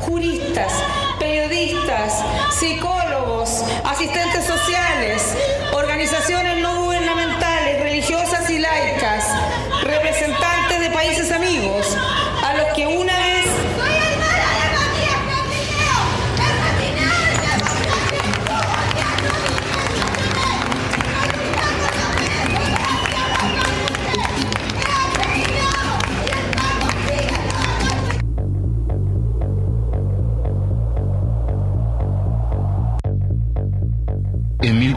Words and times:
juristas, 0.00 0.72
periodistas, 1.18 2.24
psicólogos, 2.58 3.64
asistentes 3.84 4.44
sociales, 4.44 5.36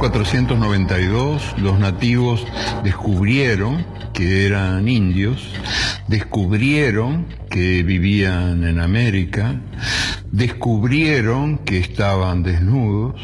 1492 0.04 1.56
los 1.60 1.80
nativos 1.80 2.46
descubrieron 2.84 3.86
que 4.12 4.46
eran 4.46 4.90
indios, 4.90 5.48
descubrieron 6.10 7.26
que 7.50 7.84
vivían 7.84 8.66
en 8.66 8.82
América, 8.82 9.62
descubrieron 10.30 11.60
que 11.60 11.78
estaban 11.78 12.44
desnudos, 12.44 13.16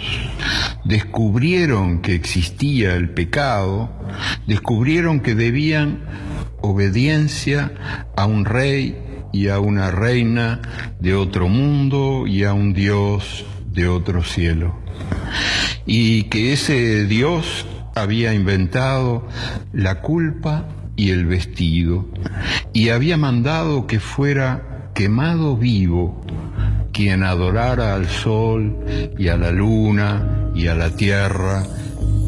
descubrieron 0.85 2.01
que 2.01 2.15
existía 2.15 2.95
el 2.95 3.09
pecado, 3.09 3.91
descubrieron 4.47 5.19
que 5.19 5.35
debían 5.35 6.05
obediencia 6.61 7.73
a 8.15 8.25
un 8.25 8.45
rey 8.45 8.97
y 9.33 9.49
a 9.49 9.59
una 9.59 9.91
reina 9.91 10.61
de 11.01 11.13
otro 11.13 11.49
mundo 11.49 12.25
y 12.25 12.45
a 12.45 12.53
un 12.53 12.71
Dios 12.71 13.45
de 13.73 13.89
otro 13.89 14.23
cielo. 14.23 14.79
Y 15.91 16.25
que 16.25 16.53
ese 16.53 17.05
Dios 17.05 17.65
había 17.95 18.35
inventado 18.35 19.27
la 19.73 20.01
culpa 20.01 20.65
y 20.95 21.09
el 21.09 21.25
vestido 21.25 22.05
y 22.73 22.89
había 22.89 23.17
mandado 23.17 23.87
que 23.87 23.99
fuera 23.99 24.91
quemado 24.93 25.57
vivo 25.57 26.21
quien 26.93 27.23
adorara 27.23 27.95
al 27.95 28.07
sol 28.07 28.77
y 29.17 29.29
a 29.29 29.37
la 29.37 29.49
luna 29.49 30.51
y 30.53 30.67
a 30.67 30.75
la 30.75 30.95
tierra 30.95 31.63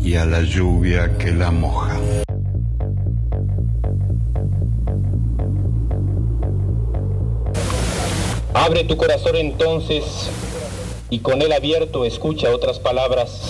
y 0.04 0.16
a 0.16 0.26
la 0.26 0.42
lluvia 0.42 1.16
que 1.20 1.32
la 1.32 1.52
moja. 1.52 2.00
Abre 8.56 8.86
tu 8.86 8.98
corazón 8.98 9.36
entonces 9.36 10.32
y 11.12 11.20
con 11.20 11.42
él 11.42 11.52
abierto 11.52 12.06
escucha 12.06 12.50
otras 12.50 12.80
palabras. 12.80 13.42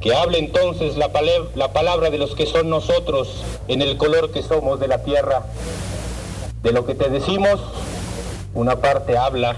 Que 0.00 0.14
hable 0.14 0.38
entonces 0.38 0.96
la, 0.96 1.12
palabra 1.12 2.10
de 2.10 2.18
los 2.18 2.36
que 2.36 2.46
son 2.46 2.70
nosotros 2.70 3.42
en 3.66 3.82
el 3.82 3.96
color 3.96 4.30
que 4.30 4.44
somos 4.44 4.78
de 4.78 4.86
la 4.86 5.02
tierra. 5.02 5.42
De 6.62 6.72
lo 6.72 6.86
que 6.86 6.94
te 6.94 7.10
decimos, 7.10 7.60
una 8.54 8.80
parte 8.80 9.18
habla 9.18 9.56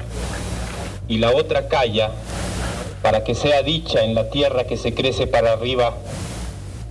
y 1.06 1.18
la 1.18 1.32
otra 1.36 1.68
calla 1.68 2.12
para 3.02 3.24
que 3.24 3.34
sea 3.34 3.62
dicha 3.62 4.02
en 4.02 4.14
la 4.14 4.30
tierra 4.30 4.64
que 4.64 4.78
se 4.78 4.94
crece 4.94 5.26
para 5.26 5.52
arriba, 5.52 5.94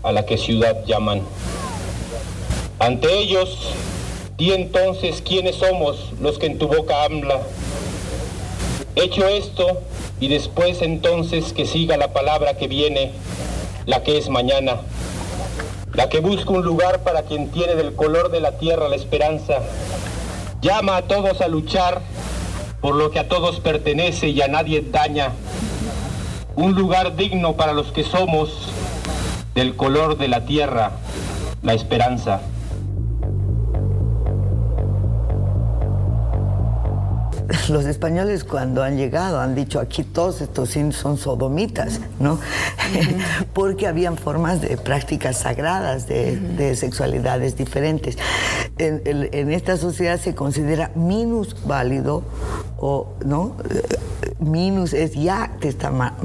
a 0.04 0.12
la 0.12 0.26
que 0.26 0.38
ciudad 0.38 0.86
llaman. 0.86 1.24
Ante 2.78 3.12
ellos, 3.12 3.58
di 4.38 4.52
entonces 4.52 5.24
quiénes 5.24 5.56
somos 5.56 6.12
los 6.22 6.38
que 6.38 6.46
en 6.46 6.60
tu 6.60 6.68
boca 6.68 7.04
habla. 7.04 7.42
Hecho 8.96 9.28
esto, 9.28 9.82
y 10.20 10.28
después 10.28 10.82
entonces 10.82 11.54
que 11.54 11.66
siga 11.66 11.98
la 11.98 12.12
palabra 12.12 12.58
que 12.58 12.68
viene, 12.68 13.12
la 13.86 14.04
que 14.04 14.18
es 14.18 14.30
mañana, 14.30 14.82
la 15.94 16.10
que 16.10 16.20
busca 16.20 16.52
un 16.52 16.64
lugar 16.64 17.04
para 17.04 17.24
quien 17.24 17.50
tiene 17.50 17.76
del 17.76 17.96
color 17.96 18.32
de 18.32 18.42
la 18.42 18.58
tierra 18.58 18.90
la 18.90 18.96
esperanza, 18.96 19.60
llama 20.62 20.98
a 20.98 21.02
todos 21.04 21.42
a 21.42 21.48
luchar 21.48 22.02
por 22.82 22.96
lo 22.96 23.12
que 23.12 23.20
a 23.20 23.28
todos 23.28 23.60
pertenece 23.60 24.30
y 24.30 24.42
a 24.42 24.48
nadie 24.48 24.86
daña, 24.90 25.32
un 26.56 26.76
lugar 26.76 27.16
digno 27.16 27.56
para 27.56 27.74
los 27.74 27.92
que 27.92 28.04
somos 28.04 28.70
del 29.56 29.76
color 29.76 30.18
de 30.18 30.28
la 30.28 30.46
tierra, 30.46 30.92
la 31.62 31.74
esperanza. 31.74 32.42
Los 37.70 37.86
españoles 37.86 38.44
cuando 38.44 38.84
han 38.84 38.98
llegado 38.98 39.40
han 39.40 39.56
dicho 39.56 39.80
aquí 39.80 40.04
todos 40.04 40.42
estos 40.42 40.70
son 40.92 41.18
sodomitas, 41.18 42.00
¿no? 42.20 42.40
Porque 43.54 43.88
habían 43.88 44.18
formas 44.18 44.62
de 44.62 44.78
prácticas 44.78 45.38
sagradas 45.38 46.08
de, 46.08 46.38
de 46.38 46.76
sexualidades 46.76 47.56
diferentes. 47.58 48.18
En, 48.78 49.52
esta 49.52 49.78
sociedad 49.78 50.20
se 50.20 50.36
considera 50.36 50.92
minusválido 50.96 52.24
o, 52.78 53.14
¿no? 53.26 53.56
Eh, 53.70 53.82
Minus 54.40 54.94
es 54.94 55.16
ya 55.16 55.52
te 55.60 55.68
está 55.68 55.92
ma- 55.92 56.16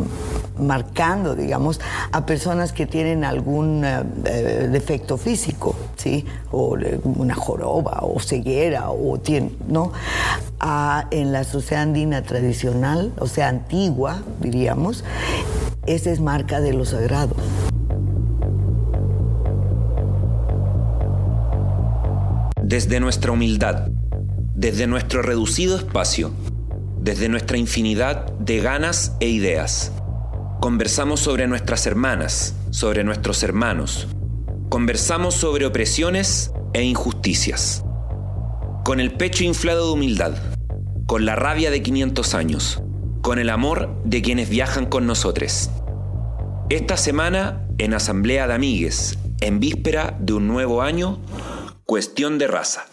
marcando, 0.59 1.35
digamos, 1.35 1.81
a 2.13 2.27
personas 2.27 2.73
que 2.73 2.87
tienen 2.87 3.25
algún 3.25 3.85
eh, 3.85 4.03
eh, 4.27 4.69
defecto 4.71 5.17
físico, 5.17 5.75
¿sí? 5.97 6.25
O 6.53 6.77
una 7.05 7.35
joroba, 7.35 8.01
o 8.03 8.21
ceguera, 8.21 8.91
o 8.91 9.19
tiene, 9.19 9.51
¿no? 9.67 9.93
En 11.11 11.31
la 11.31 11.45
sociedad 11.45 11.83
andina 11.83 12.23
tradicional, 12.23 13.13
o 13.19 13.27
sea, 13.27 13.49
antigua, 13.49 14.23
diríamos, 14.41 15.05
esa 15.85 16.11
es 16.11 16.21
marca 16.21 16.63
de 16.63 16.73
lo 16.73 16.87
sagrado. 16.87 17.37
Desde 22.63 22.99
nuestra 22.99 23.33
humildad, 23.33 23.89
desde 24.55 24.87
nuestro 24.87 25.21
reducido 25.21 25.77
espacio, 25.77 26.31
desde 26.99 27.29
nuestra 27.29 27.59
infinidad 27.59 28.33
de 28.39 28.61
ganas 28.61 29.17
e 29.21 29.29
ideas, 29.29 29.93
conversamos 30.61 31.21
sobre 31.21 31.47
nuestras 31.47 31.87
hermanas, 31.87 32.55
sobre 32.71 33.05
nuestros 33.05 33.43
hermanos, 33.43 34.09
conversamos 34.71 35.35
sobre 35.35 35.67
opresiones 35.67 36.53
e 36.73 36.85
injusticias. 36.85 37.85
Con 38.83 39.01
el 39.01 39.13
pecho 39.13 39.45
inflado 39.45 39.89
de 39.89 39.93
humildad, 39.93 40.33
con 41.07 41.27
la 41.27 41.37
rabia 41.37 41.71
de 41.71 41.83
500 41.83 42.35
años, 42.35 42.83
con 43.21 43.39
el 43.39 43.51
amor 43.51 43.95
de 44.05 44.23
quienes 44.23 44.49
viajan 44.49 44.87
con 44.87 45.07
nosotros. 45.07 45.71
Esta 46.71 46.97
semana, 46.97 47.67
en 47.79 47.93
Asamblea 47.93 48.47
de 48.47 48.55
Amigues, 48.55 49.19
en 49.41 49.61
víspera 49.61 50.17
de 50.19 50.33
un 50.33 50.49
nuevo 50.49 50.81
año, 50.81 51.19
cuestión 51.85 52.39
de 52.39 52.47
raza. 52.47 52.87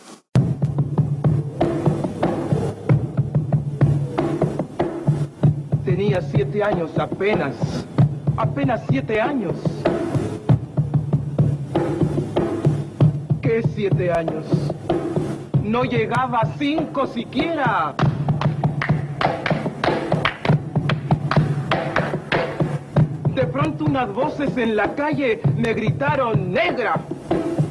Tenía 5.86 6.22
siete 6.22 6.64
años 6.64 6.92
apenas. 6.98 7.56
Apenas 8.36 8.82
siete 8.90 9.22
años. 9.22 9.56
¿Qué 13.42 13.64
siete 13.74 14.12
años? 14.12 14.71
No 15.72 15.86
llegaba 15.86 16.40
a 16.40 16.46
cinco 16.58 17.08
siquiera. 17.08 17.96
De 23.28 23.44
pronto 23.44 23.86
unas 23.86 24.12
voces 24.13 24.57
en 24.57 24.75
la 24.75 24.94
calle 24.95 25.40
me 25.56 25.74
gritaron 25.74 26.51
negra. 26.51 27.00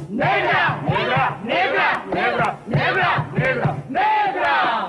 ¡Negra! 0.09 0.81
¡Negra! 0.89 1.37
¡Negra! 1.43 2.03
¡Negra! 2.11 2.57
¡Negra! 2.65 3.27
¡Negra! 3.35 3.77
¡Negra! 3.87 4.87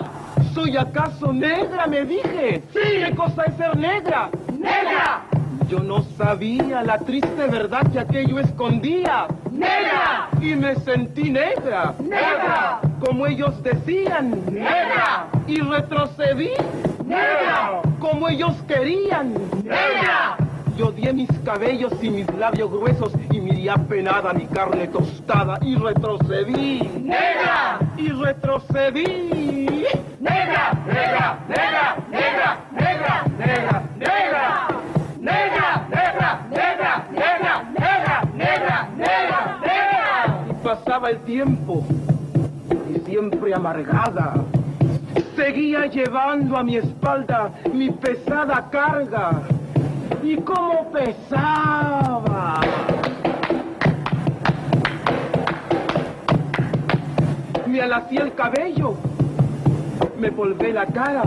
¿Soy 0.55 0.79
acaso 0.79 1.35
negra? 1.35 1.87
Me 1.87 2.07
dije. 2.07 2.63
Sí. 2.73 3.05
¿Qué 3.05 3.15
cosa 3.15 3.43
es 3.43 3.57
ser 3.59 3.77
negra? 3.77 4.31
¡Negra! 4.59 5.25
Yo 5.69 5.81
no 5.81 6.03
sabía 6.17 6.83
la 6.83 6.97
triste 6.97 7.47
verdad 7.47 7.83
que 7.93 8.01
aquello 8.01 8.39
escondía. 8.39 9.27
¡Negra! 9.63 10.29
Y 10.41 10.57
me 10.57 10.75
sentí 10.77 11.31
negra. 11.31 11.95
¡Negra! 12.01 12.81
Como 13.01 13.27
ellos 13.27 13.63
decían. 13.63 14.45
¡Negra! 14.47 15.27
Y 15.47 15.61
retrocedí. 15.61 16.51
¡Negra! 17.07 17.83
Como 18.01 18.29
ellos 18.29 18.55
querían. 18.67 19.35
¡Negra! 19.63 20.37
Yo 20.77 20.89
odié 20.89 21.13
mis 21.13 21.31
cabellos 21.45 21.93
y 22.03 22.11
mis 22.11 22.27
labios 22.35 22.71
gruesos 22.71 23.13
y 23.31 23.41
miré 23.41 23.71
apenada 23.71 24.33
mi 24.33 24.47
carne 24.47 24.89
tostada 24.89 25.59
y 25.63 25.77
retrocedí. 25.77 26.81
¡Negra! 27.03 27.79
Y 27.97 28.09
retrocedí. 28.09 29.87
¡Negra! 30.19 30.73
¡Negra! 30.87 31.39
¡Negra! 31.49 31.97
¡Negra! 32.11 32.59
¡Negra! 32.73 33.25
¡Negra! 33.39 33.39
¡Negra! 33.39 33.83
¡Negra! 33.99 34.69
¡Negra! 35.21 35.87
¡Negra! 35.91 36.47
¡Negra! 36.51 36.82
Pasaba 40.75 41.11
el 41.11 41.19
tiempo 41.25 41.85
y 42.89 42.99
siempre 43.01 43.55
amargada. 43.55 44.35
seguía 45.37 45.85
llevando 45.87 46.57
a 46.57 46.63
mi 46.63 46.77
espalda 46.77 47.53
mi 47.75 47.91
pesada 47.91 48.71
carga. 48.71 49.43
¿Y 50.23 50.37
cómo 50.37 50.91
pesaba? 50.91 52.61
Me 57.67 57.81
alací 57.83 58.17
el 58.17 58.35
cabello, 58.35 58.97
me 60.19 60.31
volvé 60.31 60.73
la 60.73 60.87
cara 60.87 61.25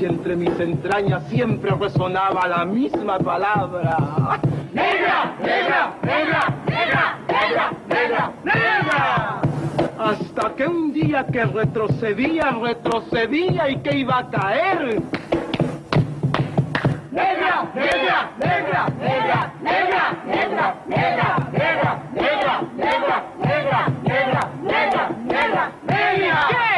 y 0.00 0.04
entre 0.04 0.36
mis 0.36 0.58
entrañas 0.60 1.24
siempre 1.28 1.72
resonaba 1.72 2.46
la 2.46 2.64
misma 2.64 3.18
palabra. 3.18 4.38
¡Negra! 4.72 5.32
¡Negra! 5.40 5.94
¡Negra! 6.02 6.54
¡Negra! 6.66 7.18
¡Negra! 7.26 7.72
¡Negra! 7.88 8.32
¡Negra! 8.44 9.40
Hasta 9.98 10.54
que 10.54 10.66
un 10.66 10.92
día 10.92 11.26
que 11.26 11.44
retrocedía, 11.44 12.50
retrocedía 12.62 13.70
y 13.70 13.76
que 13.78 13.96
iba 13.98 14.18
a 14.18 14.30
caer. 14.30 15.02
¡Negra! 17.10 17.68
¡Negra! 17.74 18.30
¡Negra! 18.38 18.86
¡Negra! 19.00 19.52
¡Negra! 19.62 20.16
¡Negra! 20.26 20.74
¡Negra! 20.86 21.38
¡Negra! 21.50 22.02
¡Negra! 22.14 22.62
¡Negra! 22.76 23.24
¡Negra! 23.38 23.92
¡Negra! 24.04 24.50
¡Negra! 24.62 25.10
¡Negra! 25.24 25.72
¡Negra! 25.86 26.77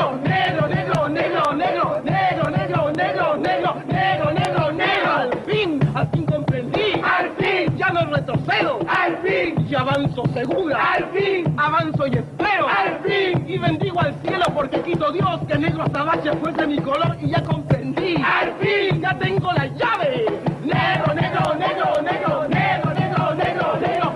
puedo. 8.61 8.79
Al 8.87 9.17
fin. 9.21 9.67
Y 9.69 9.75
avanzo 9.75 10.23
segura. 10.33 10.93
Al 10.93 11.11
fin. 11.11 11.53
Avanzo 11.57 12.07
y 12.07 12.15
espero. 12.15 12.67
Al 12.67 13.01
fin. 13.03 13.45
Y 13.47 13.57
bendigo 13.57 13.99
al 13.99 14.19
cielo 14.21 14.45
porque 14.53 14.81
quito 14.81 15.11
Dios 15.11 15.41
que 15.47 15.57
negro 15.57 15.83
azabache 15.83 16.31
fuese 16.37 16.67
mi 16.67 16.79
color 16.79 17.17
y 17.21 17.29
ya 17.29 17.43
comprendí. 17.43 18.15
Al 18.23 18.53
fin. 18.59 19.01
Ya 19.01 19.17
tengo 19.17 19.51
la 19.53 19.67
llave. 19.67 20.25
Negro, 20.63 21.13
negro, 21.13 21.55
negro, 21.55 22.01
negro, 22.01 22.47
negro, 22.47 22.93
negro, 22.93 23.35
negro, 23.35 23.75
negro. 23.75 24.11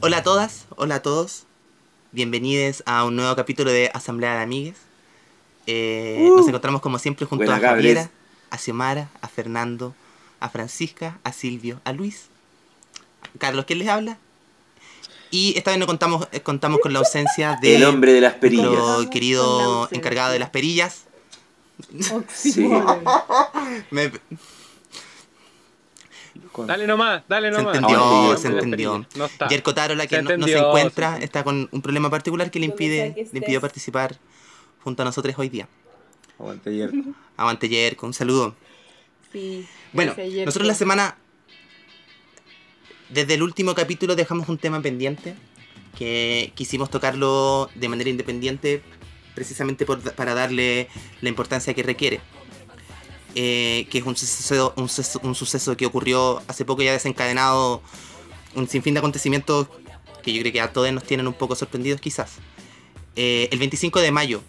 Hola 0.00 0.18
a 0.18 0.22
todas, 0.22 0.66
hola 0.76 0.96
a 0.96 1.02
todos. 1.02 1.46
Bienvenidos 2.12 2.84
a 2.86 3.04
un 3.04 3.16
nuevo 3.16 3.34
capítulo 3.34 3.72
de 3.72 3.90
Asamblea 3.92 4.36
de 4.36 4.42
Amigues. 4.42 4.76
Eh, 5.66 6.18
uh, 6.20 6.36
nos 6.36 6.46
encontramos 6.46 6.80
como 6.80 7.00
siempre 7.00 7.26
junto 7.26 7.50
a 7.50 7.58
Javiera 7.58 8.08
a 8.50 8.58
Xiomara, 8.58 9.08
a 9.20 9.28
Fernando, 9.28 9.94
a 10.40 10.48
Francisca, 10.48 11.18
a 11.24 11.32
Silvio, 11.32 11.80
a 11.84 11.92
Luis, 11.92 12.26
a 13.34 13.38
Carlos, 13.38 13.64
¿quién 13.66 13.78
les 13.80 13.88
habla? 13.88 14.18
Y 15.30 15.54
esta 15.56 15.70
vez 15.72 15.80
no 15.80 15.86
contamos, 15.86 16.28
eh, 16.32 16.40
contamos 16.40 16.78
con 16.80 16.92
la 16.92 17.00
ausencia 17.00 17.58
de 17.60 17.76
El 17.76 17.84
hombre 17.84 18.12
de 18.12 18.20
las 18.20 18.34
perillas. 18.34 18.70
la 19.00 19.10
querido 19.10 19.88
encargado 19.90 20.32
de 20.32 20.38
las 20.38 20.50
perillas. 20.50 21.04
Sí. 22.32 22.68
Me- 23.90 24.12
Dale 26.66 26.86
nomás, 26.86 27.22
dale 27.28 27.48
se 27.52 27.58
nomás. 27.58 27.74
entendió, 27.76 27.98
Aguante, 28.02 28.40
se 28.42 28.48
entendió. 28.48 29.06
No 29.14 29.26
está. 29.26 29.48
Yerko 29.48 29.74
Tarola, 29.74 30.06
que 30.06 30.16
Se 30.16 30.22
no, 30.22 30.24
no 30.24 30.28
se 30.28 30.34
entendió, 30.52 30.68
encuentra, 30.68 31.18
se 31.18 31.24
está 31.24 31.44
con 31.44 31.68
un 31.70 31.82
problema 31.82 32.08
particular 32.08 32.50
que 32.50 32.58
le 32.60 32.66
impide, 32.66 33.12
que 33.14 33.28
le 33.30 33.38
impidió 33.40 33.60
participar 33.60 34.16
junto 34.82 35.02
a 35.02 35.04
nosotros 35.04 35.34
hoy 35.38 35.50
día. 35.50 35.68
Aguante, 36.38 36.74
Yerko. 36.74 36.96
Aguante 37.36 37.68
Yerko, 37.68 38.06
un 38.06 38.14
saludo. 38.14 38.54
Sí. 39.32 39.66
Bueno, 39.92 40.14
nosotros 40.44 40.66
la 40.66 40.74
semana, 40.74 41.16
desde 43.08 43.34
el 43.34 43.42
último 43.42 43.74
capítulo 43.74 44.16
dejamos 44.16 44.48
un 44.48 44.58
tema 44.58 44.80
pendiente, 44.82 45.34
que 45.98 46.52
quisimos 46.54 46.90
tocarlo 46.90 47.70
de 47.74 47.88
manera 47.88 48.10
independiente, 48.10 48.82
precisamente 49.34 49.86
por- 49.86 50.00
para 50.14 50.34
darle 50.34 50.88
la 51.20 51.28
importancia 51.28 51.72
que 51.74 51.82
requiere. 51.82 52.20
Eh, 53.34 53.86
que 53.90 53.98
es 53.98 54.04
un 54.04 54.16
suceso, 54.16 54.72
un, 54.76 54.88
suceso, 54.88 55.20
un 55.22 55.34
suceso 55.34 55.76
que 55.76 55.84
ocurrió 55.84 56.42
hace 56.48 56.64
poco 56.64 56.82
y 56.82 56.88
ha 56.88 56.92
desencadenado 56.92 57.82
un 58.54 58.66
sinfín 58.66 58.94
de 58.94 59.00
acontecimientos 59.00 59.68
que 60.22 60.32
yo 60.32 60.40
creo 60.40 60.52
que 60.54 60.60
a 60.62 60.72
todos 60.72 60.90
nos 60.92 61.04
tienen 61.04 61.26
un 61.26 61.34
poco 61.34 61.54
sorprendidos 61.54 62.00
quizás. 62.00 62.36
Eh, 63.14 63.48
el 63.52 63.58
25 63.58 64.00
de 64.00 64.10
mayo 64.10 64.42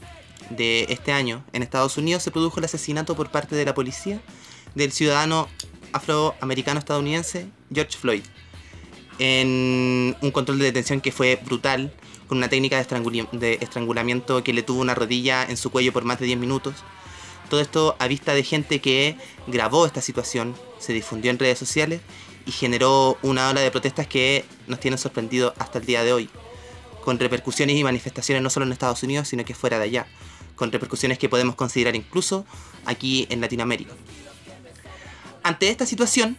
de 0.49 0.85
este 0.89 1.11
año 1.11 1.43
en 1.53 1.63
Estados 1.63 1.97
Unidos 1.97 2.23
se 2.23 2.31
produjo 2.31 2.59
el 2.59 2.65
asesinato 2.65 3.15
por 3.15 3.29
parte 3.29 3.55
de 3.55 3.65
la 3.65 3.73
policía 3.73 4.21
del 4.75 4.91
ciudadano 4.91 5.47
afroamericano 5.93 6.79
estadounidense 6.79 7.47
George 7.73 7.97
Floyd 7.97 8.23
en 9.19 10.15
un 10.21 10.31
control 10.31 10.59
de 10.59 10.65
detención 10.65 11.01
que 11.01 11.11
fue 11.11 11.39
brutal 11.43 11.91
con 12.27 12.37
una 12.37 12.49
técnica 12.49 12.77
de, 12.77 13.57
estrangulamiento 13.61 14.43
que 14.43 14.53
le 14.53 14.61
tuvo 14.61 14.81
una 14.81 14.93
rodilla 14.93 15.43
en 15.43 15.57
su 15.57 15.71
cuello 15.71 15.93
por 15.93 16.03
más 16.03 16.19
de 16.19 16.25
10 16.25 16.39
minutos. 16.39 16.75
Todo 17.49 17.61
esto 17.61 17.95
a 17.99 18.07
vista 18.07 18.33
de 18.33 18.43
gente 18.43 18.81
que 18.81 19.17
grabó 19.47 19.85
esta 19.85 20.01
situación, 20.01 20.55
se 20.79 20.93
difundió 20.93 21.31
en 21.31 21.39
redes 21.39 21.57
sociales 21.57 22.01
y 22.45 22.51
generó 22.51 23.17
una 23.21 23.49
ola 23.49 23.61
de 23.61 23.71
protestas 23.71 24.07
que 24.07 24.45
nos 24.67 24.79
tienen 24.79 24.97
sorprendido 24.97 25.53
hasta 25.57 25.79
el 25.79 25.85
día 25.85 26.03
de 26.03 26.11
hoy, 26.11 26.29
con 27.03 27.17
repercusiones 27.17 27.77
y 27.77 27.83
manifestaciones 27.83 28.43
no 28.43 28.49
solo 28.49 28.65
en 28.65 28.73
Estados 28.73 29.01
Unidos, 29.03 29.29
sino 29.29 29.45
que 29.45 29.55
fuera 29.55 29.79
de 29.79 29.85
allá, 29.85 30.07
con 30.57 30.71
repercusiones 30.73 31.17
que 31.17 31.29
podemos 31.29 31.55
considerar 31.55 31.95
incluso 31.95 32.45
aquí 32.85 33.25
en 33.29 33.39
Latinoamérica. 33.39 33.93
Ante 35.43 35.69
esta 35.69 35.85
situación, 35.85 36.37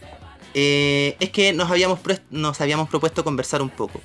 eh, 0.53 1.15
es 1.19 1.31
que 1.31 1.53
nos 1.53 1.71
habíamos, 1.71 1.99
nos 2.29 2.61
habíamos 2.61 2.89
propuesto 2.89 3.23
conversar 3.23 3.63
un 3.63 3.71
poco, 3.71 4.01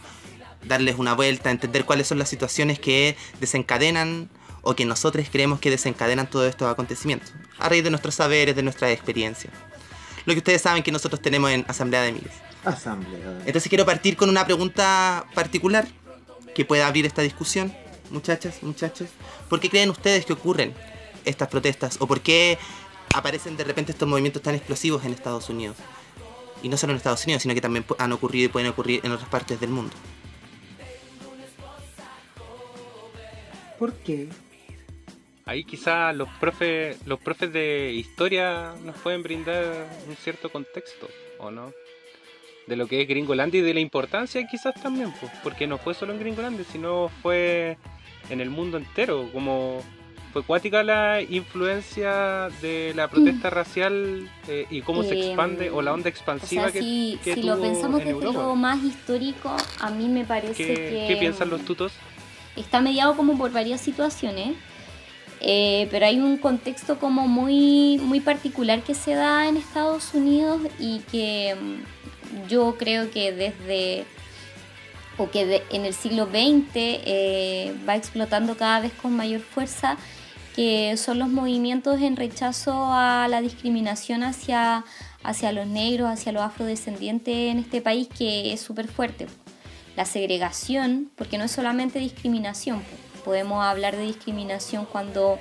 darles 0.67 0.97
una 0.99 1.15
vuelta, 1.15 1.51
entender 1.51 1.85
cuáles 1.85 2.07
son 2.07 2.19
las 2.19 2.31
situaciones 2.31 2.79
que 2.79 3.17
desencadenan 3.41 4.31
o 4.63 4.75
que 4.75 4.87
nosotros 4.87 5.27
creemos 5.31 5.61
que 5.61 5.69
desencadenan 5.71 6.29
todos 6.29 6.49
estos 6.49 6.71
acontecimientos, 6.71 7.33
a 7.59 7.69
raíz 7.69 7.85
de 7.85 7.91
nuestros 7.91 8.15
saberes, 8.15 8.57
de 8.57 8.63
nuestras 8.63 8.91
experiencias. 8.93 9.53
Lo 10.25 10.33
que 10.33 10.39
ustedes 10.39 10.63
saben 10.63 10.83
que 10.83 10.91
nosotros 10.91 11.21
tenemos 11.21 11.51
en 11.51 11.67
Asamblea 11.69 12.01
de 12.01 12.13
Miles. 12.13 12.33
Asamblea. 12.65 13.43
Entonces 13.45 13.69
quiero 13.69 13.85
partir 13.85 14.17
con 14.17 14.31
una 14.31 14.47
pregunta 14.47 15.27
particular 15.35 15.87
que 16.55 16.65
pueda 16.65 16.87
abrir 16.87 17.05
esta 17.05 17.21
discusión, 17.21 17.75
muchachas, 18.11 18.63
muchachos. 18.63 19.09
¿Por 19.49 19.61
qué 19.61 19.69
creen 19.69 19.91
ustedes 19.91 20.25
que 20.25 20.33
ocurren 20.33 20.75
estas 21.25 21.49
protestas? 21.49 21.97
¿O 22.01 22.07
por 22.07 22.21
qué 22.21 22.59
aparecen 23.15 23.57
de 23.57 23.65
repente 23.65 23.93
estos 23.93 24.09
movimientos 24.09 24.43
tan 24.43 24.55
explosivos 24.55 25.05
en 25.05 25.13
Estados 25.13 25.49
Unidos? 25.49 25.77
Y 26.63 26.69
no 26.69 26.77
solo 26.77 26.93
en 26.93 26.97
Estados 26.97 27.25
Unidos, 27.25 27.43
sino 27.43 27.55
que 27.55 27.61
también 27.61 27.85
han 27.99 28.13
ocurrido 28.13 28.47
y 28.47 28.49
pueden 28.49 28.71
ocurrir 28.71 29.01
en 29.05 29.13
otras 29.13 29.29
partes 29.29 29.61
del 29.61 29.71
mundo. 29.71 29.95
¿Por 33.79 33.93
qué? 33.95 34.29
Ahí 35.47 35.65
quizás 35.65 36.17
los 36.17 36.29
profes, 36.41 36.97
los 37.05 37.21
profes 37.21 37.53
de 37.53 37.93
historia 37.93 38.75
nos 38.83 38.97
pueden 38.97 39.23
brindar 39.23 39.87
un 40.09 40.17
cierto 40.17 40.51
contexto, 40.51 41.07
¿o 41.39 41.51
no? 41.51 41.73
De 42.67 42.77
lo 42.77 42.87
que 42.87 43.03
es 43.03 43.09
Gringolandia 43.09 43.61
y 43.61 43.63
de 43.63 43.75
la 43.75 43.81
importancia 43.81 44.47
quizás 44.47 44.75
también, 44.81 45.13
pues, 45.21 45.31
porque 45.43 45.67
no 45.67 45.77
fue 45.77 45.93
solo 45.93 46.15
en 46.15 46.21
Gringolandia, 46.21 46.65
sino 46.73 47.11
fue 47.21 47.77
en 48.31 48.41
el 48.41 48.51
mundo 48.51 48.77
entero, 48.79 49.29
como 49.33 49.83
fue 50.33 50.43
cuática 50.43 50.83
la 50.83 51.23
influencia 51.23 52.49
de 52.61 52.93
la 52.97 53.09
protesta 53.09 53.51
racial 53.51 54.29
eh, 54.49 54.67
y 54.69 54.81
cómo 54.81 55.05
se 55.05 55.15
expande 55.29 55.71
o 55.71 55.81
la 55.81 55.93
onda 55.93 56.07
O 56.07 56.11
expansiva 56.11 56.65
sea, 56.65 56.73
que, 56.73 56.81
si, 56.81 57.19
que 57.23 57.35
si 57.35 57.43
lo 57.43 57.61
pensamos 57.61 58.01
en 58.01 58.07
desde 58.09 58.19
Europa. 58.19 58.43
lo 58.43 58.57
más 58.57 58.83
histórico, 58.83 59.57
a 59.81 59.91
mí 59.91 60.09
me 60.09 60.25
parece 60.25 60.55
¿Qué, 60.55 60.75
que 60.75 61.05
qué 61.09 61.17
piensan 61.21 61.51
los 61.51 61.65
tutos? 61.65 61.93
está 62.57 62.81
mediado 62.81 63.17
como 63.17 63.37
por 63.37 63.53
varias 63.53 63.81
situaciones, 63.81 64.57
eh, 65.41 65.89
pero 65.91 66.07
hay 66.07 66.19
un 66.19 66.37
contexto 66.39 66.99
como 66.99 67.27
muy, 67.29 67.99
muy 68.03 68.21
particular 68.21 68.83
que 68.83 68.95
se 68.95 69.15
da 69.15 69.49
en 69.49 69.57
Estados 69.57 70.15
Unidos 70.15 70.61
y 70.79 71.01
que 71.11 71.55
mm, 71.55 72.49
yo 72.49 72.77
creo 72.79 73.11
que 73.11 73.33
desde 73.33 74.05
o 75.17 75.31
que 75.31 75.63
en 75.71 75.85
el 75.85 75.95
siglo 75.95 76.27
XX 76.27 76.73
eh, 76.75 77.75
va 77.89 77.97
explotando 77.97 78.57
cada 78.57 78.81
vez 78.81 78.93
con 78.93 79.15
mayor 79.15 79.41
fuerza, 79.41 79.97
que 80.55 80.97
son 80.97 81.19
los 81.19 81.29
movimientos 81.29 82.01
en 82.01 82.17
rechazo 82.17 82.93
a 82.93 83.27
la 83.29 83.41
discriminación 83.41 84.23
hacia, 84.23 84.85
hacia 85.23 85.53
los 85.53 85.67
negros, 85.67 86.09
hacia 86.11 86.33
los 86.33 86.43
afrodescendientes 86.43 87.53
en 87.53 87.59
este 87.59 87.81
país, 87.81 88.09
que 88.09 88.53
es 88.53 88.61
súper 88.61 88.89
fuerte. 88.89 89.27
la 89.97 90.05
segregación, 90.05 91.13
porque 91.15 91.39
no 91.39 91.45
es 91.45 91.53
solamente 91.53 92.01
discriminación, 92.01 92.83
podemos 93.25 93.65
hablar 93.65 93.97
de 93.97 94.03
discriminación 94.03 94.87
cuando 94.87 95.39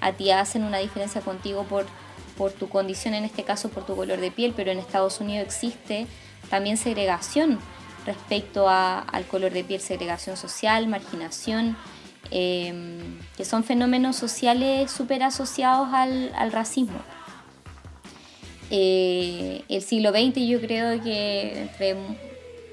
a 0.00 0.10
ti 0.12 0.32
hacen 0.32 0.64
una 0.64 0.78
diferencia 0.78 1.20
contigo 1.20 1.62
por, 1.62 1.86
por 2.36 2.50
tu 2.50 2.68
condición, 2.68 3.14
en 3.14 3.24
este 3.24 3.44
caso 3.44 3.68
por 3.68 3.86
tu 3.86 3.94
color 3.94 4.18
de 4.18 4.32
piel, 4.32 4.52
pero 4.54 4.72
en 4.72 4.78
Estados 4.80 5.20
Unidos 5.20 5.46
existe 5.46 6.08
también 6.50 6.76
segregación 6.76 7.60
respecto 8.06 8.68
al 8.68 9.26
color 9.30 9.52
de 9.52 9.64
piel, 9.64 9.80
segregación 9.80 10.36
social, 10.36 10.86
marginación, 10.86 11.76
em, 12.30 13.18
que 13.36 13.44
son 13.44 13.64
fenómenos 13.64 14.16
sociales 14.16 14.90
súper 14.90 15.22
asociados 15.22 15.88
al, 15.92 16.52
racismo. 16.52 16.98
Eh, 18.70 19.62
el 19.68 19.82
siglo 19.82 20.10
XX 20.10 20.40
yo 20.46 20.60
creo 20.60 21.02
que 21.02 21.62
entre 21.62 21.96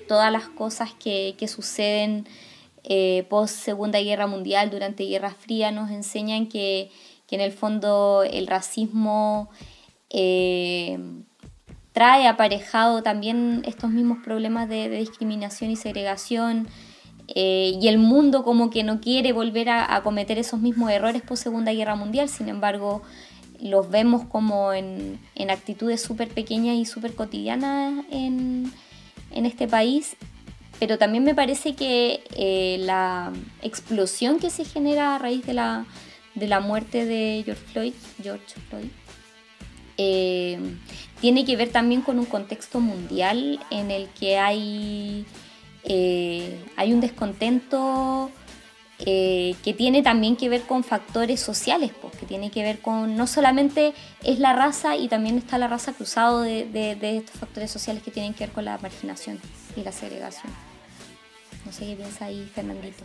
todas 0.07 0.31
las 0.31 0.47
cosas 0.49 0.93
que, 0.93 1.35
suceden 1.47 2.27
eh, 2.83 3.25
post 3.29 3.55
Segunda 3.55 3.99
Guerra 3.99 4.27
Mundial, 4.27 4.69
durante 4.69 5.05
Guerra 5.05 5.31
Fría, 5.31 5.71
nos 5.71 5.91
enseñan 5.91 6.47
que, 6.47 6.89
en 7.29 7.39
el 7.39 7.53
fondo 7.53 8.23
el 8.29 8.45
racismo 8.45 9.49
eh, 10.09 10.99
trae 11.93 12.27
aparejado 12.27 13.03
también 13.03 13.63
estos 13.65 13.89
mismos 13.89 14.19
problemas 14.23 14.69
de, 14.69 14.89
discriminación 14.89 15.71
y 15.71 15.75
segregación. 15.75 16.67
Eh, 17.33 17.77
y 17.81 17.87
el 17.87 17.97
mundo 17.97 18.43
como 18.43 18.69
que 18.69 18.83
no 18.83 18.99
quiere 18.99 19.31
volver 19.31 19.69
a, 19.69 20.01
cometer 20.03 20.37
esos 20.37 20.59
mismos 20.59 20.91
errores 20.91 21.21
post 21.21 21.43
Segunda 21.43 21.71
Guerra 21.71 21.95
Mundial, 21.95 22.27
sin 22.27 22.49
embargo 22.49 23.01
los 23.61 23.89
vemos 23.89 24.25
como 24.25 24.73
en, 24.73 25.19
actitudes 25.49 26.01
súper 26.01 26.29
pequeñas 26.29 26.75
y 26.75 26.85
súper 26.85 27.13
cotidianas 27.13 28.03
en, 28.11 28.73
en, 29.31 29.45
este 29.45 29.67
país, 29.67 30.17
pero 30.79 30.97
también 30.97 31.23
me 31.23 31.35
parece 31.35 31.75
que 31.75 32.23
eh, 32.35 32.77
la 32.79 33.31
explosión 33.61 34.39
que 34.39 34.49
se 34.49 34.65
genera 34.65 35.15
a 35.15 35.19
raíz 35.19 35.45
de 35.45 35.53
la, 35.53 35.85
de 36.33 36.47
la 36.47 36.59
muerte 36.59 37.05
de 37.05 37.43
George 37.45 37.63
Floyd, 37.71 37.93
George 38.21 38.59
Floyd 38.69 38.89
eh, 40.03 40.57
tiene 41.21 41.45
que 41.45 41.55
ver 41.55 41.69
también 41.69 42.01
con 42.01 42.19
un 42.19 42.25
contexto 42.25 42.79
mundial 42.79 43.59
en 43.69 43.91
el 43.91 44.09
que 44.09 44.39
hay, 44.39 45.25
eh, 45.83 46.59
hay 46.75 46.93
un 46.93 46.99
descontento 46.99 48.31
eh, 48.99 49.55
que 49.63 49.73
tiene 49.73 50.01
también 50.01 50.35
que 50.35 50.49
ver 50.49 50.63
con 50.63 50.83
factores 50.83 51.39
sociales, 51.39 51.91
pues, 52.01 52.15
que 52.17 52.25
tiene 52.25 52.49
que 52.49 52.63
ver 52.63 52.79
con, 52.79 53.15
no 53.15 53.27
solamente 53.27 53.93
es 54.23 54.39
la 54.39 54.53
raza 54.53 54.97
y 54.97 55.07
también 55.07 55.37
está 55.37 55.59
la 55.59 55.67
raza 55.67 55.93
cruzado 55.93 56.41
de, 56.41 56.65
de, 56.65 57.17
estos 57.17 57.39
factores 57.39 57.69
sociales 57.69 58.01
que 58.01 58.11
tienen 58.11 58.33
que 58.33 58.45
ver 58.45 58.53
con 58.53 58.65
la 58.65 58.79
marginación 58.79 59.39
y 59.75 59.81
la 59.81 59.91
segregación. 59.91 60.51
No 61.65 61.71
sé 61.71 61.85
qué 61.85 61.95
piensa 61.95 62.25
ahí 62.25 62.49
Fernandito. 62.53 63.03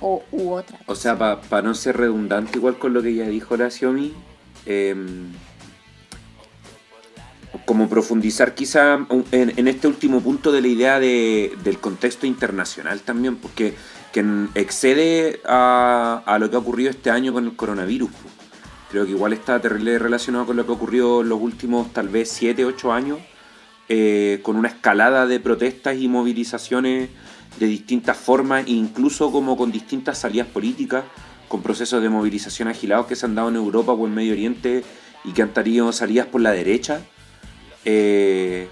O, 0.00 0.22
u 0.32 0.50
otra. 0.50 0.80
O 0.86 0.96
sea, 0.96 1.16
para 1.16 1.62
no 1.62 1.74
ser 1.74 1.96
redundante 1.96 2.58
igual 2.58 2.76
con 2.78 2.92
lo 2.92 3.00
que 3.00 3.14
ya 3.14 3.28
dijo 3.28 3.56
la 3.56 3.70
Xiomi, 3.70 4.12
Em, 4.64 5.32
como 7.64 7.88
profundizar 7.88 8.54
quizá 8.54 9.06
en, 9.30 9.68
este 9.68 9.86
último 9.86 10.20
punto 10.20 10.52
de 10.52 10.60
la 10.60 10.68
idea 10.68 11.00
del 11.00 11.78
contexto 11.80 12.26
internacional 12.26 13.00
también, 13.00 13.36
porque 13.36 13.74
que 14.12 14.24
excede 14.54 15.40
a, 15.46 16.36
lo 16.38 16.50
que 16.50 16.56
ha 16.56 16.58
ocurrido 16.58 16.90
este 16.90 17.10
año 17.10 17.32
con 17.32 17.44
el 17.44 17.56
coronavirus. 17.56 18.10
Creo 18.90 19.06
que 19.06 19.12
igual 19.12 19.32
está 19.32 19.60
terrible 19.60 19.98
relacionado 19.98 20.46
con 20.46 20.56
lo 20.56 20.66
que 20.66 20.72
ocurrió 20.72 21.22
en 21.22 21.30
los 21.30 21.40
últimos 21.40 21.92
tal 21.92 22.08
vez 22.08 22.30
7, 22.30 22.64
8 22.64 22.92
años, 22.92 23.18
eh, 23.88 24.40
con 24.42 24.56
una 24.56 24.68
escalada 24.68 25.26
de 25.26 25.40
protestas 25.40 25.96
y 25.96 26.08
movilizaciones 26.08 27.08
de 27.58 27.66
distintas 27.66 28.16
formas, 28.16 28.64
incluso 28.66 29.32
como 29.32 29.56
con 29.56 29.72
distintas 29.72 30.18
salidas 30.18 30.46
políticas 30.46 31.04
con 31.52 31.60
procesos 31.60 32.02
de 32.02 32.08
movilización 32.08 32.68
agilados 32.68 33.04
que 33.04 33.14
se 33.14 33.26
han 33.26 33.34
dado 33.34 33.50
en 33.50 33.56
Europa 33.56 33.92
o 33.92 34.06
en 34.06 34.14
Medio 34.14 34.32
Oriente 34.32 34.84
y 35.22 35.32
que 35.32 35.42
han 35.42 35.52
tenido 35.52 35.92
salidas 35.92 36.26
por 36.26 36.40
la 36.40 36.50
derecha. 36.50 37.02
Eh, 37.84 38.68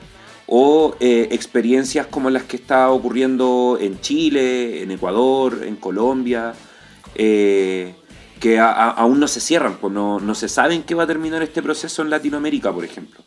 o 0.46 0.96
eh, 0.98 1.28
experiencias 1.30 2.06
como 2.08 2.28
las 2.28 2.42
que 2.42 2.56
está 2.56 2.90
ocurriendo 2.90 3.78
en 3.80 4.00
Chile, 4.00 4.82
en 4.82 4.90
Ecuador, 4.90 5.62
en 5.64 5.76
Colombia, 5.76 6.54
eh, 7.14 7.94
que 8.40 8.58
aún 8.58 9.20
no 9.20 9.28
se 9.28 9.40
cierran, 9.40 9.76
pues 9.76 9.92
no, 9.92 10.18
no, 10.18 10.34
se 10.34 10.48
sabe 10.48 10.74
en 10.74 10.82
qué 10.82 10.94
va 10.94 11.04
a 11.04 11.06
terminar 11.06 11.42
este 11.42 11.62
proceso 11.62 12.02
en 12.02 12.10
Latinoamérica, 12.10 12.72
por 12.72 12.84
ejemplo. 12.84 13.20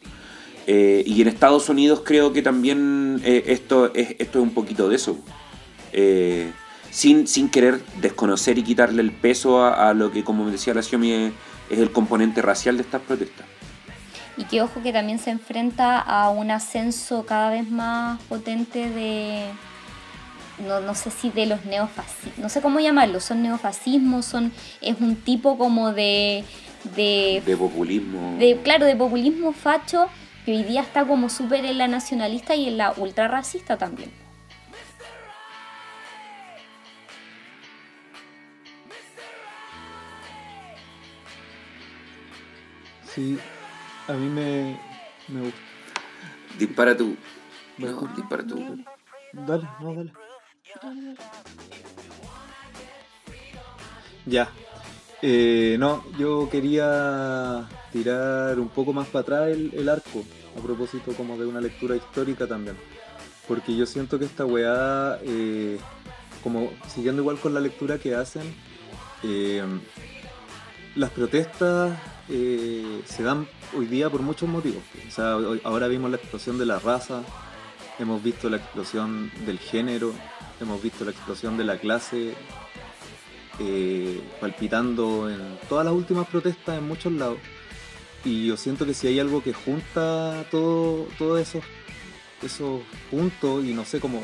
y 0.67 1.21
en 1.21 1.27
Estados 1.27 1.69
Unidos 1.69 2.01
creo 2.03 2.33
que 2.33 2.41
también 2.41 3.21
esto, 3.23 3.93
es, 3.93 4.15
esto 4.19 4.39
es 4.39 4.43
un 4.43 4.53
poquito 4.53 4.89
de 4.89 4.95
eso 4.95 5.17
sin, 6.93 7.25
sin 7.27 7.49
querer 7.49 7.81
desconocer 8.01 8.59
y 8.59 8.63
quitarle 8.63 9.01
el 9.01 9.11
peso 9.11 9.65
a, 9.65 9.95
lo 9.95 10.11
que, 10.11 10.23
como 10.23 10.45
me 10.45 10.51
decía 10.51 10.75
la 10.75 10.83
Xiomi, 10.83 11.11
es, 11.11 11.33
el 11.71 11.91
componente 11.91 12.41
racial 12.43 12.77
de 12.77 12.83
estas 12.83 13.01
protestas. 13.01 13.47
Y 14.35 14.45
que 14.45 14.61
ojo 14.61 14.81
que 14.81 14.91
también 14.91 15.19
se 15.19 15.29
enfrenta 15.29 15.99
a 15.99 16.29
un 16.29 16.49
ascenso 16.49 17.25
cada 17.25 17.51
vez 17.51 17.69
más 17.69 18.19
potente 18.23 18.89
de, 18.89 19.45
no, 20.59 20.79
no, 20.79 20.95
sé 20.95 21.11
si 21.11 21.29
de 21.29 21.45
los 21.45 21.65
neofascismos, 21.65 22.37
no 22.39 22.49
sé 22.49 22.61
cómo 22.61 22.79
llamarlo, 22.79 23.19
son 23.19 23.43
neofascismos, 23.43 24.25
son, 24.25 24.51
es 24.81 24.99
un 24.99 25.15
tipo 25.15 25.57
como 25.57 25.93
de... 25.93 26.43
De, 26.95 27.41
de 27.45 27.55
populismo. 27.55 28.35
De, 28.39 28.59
claro, 28.61 28.85
de 28.85 28.95
populismo 28.95 29.53
facho, 29.53 30.07
que 30.45 30.51
hoy 30.51 30.63
día 30.63 30.81
está 30.81 31.05
como 31.05 31.29
súper 31.29 31.63
en 31.65 31.77
la 31.77 31.87
nacionalista 31.87 32.55
y 32.55 32.67
en 32.67 32.77
la 32.77 32.93
ultra 32.97 33.27
racista 33.27 33.77
también. 33.77 34.11
Sí, 43.13 43.37
a 44.07 44.13
mí 44.13 44.29
me, 44.29 44.79
me 45.29 45.41
gusta. 45.41 45.59
Dispara 46.57 46.95
tú. 46.95 47.15
No, 47.77 48.01
dispara 48.15 48.45
tú. 48.45 48.83
Dale, 49.33 49.67
no, 49.79 49.95
dale. 49.95 50.13
Ya. 54.25 54.49
Eh, 55.21 55.77
no, 55.79 56.03
yo 56.17 56.49
quería 56.49 57.67
tirar 57.91 58.59
un 58.59 58.69
poco 58.69 58.93
más 58.93 59.07
para 59.07 59.21
atrás 59.21 59.49
el, 59.49 59.87
arco, 59.89 60.23
a 60.57 60.61
propósito 60.61 61.13
como 61.13 61.37
de 61.37 61.45
una 61.45 61.61
lectura 61.61 61.95
histórica 61.95 62.45
también. 62.45 62.75
Porque 63.47 63.75
yo 63.75 63.85
siento 63.85 64.19
que 64.19 64.25
esta 64.25 64.45
weá, 64.45 65.19
eh, 65.23 65.77
como 66.43 66.71
siguiendo 66.87 67.21
igual 67.21 67.39
con 67.39 67.53
la 67.53 67.59
lectura 67.59 67.97
que 67.97 68.15
hacen, 68.15 68.43
eh, 69.23 69.63
las 70.95 71.09
protestas 71.11 71.97
eh, 72.29 73.01
se 73.05 73.23
dan 73.23 73.47
hoy 73.77 73.85
día 73.85 74.09
por 74.09 74.21
muchos 74.21 74.47
motivos. 74.49 74.83
O 75.07 75.11
sea, 75.11 75.37
ahora 75.63 75.87
vimos 75.87 76.09
la 76.09 76.17
explosión 76.17 76.57
de 76.57 76.65
la 76.65 76.79
raza, 76.79 77.23
hemos 77.99 78.23
visto 78.23 78.49
la 78.49 78.57
explosión 78.57 79.31
del 79.45 79.59
género, 79.59 80.13
hemos 80.59 80.81
visto 80.81 81.05
la 81.05 81.11
explosión 81.11 81.57
de 81.57 81.63
la 81.63 81.77
clase, 81.77 82.33
eh, 83.59 84.21
palpitando 84.39 85.29
en 85.29 85.57
todas 85.69 85.85
las 85.85 85.93
últimas 85.93 86.27
protestas 86.27 86.77
en 86.77 86.87
muchos 86.87 87.11
lados. 87.13 87.37
Y 88.25 88.47
yo 88.47 88.57
siento 88.57 88.85
que 88.85 88.93
si 88.93 89.07
hay 89.07 89.19
algo 89.19 89.43
que 89.43 89.53
junta 89.53 90.45
todos 90.49 91.09
todo 91.17 91.37
esos, 91.37 91.63
esos 92.41 92.81
puntos, 93.11 93.65
y 93.65 93.73
no 93.73 93.83
sé 93.83 93.99
cómo 93.99 94.21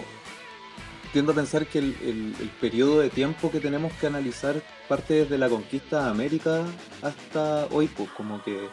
tiendo 1.12 1.32
a 1.32 1.36
pensar 1.36 1.66
que 1.66 1.80
el, 1.80 1.96
el, 2.40 2.50
periodo 2.62 3.00
de 3.00 3.10
tiempo 3.10 3.52
que 3.52 3.60
tenemos 3.60 3.92
que 3.94 4.08
analizar 4.08 4.62
parte 4.88 5.16
desde 5.16 5.38
la 5.38 5.50
conquista 5.50 6.04
de 6.04 6.10
América 6.10 6.66
hasta 7.02 7.66
hoy, 7.72 7.88
pues 7.88 8.10
como 8.12 8.44
que 8.44 8.68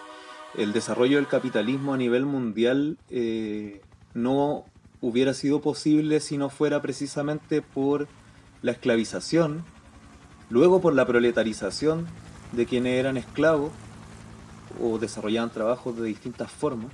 el 0.57 0.73
desarrollo 0.73 1.17
del 1.17 1.27
capitalismo 1.27 1.95
a 1.95 1.97
nivel 1.97 2.27
mundial 2.27 2.99
eh, 3.11 3.81
no 4.15 4.65
hubiera 5.01 5.35
sido 5.35 5.61
posible 5.61 6.21
si 6.21 6.39
no 6.39 6.49
fuera 6.49 6.81
precisamente 6.81 7.63
por 7.63 8.09
la 8.63 8.73
esclavización, 8.73 9.65
luego 10.49 10.81
por 10.81 10.95
la 10.95 11.07
proletarización 11.07 12.07
de 12.53 12.67
quienes 12.67 12.99
eran 12.99 13.17
esclavos 13.17 13.73
o 14.81 14.99
desarrollaban 14.99 15.51
trabajos 15.51 15.97
de 15.97 16.07
distintas 16.07 16.51
formas, 16.51 16.91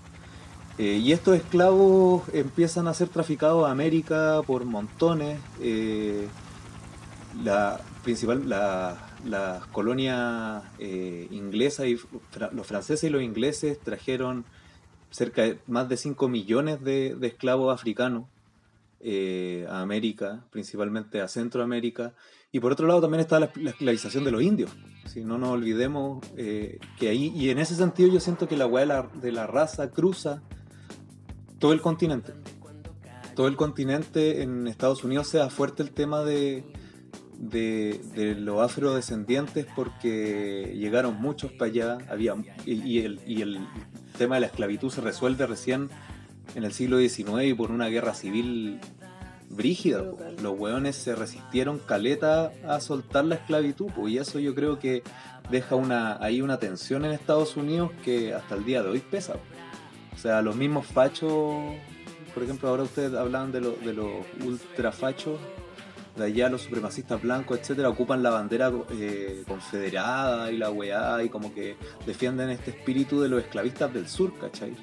eh, 0.79 1.00
y 1.02 1.12
estos 1.12 1.37
esclavos 1.37 2.23
empiezan 2.33 2.88
a 2.88 2.95
ser 2.95 3.09
traficados 3.09 3.67
a 3.67 3.71
América 3.71 4.41
por 4.47 4.64
montones. 4.64 5.38
Eh, 5.61 6.26
la 7.43 7.81
principal, 8.02 8.49
las 8.49 9.67
colonias 9.67 10.62
eh, 10.79 11.29
inglesas 11.31 11.87
y 11.87 11.99
los 12.52 12.67
franceses 12.67 13.05
y 13.05 13.11
los 13.11 13.23
ingleses 13.23 13.79
trajeron 13.81 14.45
cerca 15.11 15.43
de 15.43 15.59
más 15.67 15.88
de 15.88 15.97
5 15.99 16.29
millones 16.29 16.83
de, 16.83 17.17
esclavos 17.23 17.73
africanos 17.73 18.25
a 19.69 19.81
América, 19.81 20.45
principalmente 20.50 21.21
a 21.21 21.29
Centroamérica. 21.29 22.14
Y 22.50 22.61
por 22.61 22.73
otro 22.73 22.87
lado 22.87 23.00
también 23.02 23.21
está 23.21 23.41
la, 23.41 23.47
esclavización 23.47 24.25
de 24.25 24.31
los 24.31 24.43
indios. 24.43 24.71
Si 25.07 25.23
no 25.23 25.37
nos 25.38 25.50
olvidemos 25.50 26.25
que 26.35 27.09
ahí, 27.09 27.33
y 27.35 27.50
en 27.50 27.59
ese 27.59 27.75
sentido 27.75 28.11
yo 28.11 28.21
siento 28.21 28.49
que 28.49 28.57
la 28.57 28.67
hueá 28.67 29.11
de 29.21 29.33
la 29.33 29.47
raza 29.47 29.91
cruza 29.91 30.43
todo 31.62 31.73
el 31.73 31.81
continente. 31.81 32.33
todo 33.37 33.47
el 33.47 33.57
continente 33.57 34.42
en 34.42 34.66
Estados 34.66 35.04
Unidos 35.04 35.28
sea 35.28 35.49
fuerte 35.49 35.85
el 35.85 35.92
tema 35.92 36.25
de, 36.25 36.64
de, 37.38 38.00
de 38.16 38.35
los 38.35 38.61
afrodescendientes 38.61 39.64
porque 39.76 40.75
llegaron 40.76 41.23
muchos 41.23 41.52
para 41.52 41.71
allá, 41.71 41.99
había, 42.11 42.35
y, 42.66 42.73
y 42.73 42.99
el, 42.99 43.21
y 43.26 43.42
el 43.42 43.61
tema 44.19 44.35
de 44.35 44.40
la 44.40 44.49
esclavitud 44.49 44.90
se 44.90 45.02
resuelve 45.02 45.47
recién 45.47 45.88
en 46.57 46.64
el 46.64 46.73
siglo 46.73 46.99
XIX 46.99 47.45
y 47.45 47.54
por 47.54 47.71
una 47.71 47.87
guerra 47.87 48.12
civil 48.12 48.81
brígida. 49.49 50.02
po. 50.02 50.19
Los 50.42 50.59
hueones 50.59 50.97
se 50.97 51.14
resistieron 51.14 51.78
caleta 51.78 52.50
a 52.66 52.81
soltar 52.81 53.25
la 53.25 53.37
esclavitud, 53.37 53.87
po, 53.87 54.09
y 54.09 54.19
eso 54.19 54.40
yo 54.40 54.52
creo 54.57 54.81
que 54.81 55.04
deja 55.49 55.76
una, 55.76 56.21
ahí 56.21 56.42
una 56.42 56.59
tensión 56.59 57.04
en 57.04 57.12
Estados 57.12 57.57
Unidos 57.57 57.92
que 58.04 58.35
hasta 58.35 58.57
el 58.57 58.64
día 58.64 58.83
de 58.83 58.88
hoy 58.88 58.99
pesa. 58.99 59.35
po. 59.35 59.40
O 60.14 60.19
sea, 60.19 60.42
los 60.42 60.54
mismos 60.57 60.87
fachos, 60.87 61.54
por 62.35 62.42
ejemplo, 62.42 62.69
ahora 62.69 62.83
ustedes 62.85 63.14
hablaban 63.14 63.50
de, 63.52 63.61
lo- 63.61 63.76
de 63.76 63.92
los 63.92 64.11
ultrafachos, 64.45 65.38
de 66.16 66.25
allá 66.25 66.49
los 66.50 66.62
supremacistas 66.62 67.23
blancos, 67.23 67.59
etcétera, 67.59 67.88
ocupan 67.88 68.23
la 68.23 68.31
bandera 68.31 68.71
eh, 68.92 69.42
confederada 69.49 70.52
y 70.52 70.59
la 70.59 70.71
weá 70.71 71.23
y 71.23 71.28
como 71.31 71.54
que 71.54 71.76
defienden 72.07 72.50
este 72.50 72.71
espíritu 72.73 73.21
de 73.21 73.31
los 73.31 73.42
esclavistas 73.42 73.92
del 73.95 74.07
sur, 74.09 74.33
¿cachai? 74.38 74.75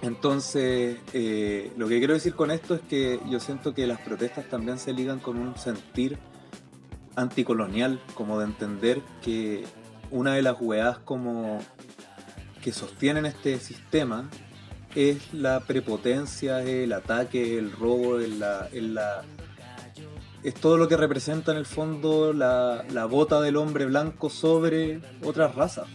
Entonces, 0.00 0.96
eh, 1.12 1.70
lo 1.76 1.86
que 1.86 1.98
quiero 1.98 2.14
decir 2.14 2.34
con 2.34 2.50
esto 2.50 2.74
es 2.74 2.80
que 2.80 3.20
yo 3.30 3.38
siento 3.38 3.72
que 3.74 3.86
las 3.86 4.00
protestas 4.00 4.46
también 4.48 4.78
se 4.78 4.92
ligan 4.92 5.20
con 5.20 5.36
un 5.38 5.56
sentir 5.56 6.18
anticolonial, 7.14 8.00
como 8.14 8.38
de 8.38 8.46
entender 8.46 9.00
que 9.22 9.64
una 10.10 10.34
de 10.34 10.42
las 10.42 10.56
weas 10.60 10.98
como 10.98 11.60
que 12.62 12.72
sostienen 12.72 13.26
este 13.26 13.58
sistema 13.58 14.28
es 14.94 15.32
la 15.34 15.60
prepotencia, 15.60 16.62
el 16.62 16.92
ataque, 16.92 17.58
el 17.58 17.72
robo, 17.72 18.18
es 18.18 18.30
la, 18.30 18.68
la- 18.72 19.22
es 20.42 20.54
todo 20.54 20.76
lo 20.76 20.88
que 20.88 20.96
representa 20.96 21.52
en 21.52 21.58
el 21.58 21.66
fondo 21.66 22.32
la, 22.32 22.84
la 22.90 23.04
bota 23.06 23.40
del 23.40 23.56
hombre 23.56 23.86
blanco 23.86 24.28
sobre 24.28 25.00
otras 25.22 25.54
razas. 25.54 25.86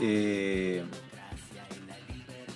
Eh, 0.00 0.84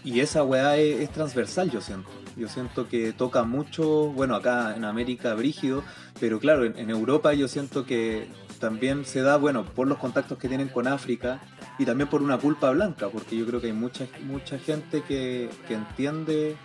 y 0.04 0.21
esa 0.21 0.44
weá 0.44 0.76
es, 0.76 1.11
transversal, 1.11 1.71
yo 1.71 1.80
siento. 1.80 2.11
Yo 2.37 2.49
siento 2.49 2.88
que 2.88 3.12
toca 3.12 3.44
mucho, 3.44 4.09
bueno, 4.09 4.35
acá 4.35 4.75
en 4.76 4.85
América 4.85 5.35
brígido, 5.35 5.83
pero 6.21 6.40
claro, 6.40 6.64
en 6.64 6.90
Europa 6.90 7.33
yo 7.33 7.47
siento 7.49 7.87
que 7.87 8.26
también 8.59 9.04
se 9.04 9.23
da, 9.23 9.37
bueno, 9.37 9.64
por 9.64 9.87
los 9.87 9.99
contactos 9.99 10.37
que 10.38 10.49
tienen 10.49 10.68
con 10.68 10.87
África 10.88 11.40
y 11.78 11.85
también 11.85 12.09
por 12.09 12.23
una 12.23 12.38
culpa 12.38 12.71
blanca, 12.71 13.09
porque 13.09 13.37
yo 13.37 13.47
creo 13.47 13.61
que 13.61 13.69
hay 13.69 13.73
mucha, 13.73 14.07
mucha 14.25 14.59
gente 14.59 15.02
que, 15.02 15.50
que 15.66 15.75
entiende 15.75 16.57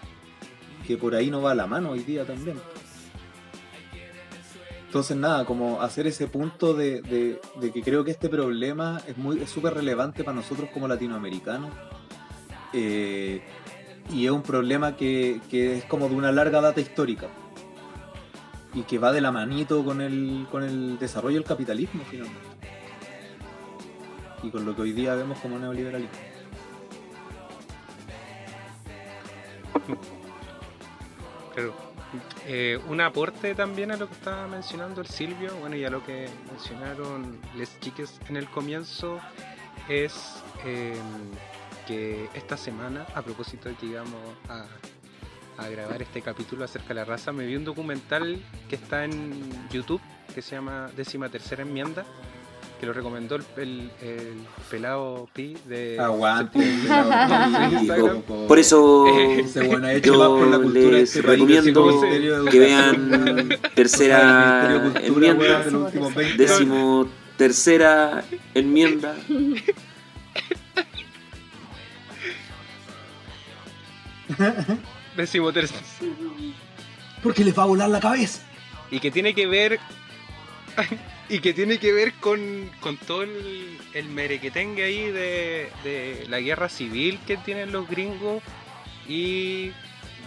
que 0.86 0.98
por 0.98 1.16
ahí 1.16 1.30
no 1.32 1.42
va 1.42 1.56
la 1.56 1.68
mano 1.68 1.92
hoy 1.92 2.00
día 2.04 2.26
también. 2.26 2.60
Entonces 4.86 5.16
nada, 5.18 5.46
como 5.46 5.82
hacer 5.82 6.08
ese 6.08 6.26
punto 6.28 6.74
de, 6.74 7.02
de- 7.60 7.72
que 7.72 7.84
creo 7.84 8.04
que 8.04 8.10
este 8.12 8.28
problema 8.28 9.00
es 9.08 9.18
muy 9.18 9.46
súper 9.46 9.76
relevante 9.76 10.24
para 10.24 10.36
nosotros 10.36 10.70
como 10.74 10.88
latinoamericanos. 10.88 11.72
Eh, 12.74 13.42
y 14.12 14.26
es 14.26 14.32
un 14.32 14.42
problema 14.42 14.96
que, 14.96 15.42
que 15.52 15.78
es 15.78 15.86
como 15.86 16.10
de 16.10 16.16
una 16.16 16.32
larga 16.32 16.60
data 16.60 16.82
histórica. 16.82 17.28
Y 18.74 18.82
que 18.84 18.98
va 18.98 19.12
de 19.12 19.22
la 19.22 19.32
manito 19.32 19.84
con 19.84 20.02
el, 20.02 20.48
con 20.52 20.64
el 20.64 20.98
desarrollo 20.98 21.36
del 21.36 21.44
capitalismo 21.44 22.02
finalmente. 22.10 22.49
Y 24.44 24.50
con 24.50 24.66
lo 24.66 24.76
que 24.76 24.82
hoy 24.84 24.94
día 24.94 25.16
vemos 25.16 25.40
como 25.40 25.60
neoliberalismo. 25.60 26.18
Claro. 31.54 31.74
Eh, 32.48 32.80
un 32.88 33.02
aporte 33.02 33.54
también 33.54 33.92
a 33.92 33.98
lo 33.98 34.08
que 34.08 34.14
estaba 34.14 34.48
mencionando 34.48 35.02
el 35.02 35.08
Silvio, 35.08 35.56
bueno, 35.58 35.76
y 35.76 35.86
a 35.86 35.90
lo 35.90 36.04
que 36.04 36.28
mencionaron 36.52 37.40
les 37.56 37.80
chiques 37.80 38.20
en 38.30 38.38
el 38.38 38.50
comienzo, 38.50 39.20
es 39.88 40.42
eh, 40.66 40.96
que 41.86 42.30
esta 42.34 42.58
semana, 42.58 43.06
a 43.14 43.22
propósito 43.22 43.70
de 43.70 43.76
que 43.76 43.86
íbamos 43.88 44.22
a, 44.48 44.66
a 45.62 45.70
grabar 45.70 46.02
este 46.02 46.22
capítulo 46.22 46.66
acerca 46.66 46.90
de 46.90 46.96
la 46.96 47.06
raza, 47.06 47.32
me 47.32 47.46
vi 47.46 47.56
un 47.56 47.66
documental 47.66 48.42
que 48.70 48.76
está 48.76 49.06
en 49.06 49.70
YouTube 49.70 50.02
que 50.34 50.42
se 50.42 50.56
llama 50.56 50.90
Décima 50.96 51.30
Tercera 51.30 51.62
Enmienda, 51.62 52.06
que 52.80 52.86
lo 52.86 52.94
recomendó 52.94 53.36
el, 53.36 53.44
el- 53.58 53.92
el 54.02 54.38
pelado 54.70 55.28
Pi 55.34 55.58
de 55.66 56.00
Aguante, 56.00 56.60
pelado 56.60 57.70
Pi, 57.80 58.22
por- 58.22 58.48
Por 58.48 58.60
eso 58.60 59.06
bueno 59.66 59.88
ha 59.88 59.94
hecho 59.94 60.14
por 60.14 60.48
la 60.48 60.58
yo 60.58 60.70
de 60.72 60.92
les 60.92 61.16
este 61.16 61.22
recomiendo 61.28 62.02
que 62.50 62.60
vean 62.60 63.50
tercera 63.76 64.94
enmienda, 65.04 65.60
de 65.64 65.72
los 65.72 65.84
últimos 65.86 66.16
20 66.16 66.44
años. 66.44 66.50
décimo 66.58 67.10
tercera 67.38 68.24
enmienda. 68.54 69.16
Décimo 75.16 75.52
tercero. 75.52 75.82
Porque 77.24 77.44
les 77.44 77.58
va 77.58 77.64
a 77.64 77.66
volar 77.66 77.90
la 77.90 78.00
cabeza. 78.00 78.42
y 78.92 79.00
que 79.00 79.12
tiene 79.12 79.34
que 79.36 79.46
ver 79.46 79.80
y 81.30 81.40
que 81.40 81.54
tiene 81.54 81.78
que 81.78 81.94
ver 81.94 82.14
con, 82.14 82.70
con 82.82 82.98
todo 82.98 83.24
el, 83.24 83.78
el 83.94 84.10
merequetengue 84.10 84.84
ahí 84.84 85.12
de, 85.12 85.70
de 85.84 86.26
la 86.28 86.40
guerra 86.40 86.70
civil 86.70 87.20
que 87.28 87.38
tienen 87.38 87.72
los 87.72 87.88
gringos 87.88 88.42
y 89.08 89.72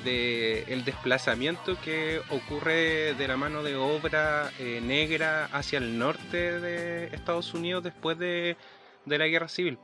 de 0.05 0.63
el 0.69 0.85
desplazamiento 0.85 1.77
que 1.81 2.21
ocurre 2.31 3.15
de 3.15 3.29
la 3.29 3.37
mano 3.37 3.63
de 3.63 3.77
obra 3.77 4.51
eh, 4.59 4.81
negra 4.83 5.47
hacia 5.53 5.79
el 5.79 5.99
norte 5.99 6.61
de 6.61 7.07
Estados 7.07 7.53
Unidos 7.55 7.83
después 7.85 8.19
de, 8.19 8.57
de 9.05 9.19
la 9.19 9.27
guerra 9.27 9.49
civil. 9.49 9.79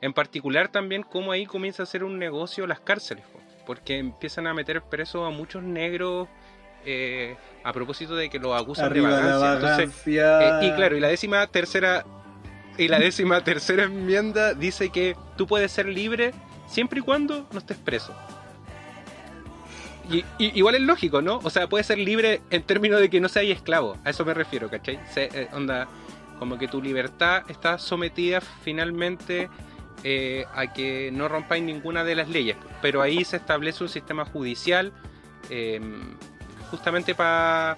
En 0.00 0.12
particular 0.12 0.68
también 0.68 1.02
cómo 1.02 1.32
ahí 1.32 1.46
comienza 1.46 1.82
a 1.82 1.86
ser 1.86 2.02
un 2.02 2.18
negocio 2.18 2.66
las 2.66 2.80
cárceles, 2.80 3.24
po, 3.26 3.40
porque 3.66 3.98
empiezan 3.98 4.46
a 4.46 4.54
meter 4.54 4.82
presos 4.82 5.26
a 5.26 5.30
muchos 5.30 5.62
negros 5.62 6.28
eh, 6.84 7.36
a 7.64 7.72
propósito 7.72 8.14
de 8.16 8.28
que 8.30 8.38
los 8.38 8.60
acusan 8.60 8.86
Arriba 8.86 9.14
de 9.16 9.22
la 9.30 9.38
vagancia. 9.38 9.84
Entonces, 9.84 10.02
eh, 10.42 10.58
y 10.62 10.72
claro, 10.72 10.96
y 10.96 11.00
la 11.00 11.08
décima 11.08 11.46
tercera 11.46 12.04
y 12.78 12.88
la 12.88 12.98
décima 12.98 13.40
tercera 13.44 13.84
enmienda 13.84 14.54
dice 14.54 14.90
que 14.90 15.16
tú 15.36 15.46
puedes 15.46 15.70
ser 15.72 15.86
libre 15.86 16.32
siempre 16.66 17.00
y 17.00 17.02
cuando 17.02 17.46
no 17.52 17.58
estés 17.58 17.76
preso. 17.78 18.14
Y, 20.10 20.18
y- 20.38 20.58
igual 20.58 20.74
es 20.74 20.80
lógico, 20.80 21.22
¿no? 21.22 21.38
O 21.42 21.50
sea, 21.50 21.68
puedes 21.68 21.86
ser 21.86 21.98
libre 21.98 22.40
en 22.50 22.62
términos 22.62 23.00
de 23.00 23.08
que 23.08 23.20
no 23.20 23.28
seas 23.28 23.46
esclavo. 23.56 23.96
A 24.04 24.10
eso 24.10 24.24
me 24.24 24.34
refiero, 24.34 24.68
¿cachai? 24.68 24.98
Se- 25.12 25.28
eh, 25.32 25.48
onda, 25.52 25.86
como 26.38 26.58
que 26.58 26.66
tu 26.68 26.82
libertad 26.82 27.44
está 27.48 27.78
sometida 27.78 28.40
finalmente 28.40 29.48
eh, 30.04 30.44
a 30.54 30.72
que 30.72 31.10
no 31.12 31.28
rompáis 31.28 31.62
ninguna 31.62 32.02
de 32.02 32.16
las 32.16 32.28
leyes. 32.28 32.56
Pero 32.82 33.00
ahí 33.00 33.24
se 33.24 33.36
establece 33.36 33.84
un 33.84 33.88
sistema 33.88 34.24
judicial 34.24 34.92
eh, 35.50 35.80
justamente 36.72 37.14
para 37.14 37.76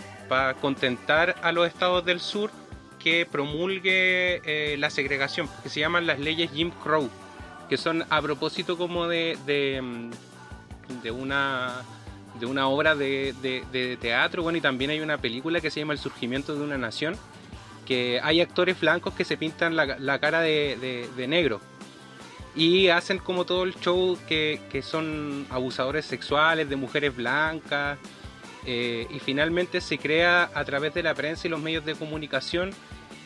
contentar 0.60 1.34
a 1.42 1.50
los 1.52 1.66
estados 1.66 2.04
del 2.04 2.20
sur 2.20 2.50
que 3.00 3.26
promulgue 3.26 4.40
eh, 4.44 4.76
la 4.78 4.88
segregación, 4.88 5.48
que 5.62 5.68
se 5.68 5.80
llaman 5.80 6.06
las 6.06 6.18
leyes 6.20 6.50
Jim 6.52 6.70
Crow, 6.82 7.10
que 7.68 7.76
son 7.76 8.04
a 8.08 8.22
propósito 8.22 8.78
como 8.78 9.08
de, 9.08 9.36
mm, 9.82 11.02
de 11.02 11.10
una 11.10 11.82
de 12.38 12.46
una 12.46 12.66
obra 12.68 12.94
de, 12.96 13.32
de- 13.42 13.62
de 13.70 13.96
teatro, 13.96 14.42
bueno, 14.42 14.58
y 14.58 14.60
también 14.60 14.90
hay 14.90 15.00
una 15.00 15.18
película 15.18 15.60
que 15.60 15.70
se 15.70 15.80
llama 15.80 15.92
El 15.92 16.00
surgimiento 16.00 16.54
de 16.56 16.62
una 16.62 16.76
nación, 16.78 17.16
que 17.86 18.20
hay 18.22 18.40
actores 18.40 18.80
blancos 18.80 19.14
que 19.14 19.24
se 19.24 19.36
pintan 19.36 19.76
la, 19.76 19.86
la 19.98 20.18
cara 20.18 20.40
de, 20.40 20.76
de- 20.80 21.08
de 21.16 21.28
negro 21.28 21.60
y 22.56 22.88
hacen 22.88 23.18
como 23.18 23.44
todo 23.44 23.64
el 23.64 23.74
show 23.76 24.16
que, 24.28 24.60
que 24.70 24.80
son 24.82 25.46
abusadores 25.50 26.06
sexuales 26.06 26.68
de 26.68 26.76
mujeres 26.76 27.14
blancas 27.14 27.98
eh, 28.66 29.06
y 29.10 29.18
finalmente 29.18 29.80
se 29.80 29.98
crea 29.98 30.50
a 30.54 30.64
través 30.64 30.94
de 30.94 31.02
la 31.02 31.14
prensa 31.14 31.46
y 31.46 31.50
los 31.50 31.60
medios 31.60 31.84
de 31.84 31.94
comunicación 31.94 32.70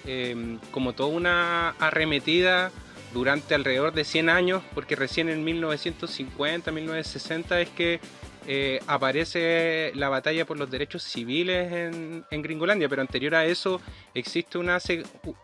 eh, 0.06 0.58
como 0.70 0.94
toda 0.94 1.10
una 1.10 1.70
arremetida 1.78 2.72
durante 3.12 3.54
alrededor 3.54 3.92
de 3.92 4.04
100 4.04 4.28
años, 4.28 4.62
porque 4.74 4.96
recién 4.96 5.28
en 5.28 5.44
1950, 5.44 6.70
1960 6.70 7.60
es 7.60 7.68
que 7.70 8.00
eh, 8.46 8.80
aparece 8.86 9.92
la 9.94 10.08
batalla 10.08 10.44
por 10.46 10.58
los 10.58 10.70
derechos 10.70 11.02
civiles 11.02 11.70
en, 11.72 12.24
en 12.30 12.42
Gringolandia, 12.42 12.88
pero 12.88 13.02
anterior 13.02 13.34
a 13.34 13.44
eso 13.44 13.80
existe 14.14 14.58
una 14.58 14.78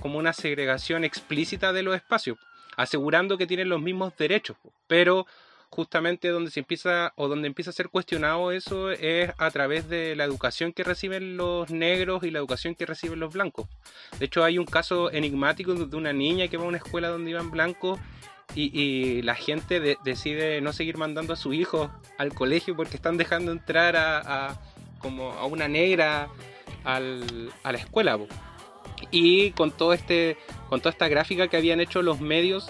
como 0.01 0.19
una 0.19 0.33
segregación 0.33 1.05
explícita 1.05 1.73
de 1.73 1.83
los 1.83 1.97
espacios, 1.97 2.39
asegurando 2.77 3.37
que 3.37 3.47
tienen 3.47 3.69
los 3.69 3.83
mismos 3.83 4.17
derechos, 4.17 4.57
pero 4.87 5.27
justamente 5.71 6.29
donde 6.29 6.51
se 6.51 6.61
empieza 6.61 7.13
o 7.17 7.29
donde 7.29 7.49
empieza 7.49 7.71
a 7.71 7.75
ser 7.75 7.89
cuestionado 7.89 8.53
eso 8.53 8.91
es 8.91 9.31
a 9.39 9.51
través 9.51 9.89
de 9.89 10.15
la 10.15 10.25
educación 10.25 10.73
que 10.73 10.85
reciben 10.85 11.37
los 11.37 11.71
negros 11.71 12.23
y 12.25 12.31
la 12.31 12.39
educación 12.39 12.75
que 12.75 12.87
reciben 12.87 13.21
los 13.21 13.33
blancos. 13.33 13.69
De 14.19 14.27
hecho 14.27 14.45
hay 14.45 14.59
un 14.59 14.67
caso 14.67 15.11
enigmático 15.11 15.75
de 15.75 15.97
una 15.97 16.13
niña 16.13 16.49
que 16.49 16.57
va 16.57 16.65
a 16.65 16.69
una 16.69 16.79
escuela 16.79 17.09
donde 17.09 17.31
iban 17.31 17.51
blancos 17.51 17.99
y, 18.55 19.23
la 19.23 19.35
gente 19.35 19.81
decide 20.05 20.61
no 20.61 20.73
seguir 20.73 20.97
mandando 20.97 21.33
a 21.33 21.37
su 21.37 21.53
hijo 21.53 21.91
al 22.19 22.33
colegio 22.35 22.77
porque 22.77 22.97
están 22.97 23.17
dejando 23.17 23.51
entrar 23.51 23.97
a, 23.97 24.61
como 24.99 25.33
a 25.33 25.47
una 25.47 25.67
negra 25.67 26.29
a 26.85 27.01
la 27.01 27.79
escuela. 27.79 28.19
Y 29.11 29.51
con 29.53 29.73
todo 29.73 29.93
este 29.93 30.37
con 30.69 30.81
toda 30.81 30.91
esta 30.91 31.09
gráfica 31.09 31.49
que 31.49 31.57
habían 31.57 31.81
hecho 31.81 32.03
los 32.03 32.21
medios 32.21 32.69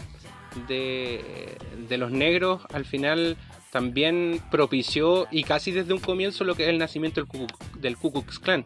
de, 0.69 1.57
los 1.97 2.11
negros, 2.11 2.63
al 2.73 2.85
final 2.85 3.37
también 3.71 4.41
propició 4.51 5.27
y 5.31 5.43
casi 5.45 5.73
desde 5.73 5.93
un 5.93 6.01
comienzo 6.01 6.45
lo 6.45 6.55
que 6.55 6.65
es 6.65 6.69
el 6.69 6.79
nacimiento 6.79 7.21
del 7.21 7.29
Ku, 7.29 7.47
del 7.79 7.97
Klux 7.97 8.39
Klan, 8.39 8.65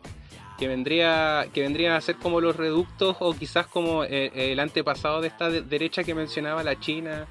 que 0.58 0.68
vendría 0.68 1.46
que 1.52 1.62
vendrían 1.62 1.92
a 1.92 2.00
ser 2.00 2.16
como 2.16 2.40
los 2.40 2.56
reductos 2.56 3.16
o 3.20 3.32
quizás 3.32 3.66
como 3.66 4.04
eh, 4.04 4.30
el 4.52 4.60
antepasado 4.60 5.20
de 5.20 5.28
esta 5.28 5.50
derecha 5.50 6.04
que 6.04 6.14
mencionaba 6.14 6.62
la 6.62 6.78
China, 6.78 7.26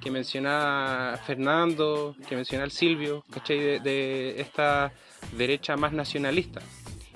que 0.00 0.10
mencionaba 0.10 1.16
Fernando, 1.16 2.14
que 2.28 2.36
mencionaba 2.36 2.66
el 2.66 2.70
Silvio, 2.70 3.24
¿cachai? 3.30 3.80
De, 3.80 4.40
esta 4.40 4.92
derecha 5.36 5.76
más 5.76 5.92
nacionalista. 5.92 6.60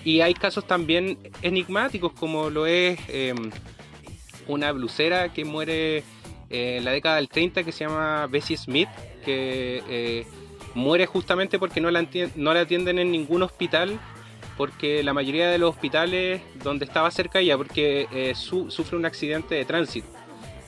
Y 0.05 0.21
hay 0.21 0.35
casos 0.35 0.67
también 0.67 1.19
enigmáticos 1.43 2.13
como 2.13 2.51
lo 2.51 2.67
es 2.67 2.99
em, 3.09 3.51
una 4.49 4.73
blusera 4.73 5.33
que 5.33 5.45
muere 5.45 6.03
eh, 6.53 6.77
en 6.77 6.85
la 6.85 6.93
década 6.93 7.17
del 7.17 7.31
30 7.31 7.65
que 7.65 7.73
se 7.73 7.85
llama 7.85 8.27
Bessie 8.27 8.59
Smith, 8.59 8.89
que 9.25 9.83
eh, 9.89 10.27
muere 10.75 11.07
justamente 11.07 11.59
porque 11.59 11.81
no 11.81 11.91
la, 11.91 12.01
atienden 12.61 12.99
en 12.99 13.11
ningún 13.11 13.43
hospital, 13.43 13.99
porque 14.59 15.03
la 15.03 15.15
mayoría 15.15 15.49
de 15.49 15.57
los 15.57 15.71
hospitales 15.71 16.43
donde 16.63 16.85
estaba 16.85 17.11
cerca 17.11 17.41
ella, 17.41 17.57
porque 17.57 18.07
eh, 18.13 18.35
sufre 18.35 18.99
un 18.99 19.07
accidente 19.07 19.55
de 19.55 19.65
tránsito, 19.65 20.07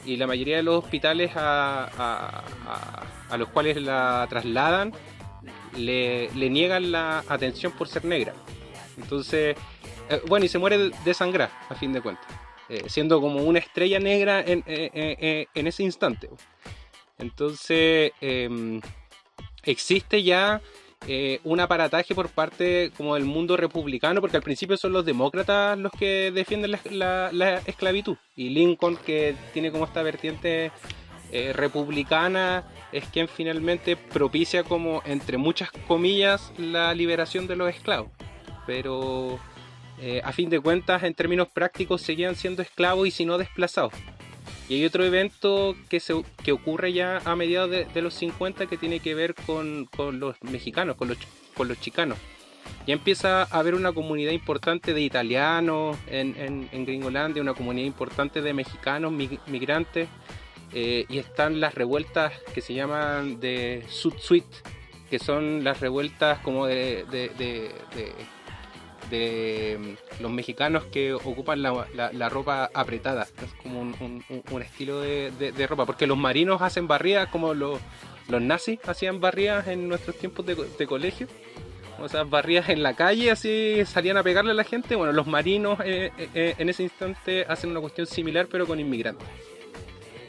y 0.07 0.17
la 0.17 0.27
mayoría 0.27 0.57
de 0.57 0.63
los 0.63 0.83
hospitales 0.83 1.33
a, 1.37 2.43
a, 3.29 3.37
los 3.37 3.49
cuales 3.49 3.83
la 3.83 4.27
trasladan 4.31 4.93
le, 5.77 6.31
le, 6.35 6.49
niegan 6.49 6.93
la 6.93 7.25
atención 7.29 7.73
por 7.73 7.89
ser 7.89 8.05
negra. 8.05 8.33
Entonces, 8.97 9.57
bueno, 10.29 10.47
y 10.47 10.49
se 10.49 10.59
muere 10.59 10.91
de 11.05 11.15
sangrar, 11.15 11.51
a 11.69 11.75
fin 11.75 11.93
de 11.93 12.01
cuentas. 12.01 12.44
Eh, 12.69 12.85
siendo 12.87 13.21
como 13.21 13.43
una 13.43 13.59
estrella 13.59 13.99
negra 13.99 14.41
en, 14.41 14.65
eh, 14.67 14.91
eh, 15.21 15.47
ese 15.55 15.83
instante. 15.83 16.31
Entonces, 17.19 18.13
em, 18.21 18.81
existe 19.65 20.23
ya 20.23 20.61
un 21.43 21.61
aparataje 21.61 22.15
por 22.15 22.31
parte 22.31 22.91
como 22.97 23.15
del 23.15 23.27
mundo 23.27 23.59
republicano, 23.59 24.23
porque 24.23 24.39
al 24.39 24.43
principio 24.43 24.79
son 24.79 24.95
los 24.95 25.05
demócratas 25.05 25.79
los 25.79 25.93
que 25.93 26.33
defienden 26.33 26.71
la, 26.93 27.63
esclavitud, 27.67 28.17
y 28.35 28.49
Lincoln, 28.49 28.97
que 28.97 29.37
tiene 29.53 29.71
como 29.71 29.85
esta 29.85 30.03
vertiente 30.03 30.73
republicana, 31.53 32.65
es 32.91 33.05
quien 33.09 33.29
finalmente 33.29 33.97
propicia 33.97 34.65
como, 34.65 35.03
entre 35.05 35.37
muchas 35.37 35.71
comillas, 35.87 36.55
la 36.57 36.95
liberación 36.95 37.47
de 37.47 37.57
los 37.57 37.69
esclavos. 37.69 38.11
Pero 38.67 39.39
eh, 40.01 40.21
a 40.25 40.33
fin 40.33 40.51
de 40.51 40.61
cuentas, 40.61 41.03
en 41.03 41.15
términos 41.15 41.49
prácticos, 41.49 42.03
seguían 42.03 42.35
siendo 42.35 42.63
esclavos 42.63 43.07
y 43.07 43.11
si 43.11 43.25
no 43.25 43.39
desplazados. 43.39 43.93
Y 44.69 44.77
hay 44.77 44.85
otro 44.87 45.05
evento 45.05 45.77
que, 45.89 46.01
se, 46.01 46.23
que 46.43 46.53
ocurre 46.53 46.93
ya 46.93 47.21
a 47.25 47.37
mediados 47.37 47.71
de, 47.71 48.03
los 48.03 48.15
50 48.15 48.67
que 48.67 48.77
tiene 48.77 49.01
que 49.01 49.15
ver 49.15 49.35
con, 49.35 49.89
los 50.19 50.43
mexicanos, 50.43 50.97
con 50.97 51.09
los, 51.09 51.19
con 51.55 51.69
los 51.69 51.79
chicanos. 51.81 52.19
Ya 52.87 52.95
empieza 52.95 53.43
a 53.43 53.59
haber 53.59 53.75
una 53.75 53.93
comunidad 53.93 54.33
importante 54.33 54.95
de 54.95 55.03
italianos 55.03 55.99
en, 56.07 56.69
en, 56.73 56.87
Gringolandia, 56.87 57.43
una 57.43 57.55
comunidad 57.55 57.87
importante 57.87 58.41
de 58.41 58.55
mexicanos 58.55 59.13
migrantes, 59.13 60.09
eh, 60.73 61.05
y 61.09 61.19
están 61.19 61.61
las 61.61 61.75
revueltas 61.75 62.33
que 62.55 62.61
se 62.61 62.75
llaman 62.75 63.39
de 63.39 63.85
Sud 63.89 64.15
Suite, 64.19 64.57
que 65.11 65.19
son 65.19 65.63
las 65.63 65.81
revueltas 65.81 66.41
como 66.41 66.67
de 66.67 67.05
de 67.05 67.71
mm, 69.11 70.23
los 70.23 70.33
mexicanos 70.33 70.85
que 70.85 71.15
ocupan 71.15 71.63
la, 71.63 72.29
ropa 72.29 72.71
apretada. 72.73 73.23
Es 73.23 73.53
como 73.63 73.81
un, 73.81 74.63
estilo 74.63 75.01
de, 75.01 75.67
ropa, 75.69 75.87
porque 75.87 76.07
los 76.07 76.19
marinos 76.19 76.63
hacen 76.63 76.89
barridas 76.89 77.29
como 77.29 77.55
los, 77.55 77.81
los 78.29 78.41
nazis 78.41 78.79
hacían 78.87 79.21
barridas 79.21 79.69
en 79.69 79.89
nuestros 79.89 80.17
tiempos 80.17 80.47
de, 80.47 80.87
colegio. 80.87 81.29
O 82.01 82.09
sea, 82.09 82.25
barridas 82.25 82.69
en 82.71 82.83
la 82.83 82.95
calle, 82.95 83.31
así 83.31 83.83
salían 83.87 84.17
a 84.17 84.23
pegarle 84.23 84.51
a 84.51 84.55
la 84.55 84.65
gente. 84.65 84.97
Bueno, 84.97 85.13
los 85.13 85.27
marinos 85.27 85.79
eh, 85.85 86.11
eh, 86.19 86.29
eh, 86.35 86.55
en 86.59 86.69
ese 86.69 86.83
instante 86.83 87.47
hacen 87.49 87.71
una 87.71 87.81
cuestión 87.81 88.07
similar, 88.07 88.49
pero 88.51 88.67
con 88.67 88.81
inmigrantes. 88.81 89.27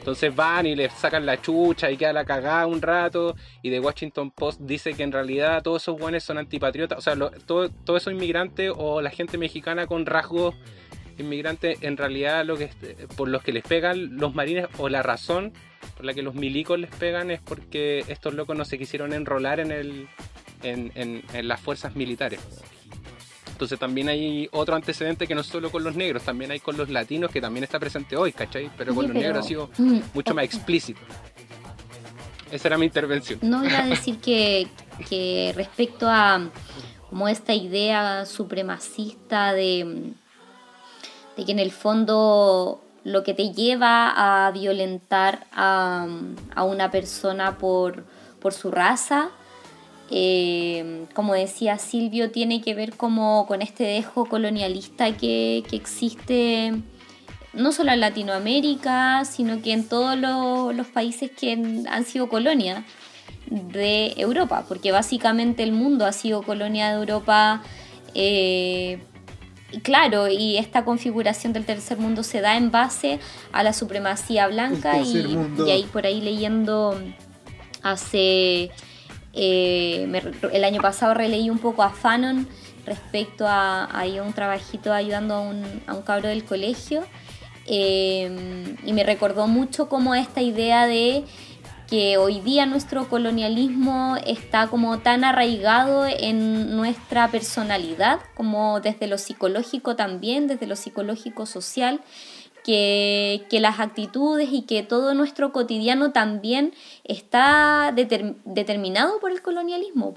Entonces 0.06 0.36
van 0.36 0.66
y 0.66 0.76
les 0.76 0.92
sacan 0.92 1.26
la 1.26 1.42
chucha 1.42 1.90
y 1.90 1.96
queda 1.96 2.12
la 2.12 2.24
cagada 2.24 2.68
un 2.68 2.80
rato. 2.80 3.34
Y 3.60 3.70
The 3.70 3.80
Washington 3.80 4.30
Post 4.30 4.60
dice 4.60 4.94
que 4.94 5.02
en 5.02 5.10
realidad 5.10 5.64
todos 5.64 5.82
esos 5.82 5.98
buenos 5.98 6.22
son 6.22 6.38
antipatriotas. 6.38 6.96
O 6.96 7.00
sea, 7.00 7.16
todos 7.44 7.72
todo 7.84 7.96
esos 7.96 8.12
inmigrantes 8.12 8.70
o 8.76 9.02
la 9.02 9.10
gente 9.10 9.36
mexicana 9.36 9.88
con 9.88 10.06
rasgos 10.06 10.54
inmigrantes, 11.18 11.82
en 11.82 11.96
realidad 11.96 12.44
lo 12.44 12.56
que 12.56 12.70
por 13.16 13.26
los 13.26 13.42
que 13.42 13.50
les 13.52 13.64
pegan 13.64 14.16
los 14.16 14.32
marines 14.32 14.68
o 14.78 14.88
la 14.88 15.02
razón 15.02 15.52
por 15.96 16.06
la 16.06 16.14
que 16.14 16.22
los 16.22 16.36
milicos 16.36 16.78
les 16.78 16.90
pegan 16.90 17.32
es 17.32 17.40
porque 17.40 18.04
estos 18.06 18.32
locos 18.32 18.56
no 18.56 18.64
se 18.64 18.78
quisieron 18.78 19.12
enrolar 19.12 19.58
en, 19.58 19.72
el, 19.72 20.08
en 20.62 21.48
las 21.48 21.60
fuerzas 21.60 21.96
militares. 21.96 22.38
Entonces 23.56 23.78
también 23.78 24.10
hay 24.10 24.50
otro 24.52 24.76
antecedente 24.76 25.26
que 25.26 25.34
no 25.34 25.42
solo 25.42 25.70
con 25.70 25.82
los 25.82 25.96
negros, 25.96 26.24
también 26.24 26.50
hay 26.50 26.60
con 26.60 26.76
los 26.76 26.90
latinos 26.90 27.30
que 27.30 27.40
también 27.40 27.64
está 27.64 27.78
presente 27.78 28.14
hoy, 28.14 28.30
¿cachai? 28.30 28.70
Pero 28.76 28.94
con 28.94 29.06
los 29.06 29.14
negros 29.14 29.46
ha 29.46 29.48
sido 29.48 29.70
mm, 29.78 29.98
mucho 30.12 30.34
más 30.34 30.44
explícito. 30.44 31.00
Esa 32.50 32.68
era 32.68 32.76
mi 32.76 32.84
intervención. 32.84 33.38
No 33.40 33.64
iba 33.64 33.78
a 33.78 33.86
decir 33.86 34.18
que, 34.18 34.68
respecto 35.56 36.06
a 36.06 36.50
como 37.08 37.28
esta 37.28 37.54
idea 37.54 38.26
supremacista 38.26 39.54
de, 39.54 40.12
de 41.38 41.44
que 41.46 41.52
en 41.52 41.58
el 41.58 41.72
fondo 41.72 42.84
lo 43.04 43.24
que 43.24 43.32
te 43.32 43.54
lleva 43.54 44.46
a 44.46 44.50
violentar 44.50 45.46
a, 45.50 46.06
a 46.54 46.64
una 46.64 46.90
persona 46.90 47.56
por, 47.56 48.04
por 48.38 48.52
su 48.52 48.70
raza 48.70 49.30
eh, 50.10 51.06
como 51.14 51.34
decía 51.34 51.78
Silvio, 51.78 52.30
tiene 52.30 52.60
que 52.60 52.74
ver 52.74 52.96
como 52.96 53.46
con 53.46 53.62
este 53.62 53.84
dejo 53.84 54.26
colonialista 54.26 55.16
que, 55.16 55.64
existe 55.72 56.74
no 57.52 57.72
solo 57.72 57.92
en 57.92 58.00
Latinoamérica, 58.00 59.24
sino 59.24 59.62
que 59.62 59.72
en 59.72 59.88
todos 59.88 60.16
los, 60.16 60.86
países 60.88 61.30
que 61.30 61.52
han 61.88 62.04
sido 62.04 62.28
colonia 62.28 62.84
de 63.50 64.12
Europa, 64.16 64.64
porque 64.68 64.92
básicamente 64.92 65.62
el 65.62 65.72
mundo 65.72 66.04
ha 66.04 66.12
sido 66.12 66.42
colonia 66.42 66.88
de 66.88 66.94
Europa. 66.94 67.62
Eh, 68.14 69.00
claro, 69.82 70.28
y 70.28 70.58
esta 70.58 70.84
configuración 70.84 71.52
del 71.52 71.64
tercer 71.64 71.98
mundo 71.98 72.22
se 72.22 72.40
da 72.40 72.56
en 72.56 72.70
base 72.70 73.18
a 73.52 73.62
la 73.62 73.72
supremacía 73.72 74.46
blanca 74.48 74.98
y, 74.98 75.38
y, 75.66 75.70
ahí 75.70 75.84
por 75.92 76.06
ahí 76.06 76.20
leyendo 76.20 77.00
hace 77.82 78.70
eh, 79.36 80.22
el 80.52 80.64
año 80.64 80.80
pasado 80.80 81.12
releí 81.14 81.50
un 81.50 81.58
poco 81.58 81.82
a 81.82 81.90
Fanon 81.90 82.48
respecto 82.86 83.46
a, 83.46 83.88
un 84.24 84.32
trabajito 84.32 84.92
ayudando 84.92 85.34
a 85.34 85.40
un, 85.40 85.82
a 85.86 86.00
cabro 86.04 86.28
del 86.28 86.44
colegio. 86.44 87.04
Eh, 87.66 88.76
y 88.84 88.92
me 88.92 89.04
recordó 89.04 89.46
mucho 89.46 89.88
como 89.88 90.14
esta 90.14 90.40
idea 90.40 90.86
de 90.86 91.24
que 91.88 92.16
hoy 92.16 92.40
día 92.40 92.66
nuestro 92.66 93.08
colonialismo 93.08 94.16
está 94.26 94.66
como 94.68 94.98
tan 94.98 95.22
arraigado 95.22 96.06
en 96.06 96.76
nuestra 96.76 97.28
personalidad, 97.28 98.20
como 98.34 98.80
desde 98.80 99.06
lo 99.06 99.18
psicológico 99.18 99.94
también, 99.94 100.48
desde 100.48 100.66
lo 100.66 100.74
psicológico 100.74 101.46
social, 101.46 102.00
que, 102.66 103.46
las 103.60 103.78
actitudes 103.78 104.48
y 104.50 104.62
que 104.62 104.82
todo 104.82 105.14
nuestro 105.14 105.52
cotidiano 105.52 106.10
también 106.10 106.74
está 107.04 107.94
determinado 107.94 109.20
por 109.20 109.30
el 109.30 109.40
colonialismo. 109.40 110.12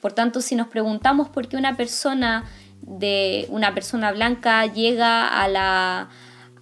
Por 0.00 0.12
tanto, 0.12 0.40
si 0.40 0.56
nos 0.56 0.66
preguntamos 0.66 1.28
por 1.28 1.48
qué 1.48 1.56
una 1.56 1.76
persona 1.76 2.44
de 2.82 3.46
una 3.50 3.72
persona 3.72 4.12
blanca 4.12 4.66
llega 4.66 5.26
a 5.28 5.48
la, 5.48 6.10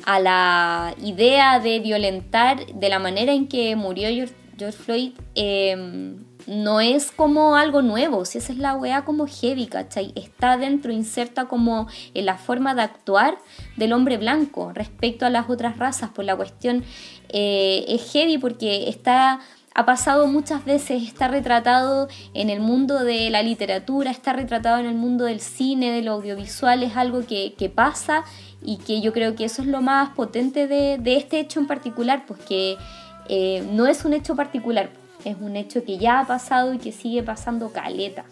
a 0.05 0.21
la 0.21 0.95
idea 1.03 1.59
de 1.59 1.81
violentar 1.81 2.67
de 2.67 2.89
la 2.89 2.99
manera 2.99 3.33
en 3.33 3.49
que 3.49 3.77
murió 3.77 4.09
George, 4.09 4.73
Floyd, 4.73 5.13
eh, 5.35 6.17
no 6.46 6.80
es 6.80 7.11
como 7.11 7.57
algo 7.57 7.83
nuevo, 7.83 8.24
si 8.24 8.38
esa 8.38 8.52
es 8.52 8.59
la 8.59 8.74
weá 8.74 9.04
como 9.04 9.26
heavy, 9.26 9.66
¿cachai? 9.66 10.12
Está 10.14 10.57
dentro, 10.57 10.92
inserta 10.92 11.46
como 11.46 11.88
en 12.14 12.26
la 12.26 12.37
forma 12.37 12.74
de 12.74 12.83
actuar 12.83 13.38
del 13.76 13.92
hombre 13.92 14.18
blanco 14.18 14.72
respecto 14.72 15.26
a 15.26 15.30
las 15.30 15.48
otras 15.48 15.78
razas, 15.78 16.11
por 16.11 16.24
la 16.24 16.37
cuestión 16.37 16.85
eh, 17.30 17.85
es 17.88 18.12
heavy 18.12 18.38
porque 18.38 18.88
está 18.88 19.40
ha 19.74 19.85
pasado 19.85 20.28
muchas 20.28 20.64
veces, 20.64 21.02
está 21.02 21.26
retratado 21.26 22.09
en 22.33 22.48
el 22.48 22.61
mundo 22.61 23.02
de 23.02 23.28
la 23.30 23.42
literatura, 23.42 24.11
está 24.11 24.33
retratado 24.33 24.78
en 24.78 24.87
el 24.87 24.94
mundo 24.94 25.24
del 25.24 25.40
cine, 25.40 25.90
del 25.90 26.07
audiovisual, 26.09 26.85
es 26.85 26.96
algo 26.96 27.26
que, 27.26 27.72
pasa 27.74 28.22
y 28.62 28.76
que 28.76 29.00
yo 29.00 29.12
creo 29.12 29.35
que 29.35 29.44
eso 29.44 29.62
es 29.62 29.68
lo 29.68 29.80
más 29.80 30.11
potente 30.11 30.68
de, 30.68 31.16
este 31.16 31.40
hecho 31.40 31.59
en 31.59 31.66
particular, 31.66 32.24
pues 32.24 32.38
que 32.40 32.76
eh, 33.28 33.66
no 33.72 33.87
es 33.87 34.04
un 34.04 34.12
hecho 34.12 34.37
particular, 34.37 34.90
es 35.25 35.37
un 35.41 35.57
hecho 35.57 35.85
que 35.85 35.99
ya 35.99 36.21
ha 36.21 36.27
pasado 36.27 36.75
y 36.75 36.79
que 36.79 36.93
sigue 36.93 37.23
pasando 37.23 37.73
caleta. 37.73 38.25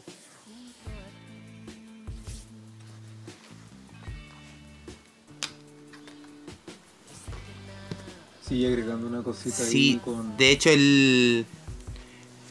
Sí, 8.47 8.67
agregando 8.67 9.07
una 9.07 9.23
cosita 9.23 9.57
sí, 9.57 9.93
ahí 9.93 10.01
con... 10.05 10.37
de 10.37 10.51
hecho 10.51 10.69
el, 10.69 11.47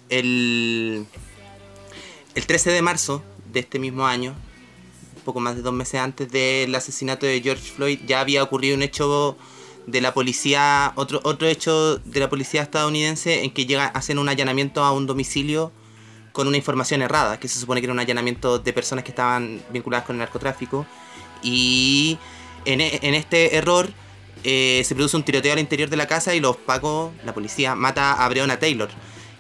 el, 0.10 1.06
el 2.34 2.46
13 2.48 2.72
de 2.72 2.82
marzo 2.82 3.22
de 3.54 3.60
este 3.60 3.78
mismo 3.78 4.08
año, 4.08 4.34
poco 5.26 5.40
más 5.40 5.56
de 5.56 5.62
dos 5.62 5.74
meses 5.74 6.00
antes 6.00 6.32
del 6.32 6.74
asesinato 6.74 7.28
de 7.28 7.42
George 7.42 7.72
Floyd, 7.72 8.00
ya 8.08 8.20
había 8.20 8.42
ocurrido 8.42 8.76
un 8.76 8.82
hecho 8.82 9.38
de 9.88 10.02
la 10.02 10.14
policía, 10.14 10.94
otro, 10.96 11.20
otro 11.24 11.48
hecho 11.48 11.98
de 11.98 12.20
la 12.20 12.30
policía 12.30 12.62
estadounidense 12.62 13.44
en 13.44 13.52
que 13.52 13.66
llega, 13.66 13.88
hacen 13.88 14.20
un 14.20 14.30
allanamiento 14.30 14.84
a 14.84 14.92
un 14.92 15.08
domicilio 15.08 15.72
con 16.32 16.48
una 16.48 16.58
información 16.58 17.02
errada, 17.02 17.40
que 17.40 17.48
se 17.48 17.60
supone 17.60 17.82
que 17.82 17.86
era 17.86 17.94
un 17.94 18.00
allanamiento 18.00 18.60
de 18.60 18.74
personas 18.74 19.04
que 19.04 19.12
estaban 19.12 19.62
vinculadas 19.72 20.06
con 20.06 20.16
el 20.16 20.20
narcotráfico. 20.20 20.86
Y 21.44 22.18
en, 22.66 22.80
en 22.82 23.14
este 23.14 23.58
error 23.58 23.90
eh, 24.44 24.82
se 24.86 24.96
produce 24.96 25.18
un 25.18 25.24
tiroteo 25.24 25.54
al 25.54 25.60
interior 25.60 25.90
de 25.90 25.98
la 25.98 26.08
casa 26.08 26.34
y 26.34 26.40
los 26.40 26.58
pacos, 26.58 27.12
la 27.26 27.34
policía, 27.34 27.76
mata 27.76 28.14
a 28.14 28.30
Breonna 28.30 28.58
Taylor, 28.58 28.90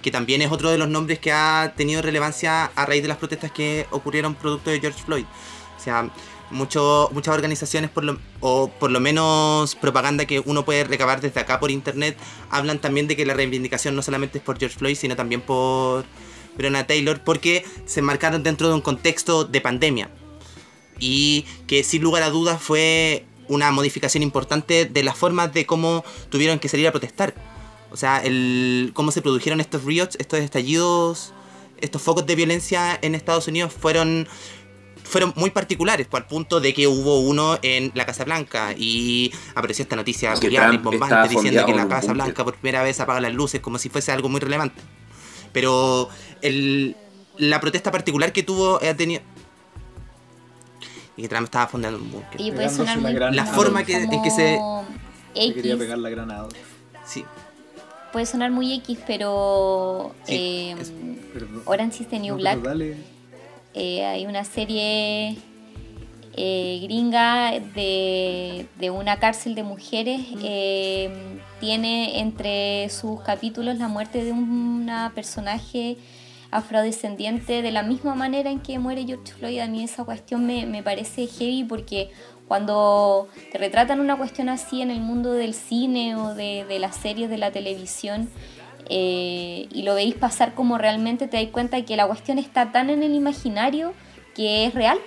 que 0.01 0.11
también 0.11 0.41
es 0.41 0.51
otro 0.51 0.69
de 0.69 0.77
los 0.77 0.89
nombres 0.89 1.19
que 1.19 1.31
ha 1.31 1.73
tenido 1.75 2.01
relevancia 2.01 2.65
a 2.65 2.85
raíz 2.85 3.01
de 3.01 3.07
las 3.07 3.17
protestas 3.17 3.51
que 3.51 3.87
ocurrieron 3.91 4.35
producto 4.35 4.69
de 4.69 4.79
George 4.79 5.01
Floyd. 5.03 5.25
O 5.77 5.83
sea, 5.83 6.11
mucho, 6.51 7.09
muchas 7.13 7.33
organizaciones, 7.33 7.89
por 7.89 8.03
lo, 8.03 8.19
o 8.39 8.69
por 8.69 8.91
lo 8.91 8.99
menos 8.99 9.75
propaganda 9.75 10.25
que 10.25 10.39
uno 10.39 10.65
puede 10.65 10.83
recabar 10.83 11.21
desde 11.21 11.39
acá 11.39 11.59
por 11.59 11.71
internet, 11.71 12.17
hablan 12.49 12.79
también 12.79 13.07
de 13.07 13.15
que 13.15 13.25
la 13.25 13.33
reivindicación 13.33 13.95
no 13.95 14.01
solamente 14.01 14.37
es 14.37 14.43
por 14.43 14.59
George 14.59 14.77
Floyd, 14.77 14.95
sino 14.95 15.15
también 15.15 15.41
por 15.41 16.05
Breonna 16.57 16.85
Taylor, 16.85 17.21
porque 17.23 17.65
se 17.85 18.01
marcaron 18.01 18.43
dentro 18.43 18.67
de 18.67 18.73
un 18.73 18.81
contexto 18.81 19.45
de 19.45 19.61
pandemia. 19.61 20.09
Y 20.99 21.45
que 21.67 21.83
sin 21.83 22.03
lugar 22.03 22.23
a 22.23 22.29
dudas 22.29 22.61
fue 22.61 23.25
una 23.47 23.71
modificación 23.71 24.23
importante 24.23 24.85
de 24.85 25.03
las 25.03 25.17
formas 25.17 25.53
de 25.53 25.65
cómo 25.65 26.05
tuvieron 26.29 26.59
que 26.59 26.69
salir 26.69 26.87
a 26.87 26.91
protestar. 26.91 27.33
O 27.91 27.97
sea, 27.97 28.19
el, 28.19 28.91
cómo 28.93 29.11
se 29.11 29.21
produjeron 29.21 29.59
estos 29.59 29.83
riots, 29.83 30.15
estos 30.19 30.39
estallidos, 30.39 31.33
estos 31.81 32.01
focos 32.01 32.25
de 32.25 32.35
violencia 32.35 32.97
en 33.01 33.15
Estados 33.15 33.47
Unidos 33.47 33.73
fueron 33.73 34.27
fueron 35.11 35.33
muy 35.35 35.51
particulares, 35.51 36.07
por 36.07 36.21
al 36.21 36.27
punto 36.27 36.61
de 36.61 36.73
que 36.73 36.87
hubo 36.87 37.19
uno 37.19 37.59
en 37.61 37.91
la 37.95 38.05
Casa 38.05 38.23
Blanca 38.23 38.73
y 38.77 39.31
apareció 39.55 39.83
esta 39.83 39.97
noticia 39.97 40.33
bombante 40.81 41.27
diciendo 41.27 41.65
que 41.65 41.73
la 41.73 41.87
Casa 41.89 42.13
Blanca 42.13 42.45
por 42.45 42.55
primera 42.55 42.81
vez 42.81 42.99
apaga 43.01 43.19
las 43.19 43.33
luces 43.33 43.59
como 43.59 43.77
si 43.77 43.89
fuese 43.89 44.13
algo 44.13 44.29
muy 44.29 44.39
relevante. 44.39 44.81
Pero 45.51 46.07
el, 46.41 46.95
la 47.37 47.59
protesta 47.59 47.91
particular 47.91 48.31
que 48.31 48.41
tuvo 48.41 48.77
ha 48.77 48.93
tenido 48.93 49.21
y 51.17 51.23
que 51.23 51.27
Trump 51.27 51.43
estaba 51.43 51.67
fundando 51.67 51.99
un 51.99 52.09
búnker. 52.09 52.39
Y 52.39 52.51
puede 52.51 52.69
sonar 52.69 52.97
muy 52.99 53.13
la, 53.13 53.45
forma 53.45 53.83
que, 53.83 53.97
en 53.97 54.09
que 54.23 54.31
se... 54.31 54.57
X. 55.35 55.53
quería 55.55 55.77
pegar 55.77 55.97
la 55.97 56.09
granada. 56.09 56.47
Sí. 57.05 57.25
Puede 58.13 58.25
sonar 58.25 58.51
muy 58.51 58.73
X, 58.75 58.99
pero 59.05 60.15
sí, 60.25 60.35
eh, 60.35 60.75
Orange 61.65 62.03
is 62.03 62.09
the 62.09 62.19
New 62.19 62.35
Black. 62.35 62.59
Eh, 63.73 64.05
hay 64.05 64.25
una 64.25 64.43
serie 64.43 65.37
eh, 66.33 66.79
gringa 66.83 67.51
de, 67.73 68.67
de, 68.77 68.89
una 68.89 69.19
cárcel 69.19 69.55
de 69.55 69.63
mujeres. 69.63 70.21
Eh, 70.43 71.09
tiene 71.59 72.19
entre 72.19 72.89
sus 72.89 73.21
capítulos 73.21 73.77
la 73.77 73.87
muerte 73.87 74.23
de 74.23 74.31
una 74.31 75.11
personaje 75.13 75.97
afrodescendiente 76.51 77.61
de 77.61 77.71
la 77.71 77.81
misma 77.81 78.13
manera 78.13 78.51
en 78.51 78.59
que 78.59 78.77
muere 78.77 79.05
George 79.05 79.33
Floyd. 79.33 79.59
A 79.59 79.67
mí 79.67 79.83
esa 79.83 80.03
cuestión 80.03 80.45
me, 80.45 80.83
parece 80.83 81.27
heavy 81.27 81.63
porque 81.63 82.11
cuando 82.47 83.29
te 83.51 83.57
retratan 83.57 84.01
una 84.01 84.17
cuestión 84.17 84.49
así 84.49 84.81
en 84.81 84.91
el 84.91 84.99
mundo 84.99 85.31
del 85.31 85.53
cine 85.53 86.17
o 86.17 86.35
de, 86.35 86.77
las 86.79 86.97
series 86.97 87.29
de 87.29 87.37
la 87.37 87.51
televisión 87.51 88.29
eh, 88.89 89.67
y 89.71 89.83
lo 89.83 89.95
veis 89.95 90.15
pasar 90.15 90.53
como 90.53 90.77
realmente 90.77 91.27
te 91.27 91.37
das 91.37 91.51
cuenta 91.51 91.77
de 91.77 91.85
que 91.85 91.95
la 91.95 92.07
cuestión 92.07 92.39
está 92.39 92.71
tan 92.71 92.89
en 92.89 93.03
el 93.03 93.13
imaginario 93.13 93.93
que 94.35 94.65
es 94.65 94.73
real, 94.73 94.99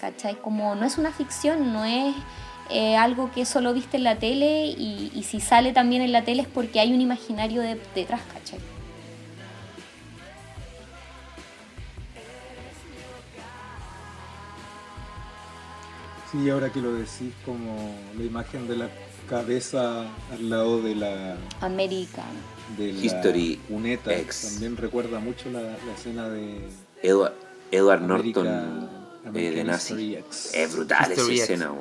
¿cachai? 0.00 0.34
Como 0.36 0.74
no 0.74 0.86
es 0.86 0.98
una 0.98 1.12
ficción, 1.12 1.72
no 1.72 1.84
es 1.84 2.14
eh, 2.70 2.96
algo 2.96 3.30
que 3.32 3.44
solo 3.44 3.74
viste 3.74 3.98
en 3.98 4.04
la 4.04 4.16
tele 4.16 4.66
y, 4.66 5.22
si 5.24 5.40
sale 5.40 5.72
también 5.72 6.02
en 6.02 6.12
la 6.12 6.22
tele 6.22 6.42
es 6.42 6.48
porque 6.48 6.80
hay 6.80 6.92
un 6.92 7.00
imaginario 7.00 7.62
detrás, 7.94 8.22
¿cachai? 8.32 8.58
Sí, 16.32 16.48
ahora 16.48 16.70
que 16.70 16.80
lo 16.80 16.94
decís, 16.94 17.34
como 17.44 17.94
la 18.16 18.24
imagen 18.24 18.66
de 18.66 18.76
la 18.76 18.88
cabeza 19.28 20.06
al 20.32 20.48
lado 20.48 20.80
de 20.80 20.94
la. 20.94 21.36
América. 21.60 22.22
De 22.76 22.92
la 22.92 23.00
History 23.00 23.60
Uneta. 23.68 24.10
También 24.50 24.76
recuerda 24.76 25.18
mucho 25.18 25.50
la, 25.50 25.76
escena 25.96 26.28
de. 26.28 26.60
Edward, 27.02 27.34
Edward 27.70 28.02
Norton 28.02 28.88
eh, 29.34 29.50
de 29.50 29.64
Nazi. 29.64 30.18
Es 30.54 30.74
brutal 30.74 31.12
esa 31.12 31.32
escena, 31.32 31.72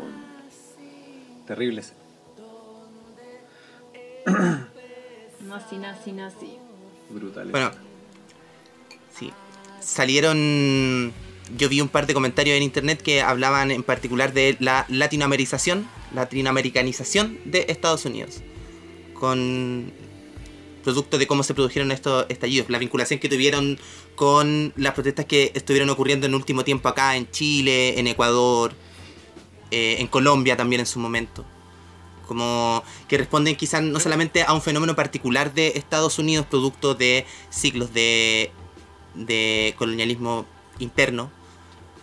Terrible 1.48 1.82
escena. 1.82 2.02
nazi, 5.48 5.78
nazi, 5.78 6.12
nazi. 6.12 6.58
Brutal. 7.10 7.52
Bueno, 7.52 7.72
sí. 9.18 9.32
Salieron 9.80 11.14
yo 11.58 11.70
vi 11.70 11.82
un 11.82 11.90
par 11.90 12.08
de 12.08 12.14
comentarios 12.14 12.56
en 12.56 12.64
internet 12.64 13.02
que 13.02 13.22
hablaban 13.22 13.72
en 13.72 13.84
particular 13.84 14.34
de 14.34 14.58
la 14.60 14.86
latinoamerización, 14.90 15.88
latinoamericanización 16.14 17.40
de 17.46 17.66
Estados 17.70 18.06
Unidos. 18.06 18.42
Con 19.14 19.92
producto 20.82 21.18
de 21.18 21.28
cómo 21.28 21.44
se 21.44 21.54
produjeron 21.54 21.92
estos 21.92 22.26
estallidos, 22.30 22.70
la 22.70 22.78
vinculación 22.78 23.20
que 23.20 23.30
tuvieron 23.30 23.80
con 24.16 24.74
las 24.76 24.94
protestas 24.94 25.26
que 25.26 25.52
estuvieron 25.56 25.90
ocurriendo 25.90 26.28
en 26.28 26.36
último 26.36 26.64
tiempo 26.64 26.90
acá 26.90 27.16
en 27.16 27.30
Chile, 27.32 28.00
en 28.00 28.08
Ecuador, 28.08 28.74
eh, 29.72 29.98
en 30.00 30.08
Colombia 30.08 30.58
también 30.58 30.82
en 30.82 30.86
su 30.86 31.00
momento. 31.00 31.46
Como 32.28 32.84
que 33.08 33.18
responden 33.18 33.56
quizás 33.56 33.82
no 33.82 34.00
solamente 34.00 34.44
a 34.44 34.54
un 34.54 34.62
fenómeno 34.62 34.96
particular 34.96 35.54
de 35.54 35.74
Estados 35.76 36.20
Unidos, 36.20 36.46
producto 36.50 36.96
de 36.96 37.26
siglos 37.50 37.94
de, 37.94 38.52
de 39.16 39.76
colonialismo 39.78 40.46
interno, 40.80 41.32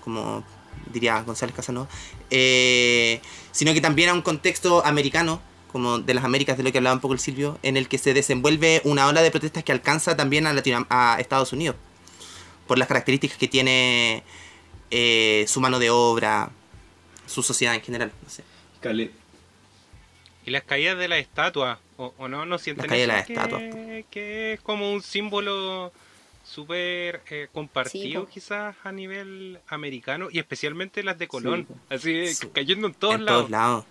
como 0.04 0.44
diría 0.92 1.22
González 1.22 1.54
Casanova, 1.54 1.88
eh, 2.30 3.20
sino 3.52 3.72
que 3.74 3.80
también 3.80 4.10
a 4.10 4.14
un 4.14 4.22
contexto 4.22 4.84
americano, 4.84 5.40
como 5.70 5.98
de 5.98 6.14
las 6.14 6.24
Américas, 6.24 6.56
de 6.56 6.64
lo 6.64 6.72
que 6.72 6.78
hablaba 6.78 6.94
un 6.94 7.00
poco 7.00 7.14
el 7.14 7.20
Silvio, 7.20 7.58
en 7.62 7.76
el 7.76 7.88
que 7.88 7.98
se 7.98 8.14
desenvuelve 8.14 8.80
una 8.84 9.06
ola 9.06 9.22
de 9.22 9.30
protestas 9.30 9.64
que 9.64 9.72
alcanza 9.72 10.16
también 10.16 10.46
a, 10.46 10.54
a 10.90 11.20
Estados 11.20 11.52
Unidos, 11.52 11.76
por 12.66 12.78
las 12.78 12.88
características 12.88 13.38
que 13.38 13.48
tiene 13.48 14.22
eh, 14.90 15.44
su 15.48 15.60
mano 15.60 15.78
de 15.78 15.90
obra, 15.90 16.50
su 17.26 17.42
sociedad 17.42 17.74
en 17.74 17.82
general. 17.82 18.12
No 18.22 18.30
sé. 18.30 18.42
Y 20.46 20.50
las 20.50 20.62
caídas 20.62 20.98
de 20.98 21.08
la 21.08 21.18
estatua, 21.18 21.78
¿o, 21.96 22.28
no? 22.28 22.46
¿No 22.46 22.58
sienten 22.58 22.84
las 22.84 22.90
caídas 22.90 23.28
de 23.28 23.34
la 23.34 24.02
que 24.10 24.54
es 24.54 24.60
como 24.60 24.90
un 24.92 25.02
símbolo 25.02 25.92
súper 26.42 27.22
eh, 27.28 27.48
compartido 27.52 28.26
quizás 28.26 28.74
a 28.82 28.90
nivel 28.90 29.58
americano 29.68 30.28
y 30.30 30.38
especialmente 30.38 31.02
las 31.02 31.18
de 31.18 31.28
Colón, 31.28 31.66
así 31.90 32.24
cayendo 32.54 32.86
en 32.86 32.94
todos 32.94 33.20
lados. 33.20 33.84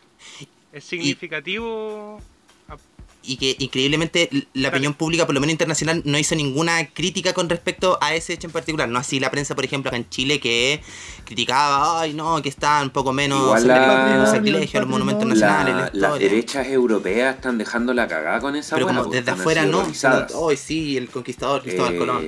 Es 0.72 0.84
significativo 0.84 2.22
y 3.28 3.38
que 3.38 3.56
increíblemente 3.60 4.30
la 4.54 4.70
opinión 4.70 4.94
pública, 4.94 5.26
por 5.26 5.36
lo 5.36 5.42
menos 5.42 5.52
internacional, 5.52 6.02
no 6.06 6.18
hizo 6.18 6.34
ninguna 6.34 6.88
crítica 6.88 7.34
con 7.34 7.50
respecto 7.50 7.98
a 8.02 8.16
ese 8.16 8.34
hecho 8.34 8.48
en 8.48 8.54
particular. 8.54 8.88
No 8.88 8.98
así 8.98 9.20
la 9.20 9.30
prensa, 9.30 9.54
por 9.54 9.66
ejemplo, 9.66 9.90
acá 9.90 9.98
en 9.98 10.10
Chile, 10.10 10.40
que 10.40 10.82
criticaba, 11.26 12.02
ay, 12.02 12.14
no, 12.14 12.42
que 12.42 12.50
está 12.50 12.82
un 12.82 12.90
poco 12.90 13.12
menos 13.12 13.42
Igual 13.42 13.68
la, 13.68 14.42
los 14.80 14.88
monumentos 14.88 15.28
nacionales. 15.28 15.94
las 15.94 16.20
derechas 16.20 16.68
europeas 16.68 17.36
están 17.36 17.58
dejando 17.58 17.94
la 17.94 18.08
cagada 18.08 18.40
con 18.40 18.56
esa 18.56 18.76
Pero 18.76 18.88
como 18.88 19.06
desde 19.06 19.32
afuera 19.32 19.66
no. 19.66 19.86
Hoy 20.36 20.56
sí, 20.56 20.96
el 20.96 21.10
conquistador 21.10 21.62
Cristóbal 21.62 21.96
eh, 21.96 21.98
Colón. 21.98 22.28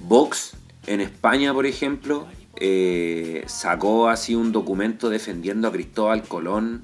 Vox, 0.00 0.54
en 0.86 1.00
España, 1.00 1.54
por 1.54 1.64
ejemplo, 1.64 2.26
eh, 2.56 3.44
sacó 3.46 4.08
así 4.08 4.34
un 4.34 4.50
documento 4.50 5.08
defendiendo 5.10 5.68
a 5.68 5.72
Cristóbal 5.72 6.24
Colón 6.24 6.82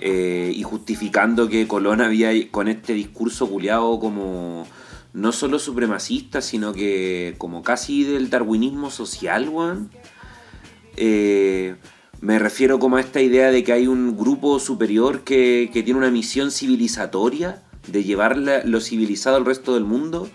eh, 0.00 0.52
y 0.54 0.62
justificando 0.62 1.48
que 1.48 1.66
Colón 1.66 2.00
había 2.00 2.30
con 2.50 2.68
este 2.68 2.92
discurso 2.94 3.48
culiado 3.48 3.98
como 4.00 4.66
no 5.14 5.32
solo 5.32 5.58
supremacista, 5.58 6.40
sino 6.40 6.72
que 6.72 7.34
como 7.38 7.62
casi 7.62 8.04
del 8.04 8.30
darwinismo 8.30 8.90
social, 8.90 9.48
weón. 9.48 9.90
Eh, 10.96 11.76
me 12.20 12.38
refiero 12.38 12.78
como 12.78 12.96
a 12.96 13.00
esta 13.00 13.20
idea 13.20 13.50
de 13.50 13.64
que 13.64 13.72
hay 13.72 13.86
un 13.86 14.16
grupo 14.16 14.58
superior 14.60 15.22
que, 15.22 15.70
que 15.72 15.82
tiene 15.82 15.98
una 15.98 16.10
misión 16.10 16.50
civilizatoria 16.50 17.62
de 17.88 18.04
llevar 18.04 18.36
la- 18.38 18.62
lo 18.64 18.80
civilizado 18.80 19.36
al 19.36 19.44
resto 19.44 19.74
del 19.74 19.84
mundo, 19.84 20.28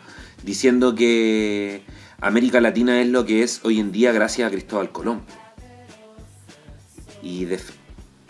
diciendo 0.43 0.95
que 0.95 1.81
América 2.19 2.59
Latina 2.59 2.99
es 3.01 3.07
lo 3.07 3.25
que 3.25 3.41
es 3.43 3.61
hoy 3.63 3.79
en 3.79 3.91
día 3.91 4.11
gracias 4.11 4.47
a 4.47 4.51
Cristóbal 4.51 4.91
Colón. 4.91 5.21
Y 7.23 7.45
de, 7.45 7.57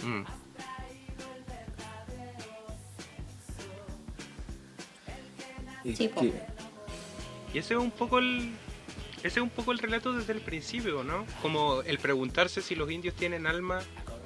Mm. 0.05 0.23
Sí, 5.95 6.07
que- 6.09 6.33
Y 7.53 7.57
ese 7.59 7.73
es 7.75 7.79
un 7.79 7.91
poco 7.91 8.19
el. 8.19 8.51
Ese 9.19 9.39
es 9.39 9.43
un 9.43 9.49
poco 9.49 9.71
el 9.71 9.79
relato 9.79 10.13
desde 10.13 10.33
el 10.33 10.41
principio, 10.41 11.03
¿no? 11.03 11.25
Como 11.41 11.81
el 11.81 11.97
preguntarse 11.97 12.61
si 12.61 12.75
los 12.75 12.89
indios 12.91 13.15
tienen 13.15 13.47
alma 13.47 13.79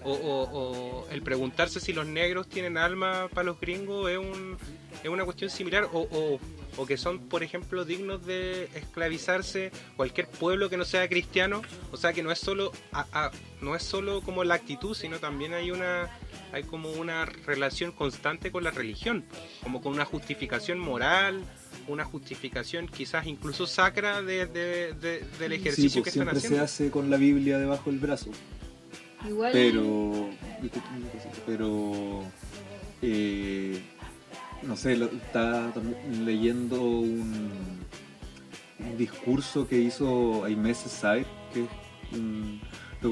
o, 0.04 0.12
o- 0.14 0.50
o 0.52 1.08
el 1.10 1.22
preguntarse 1.22 1.80
si 1.80 1.94
los 1.94 2.06
negros 2.08 2.48
tienen 2.50 2.78
alma 2.78 3.30
para 3.34 3.44
los 3.46 3.60
gringos 3.60 4.10
es, 4.12 4.18
un, 4.18 4.58
es 5.04 5.10
una 5.10 5.24
cuestión 5.24 5.50
similar 5.50 5.86
o, 5.94 6.02
o- 6.12 6.40
o 6.78 6.86
que 6.86 6.98
son, 6.98 7.20
por 7.20 7.44
ejemplo, 7.44 7.86
dignos 7.86 8.26
de 8.26 8.66
esclavizarse 8.76 9.72
cualquier 9.96 10.28
pueblo 10.28 10.70
que 10.70 10.78
no 10.78 10.86
sea 10.86 11.08
cristiano. 11.10 11.62
O 11.92 11.98
sea, 11.98 12.14
que 12.14 12.24
no 12.24 12.32
es 12.32 12.40
solo, 12.40 12.72
a- 12.92 13.06
a- 13.12 13.32
no 13.62 13.76
es 13.76 13.84
solo 13.84 14.22
como 14.22 14.44
la 14.44 14.56
actitud, 14.56 14.94
sino 14.96 15.20
también 15.20 15.54
hay 15.54 15.72
una 15.72 16.10
hay 16.54 16.64
como 16.64 16.92
una 16.92 17.24
relación 17.24 17.94
constante 17.94 18.52
con 18.52 18.66
la 18.66 18.72
religión, 18.72 19.24
como 19.64 19.82
con 19.82 19.94
una 19.94 20.04
justificación 20.04 20.80
moral, 20.80 21.46
una 21.88 22.04
justificación 22.04 22.88
quizás 22.90 23.26
incluso 23.26 23.66
sacra 23.66 24.22
de, 24.22 24.48
de- 24.48 24.94
de- 24.94 25.24
del 25.40 25.52
sí, 25.52 25.56
ejercicio 25.58 26.02
pues 26.02 26.14
que 26.14 26.20
están 26.20 26.36
siempre 26.36 26.40
se 26.42 26.48
haciendo. 26.48 26.64
hace 26.66 26.92
con 26.92 27.10
la 27.10 27.16
Biblia 27.16 27.58
debajo 27.58 27.90
del 27.90 28.00
brazo. 28.00 28.32
Igual. 29.26 29.52
Pero. 29.54 30.30
Pero. 31.46 32.24
eh, 33.02 33.82
no 34.64 34.76
sé, 34.76 34.98
lo- 34.98 35.08
está 35.08 35.72
también 35.74 36.26
leyendo 36.26 36.82
un, 36.82 37.82
discurso 38.98 39.68
que 39.68 39.78
hizo 39.78 40.44
Aimé 40.44 40.74
Césaire, 40.74 41.28
que 41.54 41.64
es 41.64 41.70
un- 42.18 42.60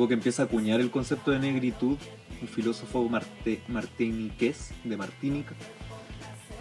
que 0.07 0.13
empieza 0.13 0.43
a 0.43 0.45
acuñar 0.45 0.81
el 0.81 0.89
concepto 0.89 1.31
de 1.31 1.39
negritud, 1.39 1.97
un 2.41 2.47
filósofo 2.47 3.07
marte, 3.07 3.61
martiniqués 3.67 4.71
de 4.83 4.97
Martínica. 4.97 5.53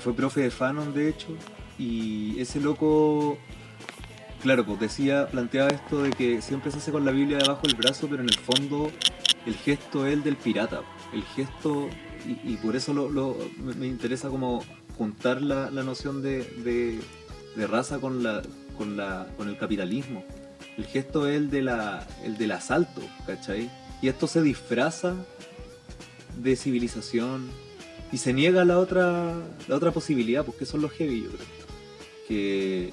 Fue 0.00 0.14
profe 0.14 0.42
de 0.42 0.50
Fanon, 0.50 0.92
de 0.92 1.08
hecho, 1.08 1.28
y 1.78 2.38
ese 2.38 2.60
loco 2.60 3.38
Claro, 4.42 4.64
pues 4.64 4.78
decía, 4.78 5.26
planteaba 5.26 5.68
esto 5.70 6.02
de 6.02 6.12
que 6.12 6.40
siempre 6.42 6.70
se 6.70 6.78
hace 6.78 6.92
con 6.92 7.04
la 7.04 7.10
Biblia 7.10 7.38
debajo 7.38 7.66
del 7.66 7.74
brazo, 7.74 8.06
pero 8.08 8.22
en 8.22 8.28
el 8.28 8.36
fondo 8.36 8.90
el 9.46 9.56
gesto 9.56 10.06
es 10.06 10.12
el 10.12 10.22
del 10.22 10.36
pirata. 10.36 10.82
El 11.12 11.24
gesto, 11.24 11.88
y, 12.44 12.56
por 12.56 12.76
eso 12.76 12.92
lo, 12.92 13.08
lo- 13.10 13.36
me, 13.78 13.86
interesa 13.86 14.28
como 14.28 14.62
juntar 14.96 15.40
la, 15.42 15.70
la 15.70 15.82
noción 15.82 16.22
de, 16.22 16.44
de- 16.64 17.00
raza 17.66 17.98
con, 17.98 18.22
la, 18.22 18.42
con, 18.76 18.96
la, 18.96 19.26
con 19.36 19.48
el 19.48 19.56
capitalismo. 19.58 20.24
El 20.76 20.84
gesto 20.86 21.26
es 21.26 21.36
el, 21.36 21.50
de 21.50 21.62
la, 21.62 22.06
el 22.24 22.36
del 22.38 22.52
asalto, 22.52 23.00
¿cachai? 23.26 23.70
Y 24.00 24.08
esto 24.08 24.26
se 24.26 24.42
disfraza 24.42 25.14
de 26.40 26.54
civilización 26.54 27.48
y 28.12 28.18
se 28.18 28.32
niega 28.32 28.64
la 28.64 28.78
otra, 28.78 29.34
la 29.66 29.74
otra 29.76 29.90
posibilidad, 29.90 30.44
porque 30.44 30.66
son 30.66 30.82
los 30.82 30.92
heavy, 30.92 31.22
yo 31.24 31.30
creo. 31.30 31.46
Que, 32.28 32.92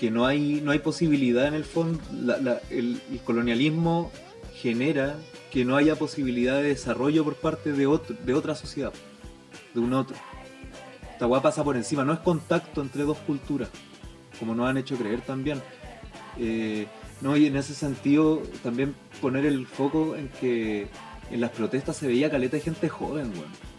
que 0.00 0.10
no 0.10 0.24
hay, 0.26 0.60
no 0.62 0.70
hay 0.70 0.78
posibilidad 0.78 1.46
en 1.48 1.54
el 1.54 1.64
fondo, 1.64 2.00
la- 2.12 2.60
el 2.70 3.00
colonialismo 3.24 4.10
genera 4.54 5.16
que 5.52 5.66
no 5.66 5.76
haya 5.76 5.96
posibilidad 5.96 6.56
de 6.56 6.68
desarrollo 6.68 7.24
por 7.24 7.36
parte 7.36 7.72
de, 7.72 7.86
otro, 7.86 8.16
de 8.24 8.34
otra 8.34 8.54
sociedad, 8.54 8.92
de 9.74 9.80
un 9.80 9.92
otro. 9.92 10.16
Esta 11.12 11.26
weá 11.26 11.42
pasa 11.42 11.62
por 11.62 11.76
encima, 11.76 12.04
no 12.04 12.14
es 12.14 12.20
contacto 12.20 12.80
entre 12.80 13.02
dos 13.02 13.18
culturas, 13.18 13.68
como 14.38 14.54
nos 14.54 14.68
han 14.68 14.78
hecho 14.78 14.96
creer 14.96 15.20
también. 15.20 15.60
Eh, 16.38 16.86
no, 17.20 17.36
y 17.36 17.46
en 17.46 17.56
ese 17.56 17.74
sentido 17.74 18.42
también 18.62 18.94
poner 19.20 19.44
el 19.44 19.66
foco 19.66 20.16
en 20.16 20.28
que 20.28 20.88
en 21.30 21.40
las 21.40 21.50
protestas 21.50 21.96
se 21.96 22.06
veía 22.06 22.30
caleta 22.30 22.56
de 22.56 22.62
gente 22.62 22.88
joven, 22.88 23.30
weón. 23.34 23.72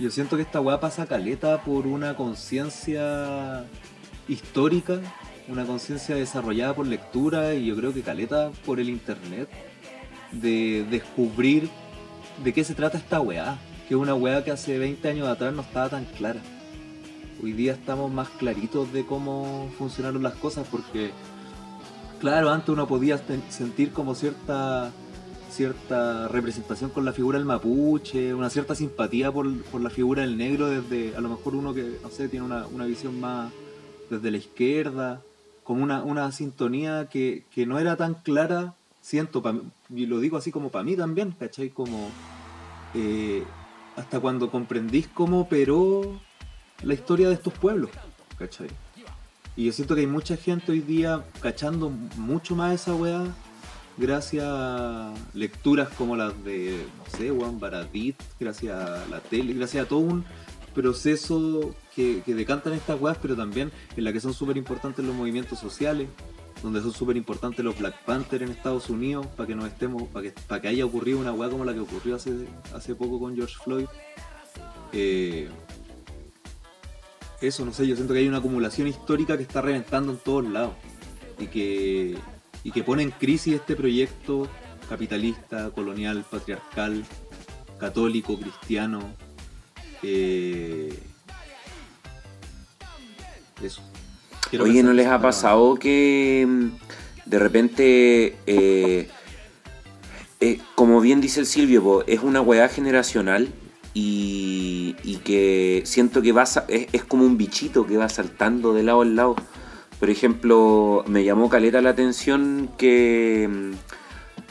Yo 0.00 0.10
siento 0.10 0.36
que 0.36 0.42
esta 0.42 0.60
weá 0.60 0.80
pasa 0.80 1.06
caleta 1.06 1.62
por 1.62 1.86
una 1.86 2.16
conciencia 2.16 3.64
histórica, 4.26 5.00
una 5.46 5.64
conciencia 5.64 6.16
desarrollada 6.16 6.74
por 6.74 6.86
lectura 6.88 7.54
y 7.54 7.66
yo 7.66 7.76
creo 7.76 7.94
que 7.94 8.02
caleta 8.02 8.50
por 8.66 8.80
el 8.80 8.88
internet 8.88 9.48
de 10.32 10.86
descubrir 10.90 11.68
de 12.42 12.52
qué 12.52 12.64
se 12.64 12.74
trata 12.74 12.98
esta 12.98 13.20
weá, 13.20 13.58
que 13.88 13.94
es 13.94 14.00
una 14.00 14.14
weá 14.14 14.44
que 14.44 14.50
hace 14.50 14.78
20 14.78 15.08
años 15.08 15.28
atrás 15.28 15.52
no 15.54 15.62
estaba 15.62 15.88
tan 15.90 16.04
clara. 16.04 16.40
Hoy 17.42 17.52
día 17.52 17.72
estamos 17.72 18.10
más 18.12 18.28
claritos 18.30 18.92
de 18.92 19.04
cómo 19.04 19.70
funcionaron 19.76 20.22
las 20.22 20.34
cosas 20.34 20.66
porque, 20.70 21.10
claro, 22.20 22.50
antes 22.50 22.68
uno 22.68 22.86
podía 22.86 23.20
sentir 23.50 23.92
como 23.92 24.14
cierta 24.14 24.92
cierta 25.52 26.28
representación 26.28 26.90
con 26.90 27.04
la 27.04 27.12
figura 27.12 27.38
del 27.38 27.46
mapuche, 27.46 28.34
una 28.34 28.48
cierta 28.48 28.74
simpatía 28.74 29.30
por, 29.30 29.62
por 29.64 29.82
la 29.82 29.90
figura 29.90 30.22
del 30.22 30.38
negro 30.38 30.68
desde, 30.68 31.14
a 31.14 31.20
lo 31.20 31.28
mejor 31.28 31.54
uno 31.54 31.74
que, 31.74 31.98
no 32.02 32.08
sé, 32.08 32.28
tiene 32.28 32.46
una, 32.46 32.66
una 32.66 32.86
visión 32.86 33.20
más 33.20 33.52
desde 34.08 34.30
la 34.30 34.38
izquierda, 34.38 35.22
como 35.62 35.82
una, 35.82 36.02
una 36.02 36.32
sintonía 36.32 37.08
que, 37.10 37.44
que 37.50 37.66
no 37.66 37.78
era 37.78 37.96
tan 37.96 38.14
clara, 38.14 38.74
siento, 39.02 39.42
pa 39.42 39.54
y 39.94 40.06
lo 40.06 40.20
digo 40.20 40.38
así 40.38 40.50
como 40.50 40.70
para 40.70 40.84
mí 40.84 40.96
también, 40.96 41.32
¿cachai? 41.32 41.68
Como 41.68 42.08
eh, 42.94 43.44
hasta 43.96 44.20
cuando 44.20 44.50
comprendís 44.50 45.08
cómo 45.08 45.40
operó 45.40 46.18
la 46.82 46.94
historia 46.94 47.28
de 47.28 47.34
estos 47.34 47.52
pueblos, 47.52 47.90
¿cachai? 48.38 48.68
Y 49.54 49.66
yo 49.66 49.72
siento 49.72 49.94
que 49.94 50.00
hay 50.00 50.06
mucha 50.06 50.36
gente 50.36 50.72
hoy 50.72 50.80
día 50.80 51.22
cachando 51.42 51.90
mucho 52.16 52.56
más 52.56 52.74
esa 52.80 52.94
weá 52.94 53.26
gracias 53.98 54.44
a 54.46 55.12
lecturas 55.34 55.90
como 55.90 56.16
las 56.16 56.32
de, 56.44 56.86
no 56.98 57.18
sé, 57.18 57.30
Juan 57.30 57.60
Baradit, 57.60 58.16
gracias 58.40 58.74
a 58.74 59.06
la 59.08 59.20
tele, 59.20 59.52
gracias 59.52 59.84
a 59.84 59.88
todo 59.88 59.98
un 59.98 60.24
proceso 60.74 61.74
que, 61.94 62.22
que 62.24 62.34
decantan 62.34 62.72
estas 62.72 62.98
weas, 62.98 63.18
pero 63.20 63.36
también 63.36 63.70
en 63.94 64.04
la 64.04 64.12
que 64.12 64.20
son 64.20 64.32
súper 64.32 64.56
importantes 64.56 65.04
los 65.04 65.14
movimientos 65.14 65.58
sociales, 65.58 66.08
donde 66.62 66.80
son 66.80 66.92
súper 66.92 67.16
importantes 67.16 67.64
los 67.64 67.76
Black 67.78 68.04
Panther 68.04 68.42
en 68.42 68.50
Estados 68.50 68.88
Unidos, 68.88 69.26
para 69.36 69.46
que 69.46 69.54
nos 69.54 69.66
estemos, 69.66 70.04
para 70.08 70.24
que, 70.24 70.34
para 70.46 70.60
que 70.60 70.68
haya 70.68 70.84
ocurrido 70.84 71.18
una 71.18 71.32
wea 71.32 71.50
como 71.50 71.64
la 71.64 71.74
que 71.74 71.80
ocurrió 71.80 72.16
hace, 72.16 72.46
hace 72.74 72.94
poco 72.94 73.18
con 73.18 73.34
George 73.34 73.56
Floyd. 73.62 73.86
Eh, 74.92 75.48
eso, 77.40 77.64
no 77.64 77.72
sé, 77.72 77.86
yo 77.88 77.96
siento 77.96 78.14
que 78.14 78.20
hay 78.20 78.28
una 78.28 78.38
acumulación 78.38 78.86
histórica 78.86 79.36
que 79.36 79.42
está 79.42 79.60
reventando 79.60 80.12
en 80.12 80.18
todos 80.18 80.44
lados 80.44 80.74
y 81.38 81.48
que, 81.48 82.16
y 82.62 82.70
que 82.70 82.84
pone 82.84 83.02
en 83.02 83.10
crisis 83.10 83.54
este 83.54 83.74
proyecto 83.74 84.48
capitalista, 84.88 85.70
colonial, 85.70 86.24
patriarcal, 86.30 87.04
católico, 87.78 88.38
cristiano. 88.38 89.00
eh, 90.02 90.96
eso. 93.60 93.82
Quiero 94.52 94.66
Oye, 94.66 94.82
¿no 94.82 94.92
les 94.92 95.06
ha 95.06 95.18
pasado 95.18 95.76
que 95.76 96.46
mm, 96.46 96.66
de 97.24 97.38
repente, 97.38 98.36
eh, 98.46 99.08
eh, 100.40 100.58
como 100.74 101.00
bien 101.00 101.22
dice 101.22 101.40
el 101.40 101.46
Silvio, 101.46 101.82
po, 101.82 102.04
es 102.06 102.20
una 102.22 102.42
weá 102.42 102.68
generacional 102.68 103.48
y, 103.94 104.94
y 105.04 105.16
que 105.24 105.80
siento 105.86 106.20
que 106.20 106.32
va 106.32 106.42
es, 106.68 106.86
es 106.92 107.02
como 107.02 107.24
un 107.24 107.38
bichito 107.38 107.86
que 107.86 107.96
va 107.96 108.10
saltando 108.10 108.74
de 108.74 108.82
lado 108.82 109.02
en 109.04 109.16
lado. 109.16 109.36
Por 109.98 110.10
ejemplo, 110.10 111.02
me 111.06 111.24
llamó 111.24 111.48
caleta 111.48 111.80
la 111.80 111.88
atención 111.88 112.68
que 112.76 113.48
mm, 113.50 113.72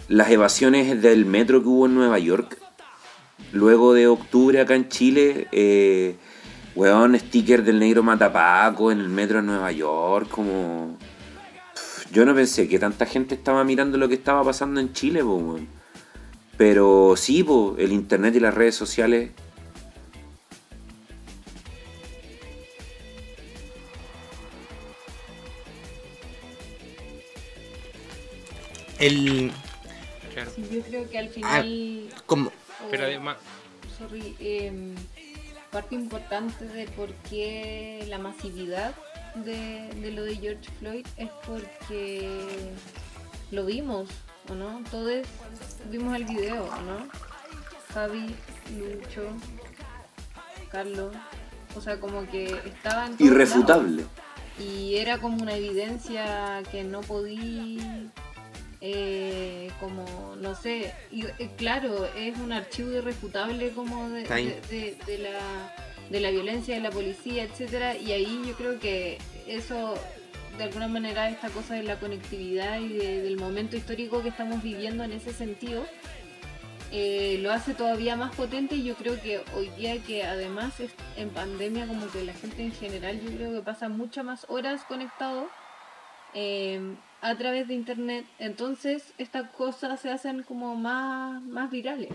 las 0.08 0.32
evasiones 0.32 0.99
del 1.04 1.28
metro 1.28 1.62
que 1.62 1.68
hubo 1.68 1.86
en 1.86 1.93
Nueva 1.93 2.18
York, 2.18 2.58
luego 3.52 3.93
de 3.93 4.08
octubre 4.08 4.62
acá 4.62 4.74
en 4.74 4.89
Chile, 4.89 5.47
eh, 5.52 6.16
weón, 6.76 7.17
sticker 7.19 7.63
del 7.63 7.80
negro 7.80 8.03
matapaco 8.03 8.91
en 8.91 8.99
el 8.99 9.09
metro 9.09 9.38
de 9.38 9.43
Nueva 9.43 9.72
York, 9.72 10.30
como... 10.30 10.97
Pff, 11.74 12.11
Yo 12.11 12.26
no 12.26 12.34
pensé 12.36 12.67
que 12.67 12.80
tanta 12.80 13.05
gente 13.05 13.36
estaba 13.36 13.63
mirando 13.63 13.97
lo 13.97 14.07
que 14.07 14.15
estaba 14.15 14.43
pasando 14.43 14.80
en 14.80 14.93
Chile, 14.93 15.24
po, 15.24 15.36
weón. 15.36 15.67
Pero 16.57 17.15
sí, 17.17 17.43
po, 17.43 17.76
el 17.78 17.91
internet 17.91 18.36
y 18.36 18.39
las 18.39 18.53
redes 18.53 18.76
sociales 18.76 19.32
El. 29.01 29.51
Claro. 30.32 30.51
Sí, 30.55 30.63
yo 30.72 30.82
creo 30.84 31.09
que 31.09 31.17
al 31.17 31.30
final. 31.30 32.09
Como, 32.28 32.51
Pero 32.91 33.03
además, 33.03 33.38
sorry, 33.97 34.36
em, 34.39 34.93
parte 35.72 35.95
importante 35.95 36.65
de 36.65 36.86
por 36.88 37.13
qué 37.30 38.05
la 38.09 38.17
masividad 38.17 38.93
de, 39.36 39.89
de 40.01 40.11
lo 40.11 40.24
de 40.24 40.36
George 40.36 40.69
Floyd 40.80 41.05
es 41.17 41.30
porque 41.47 42.72
lo 43.51 43.65
vimos, 43.65 44.09
¿o 44.49 44.55
no? 44.55 44.84
Todos 44.91 45.26
vimos 45.89 46.15
el 46.15 46.26
video, 46.26 46.65
¿o 46.65 46.82
no? 46.82 47.07
Javi, 47.93 48.36
Lucho, 48.78 49.24
Carlos, 50.69 51.15
o 51.76 51.82
sea, 51.82 51.99
como 51.99 52.26
que 52.30 52.45
estaban... 52.65 53.15
Irrefutable. 53.19 54.03
lados. 54.03 54.11
Y 54.59 54.95
era 54.97 55.17
como 55.17 55.41
una 55.41 55.55
evidencia 55.55 56.61
que 56.72 56.84
no 56.84 57.01
podía, 57.01 58.11
eh, 58.82 59.70
como, 59.80 60.36
no 60.38 60.56
sé, 60.56 60.94
y, 61.12 61.26
eh, 61.26 61.52
claro, 61.56 62.06
es 62.18 62.36
un 62.38 62.52
archivo 62.52 62.92
irrefutable 62.92 63.70
como 63.72 64.10
de, 64.10 64.26
de- 65.06 65.18
la, 65.20 65.74
de 66.10 66.20
la 66.20 66.32
violencia 66.32 66.74
de 66.76 66.82
la 66.82 66.90
policía, 66.90 67.44
etcétera 67.44 67.96
Y 67.96 68.12
ahí 68.12 68.42
yo 68.46 68.54
creo 68.56 68.80
que 68.80 69.20
eso, 69.48 69.94
de 70.58 70.64
alguna 70.64 70.88
manera, 70.88 71.30
esta 71.30 71.50
cosa 71.50 71.76
de 71.76 71.84
la 71.84 72.00
conectividad 72.00 72.80
y 72.80 72.90
de- 72.90 73.22
del 73.22 73.38
momento 73.38 73.78
histórico 73.78 74.22
que 74.24 74.30
estamos 74.30 74.64
viviendo 74.64 75.04
en 75.04 75.14
ese 75.14 75.32
sentido, 75.32 75.86
eh, 76.94 77.38
lo 77.42 77.54
hace 77.54 77.74
todavía 77.74 78.18
más 78.18 78.36
potente 78.36 78.76
y 78.76 78.84
yo 78.84 78.96
creo 78.96 79.22
que 79.22 79.42
hoy 79.56 79.70
día 79.78 79.98
que 80.04 80.24
además 80.26 80.80
es- 80.82 80.92
en 81.16 81.30
pandemia 81.30 81.88
como 81.88 82.10
que 82.12 82.24
la 82.26 82.34
gente 82.34 82.64
en 82.64 82.74
general 82.74 83.22
yo 83.22 83.30
creo 83.32 83.54
que 83.54 83.62
pasa 83.62 83.88
muchas 83.88 84.26
más 84.26 84.46
horas 84.50 84.82
conectado 84.84 85.48
eh, 86.34 86.82
a 87.22 87.36
través 87.38 87.67
de 87.67 87.76
internet 87.76 88.26
entonces 88.39 89.13
estas 89.17 89.49
cosas 89.51 89.99
se 89.99 90.09
hacen 90.09 90.43
como 90.43 90.76
más, 90.76 91.41
más 91.43 91.69
virales. 91.72 92.09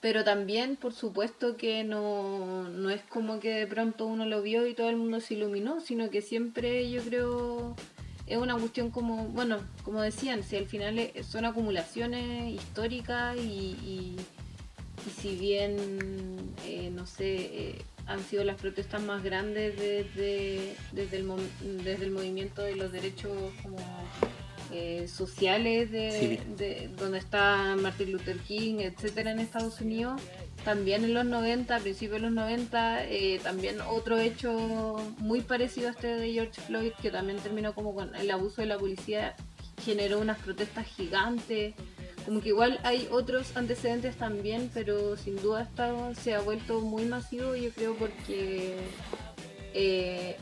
Pero 0.00 0.24
también 0.24 0.76
por 0.76 0.94
supuesto 0.94 1.56
que 1.56 1.84
no, 1.84 2.68
no 2.68 2.88
es 2.90 3.02
como 3.02 3.38
que 3.40 3.50
de 3.50 3.66
pronto 3.66 4.06
uno 4.06 4.24
lo 4.24 4.40
vio 4.40 4.66
y 4.66 4.74
todo 4.74 4.88
el 4.88 4.96
mundo 4.96 5.20
se 5.20 5.34
iluminó 5.34 5.80
sino 5.80 6.08
que 6.10 6.22
siempre 6.22 6.90
yo 6.90 7.02
creo 7.02 7.74
es 8.26 8.38
una 8.38 8.54
cuestión 8.56 8.90
como, 8.90 9.24
bueno, 9.30 9.58
como 9.82 10.00
decían, 10.02 10.44
si 10.44 10.56
al 10.56 10.66
final 10.66 11.10
son 11.28 11.44
acumulaciones 11.44 12.54
históricas 12.54 13.36
y, 13.36 13.40
y- 13.84 14.16
y 15.06 15.10
si 15.10 15.34
bien, 15.34 15.74
eh, 16.64 16.90
no 16.94 17.06
sé, 17.06 17.36
eh, 17.70 17.82
han 18.06 18.22
sido 18.24 18.44
las 18.44 18.56
protestas 18.60 19.02
más 19.02 19.22
grandes 19.22 19.76
desde, 19.78 20.74
desde, 20.92 21.16
el, 21.18 21.28
desde 21.84 22.04
el 22.04 22.10
movimiento 22.10 22.62
de 22.62 22.76
los 22.76 22.90
derechos 22.92 23.32
como 23.62 23.76
eh, 24.72 25.08
sociales 25.08 25.90
de- 25.90 26.90
donde 26.96 27.18
está 27.18 27.76
Martin 27.80 28.12
Luther 28.12 28.38
King, 28.38 28.76
etcétera, 28.80 29.32
en 29.32 29.40
Estados 29.40 29.80
Unidos, 29.80 30.20
también 30.64 31.02
en 31.04 31.14
los 31.14 31.24
90, 31.24 31.74
a 31.74 31.80
principios 31.80 32.20
de 32.20 32.26
los 32.26 32.32
90, 32.32 33.04
eh, 33.06 33.40
también 33.42 33.80
otro 33.80 34.18
hecho 34.18 35.12
muy 35.18 35.40
parecido 35.40 35.88
a 35.88 35.90
este 35.92 36.06
de 36.08 36.32
George 36.32 36.60
Floyd, 36.60 36.92
que 37.02 37.10
también 37.10 37.38
terminó 37.38 37.74
como 37.74 37.94
con 37.94 38.14
el 38.14 38.30
abuso 38.30 38.60
de 38.60 38.68
la 38.68 38.78
policía, 38.78 39.34
generó 39.84 40.20
unas 40.20 40.38
protestas 40.38 40.86
gigantes. 40.86 41.74
Como 42.24 42.40
que 42.40 42.50
igual 42.50 42.78
hay 42.84 43.08
otros 43.10 43.56
antecedentes 43.56 44.16
también, 44.16 44.70
pero 44.74 45.16
sin 45.16 45.40
duda 45.40 45.62
esta 45.62 46.14
se 46.14 46.34
ha 46.34 46.40
vuelto 46.40 46.80
muy 46.80 47.04
masivo, 47.06 47.56
yo 47.56 47.70
creo, 47.70 47.94
porque 47.96 48.76
eh, 49.74 50.36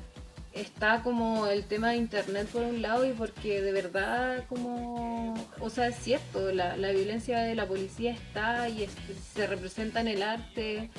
está 0.52 1.02
como 1.02 1.46
el 1.46 1.64
tema 1.64 1.90
de 1.90 1.96
internet 1.96 2.48
por 2.48 2.62
un 2.62 2.82
lado 2.82 3.06
y 3.06 3.12
porque 3.12 3.62
de 3.62 3.72
verdad 3.72 4.44
como, 4.48 5.34
o 5.60 5.70
sea, 5.70 5.88
es 5.88 5.96
cierto, 5.96 6.52
la, 6.52 6.76
la 6.76 6.90
violencia 6.90 7.38
de 7.40 7.54
la 7.54 7.66
policía 7.66 8.12
está 8.12 8.68
y 8.68 8.88
se 9.34 9.46
representa 9.46 10.00
en 10.00 10.08
el 10.08 10.22
arte. 10.22 10.90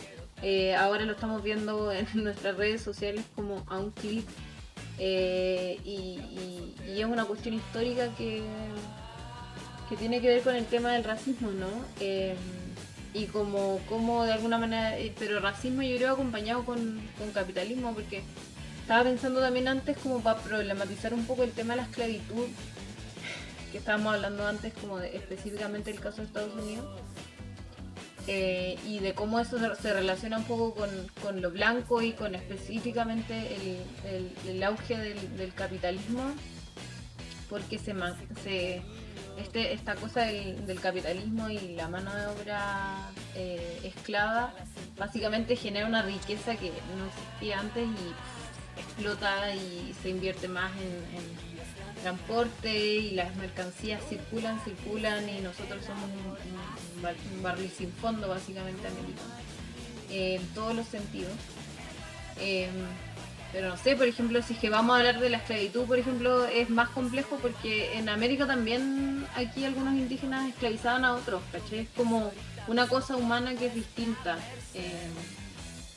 Eh, 0.42 0.74
ahora 0.76 1.04
lo 1.04 1.12
estamos 1.12 1.44
viendo 1.44 1.92
en 1.92 2.08
nuestras 2.14 2.56
redes 2.56 2.82
sociales 2.82 3.26
como 3.36 3.66
a 3.68 3.78
un 3.78 3.92
clip 3.92 4.26
eh, 4.98 5.78
y 5.84 7.00
es 7.00 7.06
una 7.06 7.26
cuestión 7.26 7.56
histórica 7.56 8.10
que, 8.18 8.44
que 9.90 9.98
tiene 9.98 10.22
que 10.22 10.28
ver 10.28 10.42
con 10.42 10.56
el 10.56 10.66
tema 10.66 10.94
del 10.94 11.04
racismo, 11.04 11.50
¿no? 11.52 11.68
Eh, 12.00 12.36
y 13.14 13.26
como, 13.26 13.80
como 13.90 14.24
de 14.24 14.34
alguna 14.34 14.58
manera, 14.60 14.98
eh, 15.00 15.14
pero 15.18 15.40
racismo 15.40 15.82
yo 15.82 15.98
creo 15.98 16.14
acompañado 16.14 16.64
con, 16.64 17.02
con 17.18 17.32
capitalismo, 17.32 17.94
porque 17.94 18.22
estaba 18.82 19.04
pensando 19.04 19.40
también 19.42 19.68
antes 19.68 19.98
como 19.98 20.22
para 20.22 20.40
problematizar 20.40 21.14
un 21.14 21.26
poco 21.26 21.44
el 21.44 21.52
tema 21.52 21.74
de 21.74 21.82
la 21.82 21.88
esclavitud, 21.88 22.46
que 23.72 23.78
estábamos 23.80 24.14
hablando 24.16 24.48
antes 24.48 24.74
como 24.74 24.98
de 25.00 25.16
específicamente 25.16 25.90
el 25.92 26.00
caso 26.00 26.18
de 26.18 26.28
Estados 26.28 26.54
Unidos, 26.56 26.86
eh, 28.28 28.78
y 28.86 29.00
de 29.00 29.14
cómo 29.14 29.40
eso 29.40 29.58
se- 29.76 29.94
relaciona 29.94 30.38
un 30.38 30.44
poco 30.44 30.76
con, 30.76 30.90
con 31.24 31.42
lo 31.42 31.50
blanco 31.50 32.02
y 32.04 32.12
con 32.14 32.36
específicamente 32.36 33.56
el, 33.56 33.78
el- 34.48 34.50
auge 34.64 34.98
del, 34.98 35.36
capitalismo, 35.54 36.22
porque 37.50 37.80
se 37.80 38.82
este, 39.42 39.74
esta 39.74 39.96
cosa 39.96 40.22
del, 40.22 40.80
capitalismo 40.82 41.50
y 41.50 41.76
la 41.76 41.88
mano 41.88 42.14
de 42.16 42.26
obra 42.28 43.10
eh, 43.36 43.82
esclava 43.84 44.54
básicamente 44.98 45.56
genera 45.56 45.88
una 45.88 46.02
riqueza 46.02 46.56
que 46.56 46.72
no 46.98 47.06
existía 47.08 47.60
antes 47.60 47.88
y 47.88 48.80
explota 48.80 49.54
y 49.56 49.94
se 50.02 50.10
invierte 50.10 50.48
más 50.48 50.72
en, 50.78 51.50
transporte 52.02 52.74
y 52.96 53.12
las 53.12 53.36
mercancías 53.36 54.02
circulan, 54.08 54.58
circulan 54.64 55.28
y 55.28 55.42
nosotros 55.42 55.84
somos 55.86 56.06
un, 56.06 56.96
un 56.96 57.02
bar- 57.02 57.16
un 57.36 57.44
barril 57.44 57.70
sin 57.78 57.92
fondo 57.92 58.30
básicamente 58.30 58.88
americano 58.88 59.34
en 60.10 60.42
todos 60.54 60.74
los 60.76 60.88
sentidos. 60.88 61.34
Eh, 62.38 62.70
pero 63.52 63.70
no 63.70 63.78
sé, 63.78 63.96
por 63.96 64.08
ejemplo, 64.08 64.42
si 64.44 64.54
es 64.54 64.60
que 64.60 64.70
vamos 64.70 64.96
a 64.96 65.00
hablar 65.00 65.20
de 65.20 65.30
la 65.30 65.38
esclavitud, 65.38 65.86
por 65.86 65.98
ejemplo, 65.98 66.46
es 66.46 66.70
más 66.70 66.90
complejo 66.90 67.38
porque 67.42 67.98
en 67.98 68.08
América 68.10 68.46
también 68.46 69.26
aquí 69.36 69.66
algunos 69.66 69.94
indígenas 69.96 70.48
esclavizaban 70.50 71.04
a 71.06 71.14
otros, 71.16 71.42
¿cachai? 71.52 71.80
Es 71.80 71.90
como 71.96 72.32
una 72.68 72.88
cosa 72.88 73.16
humana 73.18 73.56
que 73.56 73.68
es 73.68 73.74
distinta. 73.76 74.38
Eh, 74.76 75.10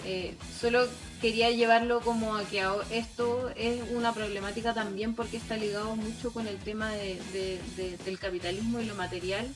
eh, 0.04 0.34
solo 0.60 0.86
quería 1.20 1.50
llevarlo 1.50 2.00
como 2.00 2.34
a 2.36 2.42
que 2.44 2.64
esto 2.90 3.50
es 3.54 3.80
una 3.94 4.12
problemática 4.12 4.74
también 4.74 5.14
porque 5.14 5.36
está 5.36 5.56
ligado 5.56 5.94
mucho 5.94 6.32
con 6.32 6.48
el 6.48 6.56
tema 6.56 6.90
de- 6.92 7.20
de- 7.32 7.60
de- 7.76 7.96
del 8.04 8.18
capitalismo 8.18 8.80
y 8.80 8.86
lo 8.86 8.94
material. 8.96 9.46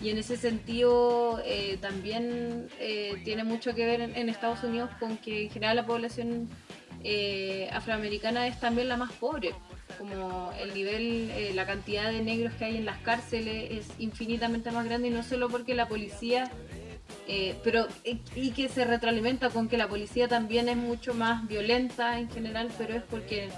Y 0.00 0.08
en 0.10 0.18
ese 0.18 0.36
sentido 0.36 1.40
eh, 1.44 1.76
también 1.80 2.68
eh, 2.80 3.20
tiene 3.24 3.44
mucho 3.44 3.74
que 3.74 3.84
ver 3.84 4.00
en 4.00 4.28
Estados 4.28 4.64
Unidos 4.64 4.90
con 4.98 5.16
que 5.18 5.44
en 5.44 5.50
general 5.50 5.76
la 5.76 5.86
población 5.86 6.48
eh, 7.04 7.68
afroamericana 7.72 8.46
es 8.46 8.58
también 8.60 8.88
la 8.88 8.96
más 8.96 9.12
pobre. 9.12 9.54
Como 9.98 10.52
el 10.58 10.74
nivel, 10.74 11.30
eh, 11.30 11.52
la 11.54 11.66
cantidad 11.66 12.10
de 12.10 12.22
negros 12.22 12.54
que 12.54 12.64
hay 12.64 12.76
en 12.76 12.84
las 12.84 12.98
cárceles 12.98 13.70
es 13.70 13.86
infinitamente 13.98 14.70
más 14.70 14.84
grande 14.84 15.08
y 15.08 15.10
no 15.10 15.22
solo 15.22 15.48
porque 15.48 15.74
la 15.74 15.86
policía 15.86 16.50
eh, 17.28 17.56
pero 17.62 17.86
eh, 18.04 18.18
y 18.34 18.50
que 18.50 18.68
se 18.68 18.84
retroalimenta 18.84 19.50
con 19.50 19.68
que 19.68 19.76
la 19.76 19.86
policía 19.86 20.28
también 20.28 20.68
es 20.68 20.76
mucho 20.76 21.14
más 21.14 21.46
violenta 21.46 22.18
en 22.18 22.30
general, 22.30 22.70
pero 22.78 22.94
es 22.94 23.02
porque 23.02 23.48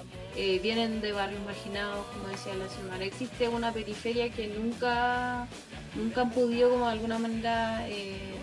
vienen 0.63 1.01
de 1.01 1.13
barrios 1.13 1.41
marginados, 1.45 2.05
como 2.07 2.27
decía 2.27 2.53
la 2.55 2.69
señora. 2.69 3.05
Existe 3.05 3.49
una 3.49 3.73
periferia 3.73 4.31
que 4.31 4.49
nunca, 4.49 5.47
nunca 5.95 6.23
han 6.23 6.33
podido, 6.33 6.71
como 6.71 6.87
de 6.87 6.93
alguna 6.93 7.19
manera, 7.21 7.87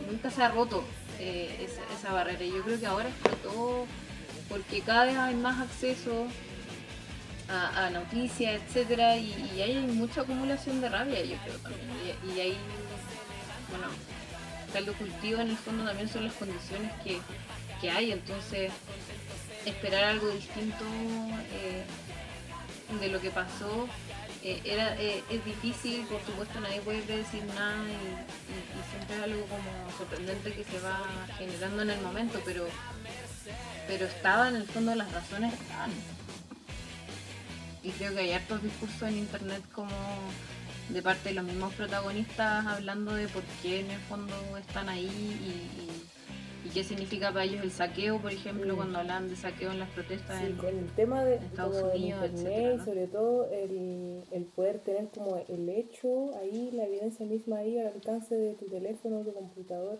nunca 0.09 0.31
se 0.31 0.41
ha 0.41 0.47
roto 0.49 0.85
esa, 1.19 1.81
esa 1.99 2.13
barrera. 2.13 2.45
Y 2.45 2.51
yo 2.51 2.61
creo 2.61 2.79
que 2.79 2.85
ahora 2.85 3.09
explotó 3.09 3.85
porque 4.51 4.81
cada 4.81 5.05
vez 5.05 5.17
hay 5.17 5.35
más 5.35 5.59
acceso 5.61 6.27
a, 7.49 7.89
noticias, 7.89 8.61
etcétera, 8.61 9.17
y, 9.17 9.61
hay 9.61 9.75
mucha 9.75 10.21
acumulación 10.21 10.79
de 10.81 10.89
rabia, 10.89 11.21
yo 11.23 11.35
creo 11.43 11.57
también. 11.57 11.89
Y, 12.25 12.31
y 12.31 12.39
hay, 12.39 12.57
bueno, 13.69 13.87
caldo 14.71 14.93
cultivo 14.93 15.41
en 15.41 15.49
el 15.49 15.57
fondo 15.57 15.83
también 15.85 16.07
son 16.07 16.25
las 16.25 16.33
condiciones 16.33 16.91
que, 17.03 17.19
que 17.81 17.91
hay, 17.91 18.11
entonces 18.11 18.71
esperar 19.65 20.03
algo 20.05 20.29
distinto 20.29 20.83
eh, 21.53 21.83
de 22.99 23.07
lo 23.09 23.19
que 23.21 23.29
pasó 23.31 23.87
eh, 24.43 24.59
era, 24.65 24.95
eh, 24.99 25.23
es 25.29 25.45
difícil, 25.45 26.05
por 26.07 26.19
supuesto 26.25 26.59
nadie 26.61 26.81
puede 26.81 27.01
predecir 27.01 27.43
nada 27.53 27.75
y- 27.85 27.91
y 28.49 28.89
siempre 28.91 29.17
es 29.17 29.23
algo 29.23 29.45
como 29.45 29.97
sorprendente 29.97 30.53
que 30.53 30.63
se 30.63 30.79
va 30.79 30.99
generando 31.37 31.83
en 31.83 31.89
el 31.91 32.01
momento, 32.01 32.41
pero, 32.45 32.65
pero 33.87 34.05
estaba 34.05 34.49
en 34.49 34.55
el 34.55 34.63
fondo 34.65 34.93
las 34.95 35.11
razones 35.11 35.53
estaban. 35.53 35.91
Y 37.83 37.89
creo 37.91 38.13
que 38.13 38.19
hay 38.19 38.31
hartos 38.33 38.61
discursos 38.61 39.01
en 39.03 39.17
internet 39.17 39.63
como 39.73 39.95
de 40.89 41.01
parte 41.01 41.29
de 41.29 41.35
los 41.35 41.45
mismos 41.45 41.73
protagonistas 41.73 42.65
hablando 42.67 43.13
de 43.15 43.27
por 43.27 43.43
qué 43.61 43.79
en 43.79 43.91
el 43.91 43.99
fondo 44.01 44.33
están 44.57 44.89
ahí 44.89 45.05
y, 45.07 45.81
y- 45.81 46.67
y 46.67 46.69
qué 46.69 46.83
significa 46.83 47.31
para 47.31 47.45
ellos 47.45 47.63
el 47.63 47.71
saqueo, 47.71 48.19
por 48.21 48.31
ejemplo, 48.31 48.73
Mm. 48.73 48.77
cuando 48.77 48.99
hablan 48.99 49.29
de 49.29 49.35
saqueo 49.35 49.71
en 49.71 49.79
las 49.79 49.89
protestas 49.89 50.39
Sí, 50.39 50.45
en, 50.67 50.77
el 50.77 50.91
tema 50.91 51.23
de 51.23 51.35
Estados 51.37 51.75
Unidos, 51.95 52.23
internet 52.29 52.53
etcétera, 52.53 52.85
sobre 52.85 53.07
todo 53.07 53.49
el, 53.51 54.23
el 54.31 54.43
poder 54.45 54.77
tener 54.79 55.07
como 55.09 55.43
el 55.49 55.69
hecho 55.69 56.37
ahí, 56.39 56.69
la 56.73 56.83
evidencia 56.85 57.25
misma 57.25 57.57
ahí 57.57 57.79
al 57.79 57.87
alcance 57.87 58.35
de 58.35 58.53
tu 58.53 58.65
teléfono, 58.65 59.21
tu 59.23 59.33
computador. 59.33 59.97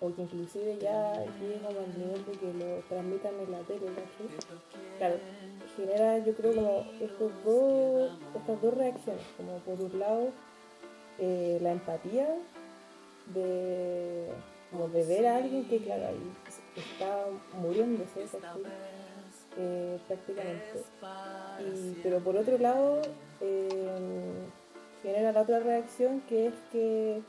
O 0.00 0.14
que 0.14 0.22
inclusive 0.22 0.78
ya 0.80 1.12
como 1.62 1.80
al 1.80 1.98
nivel 1.98 2.24
de 2.26 2.32
que 2.32 2.52
lo 2.54 2.76
transmitan 2.88 3.34
en 3.40 3.52
la 3.52 3.58
tele, 3.60 3.86
¿cachai? 3.86 4.28
Claro, 4.98 5.16
genera 5.76 6.18
yo 6.18 6.34
creo 6.34 6.54
como 6.54 6.84
estos 7.00 7.32
dos, 7.44 8.12
estas 8.36 8.62
dos 8.62 8.74
reacciones, 8.74 9.22
como 9.36 9.58
por 9.58 9.80
un 9.80 9.98
lado 9.98 10.28
eh, 11.18 11.58
la 11.62 11.72
empatía 11.72 12.28
de, 13.32 14.28
como 14.70 14.88
de 14.88 15.04
ver 15.04 15.26
a 15.26 15.36
alguien 15.36 15.64
que 15.68 15.78
claro 15.78 16.06
ahí 16.08 16.32
está 16.76 17.26
muriéndose. 17.60 18.22
Eh, 19.56 19.98
prácticamente. 20.08 20.82
Y- 21.60 22.00
pero 22.02 22.18
por 22.18 22.36
otro 22.36 22.58
lado 22.58 23.00
eh, 23.40 24.32
genera 25.02 25.30
la 25.32 25.42
otra 25.42 25.60
reacción 25.60 26.20
que 26.28 26.46
es 26.48 26.54
que 26.72 27.22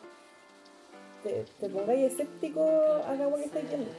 te, 1.26 1.46
te 1.60 1.70
pongáis 1.70 2.12
escéptico 2.12 2.64
a 3.06 3.16
la 3.16 3.24
agua 3.26 3.40
que 3.40 3.46
estáis 3.46 3.68
viendo. 3.68 3.90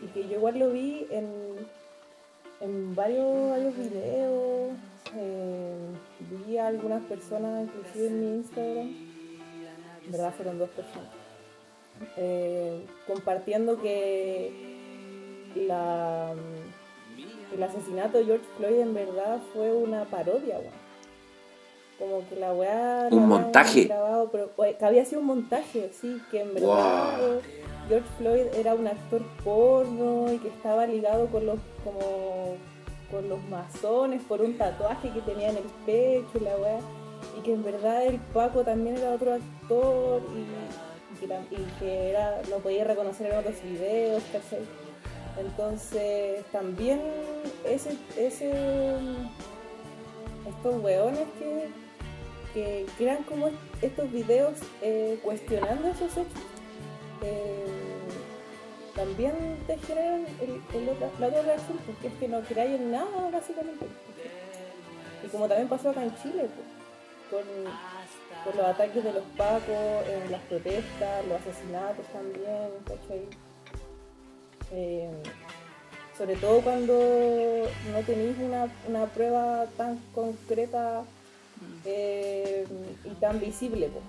Y 0.00 0.06
que 0.06 0.28
yo 0.28 0.36
igual 0.36 0.58
lo 0.58 0.70
vi 0.70 1.06
en, 1.10 1.28
en 2.60 2.94
varios, 2.94 3.50
varios 3.50 3.76
videos, 3.76 4.72
eh, 5.16 5.76
vi 6.46 6.58
a 6.58 6.68
algunas 6.68 7.02
personas, 7.02 7.64
inclusive 7.64 8.06
en 8.06 8.20
mi 8.20 8.36
Instagram, 8.36 8.88
en 10.04 10.12
verdad 10.12 10.34
fueron 10.34 10.58
dos 10.58 10.70
personas, 10.70 11.10
eh, 12.16 12.84
compartiendo 13.06 13.80
que 13.80 14.52
la, 15.54 16.34
el 17.54 17.62
asesinato 17.62 18.18
de 18.18 18.24
George 18.24 18.46
Floyd 18.56 18.80
en 18.80 18.94
verdad 18.94 19.40
fue 19.52 19.72
una 19.72 20.04
parodia, 20.04 20.58
weón. 20.58 20.81
Como 22.02 22.28
que 22.28 22.34
la 22.36 22.52
weá... 22.52 23.08
Un 23.12 23.28
montaje. 23.28 23.82
habían 23.82 23.88
grabado, 23.88 24.28
pero 24.32 24.50
oye, 24.56 24.74
que 24.76 24.84
había 24.84 25.04
sido 25.04 25.20
un 25.20 25.28
montaje, 25.28 25.90
sí, 26.00 26.20
que 26.32 26.40
en 26.40 26.54
verdad 26.54 27.18
Wow. 27.18 27.40
George 27.88 28.08
Floyd 28.18 28.46
era 28.58 28.74
un 28.74 28.88
actor 28.88 29.22
porno 29.44 30.32
y 30.32 30.38
que 30.38 30.48
estaba 30.48 30.86
ligado 30.86 31.26
con 31.28 31.46
los 31.46 31.58
como 31.84 32.56
con 33.10 33.28
los 33.28 33.42
masones 33.48 34.22
por 34.22 34.40
un 34.40 34.56
tatuaje 34.56 35.10
que 35.10 35.20
tenía 35.20 35.50
en 35.50 35.58
el 35.58 35.64
pecho 35.86 36.38
y 36.40 36.40
la 36.40 36.56
weá. 36.56 36.78
Y 37.38 37.42
que 37.42 37.52
en 37.52 37.62
verdad 37.62 38.04
el 38.04 38.18
Paco 38.32 38.64
también 38.64 38.96
era 38.96 39.12
otro 39.12 39.34
actor 39.34 40.22
y 41.50 41.78
que 41.78 42.10
era, 42.10 42.42
lo 42.50 42.58
podía 42.58 42.84
reconocer 42.84 43.30
en 43.30 43.38
otros 43.38 43.62
videos, 43.62 44.22
¿cachai? 44.32 44.64
Entonces 45.38 46.44
también 46.50 47.00
ese, 47.64 47.96
ese 48.18 48.50
estos 50.48 50.82
weones 50.82 51.26
que, 51.38 51.68
que 52.54 52.86
crean 52.98 53.22
como 53.24 53.50
estos 53.80 54.10
videos 54.12 54.54
eh, 54.82 55.18
cuestionando 55.22 55.88
esos 55.88 56.12
hechos 56.12 56.26
eh, 57.22 57.64
también 58.94 59.32
te 59.66 59.78
generan 59.78 60.26
el- 60.40 60.60
el 60.80 60.88
otra- 60.90 61.10
la 61.18 61.26
otra 61.28 61.42
reacción 61.42 61.78
porque 61.86 62.08
es 62.08 62.14
que 62.14 62.28
no 62.28 62.40
creáis 62.42 62.78
en 62.80 62.90
nada 62.92 63.30
básicamente 63.32 63.86
y 65.24 65.28
como 65.28 65.48
también 65.48 65.68
pasó 65.68 65.90
acá 65.90 66.02
en 66.02 66.14
Chile 66.16 66.48
pues, 67.30 67.42
con, 67.44 67.64
con 68.44 68.56
los 68.58 68.66
ataques 68.66 69.02
de 69.02 69.12
los 69.12 69.24
pacos 69.36 70.06
en 70.10 70.30
las 70.30 70.40
protestas 70.42 71.26
los 71.26 71.40
asesinatos 71.40 72.06
también 72.12 72.68
¿cachai? 72.86 73.22
Eh, 74.72 75.10
sobre 76.16 76.36
todo 76.36 76.60
cuando 76.60 76.92
no 77.92 78.00
tenéis 78.06 78.36
una, 78.38 78.68
una 78.88 79.06
prueba 79.06 79.66
tan 79.76 79.98
concreta 80.14 81.02
eh, 81.84 82.66
y 83.04 83.10
tan 83.14 83.40
visible. 83.40 83.88
po. 83.88 84.00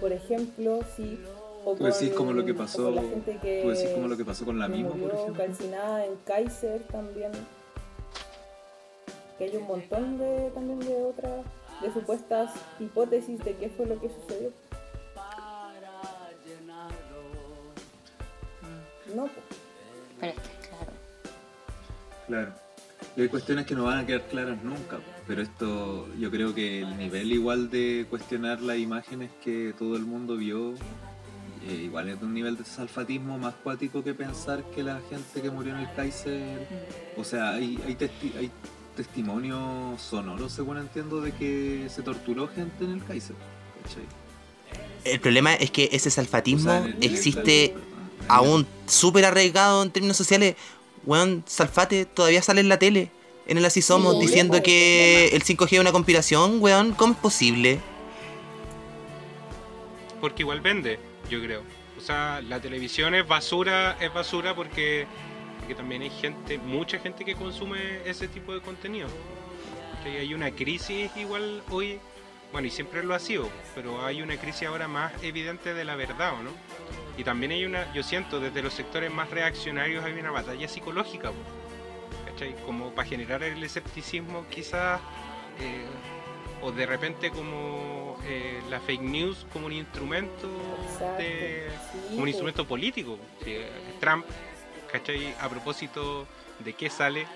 Por 0.00 0.12
ejemplo, 0.12 0.80
si... 0.96 1.18
o 1.64 1.74
Tú 1.74 1.84
decís 1.84 2.08
con- 2.10 2.18
como 2.18 2.32
lo 2.34 2.44
que 2.44 2.52
pasó, 2.54 2.90
la 2.90 3.00
gente 3.02 3.38
que 3.40 3.62
tú 3.62 3.70
decís 3.70 3.88
como 3.94 4.08
lo 4.08 4.16
que 4.16 4.24
pasó 4.24 4.44
con 4.44 4.58
la 4.58 4.68
Mimo, 4.68 4.90
por 4.90 5.12
ejemplo. 5.14 5.34
calcinada 5.34 6.04
en 6.04 6.16
Kaiser 6.26 6.82
también. 6.88 7.32
Que 9.38 9.44
hay 9.44 9.56
un 9.56 9.66
montón 9.66 10.18
de 10.18 10.50
también 10.54 10.78
de 10.80 11.02
otras, 11.02 11.44
de 11.80 11.92
supuestas 11.92 12.52
hipótesis 12.78 13.42
de 13.44 13.56
qué 13.56 13.68
fue 13.70 13.86
lo 13.86 13.98
que 14.00 14.08
sucedió. 14.10 14.50
No, 19.14 19.24
po. 19.26 19.30
Pero 20.20 20.32
está 20.32 20.68
claro. 20.68 20.92
Claro. 22.26 22.52
Y 23.16 23.22
hay 23.22 23.28
cuestiones 23.28 23.64
que 23.66 23.74
no 23.76 23.84
van 23.84 23.98
a 23.98 24.06
quedar 24.06 24.26
claras 24.26 24.62
nunca, 24.64 24.98
pero 25.26 25.40
esto 25.42 26.08
yo 26.18 26.30
creo 26.30 26.52
que 26.54 26.80
el 26.80 26.98
nivel 26.98 27.32
igual 27.32 27.70
de 27.70 28.06
cuestionar 28.10 28.60
las 28.60 28.78
imágenes 28.78 29.30
que 29.42 29.72
todo 29.78 29.96
el 29.96 30.02
mundo 30.02 30.36
vio, 30.36 30.74
eh, 31.68 31.82
igual 31.84 32.08
es 32.08 32.18
de 32.18 32.26
un 32.26 32.34
nivel 32.34 32.56
de 32.56 32.64
salfatismo 32.64 33.38
más 33.38 33.54
cuático 33.62 34.02
que 34.02 34.14
pensar 34.14 34.64
que 34.74 34.82
la 34.82 35.00
gente 35.08 35.40
que 35.40 35.48
murió 35.50 35.74
en 35.74 35.80
el 35.82 35.92
Kaiser, 35.94 36.66
o 37.16 37.22
sea, 37.22 37.52
hay, 37.52 37.78
hay, 37.86 37.94
testi- 37.94 38.36
hay 38.36 38.50
testimonios 38.96 40.00
sonoros, 40.02 40.52
según 40.52 40.78
entiendo, 40.78 41.20
de 41.20 41.30
que 41.32 41.86
se 41.94 42.02
torturó 42.02 42.48
gente 42.48 42.84
en 42.84 42.90
el 42.92 43.04
Kaiser. 43.04 43.36
¿cachai? 43.84 44.02
El 45.04 45.20
problema 45.20 45.54
es 45.54 45.70
que 45.70 45.88
ese 45.92 46.10
salfatismo 46.10 46.70
O 46.70 46.82
sea, 46.82 46.86
en 46.90 46.96
el- 46.96 47.04
existe 47.04 47.74
aún 48.26 48.66
súper 48.86 49.24
arraigado 49.26 49.82
en 49.82 49.90
términos 49.90 50.16
sociales. 50.16 50.56
Weón, 51.06 51.44
Salfate 51.46 52.06
todavía 52.06 52.42
sale 52.42 52.60
en 52.60 52.68
la 52.68 52.78
tele, 52.78 53.10
en 53.46 53.58
el 53.58 53.64
Así 53.64 53.82
Somos, 53.82 54.14
Sí, 54.14 54.26
diciendo 54.26 54.62
que 54.62 55.28
el 55.28 55.42
5G 55.42 55.72
es 55.74 55.80
una 55.80 55.92
conspiración, 55.92 56.62
weón. 56.62 56.92
¿Cómo 56.92 57.12
es 57.12 57.18
posible? 57.18 57.80
Porque 60.20 60.42
igual 60.42 60.60
vende, 60.60 60.98
yo 61.28 61.42
creo. 61.42 61.62
O 61.98 62.00
sea, 62.00 62.40
la 62.42 62.60
televisión 62.60 63.14
es 63.14 63.26
basura, 63.26 63.96
es 64.00 64.12
basura 64.12 64.54
porque, 64.54 65.06
porque 65.58 65.74
también 65.74 66.02
hay 66.02 66.10
gente, 66.10 66.58
mucha 66.58 66.98
gente 66.98 67.24
que 67.24 67.34
consume 67.34 67.78
ese 68.04 68.28
tipo 68.28 68.54
de 68.54 68.60
contenido. 68.60 69.08
Que 70.02 70.20
hay 70.20 70.34
una 70.34 70.50
crisis 70.50 71.10
igual 71.16 71.62
hoy, 71.70 71.98
bueno, 72.52 72.68
y 72.68 72.70
siempre 72.70 73.02
lo 73.04 73.14
ha 73.14 73.18
sido, 73.18 73.48
pero 73.74 74.04
hay 74.04 74.22
una 74.22 74.36
crisis 74.36 74.68
ahora 74.68 74.88
más 74.88 75.12
evidente 75.22 75.74
de 75.74 75.84
la 75.84 75.96
verdad, 75.96 76.34
¿o 76.34 76.42
no? 76.42 76.50
Y 77.16 77.24
también 77.24 77.52
hay 77.52 77.64
una, 77.64 77.92
yo 77.92 78.02
siento, 78.02 78.40
desde 78.40 78.62
los 78.62 78.74
sectores 78.74 79.10
más 79.12 79.30
reaccionarios 79.30 80.04
hay 80.04 80.14
una 80.14 80.30
batalla 80.32 80.66
psicológica, 80.66 81.30
¿cachai? 82.26 82.54
Como 82.66 82.90
para 82.90 83.08
generar 83.08 83.42
el 83.42 83.62
escepticismo 83.62 84.46
quizás, 84.50 85.00
eh, 85.60 85.86
o 86.60 86.72
de 86.72 86.86
repente 86.86 87.30
como 87.30 88.18
eh, 88.24 88.60
la 88.68 88.80
fake 88.80 89.02
news 89.02 89.46
como 89.52 89.66
un 89.66 89.72
instrumento 89.72 90.48
Exacto, 90.90 91.22
de, 91.22 91.68
sí, 91.92 91.98
como 92.10 92.22
un 92.22 92.28
instrumento 92.28 92.66
político. 92.66 93.18
Sí, 93.44 93.58
Trump, 94.00 94.24
¿cachai? 94.90 95.34
A 95.40 95.48
propósito 95.48 96.26
de 96.58 96.72
qué 96.72 96.90
sale 96.90 97.26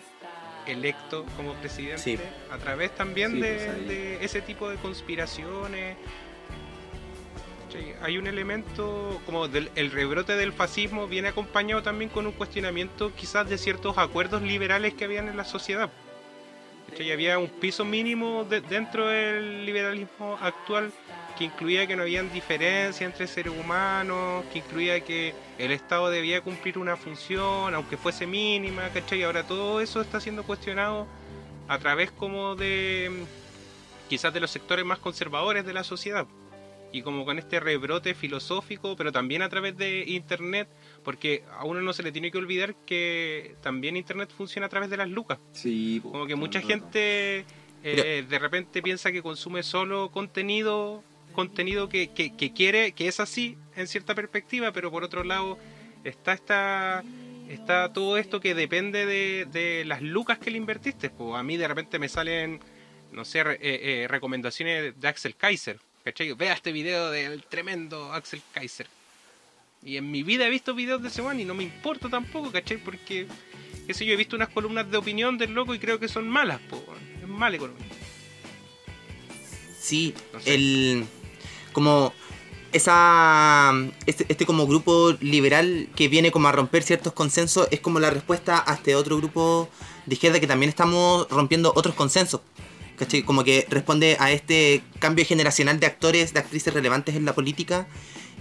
electo 0.66 1.24
como 1.36 1.54
presidente, 1.54 1.98
Sí. 2.02 2.18
a 2.50 2.58
través 2.58 2.94
también 2.94 3.32
Sí, 3.32 3.40
de, 3.40 3.54
pues 3.54 3.88
de 3.88 4.24
ese 4.24 4.42
tipo 4.42 4.68
de 4.68 4.76
conspiraciones. 4.76 5.96
Hay 8.02 8.16
un 8.16 8.26
elemento 8.26 9.20
como 9.26 9.48
del 9.48 9.70
el 9.74 9.90
rebrote 9.90 10.36
del 10.36 10.52
fascismo 10.52 11.06
viene 11.06 11.28
acompañado 11.28 11.82
también 11.82 12.10
con 12.10 12.26
un 12.26 12.32
cuestionamiento 12.32 13.12
quizás 13.14 13.48
de 13.48 13.58
ciertos 13.58 13.98
acuerdos 13.98 14.42
liberales 14.42 14.94
que 14.94 15.04
habían 15.04 15.28
en 15.28 15.36
la 15.36 15.44
sociedad. 15.44 15.90
¿cachai? 16.88 17.12
Había 17.12 17.38
un 17.38 17.48
piso 17.48 17.84
mínimo 17.84 18.44
de- 18.44 18.62
dentro 18.62 19.08
del 19.08 19.66
liberalismo 19.66 20.38
actual 20.40 20.90
que 21.36 21.44
incluía 21.44 21.86
que 21.86 21.94
no 21.94 22.02
habían 22.02 22.32
diferencia 22.32 23.04
entre 23.06 23.26
seres 23.26 23.52
humanos, 23.52 24.44
que 24.52 24.58
incluía 24.58 25.00
que 25.00 25.34
el 25.58 25.70
Estado 25.70 26.08
debía 26.10 26.40
cumplir 26.40 26.78
una 26.78 26.96
función, 26.96 27.74
aunque 27.74 27.96
fuese 27.96 28.26
mínima, 28.26 28.88
¿cachai? 28.88 29.22
Ahora 29.22 29.44
todo 29.46 29.80
eso 29.80 30.00
está 30.00 30.20
siendo 30.20 30.42
cuestionado 30.42 31.06
a 31.68 31.78
través 31.78 32.10
como 32.10 32.56
de 32.56 33.24
quizás 34.08 34.32
de 34.32 34.40
los 34.40 34.50
sectores 34.50 34.84
más 34.86 34.98
conservadores 34.98 35.64
de 35.66 35.74
la 35.74 35.84
sociedad. 35.84 36.26
Y 36.90 37.02
como 37.02 37.24
con 37.26 37.38
este 37.38 37.60
rebrote 37.60 38.14
filosófico, 38.14 38.96
pero 38.96 39.12
también 39.12 39.42
a 39.42 39.48
través 39.48 39.76
de 39.76 40.04
Internet, 40.06 40.68
porque 41.04 41.44
a 41.52 41.64
uno 41.64 41.82
no 41.82 41.92
se 41.92 42.02
le 42.02 42.12
tiene 42.12 42.30
que 42.30 42.38
olvidar 42.38 42.74
que 42.86 43.56
también 43.62 43.96
Internet 43.96 44.30
funciona 44.34 44.66
a 44.66 44.70
través 44.70 44.88
de 44.88 44.96
las 44.96 45.08
lucas. 45.08 45.38
Sí, 45.52 46.00
Como 46.02 46.26
que 46.26 46.34
mucha 46.34 46.60
gente 46.68 47.44
eh, 47.84 48.24
de 48.28 48.38
repente 48.38 48.80
piensa 48.82 49.12
que 49.12 49.22
consume 49.22 49.62
solo 49.62 50.10
contenido 50.10 51.04
contenido 51.34 51.88
que, 51.88 52.08
que- 52.08 52.34
que 52.36 52.52
quiere, 52.52 52.92
que 52.92 53.06
es 53.06 53.20
así 53.20 53.56
en 53.76 53.86
cierta 53.86 54.14
perspectiva, 54.16 54.72
pero 54.72 54.90
por 54.90 55.04
otro 55.04 55.22
lado 55.22 55.56
está 56.02 56.32
esta, 56.32 57.04
está 57.48 57.92
todo 57.92 58.16
esto 58.18 58.40
que 58.40 58.54
depende 58.54 59.06
de, 59.06 59.46
de 59.52 59.84
las 59.84 60.02
lucas 60.02 60.38
que 60.38 60.50
le 60.50 60.56
invertiste. 60.56 61.10
Pues 61.10 61.36
a 61.36 61.42
mí 61.44 61.56
de 61.56 61.68
repente 61.68 62.00
me 62.00 62.08
salen, 62.08 62.58
no 63.12 63.24
sé, 63.24 63.44
re- 63.44 63.54
eh, 63.60 64.02
eh, 64.02 64.08
recomendaciones 64.08 64.98
de 64.98 65.06
Axel 65.08 65.36
Kaiser. 65.36 65.78
¿Cachai? 66.08 66.32
Vea 66.32 66.54
este 66.54 66.72
video 66.72 67.10
del 67.10 67.42
tremendo 67.42 68.12
Axel 68.14 68.40
Kaiser. 68.52 68.86
Y 69.84 69.98
en 69.98 70.10
mi 70.10 70.22
vida 70.22 70.46
he 70.46 70.50
visto 70.50 70.74
videos 70.74 71.02
de 71.02 71.08
ese 71.08 71.20
man 71.20 71.38
y 71.38 71.44
no 71.44 71.54
me 71.54 71.64
importa 71.64 72.08
tampoco, 72.08 72.50
¿cachai? 72.50 72.78
Porque, 72.78 73.26
qué 73.86 73.92
sé 73.94 74.06
yo, 74.06 74.14
he 74.14 74.16
visto 74.16 74.34
unas 74.34 74.48
columnas 74.48 74.90
de 74.90 74.96
opinión 74.96 75.36
del 75.36 75.52
loco 75.52 75.74
y 75.74 75.78
creo 75.78 76.00
que 76.00 76.08
son 76.08 76.26
malas, 76.26 76.60
po. 76.70 76.82
Es 77.22 77.28
mala 77.28 77.56
economía. 77.56 77.84
Sí, 79.78 80.14
No 80.32 80.40
sé. 80.40 80.54
el. 80.54 81.04
Como. 81.72 82.14
esa 82.72 83.72
este, 84.06 84.24
este 84.28 84.46
como 84.46 84.66
grupo 84.66 85.12
liberal 85.20 85.88
que 85.94 86.08
viene 86.08 86.30
como 86.30 86.48
a 86.48 86.52
romper 86.52 86.82
ciertos 86.82 87.12
consensos 87.12 87.68
es 87.70 87.80
como 87.80 88.00
la 88.00 88.10
respuesta 88.10 88.62
a 88.66 88.74
este 88.74 88.94
otro 88.94 89.16
grupo 89.18 89.68
de 90.06 90.14
izquierda 90.14 90.40
que 90.40 90.46
también 90.46 90.70
estamos 90.70 91.28
rompiendo 91.28 91.72
otros 91.76 91.94
consensos. 91.94 92.40
¿Cachai? 92.98 93.22
Como 93.22 93.44
que 93.44 93.66
responde 93.70 94.16
a 94.20 94.30
este 94.32 94.82
cambio 94.98 95.24
generacional 95.24 95.78
de 95.80 95.86
actores, 95.86 96.32
de 96.34 96.40
actrices 96.40 96.72
relevantes 96.74 97.14
en 97.16 97.24
la 97.24 97.34
política 97.34 97.86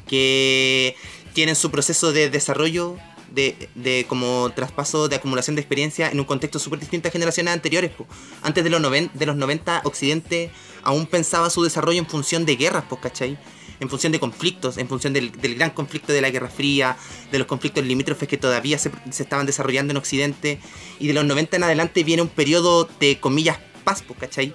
que 0.08 0.96
tienen 1.34 1.56
su 1.56 1.70
proceso 1.72 2.12
de 2.14 2.30
desarrollo, 2.30 2.98
de, 3.32 4.06
como 4.08 4.52
traspaso, 4.56 5.10
de 5.10 5.18
acumulación 5.18 5.56
de 5.56 5.62
experiencia 5.62 6.10
en 6.10 6.20
un 6.20 6.26
contexto 6.26 6.60
súper 6.60 6.80
distinto 6.80 7.10
a 7.10 7.12
generaciones 7.12 7.54
anteriores. 7.54 7.92
po. 7.92 8.08
Antes 8.42 8.64
de 8.64 8.70
los, 8.70 8.82
noven- 8.82 9.12
de 9.14 9.26
los 9.26 9.36
90, 9.36 9.82
Occidente 9.84 10.50
aún 10.84 11.06
pensaba 11.06 11.50
su 11.50 11.64
desarrollo 11.64 12.00
en 12.00 12.08
función 12.08 12.46
de 12.46 12.56
guerras, 12.56 12.86
pues, 12.90 13.02
¿cachai? 13.02 13.38
En 13.80 13.90
función 13.90 14.12
de 14.12 14.20
conflictos, 14.20 14.78
en 14.80 14.88
función 14.88 15.14
del, 15.14 15.32
del 15.34 15.54
gran 15.56 15.70
conflicto 15.70 16.12
de 16.14 16.22
la 16.22 16.32
Guerra 16.32 16.50
Fría, 16.50 16.98
de 17.32 17.38
los 17.38 17.46
conflictos 17.46 17.86
limítrofes 17.86 18.28
que 18.28 18.38
todavía 18.38 18.80
se, 18.80 18.90
se 19.12 19.22
estaban 19.22 19.46
desarrollando 19.46 19.92
en 19.92 19.98
Occidente. 19.98 20.60
Y 21.00 21.06
de 21.08 21.14
los 21.14 21.26
90 21.26 21.58
en 21.58 21.64
adelante 21.64 22.04
viene 22.04 22.24
un 22.24 22.30
periodo 22.30 22.90
de, 23.00 23.20
comillas, 23.20 23.60
paz, 23.88 24.04
pues, 24.06 24.20
¿cachai? 24.20 24.54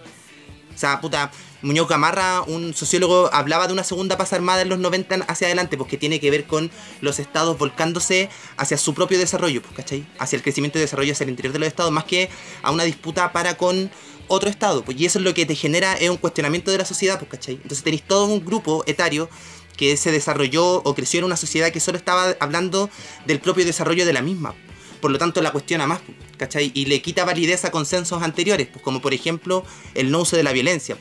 O 0.74 0.78
sea, 0.78 1.00
puta, 1.00 1.30
Muñoz 1.62 1.88
Gamarra, 1.88 2.42
un 2.42 2.74
sociólogo, 2.74 3.30
hablaba 3.32 3.66
de 3.66 3.72
una 3.72 3.82
segunda 3.82 4.18
paz 4.18 4.34
armada 4.34 4.60
en 4.60 4.68
los 4.68 4.78
90 4.78 5.24
hacia 5.26 5.46
adelante, 5.46 5.78
porque 5.78 5.96
tiene 5.96 6.20
que 6.20 6.30
ver 6.30 6.44
con 6.44 6.70
los 7.00 7.18
estados 7.18 7.56
volcándose 7.56 8.28
hacia 8.58 8.76
su 8.76 8.92
propio 8.92 9.18
desarrollo, 9.18 9.62
pues, 9.62 9.74
¿cachai? 9.74 10.06
Hacia 10.18 10.36
el 10.36 10.42
crecimiento 10.42 10.78
y 10.78 10.82
desarrollo 10.82 11.12
hacia 11.12 11.24
el 11.24 11.30
interior 11.30 11.54
de 11.54 11.60
los 11.60 11.68
estados, 11.68 11.92
más 11.92 12.04
que 12.04 12.28
a 12.62 12.70
una 12.70 12.84
disputa 12.84 13.32
para 13.32 13.56
con 13.56 13.90
otro 14.28 14.50
estado. 14.50 14.84
Pues, 14.84 15.00
y 15.00 15.06
eso 15.06 15.18
es 15.18 15.24
lo 15.24 15.32
que 15.32 15.46
te 15.46 15.54
genera 15.54 15.94
es 15.94 16.10
un 16.10 16.18
cuestionamiento 16.18 16.70
de 16.70 16.76
la 16.78 16.84
sociedad, 16.84 17.18
pues, 17.18 17.30
¿cachai? 17.30 17.54
Entonces 17.54 17.82
tenéis 17.82 18.02
todo 18.02 18.26
un 18.26 18.44
grupo 18.44 18.84
etario 18.86 19.30
que 19.78 19.96
se 19.96 20.12
desarrolló 20.12 20.82
o 20.84 20.94
creció 20.94 21.20
en 21.20 21.24
una 21.24 21.38
sociedad 21.38 21.72
que 21.72 21.80
solo 21.80 21.96
estaba 21.96 22.36
hablando 22.38 22.90
del 23.24 23.40
propio 23.40 23.64
desarrollo 23.64 24.04
de 24.04 24.12
la 24.12 24.20
misma. 24.20 24.54
Por 25.00 25.10
lo 25.10 25.18
tanto, 25.18 25.40
la 25.40 25.52
cuestiona 25.52 25.86
más, 25.86 26.00
pues, 26.00 26.16
¿cachai? 26.42 26.72
Y 26.74 26.86
le 26.86 27.00
quita 27.00 27.24
validez 27.24 27.64
a 27.64 27.70
consensos 27.70 28.20
anteriores, 28.20 28.66
pues, 28.66 28.82
como 28.82 29.00
por 29.00 29.14
ejemplo 29.14 29.64
el 29.94 30.10
no 30.10 30.22
uso 30.22 30.36
de 30.36 30.42
la 30.42 30.50
violencia. 30.50 30.96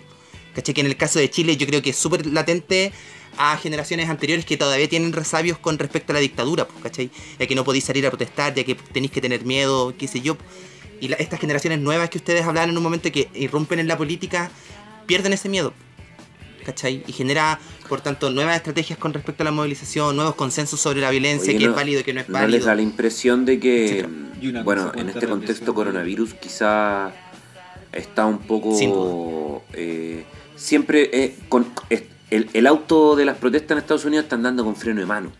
¿Cachai? 0.54 0.76
Que 0.76 0.82
en 0.82 0.88
el 0.88 0.96
caso 0.98 1.18
de 1.18 1.32
Chile 1.32 1.58
yo 1.58 1.66
creo 1.66 1.82
que 1.82 1.90
es 1.90 1.96
súper 1.96 2.28
latente 2.28 2.92
a 3.38 3.58
generaciones 3.58 4.08
anteriores 4.08 4.46
que 4.46 4.56
todavía 4.56 4.88
tienen 4.88 5.14
resabios 5.14 5.58
con 5.58 5.80
respecto 5.80 6.12
a 6.12 6.16
la 6.16 6.20
dictadura, 6.20 6.68
pues, 6.68 6.84
¿cachai? 6.84 7.10
Ya 7.40 7.48
que 7.48 7.56
no 7.56 7.64
podéis 7.64 7.86
salir 7.86 8.06
a 8.06 8.10
protestar, 8.12 8.54
ya 8.54 8.64
que 8.64 8.76
tenéis 8.76 9.12
que 9.12 9.20
tener 9.20 9.44
miedo, 9.46 9.96
qué 9.98 10.08
sé 10.08 10.22
yo. 10.22 10.38
Y 11.00 11.08
la- 11.08 11.16
estas 11.16 11.40
generaciones 11.40 11.80
nuevas 11.80 12.12
que 12.12 12.20
ustedes 12.20 12.46
hablan 12.46 12.70
en 12.70 12.78
un 12.78 12.84
momento 12.84 13.12
que 13.12 13.30
irrumpen 13.34 13.80
en 13.80 13.88
la 13.88 13.98
política, 13.98 14.52
pierden 15.08 15.34
ese 15.34 15.50
miedo. 15.50 15.74
¿Cachai? 16.66 17.04
Y 17.08 17.12
genera, 17.14 17.60
por 17.90 18.02
tanto, 18.02 18.30
nuevas 18.32 18.56
estrategias 18.58 18.98
con 19.00 19.14
respecto 19.14 19.44
a 19.44 19.46
la 19.46 19.52
movilización, 19.52 20.16
nuevos 20.16 20.36
consensos 20.36 20.80
sobre 20.80 21.02
la 21.02 21.10
violencia, 21.10 21.50
Oye, 21.52 21.58
que 21.60 21.66
no- 21.66 21.72
es 21.72 21.76
válido, 21.76 22.04
que 22.04 22.14
no 22.14 22.20
es 22.22 22.30
¿No 22.30 22.34
les 22.40 22.42
válido. 22.48 22.66
da 22.68 22.76
la 22.76 22.82
impresión 22.82 23.46
de 23.46 23.60
que, 23.60 24.06
bueno, 24.64 24.92
en 24.96 25.10
este 25.10 25.28
contexto 25.28 25.74
coronavirus 25.74 26.34
quizá 26.36 27.12
está 27.92 28.26
un 28.26 28.38
Sin 28.40 28.48
poco... 28.48 29.64
eh, 29.74 30.24
siempre 30.56 31.10
eh, 31.12 31.36
con 31.50 31.68
el, 32.30 32.50
el 32.54 32.68
auto 32.68 33.16
de 33.16 33.26
las 33.26 33.38
protestas 33.38 33.72
en 33.72 33.78
Estados 33.80 34.06
Unidos 34.06 34.24
está 34.24 34.36
andando 34.36 34.64
con 34.64 34.76
freno 34.76 35.00
de 35.02 35.06
mano. 35.06 35.32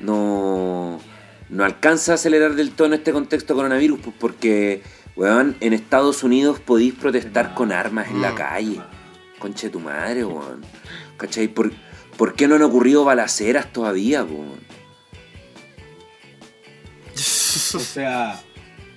No, 0.00 1.00
no 1.48 1.64
alcanza 1.64 2.12
a 2.12 2.14
acelerar 2.14 2.54
del 2.54 2.70
todo 2.72 2.86
en 2.88 2.94
este 2.94 3.12
contexto 3.12 3.54
coronavirus 3.54 3.98
pues, 4.00 4.16
porque, 4.18 4.82
weón, 5.16 5.56
en 5.60 5.72
Estados 5.72 6.22
Unidos 6.22 6.60
podéis 6.60 6.94
protestar 6.94 7.54
con 7.54 7.72
armas 7.72 8.08
en 8.08 8.22
la 8.22 8.32
Mm. 8.32 8.36
calle. 8.36 8.80
Conche 9.38 9.70
tu 9.70 9.80
madre, 9.80 10.24
weón. 10.24 10.62
¿Cachai? 11.16 11.48
¿Por, 11.48 11.72
¿Por 12.16 12.34
qué 12.34 12.48
no 12.48 12.56
han 12.56 12.62
ocurrido 12.62 13.04
balaceras 13.04 13.72
todavía, 13.72 14.24
weón? 14.24 14.58
O 17.74 17.80
sea, 17.80 18.40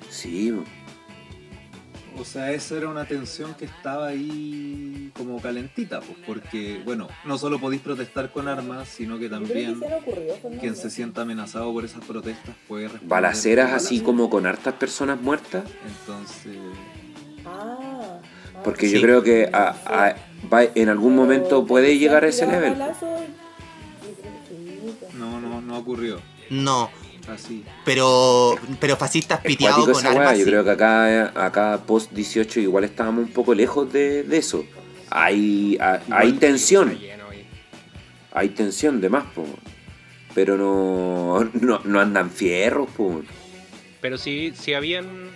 Sí, 0.09 0.53
o 2.21 2.23
sea, 2.25 2.51
esa 2.51 2.75
era 2.75 2.89
una 2.89 3.05
tensión 3.05 3.55
que 3.55 3.65
estaba 3.65 4.07
ahí 4.07 5.11
como 5.17 5.41
calentita, 5.41 6.01
pues, 6.01 6.17
porque, 6.27 6.81
bueno, 6.85 7.07
no 7.25 7.37
solo 7.39 7.59
podéis 7.59 7.81
protestar 7.81 8.31
con 8.31 8.47
armas, 8.47 8.87
sino 8.89 9.17
que 9.17 9.27
creo 9.27 9.39
que 9.41 9.47
también 9.47 9.79
se 9.79 9.93
ocurrió, 9.95 10.59
quien 10.59 10.75
se 10.75 10.91
sienta 10.91 11.21
amenazado 11.21 11.73
por 11.73 11.85
esas 11.85 12.05
protestas 12.05 12.55
puede 12.67 12.83
responder 12.89 13.09
balaceras 13.09 13.67
así 13.67 13.95
balaceras. 13.95 14.03
como 14.05 14.29
con 14.29 14.45
hartas 14.45 14.75
personas 14.75 15.19
muertas. 15.19 15.63
Entonces, 15.87 16.57
ah, 17.45 17.79
Porque 18.63 18.87
Sí. 18.87 18.95
yo 18.95 19.01
creo 19.01 19.23
que 19.23 19.49
a- 19.51 19.75
a- 19.85 20.15
va- 20.51 20.63
en 20.75 20.89
algún 20.89 21.15
momento 21.15 21.65
puede 21.65 21.97
llegar 21.97 22.23
a 22.23 22.27
ese 22.27 22.45
pues. 22.45 22.77
no, 25.13 25.39
no, 25.39 25.61
no 25.61 25.77
ocurrió 25.77 26.19
No, 26.49 26.89
así. 27.27 27.63
pero, 27.85 28.55
pero 28.79 28.95
fascistas 28.97 29.39
piteados 29.41 29.87
con 29.91 30.05
armas. 30.05 30.37
Yo 30.37 30.45
creo 30.45 30.63
que 30.63 30.71
acá, 30.71 31.45
acá 31.45 31.81
post 31.85 32.11
18 32.11 32.59
igual 32.59 32.83
estábamos 32.83 33.25
un 33.25 33.31
poco 33.31 33.53
lejos 33.53 33.91
de, 33.91 34.23
de 34.23 34.37
eso. 34.37 34.65
Hay, 35.09 35.77
hay, 35.81 35.99
hay 36.09 36.31
tensión, 36.33 36.97
hay 38.31 38.49
tensión 38.49 39.01
de 39.01 39.09
más, 39.09 39.25
po. 39.35 39.45
pero 40.33 40.57
no, 40.57 41.49
no, 41.61 41.81
no 41.83 41.99
andan 41.99 42.29
fierros. 42.31 42.89
Po. 42.95 43.21
Pero 43.99 44.17
sí, 44.17 44.53
sí 44.55 44.73
habían. 44.73 45.29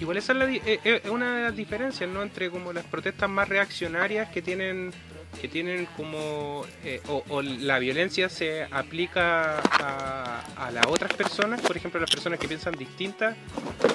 Igual 0.00 0.16
esa 0.16 0.32
es, 0.32 0.38
la 0.38 0.50
eh, 0.50 0.80
eh, 0.84 1.02
una 1.10 1.36
de 1.36 1.42
las 1.44 1.56
diferencias, 1.56 2.10
¿no? 2.10 2.22
Entre 2.22 2.50
como 2.50 2.72
las 2.72 2.84
protestas 2.84 3.30
más 3.30 3.48
reaccionarias 3.48 4.28
que 4.28 4.42
tienen 4.42 4.92
que 5.40 5.48
tienen 5.48 5.86
como 5.96 6.64
eh, 6.84 7.00
o, 7.08 7.24
o 7.28 7.42
la 7.42 7.80
violencia 7.80 8.28
se 8.28 8.62
aplica 8.70 9.58
a, 9.58 10.40
a 10.56 10.70
las 10.70 10.86
otras 10.86 11.12
personas, 11.12 11.60
por 11.60 11.76
ejemplo 11.76 11.98
las 12.00 12.10
personas 12.10 12.38
que 12.38 12.46
piensan 12.46 12.74
distintas 12.76 13.36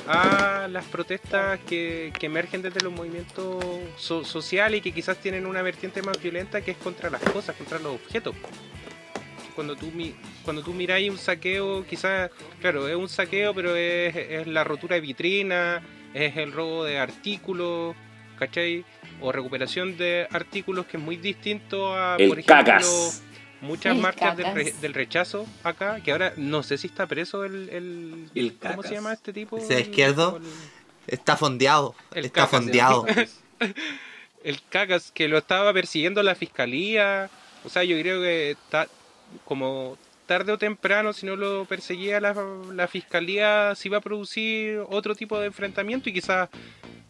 a 0.06 0.68
las 0.70 0.84
protestas 0.86 1.60
que, 1.66 2.12
que 2.20 2.26
emergen 2.26 2.62
desde 2.62 2.82
los 2.82 2.92
movimientos 2.92 3.64
so- 3.98 4.26
sociales 4.26 4.80
y 4.80 4.82
que 4.82 4.92
quizás 4.92 5.18
tienen 5.18 5.46
una 5.46 5.62
vertiente 5.62 6.02
más 6.02 6.22
violenta 6.22 6.60
que 6.62 6.72
es 6.72 6.78
contra 6.78 7.10
las 7.10 7.22
cosas, 7.22 7.56
contra 7.56 7.80
los 7.80 7.96
objetos. 7.96 8.36
Cuando 9.60 9.76
tú, 9.76 9.92
mi- 9.92 10.16
cuando 10.46 10.64
tú 10.64 10.74
miráis 10.74 11.10
un 11.12 11.18
saqueo, 11.18 11.86
quizás, 11.86 12.32
claro, 12.62 12.88
es 12.88 12.96
un 12.96 13.10
saqueo, 13.10 13.54
pero 13.54 13.76
es, 13.76 14.16
es 14.16 14.48
la 14.48 14.64
rotura 14.64 14.96
de 14.96 15.02
vitrina, 15.02 15.82
es 16.14 16.38
el 16.38 16.54
robo 16.54 16.86
de 16.86 16.98
artículos, 16.98 17.94
¿cachai? 18.38 18.86
O 19.20 19.34
recuperación 19.34 19.98
de 19.98 20.28
artículos 20.32 20.86
que 20.86 20.96
es 20.96 21.04
muy 21.04 21.18
distinto 21.18 21.94
a, 21.94 22.16
El 22.18 22.30
por 22.30 22.40
ejemplo, 22.40 22.56
cacas. 22.64 23.22
muchas 23.60 23.96
El 23.98 24.02
marchas 24.02 24.38
del, 24.38 24.56
re- 24.56 24.74
del 24.80 24.94
rechazo 24.94 25.46
acá, 25.62 26.00
que 26.02 26.14
ahora 26.14 26.32
no 26.38 26.64
sé 26.64 26.78
si 26.78 26.88
está 26.88 27.06
preso 27.06 27.44
el... 27.44 27.68
el, 27.70 28.30
El 28.34 28.54
¿Cómo 28.60 28.82
se 28.82 28.94
llama 28.94 29.12
este 29.12 29.34
tipo? 29.34 29.58
Ese 29.58 29.74
El- 29.76 29.82
izquierdo. 29.82 30.38
el- 30.38 31.14
Está 31.14 31.36
fondeado. 31.36 31.96
El 32.14 32.24
está 32.24 32.44
cacas, 32.46 32.50
fondeado. 32.62 33.06
el 34.46 34.62
cacas 34.70 35.12
que 35.12 35.28
lo 35.28 35.38
estaba 35.38 35.74
persiguiendo 35.74 36.24
la 36.24 36.36
fiscalía. 36.36 37.30
O 37.66 37.70
sea, 37.70 37.84
yo 37.84 38.00
creo 38.00 38.22
que 38.22 38.56
ta- 38.70 38.88
como 39.46 39.98
tarde 40.26 40.52
o 40.52 40.58
temprano, 40.58 41.12
si 41.14 41.26
no 41.26 41.36
lo 41.36 41.66
perseguía 41.66 42.20
la, 42.20 42.36
la 42.74 42.88
fiscalía, 42.88 43.74
se 43.76 43.88
iba 43.88 43.98
a 43.98 44.02
producir 44.02 44.80
otro 44.90 45.16
tipo 45.16 45.40
de 45.40 45.48
enfrentamiento 45.48 46.10
y 46.10 46.14
quizás 46.14 46.50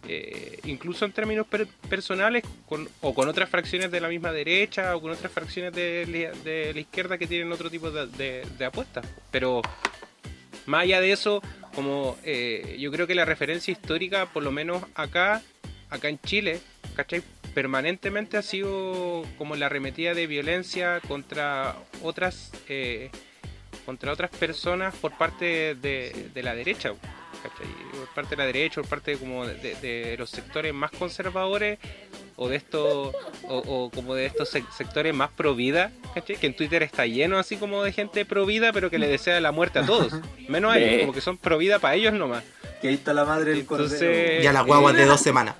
eh, 0.07 0.57
incluso 0.63 1.03
en 1.05 1.11
términos 1.11 1.45
per- 1.45 1.67
personales 1.89 2.43
o 3.01 3.13
con 3.13 3.27
otras 3.27 3.49
fracciones 3.49 3.91
de 3.91 3.99
la 3.99 4.07
misma 4.07 4.31
derecha 4.31 4.95
o 4.95 5.01
con 5.01 5.11
otras 5.11 5.31
fracciones 5.31 5.73
de, 5.73 6.31
la- 6.73 6.79
izquierda 6.79 7.17
que 7.17 7.27
tienen 7.27 7.51
otro 7.51 7.69
tipo 7.69 7.91
de 7.91 8.65
apuestas. 8.65 9.05
Pero 9.31 9.61
más 10.65 10.83
allá 10.83 11.01
de 11.01 11.11
eso, 11.11 11.41
como 11.75 12.17
eh, 12.23 12.77
yo 12.79 12.91
creo 12.91 13.05
que 13.05 13.15
la 13.15 13.25
referencia 13.25 13.71
histórica, 13.71 14.27
por 14.27 14.43
lo 14.43 14.51
menos 14.51 14.81
acá, 14.95 15.41
acá 15.89 16.07
en 16.07 16.19
Chile, 16.21 16.61
¿cachai? 16.95 17.21
Permanentemente 17.53 18.37
ha 18.37 18.41
sido 18.41 19.23
como 19.37 19.55
la 19.55 19.65
arremetida 19.67 20.13
de 20.13 20.27
violencia 20.27 20.99
contra 21.07 21.75
otras 22.03 22.51
eh, 22.67 23.09
contra 23.85 24.11
otras 24.13 24.29
personas 24.29 24.93
por 24.95 25.17
parte 25.17 25.75
de, 25.75 26.29
de 26.33 26.43
la 26.43 26.53
derecha, 26.53 26.93
¿cachai? 27.41 27.67
Por 27.91 28.07
parte 28.13 28.29
de 28.31 28.37
la 28.37 28.45
derecha, 28.45 28.81
por 28.81 28.89
parte 28.89 29.17
como 29.17 29.47
de, 29.47 29.75
de 29.75 30.15
los 30.17 30.29
sectores 30.29 30.73
más 30.73 30.91
conservadores 30.91 31.79
o 32.35 32.47
de 32.47 32.55
estos 32.57 33.15
o, 33.47 33.57
o 33.57 33.89
como 33.89 34.13
de 34.15 34.27
estos 34.27 34.53
sec- 34.53 34.69
sectores 34.71 35.13
más 35.15 35.31
pro 35.31 35.55
vida, 35.55 35.91
¿cachai? 36.13 36.35
Que 36.37 36.47
en 36.47 36.55
Twitter 36.55 36.83
está 36.83 37.07
lleno 37.07 37.39
así 37.39 37.57
como 37.57 37.83
de 37.83 37.91
gente 37.91 38.25
pro 38.25 38.45
vida, 38.45 38.71
pero 38.73 38.89
que 38.91 38.99
le 38.99 39.07
desea 39.07 39.39
la 39.41 39.51
muerte 39.51 39.79
a 39.79 39.85
todos, 39.85 40.13
menos 40.47 40.71
a 40.73 40.77
ellos, 40.79 41.01
como 41.01 41.13
que 41.13 41.21
son 41.21 41.37
pro 41.37 41.57
vida 41.57 41.79
para 41.79 41.95
ellos 41.95 42.13
nomás. 42.13 42.43
Que 42.81 42.89
ahí 42.89 42.93
está 42.93 43.13
la 43.13 43.25
madre 43.25 43.51
del 43.51 43.61
Entonces- 43.61 43.99
cordero. 43.99 44.41
Ya 44.43 44.53
las 44.53 44.65
guaguas 44.65 44.95
de 44.95 45.05
dos 45.05 45.19
semanas. 45.19 45.55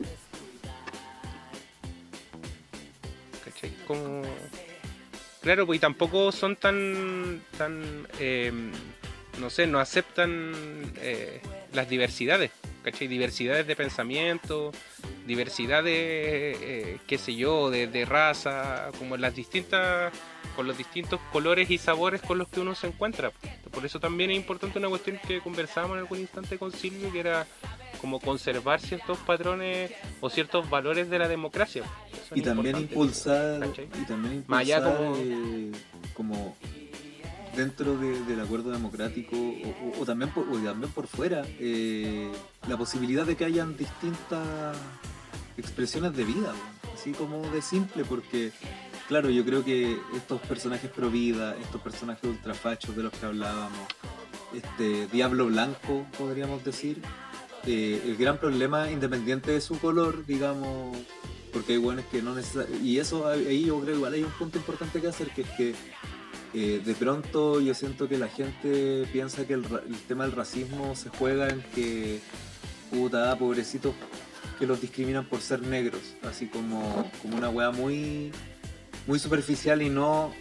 Como... 3.90 4.22
Claro, 5.42 5.66
pues 5.66 5.78
y 5.78 5.80
tampoco 5.80 6.32
son 6.32 6.58
tan, 6.58 7.42
tan 7.58 8.08
eh, 8.20 8.52
no 9.40 9.50
sé, 9.50 9.66
no 9.66 9.80
aceptan 9.80 10.54
eh, 10.98 11.42
las 11.74 11.90
diversidades. 11.90 12.52
¿cachai? 12.84 13.08
Diversidades 13.08 13.66
de 13.66 13.76
pensamiento, 13.76 14.72
diversidad 15.26 15.84
de, 15.84 16.52
eh, 16.62 16.98
qué 17.08 17.18
sé 17.18 17.36
yo, 17.36 17.72
de, 17.72 17.88
de 17.88 18.06
raza, 18.06 18.92
como 19.00 19.18
las 19.18 19.36
distintas, 19.36 20.14
con 20.56 20.68
los 20.68 20.78
distintos 20.78 21.20
colores 21.32 21.72
y 21.72 21.80
sabores 21.80 22.22
con 22.22 22.38
los 22.38 22.48
que 22.48 22.60
uno 22.60 22.76
se 22.76 22.86
encuentra. 22.86 23.32
Por 23.72 23.86
eso 23.88 24.00
también 24.00 24.30
es 24.30 24.38
importante 24.38 24.78
una 24.78 24.90
cuestión 24.90 25.20
que 25.28 25.42
conversábamos 25.42 25.96
en 25.96 26.02
algún 26.02 26.20
instante 26.20 26.60
con 26.60 26.72
Silvio, 26.72 27.12
que 27.12 27.22
era 27.22 27.48
como 28.02 28.20
conservar 28.20 28.80
ciertos 28.82 29.18
patrones 29.20 29.92
o 30.22 30.30
ciertos 30.30 30.70
valores 30.70 31.10
de 31.10 31.20
la 31.20 31.28
democracia. 31.28 31.84
Y 32.34 32.42
también 32.42 32.78
impulsar, 32.78 33.60
¿cachai? 33.60 33.88
y 34.02 34.06
también 34.06 34.44
Más 34.48 34.62
allá 34.62 34.78
impulsar, 34.78 34.98
como- 34.98 35.18
eh, 35.18 35.72
como 36.14 36.56
dentro 37.56 37.98
de- 37.98 38.24
del 38.26 38.40
acuerdo 38.40 38.72
democrático 38.72 39.36
o, 39.36 39.98
o- 40.00 40.02
o 40.02 40.06
también 40.06 40.32
por, 40.32 40.48
o 40.48 40.58
también 40.60 40.92
por 40.94 41.08
fuera 41.08 41.44
eh, 41.60 42.32
la 42.68 42.78
posibilidad 42.78 43.26
de 43.26 43.36
que 43.36 43.46
hayan 43.46 43.76
distintas 43.76 44.78
expresiones 45.58 46.16
de 46.16 46.24
vida, 46.24 46.54
así 46.94 47.12
como 47.12 47.42
de 47.52 47.62
simple, 47.62 48.06
porque 48.06 48.52
claro, 49.08 49.30
yo 49.30 49.44
creo 49.44 49.66
que 49.66 49.98
estos 50.16 50.40
personajes 50.42 50.90
pro 50.90 51.10
vida, 51.10 51.56
estos 51.62 51.82
personajes 51.82 52.24
ultrafachos 52.24 52.96
de 52.96 53.04
los 53.04 53.12
que 53.14 53.26
hablábamos, 53.26 53.80
este 54.54 55.08
Diablo 55.08 55.48
Blanco, 55.48 56.06
podríamos 56.18 56.64
decir, 56.64 57.02
eh, 57.66 58.02
el 58.06 58.18
gran 58.18 58.38
problema, 58.38 58.92
independiente 58.92 59.52
de 59.52 59.62
su 59.62 59.80
color, 59.80 60.26
digamos, 60.26 60.98
porque 61.52 61.74
hay 61.74 61.80
buenos 61.80 62.06
que 62.06 62.22
no 62.22 62.36
necesariamente... 62.36 62.86
Y 62.86 63.00
eso 63.00 63.28
ahí 63.28 63.66
yo 63.66 63.80
creo 63.82 63.96
igual 63.96 64.14
hay 64.14 64.24
un 64.24 64.32
punto 64.32 64.58
importante 64.58 65.02
que 65.02 65.08
hacer, 65.08 65.30
que 65.30 65.42
es 65.42 65.50
que 65.52 65.76
eh, 66.54 66.82
de 66.84 66.96
pronto 66.96 67.62
yo 67.62 67.74
siento 67.74 68.08
que 68.08 68.18
la 68.18 68.28
gente 68.28 69.08
piensa 69.12 69.46
que 69.46 69.54
el 69.54 69.66
tema 70.08 70.24
del 70.24 70.34
racismo 70.34 70.96
se 70.96 71.10
juega 71.10 71.50
en 71.50 71.62
que, 71.76 72.20
puta, 72.90 73.38
pobrecitos 73.38 73.94
que 74.58 74.66
los 74.66 74.82
discriminan 74.82 75.26
por 75.26 75.42
ser 75.42 75.62
negros, 75.62 76.02
así 76.24 76.48
como, 76.48 77.10
como 77.22 77.38
una 77.38 77.50
wea 77.50 77.72
muy, 77.72 78.32
muy 79.08 79.20
superficial 79.20 79.82
y 79.82 79.90
no, 79.90 80.34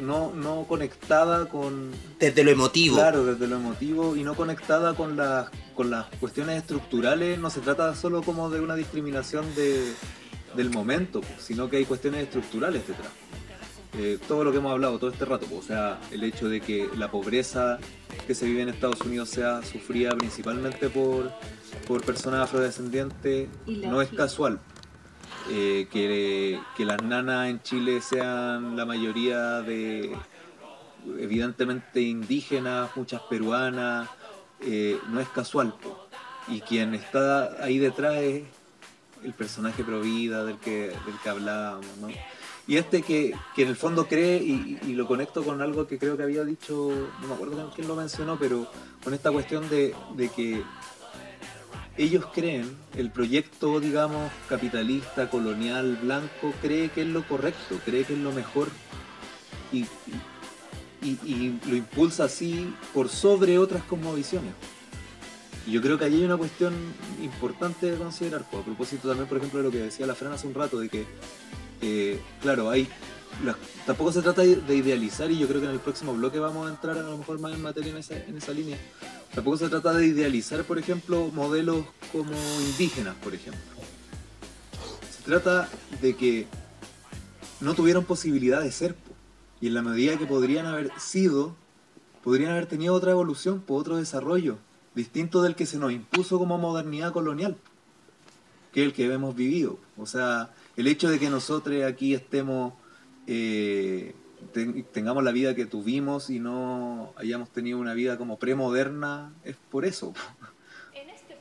no, 0.00 0.32
no 0.34 0.64
conectada 0.68 1.48
con, 1.48 1.90
Desde 2.18 2.44
lo 2.44 2.50
emotivo. 2.50 2.96
Claro, 2.96 3.24
desde 3.24 3.46
lo 3.46 3.56
emotivo 3.56 4.16
y 4.16 4.22
no 4.22 4.34
conectada 4.34 4.94
con 4.94 5.16
las, 5.16 5.50
con 5.74 5.90
las 5.90 6.06
cuestiones 6.20 6.58
estructurales. 6.58 7.38
No 7.38 7.50
se 7.50 7.60
trata 7.60 7.94
solo 7.94 8.22
como 8.22 8.50
de 8.50 8.60
una 8.60 8.74
discriminación 8.74 9.54
de, 9.54 9.92
del 10.54 10.70
momento, 10.70 11.20
pues, 11.20 11.42
sino 11.42 11.68
que 11.68 11.78
hay 11.78 11.84
cuestiones 11.84 12.24
estructurales 12.24 12.86
detrás. 12.86 13.10
Eh, 13.98 14.18
todo 14.28 14.44
lo 14.44 14.52
que 14.52 14.58
hemos 14.58 14.72
hablado 14.72 14.98
todo 14.98 15.10
este 15.10 15.24
rato, 15.24 15.46
pues, 15.46 15.64
o 15.64 15.66
sea, 15.66 15.98
el 16.10 16.22
hecho 16.22 16.48
de 16.48 16.60
que 16.60 16.88
la 16.96 17.10
pobreza 17.10 17.78
que 18.26 18.34
se 18.34 18.46
vive 18.46 18.62
en 18.62 18.68
Estados 18.68 19.00
Unidos 19.00 19.30
sea 19.30 19.62
sufrida 19.62 20.14
principalmente 20.16 20.90
por, 20.90 21.32
por 21.86 22.04
personas 22.04 22.42
afrodescendientes 22.44 23.48
no 23.66 24.02
es 24.02 24.10
casual. 24.10 24.60
Eh, 25.50 25.88
que, 25.90 26.60
que 26.76 26.84
las 26.84 27.02
nanas 27.02 27.48
en 27.48 27.62
Chile 27.62 28.02
sean 28.02 28.76
la 28.76 28.84
mayoría 28.84 29.62
de 29.62 30.14
evidentemente 31.18 32.02
indígenas, 32.02 32.90
muchas 32.96 33.22
peruanas, 33.22 34.10
eh, 34.60 34.98
no 35.08 35.20
es 35.20 35.28
casual. 35.28 35.74
Y 36.48 36.60
quien 36.60 36.94
está 36.94 37.64
ahí 37.64 37.78
detrás 37.78 38.16
es 38.16 38.42
el 39.24 39.32
personaje 39.32 39.84
Provida 39.84 40.44
del 40.44 40.58
que, 40.58 40.88
del 40.88 41.18
que 41.22 41.28
hablábamos, 41.28 41.86
¿no? 42.00 42.08
Y 42.66 42.76
este 42.76 43.00
que, 43.00 43.34
que 43.54 43.62
en 43.62 43.68
el 43.68 43.76
fondo 43.76 44.06
cree, 44.06 44.36
y, 44.42 44.78
y 44.86 44.92
lo 44.92 45.06
conecto 45.06 45.42
con 45.42 45.62
algo 45.62 45.86
que 45.86 45.98
creo 45.98 46.18
que 46.18 46.24
había 46.24 46.44
dicho, 46.44 46.90
no 47.22 47.28
me 47.28 47.32
acuerdo 47.32 47.72
quién 47.74 47.88
lo 47.88 47.96
mencionó, 47.96 48.38
pero 48.38 48.70
con 49.02 49.14
esta 49.14 49.32
cuestión 49.32 49.66
de, 49.70 49.94
de 50.14 50.28
que 50.28 50.62
ellos 51.98 52.26
creen, 52.32 52.76
el 52.96 53.10
proyecto, 53.10 53.80
digamos, 53.80 54.30
capitalista, 54.48 55.28
colonial, 55.28 55.98
blanco, 56.00 56.54
cree 56.62 56.90
que 56.90 57.02
es 57.02 57.08
lo 57.08 57.26
correcto, 57.26 57.80
cree 57.84 58.04
que 58.04 58.12
es 58.12 58.18
lo 58.20 58.32
mejor 58.32 58.68
y, 59.72 59.84
lo 61.68 61.76
impulsa 61.76 62.24
así 62.24 62.72
por 62.94 63.08
sobre 63.08 63.58
otras 63.58 63.82
cosmovisiones. 63.84 64.52
Y 65.66 65.72
yo 65.72 65.82
creo 65.82 65.98
que 65.98 66.04
ahí 66.04 66.14
hay 66.14 66.24
una 66.24 66.36
cuestión 66.36 66.72
importante 67.20 67.90
de 67.90 67.96
considerar, 67.96 68.44
pues, 68.48 68.62
a 68.62 68.64
propósito 68.64 69.08
también, 69.08 69.28
por 69.28 69.38
ejemplo, 69.38 69.58
de 69.58 69.64
lo 69.64 69.70
que 69.70 69.78
decía 69.78 70.06
la 70.06 70.14
Fran 70.14 70.32
hace 70.32 70.46
un 70.46 70.54
rato, 70.54 70.78
de 70.78 70.88
que, 70.88 71.04
eh, 71.82 72.20
claro, 72.40 72.70
hay 72.70 72.88
tampoco 73.86 74.10
se 74.10 74.22
trata 74.22 74.42
de 74.42 74.76
idealizar, 74.76 75.30
y 75.30 75.38
yo 75.38 75.46
creo 75.46 75.60
que 75.60 75.66
en 75.66 75.72
el 75.72 75.80
próximo 75.80 76.14
bloque 76.14 76.38
vamos 76.38 76.66
a 76.66 76.70
entrar 76.70 76.96
a 76.98 77.02
lo 77.02 77.18
mejor 77.18 77.38
más 77.38 77.54
en 77.54 77.62
materia 77.62 77.92
en 77.92 78.28
en 78.28 78.36
esa 78.36 78.52
línea. 78.52 78.78
Tampoco 79.34 79.56
se 79.56 79.68
trata 79.68 79.92
de 79.92 80.06
idealizar, 80.06 80.64
por 80.64 80.78
ejemplo, 80.78 81.30
modelos 81.32 81.84
como 82.12 82.32
indígenas, 82.60 83.14
por 83.16 83.34
ejemplo. 83.34 83.62
Se 85.16 85.22
trata 85.22 85.68
de 86.00 86.16
que 86.16 86.46
no 87.60 87.74
tuvieron 87.74 88.04
posibilidad 88.04 88.62
de 88.62 88.72
ser, 88.72 88.96
y 89.60 89.68
en 89.68 89.74
la 89.74 89.82
medida 89.82 90.16
que 90.16 90.26
podrían 90.26 90.66
haber 90.66 90.90
sido, 90.98 91.54
podrían 92.22 92.52
haber 92.52 92.66
tenido 92.66 92.94
otra 92.94 93.10
evolución, 93.10 93.62
otro 93.68 93.96
desarrollo, 93.96 94.58
distinto 94.94 95.42
del 95.42 95.54
que 95.54 95.66
se 95.66 95.78
nos 95.78 95.92
impuso 95.92 96.38
como 96.38 96.58
modernidad 96.58 97.12
colonial, 97.12 97.56
que 98.72 98.80
es 98.80 98.86
el 98.86 98.92
que 98.92 99.12
hemos 99.12 99.34
vivido. 99.34 99.78
O 99.96 100.06
sea, 100.06 100.50
el 100.76 100.86
hecho 100.86 101.08
de 101.10 101.18
que 101.18 101.30
nosotros 101.30 101.82
aquí 101.84 102.14
estemos, 102.14 102.72
eh, 103.26 104.14
ten- 104.52 104.84
tengamos 104.92 105.22
la 105.24 105.32
vida 105.32 105.54
que 105.54 105.66
tuvimos 105.66 106.30
y 106.30 106.38
no 106.40 107.12
hayamos 107.16 107.50
tenido 107.50 107.78
una 107.78 107.94
vida 107.94 108.16
como 108.18 108.38
premoderna, 108.38 109.32
es 109.44 109.56
por 109.70 109.84
eso. 109.84 110.12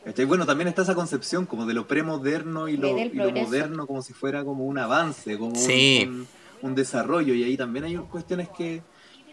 ¿Cachai? 0.06 0.26
Bueno, 0.26 0.46
también 0.46 0.68
está 0.70 0.84
esa 0.84 0.96
concepción 0.96 1.46
como 1.46 1.66
de 1.66 1.74
lo 1.74 1.86
premoderno 1.88 2.70
y 2.70 2.78
lo, 2.78 2.98
y 2.98 3.10
lo 3.10 3.32
moderno 3.32 3.86
como 3.88 4.02
si 4.02 4.14
fuera 4.14 4.44
como 4.46 4.66
un 4.66 4.78
avance, 4.78 5.38
como 5.38 5.50
un- 5.52 5.56
Sí. 5.58 6.06
un, 6.08 6.28
un 6.62 6.76
desarrollo, 6.76 7.34
y 7.34 7.44
ahí 7.44 7.58
también 7.58 7.86
hay 7.86 7.98
cuestiones 7.98 8.48
que, 8.50 8.82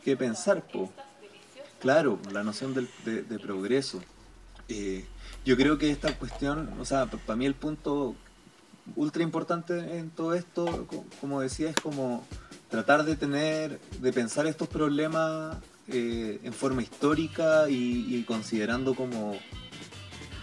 que 0.02 0.16
pensar. 0.16 0.66
po. 0.66 0.92
Claro, 1.78 2.18
la 2.32 2.42
noción 2.42 2.74
del- 2.74 2.88
de, 3.04 3.22
de 3.22 3.38
progreso. 3.38 4.00
Eh, 4.68 5.04
yo 5.44 5.56
creo 5.56 5.78
que 5.78 5.90
esta 5.90 6.12
cuestión, 6.18 6.70
o 6.80 6.84
sea, 6.84 7.06
para 7.06 7.36
mí 7.36 7.46
el 7.46 7.54
punto 7.54 8.16
ultra 8.96 9.22
importante 9.22 9.98
en 9.98 10.10
todo 10.10 10.34
esto, 10.34 10.86
co- 10.88 11.04
como 11.20 11.40
decía, 11.40 11.70
es 11.70 11.76
como 11.76 12.26
tratar 12.75 13.05
de 13.05 13.14
tener, 13.14 13.79
de 14.01 14.12
pensar 14.12 14.49
estos 14.49 14.66
problemas 14.66 15.59
eh, 15.87 16.41
en 16.43 16.53
forma 16.53 16.83
histórica 16.83 17.66
y, 17.68 18.20
considerando 18.27 18.97
como 18.97 19.39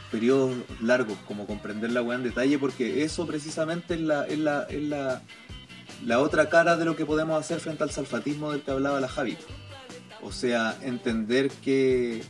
periodos 0.10 0.56
largos, 0.82 1.18
como 1.28 1.46
comprender 1.46 1.92
la 1.92 2.02
weá 2.02 2.18
en 2.18 2.24
detalle, 2.24 2.58
porque 2.58 3.04
eso 3.04 3.28
precisamente 3.28 3.96
es 3.96 4.00
la, 4.00 4.26
es 4.28 4.40
la, 4.40 4.64
es 4.64 4.82
la, 4.82 5.22
la 6.06 6.20
otra 6.20 6.48
cara 6.48 6.78
de 6.78 6.86
lo 6.86 6.96
que 6.96 7.06
podemos 7.06 7.38
hacer 7.38 7.60
frente 7.60 7.84
al 7.84 7.92
salfatismo 7.92 8.54
del 8.54 8.62
que 8.62 8.72
hablaba 8.72 9.02
la 9.02 9.10
Javi. 9.10 9.38
O 10.22 10.32
sea, 10.32 10.78
entender 10.84 11.50
que, 11.50 12.24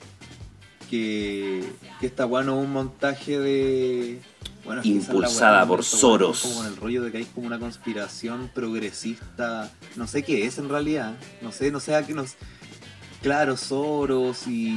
que, 0.92 1.64
que 2.00 2.06
esta 2.06 2.26
weá 2.28 2.44
no 2.44 2.60
es 2.60 2.66
un 2.68 2.74
montaje 2.74 3.40
de. 3.40 4.22
Bueno, 4.66 4.82
es 4.82 4.88
es 4.88 4.94
Impulsada 5.08 5.66
por 5.66 5.84
Soros. 5.84 6.42
Como 6.42 6.62
en 6.66 6.68
el 6.74 6.78
rollo 6.78 7.02
de 7.02 7.12
que 7.12 7.18
hay 7.20 7.26
como 7.26 7.48
una 7.48 7.58
conspiración 7.58 8.52
progresista. 8.54 9.72
No 9.96 10.06
sé 10.06 10.22
qué 10.24 10.46
es 10.46 10.58
en 10.60 10.70
realidad. 10.70 11.16
No 11.42 11.52
sé, 11.52 11.72
no 11.72 11.80
sé 11.80 11.96
a 11.96 12.06
qué 12.06 12.14
nos. 12.14 12.36
Claro, 13.24 13.56
Soros 13.56 14.48
y, 14.48 14.68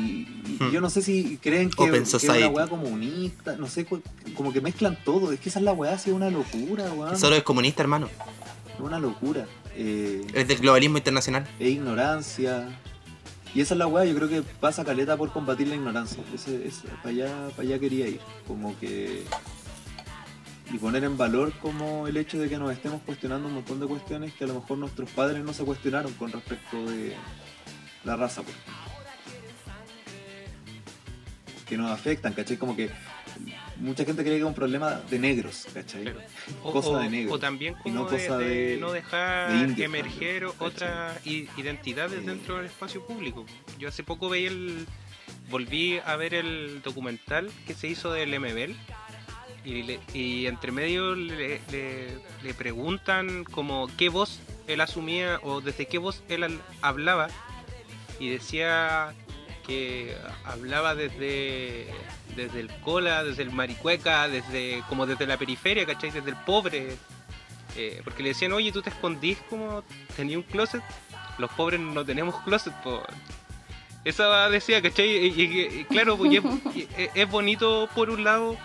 y 0.46 0.56
Hmm. 0.60 0.70
yo 0.70 0.80
no 0.80 0.88
sé 0.90 1.00
si 1.02 1.38
creen 1.38 1.68
que, 1.70 1.90
que 1.90 1.96
es 1.98 2.24
una 2.24 2.48
weá 2.48 2.66
comunista, 2.66 3.56
no 3.56 3.66
sé, 3.66 3.86
como 4.36 4.52
que 4.52 4.60
mezclan 4.60 4.98
todo, 5.02 5.32
es 5.32 5.40
que 5.40 5.48
esa 5.48 5.58
es 5.60 5.64
la 5.64 5.72
weá, 5.72 5.98
sí, 5.98 6.10
es 6.10 6.16
una 6.16 6.28
locura, 6.30 6.92
weón. 6.92 7.18
Solo 7.18 7.36
es 7.36 7.42
comunista, 7.42 7.82
hermano. 7.82 8.08
Es 8.74 8.80
una 8.80 8.98
locura. 8.98 9.46
Eh, 9.76 10.26
Es 10.34 10.46
del 10.46 10.58
globalismo 10.58 10.98
internacional. 10.98 11.46
e 11.58 11.70
ignorancia. 11.70 12.68
Y 13.54 13.60
esa 13.60 13.74
es 13.74 13.78
la 13.78 13.86
weá, 13.86 14.04
yo 14.04 14.16
creo 14.16 14.28
que 14.28 14.42
pasa 14.42 14.84
caleta 14.84 15.16
por 15.16 15.30
combatir 15.32 15.68
la 15.68 15.76
ignorancia. 15.76 16.22
Ese, 16.34 16.66
ese- 16.66 16.88
para, 17.02 17.10
allá, 17.10 17.48
para 17.50 17.62
allá 17.62 17.78
quería 17.78 18.08
ir. 18.08 18.20
Como 18.48 18.76
que. 18.80 19.24
Y 20.72 20.78
poner 20.78 21.04
en 21.04 21.16
valor 21.16 21.52
como 21.60 22.08
el 22.08 22.16
hecho 22.16 22.38
de 22.38 22.48
que 22.48 22.58
nos 22.58 22.72
estemos 22.72 23.00
cuestionando 23.02 23.46
un 23.46 23.54
montón 23.54 23.78
de 23.78 23.86
cuestiones 23.86 24.32
que 24.34 24.44
a 24.44 24.46
lo 24.48 24.54
mejor 24.54 24.78
nuestros 24.78 25.08
padres 25.10 25.44
no 25.44 25.52
se 25.52 25.62
cuestionaron 25.64 26.12
con 26.14 26.32
respecto 26.32 26.84
de 26.86 27.14
la 28.04 28.16
raza, 28.16 28.42
por 28.42 28.50
ejemplo. 28.50 28.74
Que 31.68 31.76
nos 31.76 31.90
afectan, 31.90 32.32
¿cachai? 32.32 32.56
Como 32.56 32.74
que 32.74 32.90
mucha 33.76 34.04
gente 34.04 34.22
cree 34.22 34.34
que 34.36 34.40
es 34.40 34.46
un 34.46 34.54
problema 34.54 35.00
de 35.10 35.18
negros, 35.18 35.66
¿cachai? 35.74 36.12
O, 36.62 36.72
cosa 36.72 36.88
o- 36.90 36.98
de 36.98 37.08
negros. 37.10 37.34
o 37.34 37.38
también 37.38 37.74
y 37.80 37.82
como 37.82 37.94
no 38.04 38.10
de, 38.10 38.26
cosa 38.26 38.38
de 38.38 38.44
de, 38.48 38.76
no 38.78 38.92
dejar 38.92 39.50
de 39.52 39.56
indios 39.58 39.78
emerger 39.86 40.44
otras 40.58 41.18
identidades 41.26 42.24
dentro 42.24 42.56
del 42.56 42.66
espacio 42.66 43.04
público. 43.06 43.44
Yo 43.78 43.88
hace 43.88 44.02
poco 44.04 44.28
veía 44.28 44.48
el 44.48 44.86
volví 45.50 45.98
a 46.04 46.16
ver 46.16 46.34
el 46.34 46.80
documental 46.82 47.50
que 47.66 47.74
se 47.74 47.86
hizo 47.88 48.12
del 48.12 48.38
MBL 48.38 48.74
y, 49.64 49.82
le- 49.82 50.00
y 50.12 50.46
entre 50.46 50.72
medio 50.72 51.14
le, 51.14 51.60
le- 51.70 52.18
le 52.42 52.54
preguntan 52.54 53.44
como 53.44 53.88
qué 53.96 54.08
voz 54.08 54.40
él 54.66 54.80
asumía 54.80 55.38
o 55.42 55.60
desde 55.60 55.86
qué 55.86 55.98
voz 55.98 56.22
él 56.28 56.58
hablaba 56.80 57.28
y 58.20 58.28
decía 58.30 59.14
que 59.66 60.14
hablaba 60.44 60.94
desde, 60.94 61.86
desde 62.36 62.60
el 62.60 62.70
cola, 62.80 63.22
desde 63.24 63.42
el 63.42 63.50
maricueca, 63.50 64.28
desde 64.28 64.82
como 64.88 65.06
desde 65.06 65.26
la 65.26 65.36
periferia, 65.36 65.86
¿cachai? 65.86 66.10
Desde 66.10 66.30
el 66.30 66.36
pobre. 66.36 66.96
Eh, 67.76 68.00
porque 68.04 68.22
le 68.22 68.28
decían, 68.30 68.52
oye, 68.52 68.70
tú 68.70 68.82
te 68.82 68.90
escondís 68.90 69.38
como 69.50 69.82
tenía 70.16 70.36
un 70.38 70.44
closet. 70.44 70.82
Los 71.38 71.50
pobres 71.52 71.80
no 71.80 72.04
tenemos 72.04 72.36
closet, 72.42 72.72
po. 72.82 73.02
Esa 74.04 74.48
decía, 74.50 74.80
¿cachai? 74.82 75.08
Y, 75.08 75.42
y- 75.42 75.80
y 75.80 75.84
claro, 75.86 76.16
pues, 76.16 76.30
y 76.32 76.88
es, 77.14 77.30
bonito 77.30 77.88
por 77.94 78.10
un 78.10 78.22
lado, 78.22 78.56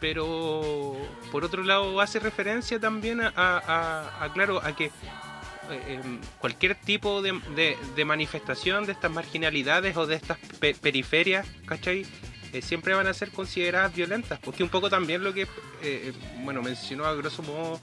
pero 0.00 0.96
por 1.32 1.44
otro 1.44 1.62
lado 1.62 2.00
hace 2.00 2.18
referencia 2.18 2.78
también 2.78 3.20
a, 3.20 3.32
a- 3.36 3.58
a- 3.58 4.24
a, 4.24 4.32
claro, 4.32 4.60
a 4.62 4.74
que 4.74 4.86
eh, 4.86 6.00
em, 6.04 6.20
cualquier 6.38 6.74
tipo 6.76 7.22
de, 7.22 7.32
de- 7.54 7.76
de 7.94 8.04
manifestación 8.04 8.86
de 8.86 8.92
estas 8.92 9.10
marginalidades 9.10 9.96
o 9.96 10.06
de 10.06 10.14
estas 10.16 10.38
pe- 10.60 10.74
periferias, 10.74 11.46
¿cachai? 11.66 12.06
Eh, 12.52 12.62
siempre 12.62 12.94
van 12.94 13.06
a 13.06 13.14
ser 13.14 13.30
consideradas 13.30 13.94
violentas, 13.94 14.38
porque 14.38 14.62
un 14.62 14.68
poco 14.68 14.88
también 14.88 15.22
lo 15.24 15.34
que, 15.34 15.42
eh, 15.42 15.46
eh, 15.82 16.12
bueno, 16.42 16.62
mencionó 16.62 17.04
a 17.04 17.14
grosso 17.14 17.42
modo 17.42 17.80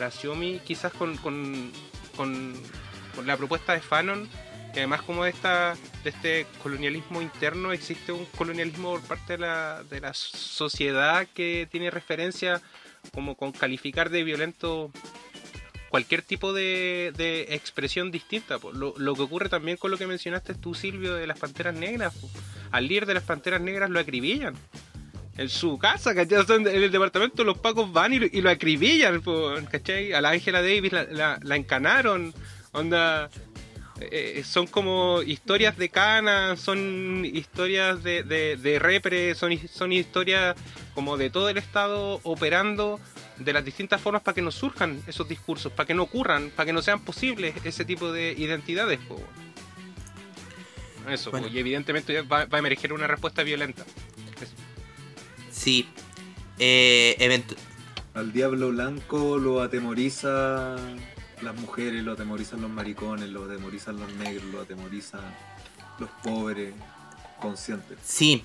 la 0.00 0.10
Xiaomi, 0.10 0.60
quizás 0.64 0.92
con, 0.92 1.16
con, 1.18 1.70
con- 2.16 2.54
con 3.14 3.26
la 3.26 3.36
propuesta 3.36 3.72
de 3.72 3.80
Fanon, 3.80 4.28
que 4.74 4.80
además 4.80 5.00
como 5.02 5.24
de, 5.24 5.30
esta, 5.30 5.74
de 6.04 6.10
este 6.10 6.46
colonialismo 6.62 7.22
interno 7.22 7.72
existe 7.72 8.12
un 8.12 8.26
colonialismo 8.36 8.90
por 8.92 9.00
parte 9.02 9.34
de 9.34 9.38
la, 9.38 9.82
de 9.84 10.00
la 10.00 10.12
sociedad 10.12 11.26
que 11.34 11.66
tiene 11.70 11.90
referencia 11.90 12.60
como 13.14 13.36
con 13.36 13.52
calificar 13.52 14.10
de 14.10 14.22
violento 14.24 14.90
cualquier 15.88 16.22
tipo 16.22 16.52
de, 16.52 17.12
de 17.16 17.54
expresión 17.54 18.10
distinta. 18.10 18.58
Lo, 18.72 18.94
lo 18.96 19.14
que 19.14 19.22
ocurre 19.22 19.48
también 19.48 19.76
con 19.76 19.90
lo 19.90 19.98
que 19.98 20.06
mencionaste 20.06 20.54
tú, 20.54 20.74
Silvio, 20.74 21.14
de 21.14 21.26
las 21.26 21.38
Panteras 21.38 21.74
Negras. 21.74 22.14
Al 22.70 22.86
líder 22.88 23.06
de 23.06 23.14
las 23.14 23.22
Panteras 23.22 23.60
Negras 23.60 23.90
lo 23.90 24.00
acribillan. 24.00 24.54
En 25.36 25.48
su 25.48 25.78
casa, 25.78 26.14
¿cachai? 26.14 26.44
En 26.48 26.66
el 26.66 26.90
departamento 26.90 27.44
los 27.44 27.58
pacos 27.58 27.92
van 27.92 28.14
y 28.14 28.18
lo, 28.18 28.26
y 28.26 28.40
lo 28.40 28.48
acribillan, 28.50 29.20
po, 29.20 29.54
¿cachai? 29.70 30.12
A 30.14 30.20
la 30.20 30.30
Ángela 30.30 30.62
Davis 30.62 30.92
la, 30.92 31.56
encanaron. 31.56 32.32
Onda... 32.72 33.28
eh, 34.00 34.42
son 34.44 34.66
como 34.66 35.22
historias 35.22 35.76
de 35.76 35.88
cana, 35.88 36.56
son 36.56 37.24
historias 37.24 38.02
de, 38.02 38.22
de, 38.22 38.56
de 38.56 38.78
repre, 38.78 39.34
son, 39.34 39.56
son 39.68 39.92
historias 39.92 40.56
como 40.94 41.16
de 41.16 41.30
todo 41.30 41.48
el 41.48 41.58
Estado 41.58 42.20
operando 42.22 43.00
de 43.38 43.52
las 43.52 43.64
distintas 43.64 44.00
formas 44.00 44.22
para 44.22 44.34
que 44.34 44.42
no 44.42 44.50
surjan 44.50 45.02
esos 45.06 45.28
discursos, 45.28 45.72
para 45.72 45.86
que 45.86 45.94
no 45.94 46.02
ocurran, 46.04 46.50
para 46.50 46.66
que 46.66 46.72
no 46.72 46.82
sean 46.82 47.00
posibles 47.00 47.54
ese 47.64 47.84
tipo 47.84 48.12
de 48.12 48.32
identidades. 48.32 48.98
po. 49.00 49.20
Eso, 51.08 51.30
po, 51.30 51.38
y 51.46 51.58
evidentemente 51.58 52.22
va, 52.22 52.46
va 52.46 52.56
a 52.56 52.58
emerger 52.58 52.92
una 52.92 53.06
respuesta 53.06 53.42
violenta. 53.42 53.84
Eso. 54.40 54.52
Sí. 55.52 55.88
Eh, 56.58 57.16
event- 57.20 57.56
Al 58.14 58.32
diablo 58.32 58.70
blanco 58.70 59.38
lo 59.38 59.60
atemoriza 59.62 60.76
las 61.42 61.54
mujeres, 61.56 62.02
lo 62.02 62.12
atemorizan 62.12 62.60
los 62.62 62.70
maricones, 62.70 63.28
lo 63.28 63.44
atemorizan 63.44 63.98
los 64.00 64.12
negros, 64.14 64.44
lo 64.52 64.60
atemorizan 64.62 65.20
los 65.98 66.10
pobres, 66.24 66.74
conscientes. 67.40 67.98
Sí. 68.02 68.42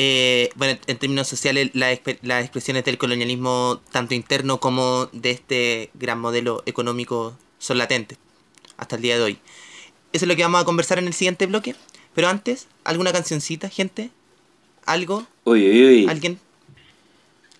Eh, 0.00 0.50
bueno, 0.54 0.78
en 0.86 0.96
términos 0.96 1.26
sociales, 1.26 1.70
la 1.74 1.92
exp- 1.92 2.20
las 2.22 2.44
expresiones 2.44 2.84
del 2.84 2.98
colonialismo, 2.98 3.80
tanto 3.90 4.14
interno 4.14 4.60
como 4.60 5.06
de 5.12 5.32
este 5.32 5.90
gran 5.94 6.20
modelo 6.20 6.62
económico, 6.66 7.36
son 7.58 7.78
latentes 7.78 8.16
hasta 8.76 8.94
el 8.94 9.02
día 9.02 9.16
de 9.16 9.24
hoy. 9.24 9.38
Eso 10.12 10.24
es 10.24 10.28
lo 10.28 10.36
que 10.36 10.42
vamos 10.44 10.62
a 10.62 10.64
conversar 10.64 11.00
en 11.00 11.08
el 11.08 11.14
siguiente 11.14 11.46
bloque. 11.46 11.74
Pero 12.14 12.28
antes, 12.28 12.68
¿alguna 12.84 13.12
cancioncita, 13.12 13.68
gente? 13.68 14.10
¿Algo? 14.86 15.26
Uy, 15.42 15.68
uy, 15.68 15.84
uy. 15.84 16.06
¿Alguien? 16.08 16.38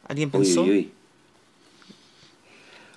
¿Alguien 0.06 0.30
pensó? 0.30 0.62
uy, 0.62 0.70
uy. 0.70 0.90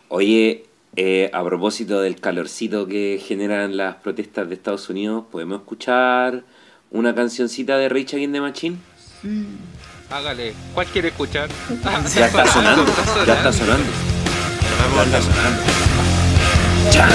Oye, 0.09 0.65
eh, 0.95 1.31
a 1.33 1.43
propósito 1.43 1.99
del 1.99 2.19
calorcito 2.19 2.85
que 2.85 3.19
generan 3.25 3.75
las 3.75 3.95
protestas 3.95 4.47
de 4.49 4.53
Estados 4.53 4.87
Unidos, 4.89 5.23
¿podemos 5.31 5.61
escuchar 5.61 6.43
una 6.91 7.15
cancioncita 7.15 7.79
de 7.79 7.89
Rage 7.89 8.17
Against 8.17 8.33
the 8.33 8.41
Machine? 8.41 8.77
Hágale, 10.09 10.53
¿cuál 10.73 10.87
quiere 10.87 11.09
escuchar? 11.09 11.47
Ya 12.15 12.25
está 12.25 12.45
sonando, 12.47 12.85
ya 13.25 13.33
está 13.35 13.53
sonando. 13.53 13.91
Ya 14.95 15.03
está 15.03 15.21
sonando. 15.21 15.61
Chan, 16.91 17.09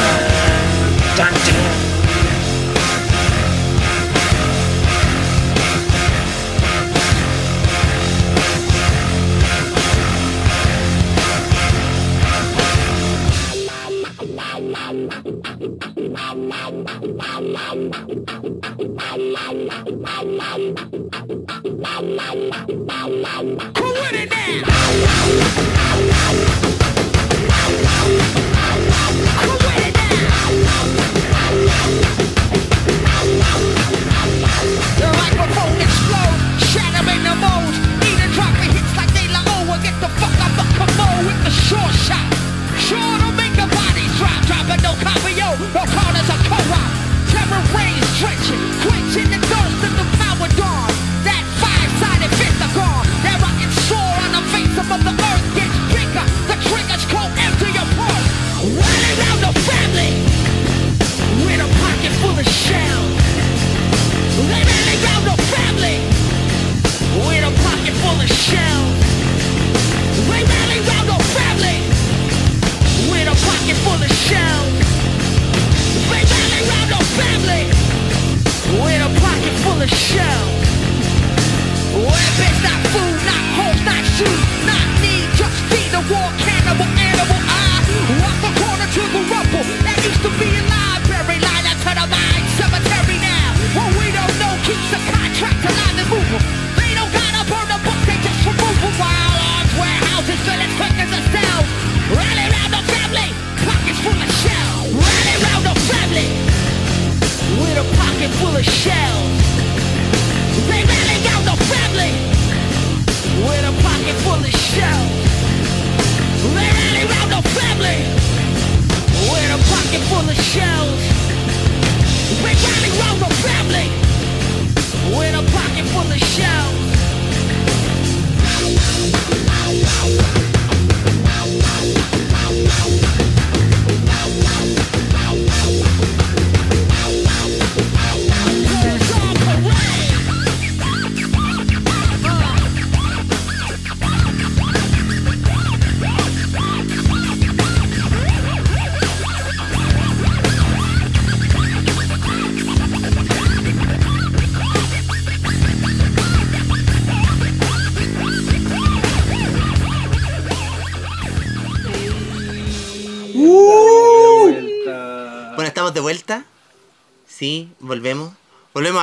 chan, 1.16 1.34
chan. 1.44 1.86
The 21.86 22.76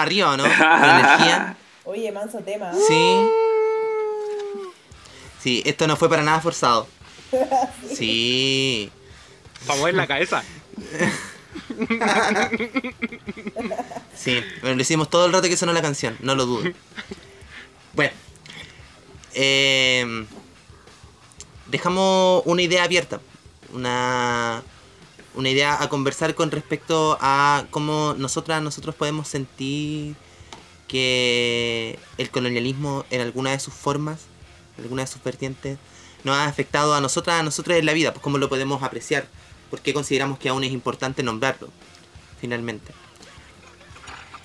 arriba, 0.04 0.32
¿o 0.32 0.38
¿no? 0.38 0.44
Con 0.44 0.90
energía. 0.90 1.58
Oye, 1.86 2.12
manso 2.12 2.40
tema. 2.40 2.72
Sí. 2.74 3.28
Sí, 5.42 5.62
esto 5.66 5.88
no 5.88 5.96
fue 5.98 6.10
para 6.10 6.24
nada 6.24 6.40
forzado. 6.42 6.88
Sí. 7.94 8.92
Para 9.68 9.80
mover 9.80 9.96
la 9.96 10.08
cabeza. 10.08 10.44
Sí, 14.16 14.42
bueno, 14.62 14.76
lo 14.78 14.82
hicimos 14.82 15.10
todo 15.10 15.26
el 15.26 15.34
rato 15.34 15.48
que 15.48 15.58
sonó 15.58 15.74
la 15.74 15.82
canción, 15.82 16.18
no 16.22 16.36
lo 16.36 16.46
dudo. 16.46 16.72
Bueno. 17.94 18.12
eh, 19.34 20.26
dejamos 21.68 22.44
una 22.46 22.62
idea 22.62 22.84
abierta. 22.84 23.20
Una, 23.74 24.62
una 25.36 25.50
idea 25.50 25.82
a 25.82 25.90
conversar 25.90 26.36
con 26.36 26.52
respecto 26.52 27.18
a 27.22 27.66
cómo 27.72 28.16
nosotras, 28.18 28.62
nosotros 28.62 28.96
podemos 28.96 29.28
sentir 29.28 30.16
que 30.88 31.98
el 32.18 32.30
colonialismo 32.30 33.06
en 33.10 33.22
alguna 33.22 33.52
de 33.52 33.60
sus 33.60 33.74
formas, 33.74 34.22
en 34.78 34.84
alguna 34.84 35.04
de 35.04 35.08
sus 35.08 35.24
vertientes, 35.24 35.78
nos 36.24 36.36
ha 36.36 36.46
afectado 36.46 36.94
a 36.94 37.02
nosotras, 37.02 37.40
a 37.40 37.44
nosotros 37.44 37.78
en 37.78 37.86
la 37.86 37.94
vida, 37.94 38.14
pues 38.14 38.22
cómo 38.22 38.38
lo 38.38 38.50
podemos 38.50 38.84
apreciar, 38.84 39.28
por 39.70 39.82
qué 39.82 39.94
consideramos 39.94 40.40
que 40.40 40.50
aún 40.50 40.64
es 40.64 40.72
importante 40.72 41.24
nombrarlo, 41.24 41.70
finalmente. 42.40 42.94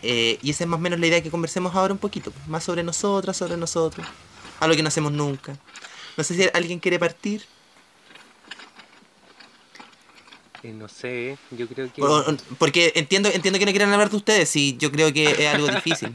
Eh, 0.02 0.38
y 0.42 0.50
esa 0.50 0.64
es 0.64 0.70
más 0.70 0.78
o 0.78 0.80
menos 0.80 0.98
la 1.00 1.06
idea 1.06 1.22
que 1.22 1.30
conversemos 1.30 1.74
ahora 1.74 1.92
un 1.92 1.98
poquito, 1.98 2.30
pues, 2.30 2.46
más 2.48 2.64
sobre 2.64 2.82
nosotras, 2.82 3.36
sobre 3.36 3.56
nosotros, 3.56 4.06
algo 4.60 4.74
que 4.74 4.82
no 4.82 4.88
hacemos 4.88 5.12
nunca. 5.12 5.56
No 6.16 6.24
sé 6.24 6.34
si 6.34 6.48
alguien 6.54 6.78
quiere 6.78 6.98
partir. 6.98 7.44
Eh, 10.64 10.72
no 10.72 10.88
sé, 10.88 11.38
yo 11.52 11.68
creo 11.68 11.92
que. 11.92 12.02
O- 12.02 12.24
porque 12.58 12.92
entiendo, 12.96 13.28
entiendo 13.32 13.58
que 13.60 13.64
no 13.66 13.70
quieran 13.72 13.92
hablar 13.92 14.10
de 14.10 14.16
ustedes, 14.16 14.54
y 14.56 14.76
yo 14.76 14.90
creo 14.90 15.12
que 15.12 15.24
es 15.30 15.46
algo 15.54 15.68
difícil. 15.68 16.12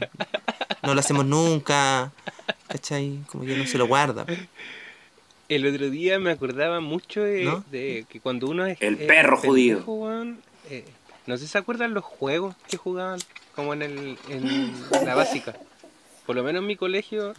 No 0.82 0.92
lo 0.94 1.00
hacemos 1.00 1.24
nunca, 1.24 2.12
¿cachai? 2.68 3.20
Como 3.26 3.44
que 3.46 3.56
no 3.56 3.66
se 3.66 3.78
lo 3.78 3.86
guarda. 3.86 4.26
El 5.48 5.66
otro 5.66 5.88
día 5.90 6.18
me 6.18 6.30
acordaba 6.30 6.80
mucho 6.80 7.22
de, 7.22 7.44
¿No? 7.44 7.64
de 7.70 8.04
que 8.08 8.20
cuando 8.20 8.48
uno 8.48 8.66
es. 8.66 8.76
El 8.80 8.94
es 9.00 9.06
perro 9.06 9.40
pendejo, 9.40 9.82
judío. 9.84 10.36
eh, 10.70 10.84
no 11.26 11.36
sé 11.38 11.46
si 11.46 11.52
se 11.52 11.58
acuerdan 11.58 11.94
los 11.94 12.04
juegos 12.04 12.54
que 12.68 12.76
jugaban 12.76 13.18
como 13.54 13.72
en, 13.72 13.82
el, 13.82 14.18
en 14.28 14.74
la 15.04 15.14
básica. 15.14 15.54
Por 16.26 16.36
lo 16.36 16.42
menos 16.42 16.60
en 16.60 16.66
mi 16.66 16.76
colegio. 16.76 17.34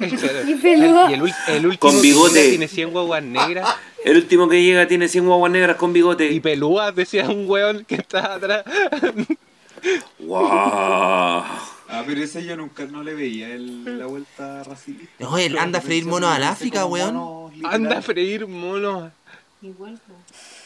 Y 0.48 0.54
peluda. 0.56 1.10
y 1.10 1.14
el, 1.14 1.22
ul- 1.22 1.34
el 1.48 1.66
último 1.66 1.92
Con 1.92 2.00
bigote. 2.02 2.48
tiene 2.50 2.68
100 2.68 2.90
guaguas 2.90 3.22
negras. 3.22 3.74
El 4.04 4.16
último 4.16 4.48
que 4.48 4.62
llega 4.62 4.88
tiene 4.88 5.08
100 5.08 5.26
guaguas 5.26 5.52
negras 5.52 5.76
con 5.76 5.92
bigote. 5.92 6.30
Y 6.30 6.40
pelúas, 6.40 6.94
decía 6.94 7.28
un 7.28 7.48
weón 7.48 7.84
que 7.84 7.96
estaba 7.96 8.34
atrás. 8.34 8.64
¡Wow! 10.18 10.46
Ah, 11.92 12.04
pero 12.06 12.22
ese 12.22 12.44
yo 12.44 12.56
nunca 12.56 12.84
no 12.84 13.02
le 13.02 13.14
veía 13.14 13.48
el- 13.48 13.98
la 13.98 14.06
vuelta 14.06 14.62
racista. 14.64 15.04
No, 15.18 15.36
él 15.38 15.58
anda 15.58 15.80
a 15.80 15.82
freír 15.82 16.06
monos 16.06 16.30
al 16.30 16.44
África, 16.44 16.86
weón. 16.86 17.50
Anda 17.64 17.98
a 17.98 18.02
freír 18.02 18.46
monos. 18.46 19.10
Igual. 19.62 20.00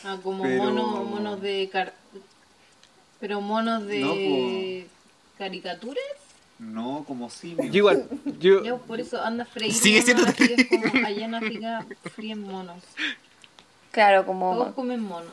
Ah, 0.04 0.18
como 0.22 0.42
Pero- 0.44 0.64
monos, 0.64 1.08
monos 1.08 1.40
de 1.40 1.68
car... 1.72 1.94
Pero 3.20 3.40
monos 3.40 3.86
de 3.86 4.86
caricaturas. 5.38 6.04
No, 6.72 7.04
como 7.06 7.28
simio. 7.30 7.64
Yo 7.64 7.78
igual, 7.78 8.08
yo. 8.40 8.62
Ya, 8.64 8.76
por 8.76 9.00
eso 9.00 9.20
anda 9.22 9.44
freír 9.44 9.72
Sigue 9.72 10.02
siendo- 10.02 10.24
como 10.24 11.06
allá 11.06 11.24
en 11.24 11.34
África 11.34 11.86
fríen 12.14 12.42
monos. 12.42 12.82
Claro, 13.90 14.24
Todos 14.24 14.26
como 14.26 14.74
comen 14.74 15.00
monos. 15.00 15.32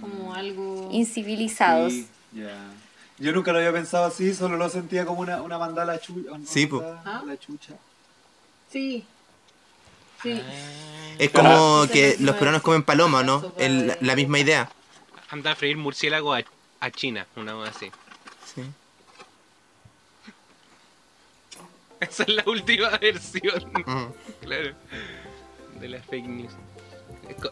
Como 0.00 0.34
algo... 0.34 0.88
incivilizados. 0.92 1.92
Sí, 1.92 2.06
ya. 2.32 2.56
Yo 3.18 3.32
nunca 3.32 3.52
lo 3.52 3.58
había 3.58 3.72
pensado 3.72 4.04
así, 4.06 4.34
solo 4.34 4.56
lo 4.56 4.68
sentía 4.68 5.04
como 5.04 5.20
una, 5.20 5.42
una 5.42 5.58
mandala 5.58 5.98
chucha. 6.00 6.30
Sí. 6.46 6.68
¿Ah? 7.04 7.22
La 7.26 7.36
chucha. 7.38 7.74
Sí. 8.70 9.04
Sí. 10.22 10.40
Es 11.18 11.30
como 11.30 11.82
Ah. 11.82 11.88
que 11.92 12.16
los 12.20 12.36
peruanos 12.36 12.62
comen 12.62 12.82
paloma, 12.84 13.22
¿no? 13.22 13.52
El- 13.58 13.96
la 14.00 14.14
misma 14.16 14.38
idea. 14.38 14.70
Anda 15.30 15.52
a 15.52 15.54
freír 15.56 15.76
murciélago 15.76 16.34
a, 16.34 16.42
a 16.80 16.90
China, 16.90 17.26
una 17.36 17.52
cosa 17.52 17.70
así. 17.70 17.90
Sí. 18.54 18.62
Esa 22.02 22.22
es 22.24 22.28
la 22.28 22.44
última 22.46 22.90
versión. 22.98 23.70
Claro. 24.40 24.74
De 25.80 25.88
las 25.88 26.04
fake 26.06 26.26
news. 26.26 26.52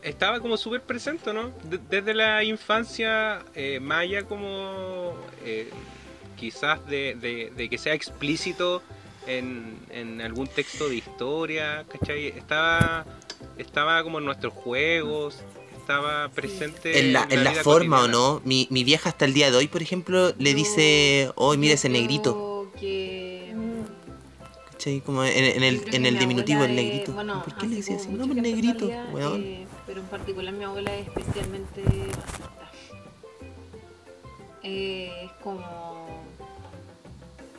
Estaba 0.03 0.40
como 0.40 0.57
súper 0.57 0.82
presente, 0.82 1.32
¿no? 1.32 1.51
De- 1.64 1.78
desde 1.88 2.12
la 2.14 2.44
infancia, 2.44 3.42
eh, 3.55 3.80
allá 3.90 4.24
como 4.24 5.14
eh, 5.44 5.70
quizás 6.36 6.84
de, 6.86 7.16
de- 7.20 7.53
de 7.57 7.68
que 7.68 7.78
sea 7.78 7.94
explícito 7.94 8.82
en, 9.26 9.78
en 9.90 10.20
algún 10.20 10.48
texto 10.48 10.88
de 10.88 10.96
historia, 10.96 11.84
¿cachai? 11.88 12.26
Estaba, 12.28 13.07
estaba 13.59 14.03
como 14.03 14.18
en 14.18 14.24
nuestros 14.26 14.53
juegos, 14.53 15.38
estaba 15.78 16.28
presente 16.28 16.98
En 17.01 17.12
la, 17.12 17.26
en 17.30 17.44
la 17.44 17.51
vida 17.53 17.62
forma 17.62 18.03
o 18.05 18.09
no. 18.09 18.42
Mi, 18.44 18.66
mi 18.70 18.84
vieja 18.84 19.09
hasta 19.11 19.24
el 19.24 19.32
día 19.34 19.51
de 19.51 19.57
hoy, 19.57 19.68
por 19.68 19.82
ejemplo, 19.82 20.34
le 20.38 20.55
dice, 20.55 21.30
oh, 21.36 21.57
mira 21.57 21.74
ese 21.74 21.88
negrito. 21.88 22.70
Que... 22.78 23.30
¿Cachai? 24.81 25.01
Como 25.03 25.22
en, 25.24 25.62
el, 25.62 25.95
en 25.95 26.07
el 26.07 26.14
mi 26.14 26.18
diminutivo, 26.18 26.64
el 26.64 26.70
es- 26.70 26.76
negrito. 26.76 27.12
bueno, 27.12 27.43
¿Por 27.45 27.55
qué 27.59 27.66
le 27.66 27.76
decía 27.76 27.97
así? 27.97 28.09
No, 28.09 28.26
mucha 28.26 28.41
pues 28.41 28.43
negrito, 28.43 28.91
weón. 29.12 29.43
eh, 29.43 29.66
pero 29.87 30.01
en 30.01 30.07
particular 30.07 30.55
mi 30.55 30.64
abuela 30.64 30.95
es 30.97 31.07
especialmente 31.07 31.83
racista. 31.83 32.70
Eh, 34.62 35.11
es 35.24 35.33
como 35.43 36.09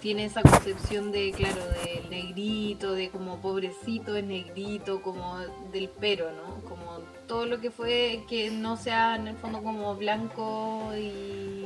tiene 0.01 0.25
esa 0.25 0.41
concepción 0.41 1.11
de 1.11 1.31
claro 1.31 1.61
del 1.85 2.09
negrito 2.09 2.93
de 2.93 3.09
como 3.09 3.37
pobrecito 3.39 4.15
es 4.15 4.23
negrito 4.23 4.99
como 5.03 5.37
del 5.71 5.89
pero 5.99 6.31
no 6.31 6.67
como 6.67 6.99
todo 7.27 7.45
lo 7.45 7.59
que 7.61 7.69
fue 7.69 8.23
que 8.27 8.49
no 8.49 8.77
sea 8.77 9.15
en 9.15 9.27
el 9.27 9.35
fondo 9.37 9.61
como 9.61 9.95
blanco 9.95 10.91
y 10.97 11.65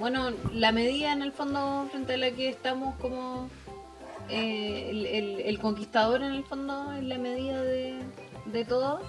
bueno 0.00 0.30
la 0.52 0.72
medida 0.72 1.12
en 1.12 1.22
el 1.22 1.30
fondo 1.30 1.86
frente 1.92 2.14
a 2.14 2.16
la 2.16 2.32
que 2.32 2.48
estamos 2.48 2.96
como 2.96 3.48
eh, 4.28 5.42
el, 5.44 5.58
conquistador 5.58 6.22
en 6.22 6.32
el 6.32 6.44
fondo 6.44 6.92
es 6.92 7.02
la 7.04 7.18
medida 7.18 7.62
de, 7.62 7.98
de 8.46 8.64
todo. 8.64 9.00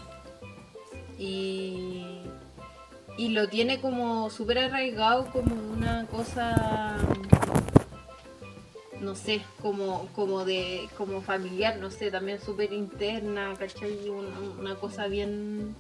Y, 1.18 2.20
y 3.18 3.30
lo 3.30 3.48
tiene 3.48 3.80
como 3.80 4.30
súper 4.30 4.60
arraigado 4.60 5.28
como 5.32 5.56
una 5.74 6.06
cosa 6.08 6.98
no 9.00 9.14
sé 9.14 9.42
como 9.62 10.08
como 10.16 10.46
de 10.46 10.88
como 10.98 11.22
familiar 11.22 11.78
no 11.78 11.92
sé 11.92 12.10
también 12.12 12.42
súper 12.42 12.74
interna 12.74 13.54
¿cachai? 13.58 14.10
Un- 14.10 14.58
una 14.60 14.76
cosa 14.76 15.08
bien 15.08 15.76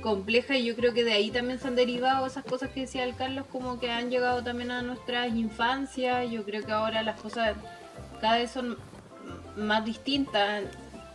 compleja. 0.00 0.56
Y 0.56 0.64
yo 0.64 0.76
creo 0.76 0.94
que 0.94 1.04
de 1.04 1.12
ahí 1.12 1.30
también 1.30 1.58
se 1.58 1.68
han 1.68 1.76
derivado 1.76 2.26
esas 2.26 2.44
cosas 2.44 2.70
que 2.70 2.80
decía 2.82 3.04
el 3.04 3.14
Carlos 3.16 3.46
como 3.50 3.78
que 3.80 3.90
han 3.90 4.10
llegado 4.10 4.42
también 4.42 4.70
a 4.70 4.82
nuestras 4.82 5.28
infancias. 5.34 6.30
Yo 6.30 6.44
creo 6.44 6.64
que 6.64 6.72
ahora 6.72 7.02
las 7.02 7.20
cosas 7.20 7.56
cada 8.20 8.38
vez 8.38 8.50
son 8.50 8.76
más 9.56 9.84
distintas 9.84 10.64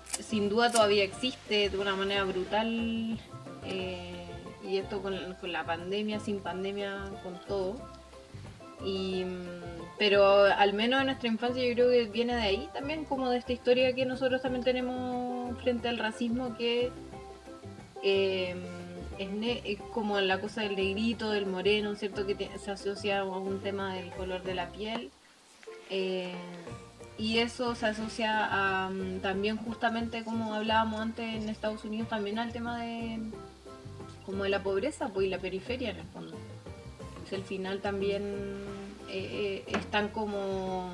sin 0.06 0.50
duda 0.50 0.72
todavía 0.72 1.04
existe 1.04 1.70
de 1.70 1.78
una 1.78 1.96
manera 1.96 2.24
brutal 2.24 3.20
eh, 3.66 4.26
y 4.68 4.78
esto 4.78 5.02
con, 5.02 5.16
la 5.44 5.66
pandemia 5.66 6.20
sin 6.20 6.40
pandemia 6.40 7.12
con 7.24 7.40
todo 7.48 7.76
y 8.86 9.24
mm, 9.24 9.64
pero 9.98 10.44
al 10.44 10.74
menos 10.74 11.02
en 11.02 11.08
nuestra 11.08 11.30
infancia 11.30 11.64
yo 11.64 11.74
creo 11.74 11.90
que 11.90 12.06
viene 12.12 12.36
de 12.36 12.42
ahí 12.42 12.70
también 12.74 13.06
como 13.06 13.30
de 13.30 13.38
esta 13.38 13.54
historia 13.54 13.94
que 13.94 14.06
nosotros 14.06 14.42
también 14.42 14.64
tenemos 14.64 15.58
frente 15.62 15.88
al 15.88 15.98
racismo 15.98 16.56
que 16.58 16.92
eh, 18.04 18.56
es, 19.18 19.80
como 19.94 20.20
la 20.20 20.40
cosa 20.40 20.62
del 20.62 20.76
negrito, 20.76 21.30
del 21.30 21.46
moreno, 21.46 21.96
¿cierto? 21.96 22.26
Que 22.26 22.50
se 22.58 22.72
asocia 22.72 23.20
a 23.20 23.24
un 23.24 23.62
tema 23.62 23.94
del 23.94 24.12
color 24.12 24.44
de 24.44 24.56
la 24.56 24.70
piel. 24.70 25.12
Eh, 25.90 26.34
y 27.18 27.40
eso 27.40 27.76
se 27.76 27.88
asocia 27.88 28.48
a, 28.86 28.90
mm, 28.90 29.20
también 29.20 29.58
justamente 29.58 30.24
como 30.24 30.54
hablábamos 30.54 31.02
antes 31.02 31.42
en 31.42 31.50
Estados 31.50 31.84
Unidos 31.86 32.10
también 32.10 32.40
al 32.40 32.52
tema 32.52 32.80
de 32.80 33.20
como 34.26 34.44
de 34.44 34.50
la 34.50 34.64
pobreza 34.64 35.10
pues 35.10 35.28
y 35.28 35.30
la 35.30 35.40
periferia 35.40 35.92
en 35.92 35.98
el 35.98 36.08
fondo. 36.08 36.36
Pues 37.20 37.34
al 37.34 37.44
final 37.44 37.82
también 37.82 38.24
eh, 39.10 39.64
eh, 39.68 39.78
están 39.78 40.10
como 40.10 40.90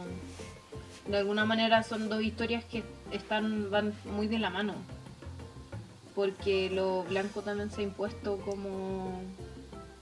de 1.07 1.17
alguna 1.17 1.45
manera 1.45 1.83
son 1.83 2.09
dos 2.09 2.21
historias 2.21 2.63
que 2.65 2.83
están 3.11 3.71
van 3.71 3.93
muy 4.05 4.27
de 4.27 4.39
la 4.39 4.49
mano 4.49 4.75
porque 6.15 6.69
lo 6.69 7.03
blanco 7.03 7.41
también 7.41 7.71
se 7.71 7.81
ha 7.81 7.83
impuesto 7.85 8.37
como 8.39 9.21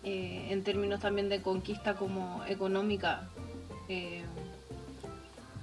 eh, 0.03 0.47
en 0.49 0.63
términos 0.63 0.99
también 0.99 1.29
de 1.29 1.41
conquista 1.41 1.95
como 1.95 2.43
económica 2.45 3.29
eh, 3.87 4.23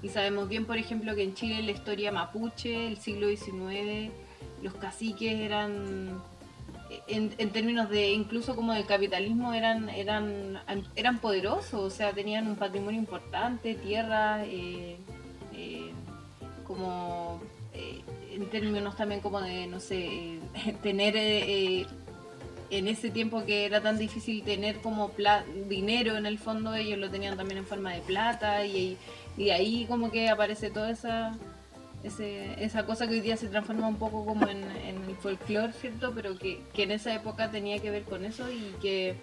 y 0.05 0.09
sabemos 0.11 0.49
bien 0.49 0.67
por 0.67 0.77
ejemplo 0.77 1.15
que 1.17 1.23
en 1.25 1.35
Chile 1.35 1.63
la 1.63 1.73
historia 1.73 2.13
mapuche 2.13 2.87
el 2.87 2.99
siglo 2.99 3.27
XIX 3.29 4.13
los 4.63 4.75
caciques 4.75 5.33
eran 5.41 6.21
en, 7.09 7.35
en 7.39 7.51
términos 7.51 7.89
de 7.89 8.13
incluso 8.13 8.55
como 8.55 8.73
del 8.75 8.87
capitalismo 8.87 9.53
eran 9.55 9.89
eran 9.89 10.61
eran 10.95 11.19
poderosos, 11.19 11.75
o 11.75 11.91
sea, 11.91 12.13
tenían 12.13 12.47
un 12.47 12.57
patrimonio 12.57 13.01
importante, 13.01 13.75
tierras, 13.75 14.47
eh, 14.47 14.97
eh, 15.55 15.91
como 16.67 17.41
eh, 17.73 18.01
en 18.33 18.47
términos 18.51 18.97
también 18.97 19.21
como 19.21 19.41
de, 19.41 19.67
no 19.67 19.81
sé, 19.81 20.39
tener 20.83 21.17
en 21.17 22.89
ese 22.89 23.11
tiempo 23.11 23.45
que 23.45 23.65
era 23.67 23.81
tan 23.81 23.99
difícil 23.99 24.43
tener 24.45 24.81
como 24.81 25.11
pla- 25.11 25.45
dinero 25.69 26.17
en 26.17 26.27
el 26.27 26.39
fondo, 26.39 26.75
ellos 26.75 26.99
lo 26.99 27.11
tenían 27.11 27.37
también 27.37 27.59
en 27.59 27.67
forma 27.67 27.93
de 27.93 28.01
plata 28.03 28.65
y 28.67 28.97
de 29.37 29.53
ahí 29.53 29.87
como 29.87 30.11
que 30.11 30.29
aparece 30.29 30.71
toda 30.71 30.91
esa 30.91 31.33
esa 32.59 32.85
cosa 32.85 33.07
que 33.07 33.15
hoy 33.15 33.21
día 33.23 33.37
se 33.39 33.49
transforma 33.49 33.89
un 33.89 33.97
poco 33.97 34.27
como 34.27 34.47
en, 34.47 34.63
el 34.63 35.17
folclore, 35.23 35.73
¿cierto? 35.73 36.13
Pero 36.15 36.37
que, 36.39 36.61
que 36.75 36.83
en 36.83 36.91
esa 36.91 37.15
época 37.15 37.51
tenía 37.51 37.79
que 37.79 37.91
ver 37.91 38.03
con 38.03 38.27
eso 38.27 38.51
y 38.53 38.75
que, 38.83 39.17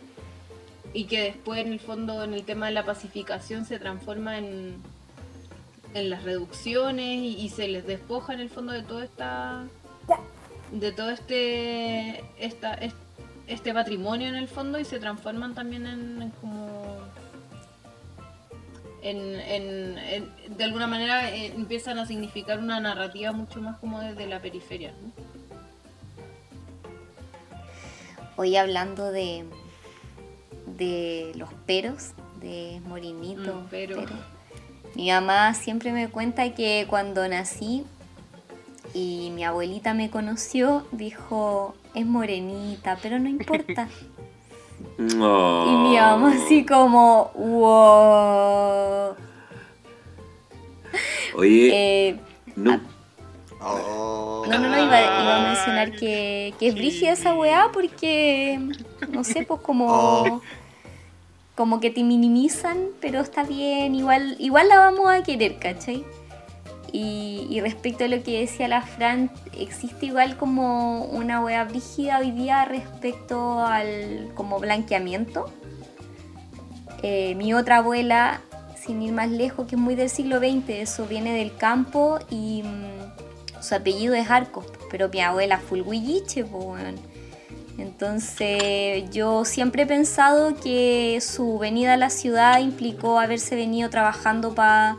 y 0.91 1.03
que 1.03 1.21
después 1.21 1.59
en 1.63 1.71
el 1.73 1.79
fondo 1.79 2.23
en 2.23 2.33
el 2.33 2.43
tema 2.43 2.65
de 2.65 2.71
la 2.71 2.83
pacificación 2.83 3.65
se 3.65 3.77
transforma 3.77 4.39
en, 4.39 4.77
en 5.93 6.09
las 6.09 6.23
reducciones 6.23 7.19
y, 7.19 7.35
y 7.39 7.49
se 7.49 7.67
les 7.67 7.85
despoja 7.85 8.33
en 8.33 8.39
el 8.39 8.49
fondo 8.49 8.73
de 8.73 8.81
toda 8.81 9.03
esta 9.05 9.63
de 10.71 10.91
todo 10.91 11.11
este 11.11 12.23
esta, 12.39 12.73
est- 12.73 12.95
este 13.45 13.73
patrimonio 13.75 14.27
en 14.27 14.35
el 14.35 14.47
fondo 14.47 14.79
y 14.79 14.85
se 14.85 14.97
transforman 14.99 15.53
también 15.53 15.85
en 15.85 16.31
como 16.41 16.97
en, 19.01 19.17
en- 19.39 19.97
en- 19.97 20.29
de 20.57 20.63
alguna 20.63 20.87
manera 20.87 21.29
eh, 21.31 21.47
empiezan 21.55 21.97
a 21.99 22.05
significar 22.05 22.59
una 22.59 22.79
narrativa 22.79 23.31
mucho 23.31 23.61
más 23.61 23.77
como 23.79 23.99
desde 23.99 24.27
la 24.27 24.39
periferia 24.41 24.91
¿no? 25.01 25.11
Hoy 28.37 28.55
hablando 28.55 29.11
de, 29.11 29.45
de 30.77 31.31
los 31.35 31.53
peros, 31.65 32.11
de 32.39 32.81
Morinito. 32.87 33.53
Mm, 33.55 33.67
pero. 33.69 33.95
pero. 33.97 34.13
Mi 34.95 35.09
mamá 35.09 35.53
siempre 35.53 35.91
me 35.91 36.09
cuenta 36.09 36.53
que 36.53 36.85
cuando 36.89 37.27
nací 37.27 37.85
y 38.93 39.31
mi 39.35 39.43
abuelita 39.43 39.93
me 39.93 40.09
conoció, 40.09 40.85
dijo, 40.91 41.75
es 41.93 42.05
morenita, 42.05 42.97
pero 43.01 43.19
no 43.19 43.29
importa. 43.29 43.87
Y 44.97 45.03
mi 45.03 45.95
mamá 45.97 46.33
así 46.43 46.65
como, 46.65 47.31
wow. 47.35 49.15
Oye, 51.35 51.69
Eh, 52.09 52.19
no. 52.55 52.79
no, 54.47 54.57
no, 54.57 54.57
no, 54.69 54.83
iba, 54.83 55.01
iba 55.01 55.35
a 55.37 55.47
mencionar 55.53 55.91
que, 55.93 56.53
que 56.59 56.67
es 56.67 56.75
brígida 56.75 57.11
esa 57.13 57.33
weá 57.35 57.69
porque, 57.71 58.59
no 59.09 59.23
sé, 59.23 59.43
pues 59.43 59.61
como, 59.61 60.41
como 61.55 61.79
que 61.79 61.89
te 61.91 62.03
minimizan, 62.03 62.87
pero 62.99 63.19
está 63.21 63.43
bien, 63.43 63.95
igual, 63.95 64.35
igual 64.39 64.67
la 64.67 64.77
vamos 64.79 65.09
a 65.09 65.23
querer, 65.23 65.57
¿cachai? 65.59 66.03
Y, 66.93 67.59
respecto 67.61 68.03
a 68.03 68.07
lo 68.07 68.21
que 68.21 68.41
decía 68.41 68.67
la 68.67 68.81
Fran, 68.81 69.31
existe 69.57 70.07
igual 70.07 70.35
como 70.35 71.05
una 71.05 71.41
weá 71.41 71.63
brígida 71.63 72.19
hoy 72.19 72.31
día 72.31 72.65
respecto 72.65 73.61
al 73.61 74.31
como 74.35 74.59
blanqueamiento. 74.59 75.49
Eh, 77.01 77.35
mi 77.35 77.53
otra 77.53 77.77
abuela, 77.77 78.41
sin 78.75 79.01
ir 79.01 79.13
más 79.13 79.29
lejos, 79.29 79.67
que 79.67 79.75
es 79.75 79.81
muy 79.81 79.95
del 79.95 80.09
siglo 80.09 80.39
XX, 80.39 80.69
eso 80.69 81.05
viene 81.05 81.33
del 81.33 81.55
campo 81.55 82.19
y 82.29 82.63
mm, 82.63 83.61
su 83.61 83.75
apellido 83.75 84.13
es 84.13 84.29
Arcos, 84.29 84.65
pero 84.89 85.07
mi 85.07 85.21
abuela 85.21 85.59
Fulguilliche, 85.59 86.43
pues 86.43 86.65
weón. 86.65 87.11
Entonces 87.77 89.09
yo 89.11 89.45
siempre 89.45 89.83
he 89.83 89.85
pensado 89.85 90.55
que 90.55 91.19
su 91.21 91.57
venida 91.57 91.93
a 91.93 91.97
la 91.97 92.09
ciudad 92.09 92.59
implicó 92.59 93.19
haberse 93.19 93.55
venido 93.55 93.89
trabajando 93.89 94.53
para 94.53 94.97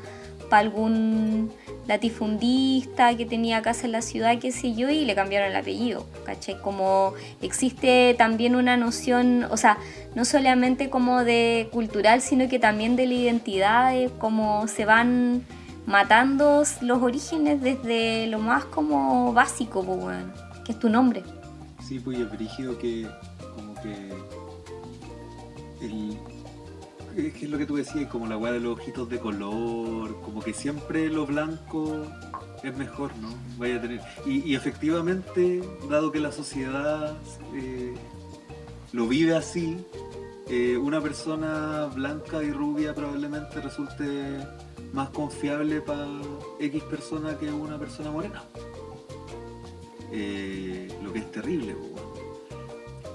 algún 0.59 1.51
latifundista 1.87 3.17
que 3.17 3.27
tenía 3.27 3.63
casa 3.63 3.87
en 3.87 3.93
la 3.93 4.03
ciudad, 4.03 4.39
qué 4.39 4.53
sé 4.53 4.75
yo, 4.75 4.89
y 4.91 5.05
le 5.05 5.15
cambiaron 5.15 5.51
el 5.51 5.57
apellido, 5.57 6.07
¿cachai? 6.25 6.61
Como 6.61 7.15
existe 7.41 8.15
también 8.17 8.55
una 8.57 8.77
noción, 8.77 9.45
o 9.51 9.57
sea, 9.57 9.79
no 10.15 10.25
solamente 10.25 10.91
como 10.91 11.25
de 11.25 11.69
cultural, 11.73 12.21
sino 12.21 12.49
que 12.49 12.59
también 12.59 12.97
de 12.97 13.07
la 13.07 13.15
identidad, 13.15 13.93
de 13.93 14.11
cómo 14.19 14.67
se 14.69 14.85
van 14.85 15.45
matando 15.87 16.63
los 16.81 17.03
orígenes 17.03 17.61
desde 17.61 18.27
lo 18.29 18.39
más 18.39 18.65
como 18.65 19.33
básico, 19.33 19.85
pues, 19.85 19.99
weón, 19.99 20.33
que 20.65 20.73
es 20.73 20.79
tu 20.79 20.89
nombre. 20.89 21.23
Sí, 21.87 21.99
pues 21.99 22.19
y 22.19 22.25
que 22.77 23.09
como 23.57 23.75
que 23.83 24.13
el 25.81 26.17
es 27.17 27.33
que 27.35 27.45
es 27.45 27.51
lo 27.51 27.59
que 27.59 27.67
tú 27.67 27.77
decías, 27.77 28.11
como 28.11 28.27
la 28.27 28.37
weá 28.37 28.53
de 28.53 28.61
los 28.61 28.79
ojitos 28.79 29.09
de 29.09 29.19
color, 29.19 30.21
como 30.23 30.43
que 30.43 30.53
siempre 30.53 31.09
lo 31.09 31.27
blanco 31.27 32.07
es 32.63 32.77
mejor, 32.77 33.11
¿no? 33.19 33.29
Vaya 33.59 33.77
a 33.77 33.81
tener. 33.81 34.01
Y, 34.27 34.55
efectivamente, 34.55 35.63
dado 35.89 36.13
que 36.13 36.21
la 36.21 36.33
sociedad 36.33 37.17
eh, 37.55 37.95
lo 38.93 39.09
vive 39.09 39.35
así, 39.35 39.77
eh, 40.49 40.77
una 40.77 41.01
persona 41.01 41.87
blanca 41.87 42.43
y 42.43 42.51
rubia 42.51 42.95
probablemente 42.95 43.61
resulte 43.61 44.39
más 44.93 45.11
confiable 45.11 45.81
para 45.81 46.07
X 46.61 46.83
persona 46.85 47.39
que 47.39 47.51
una 47.51 47.79
persona 47.79 48.11
morena. 48.11 48.45
Eh, 50.11 50.89
lo 51.03 51.13
que 51.13 51.21
es 51.21 51.31
terrible, 51.33 51.75
weón. 51.75 52.02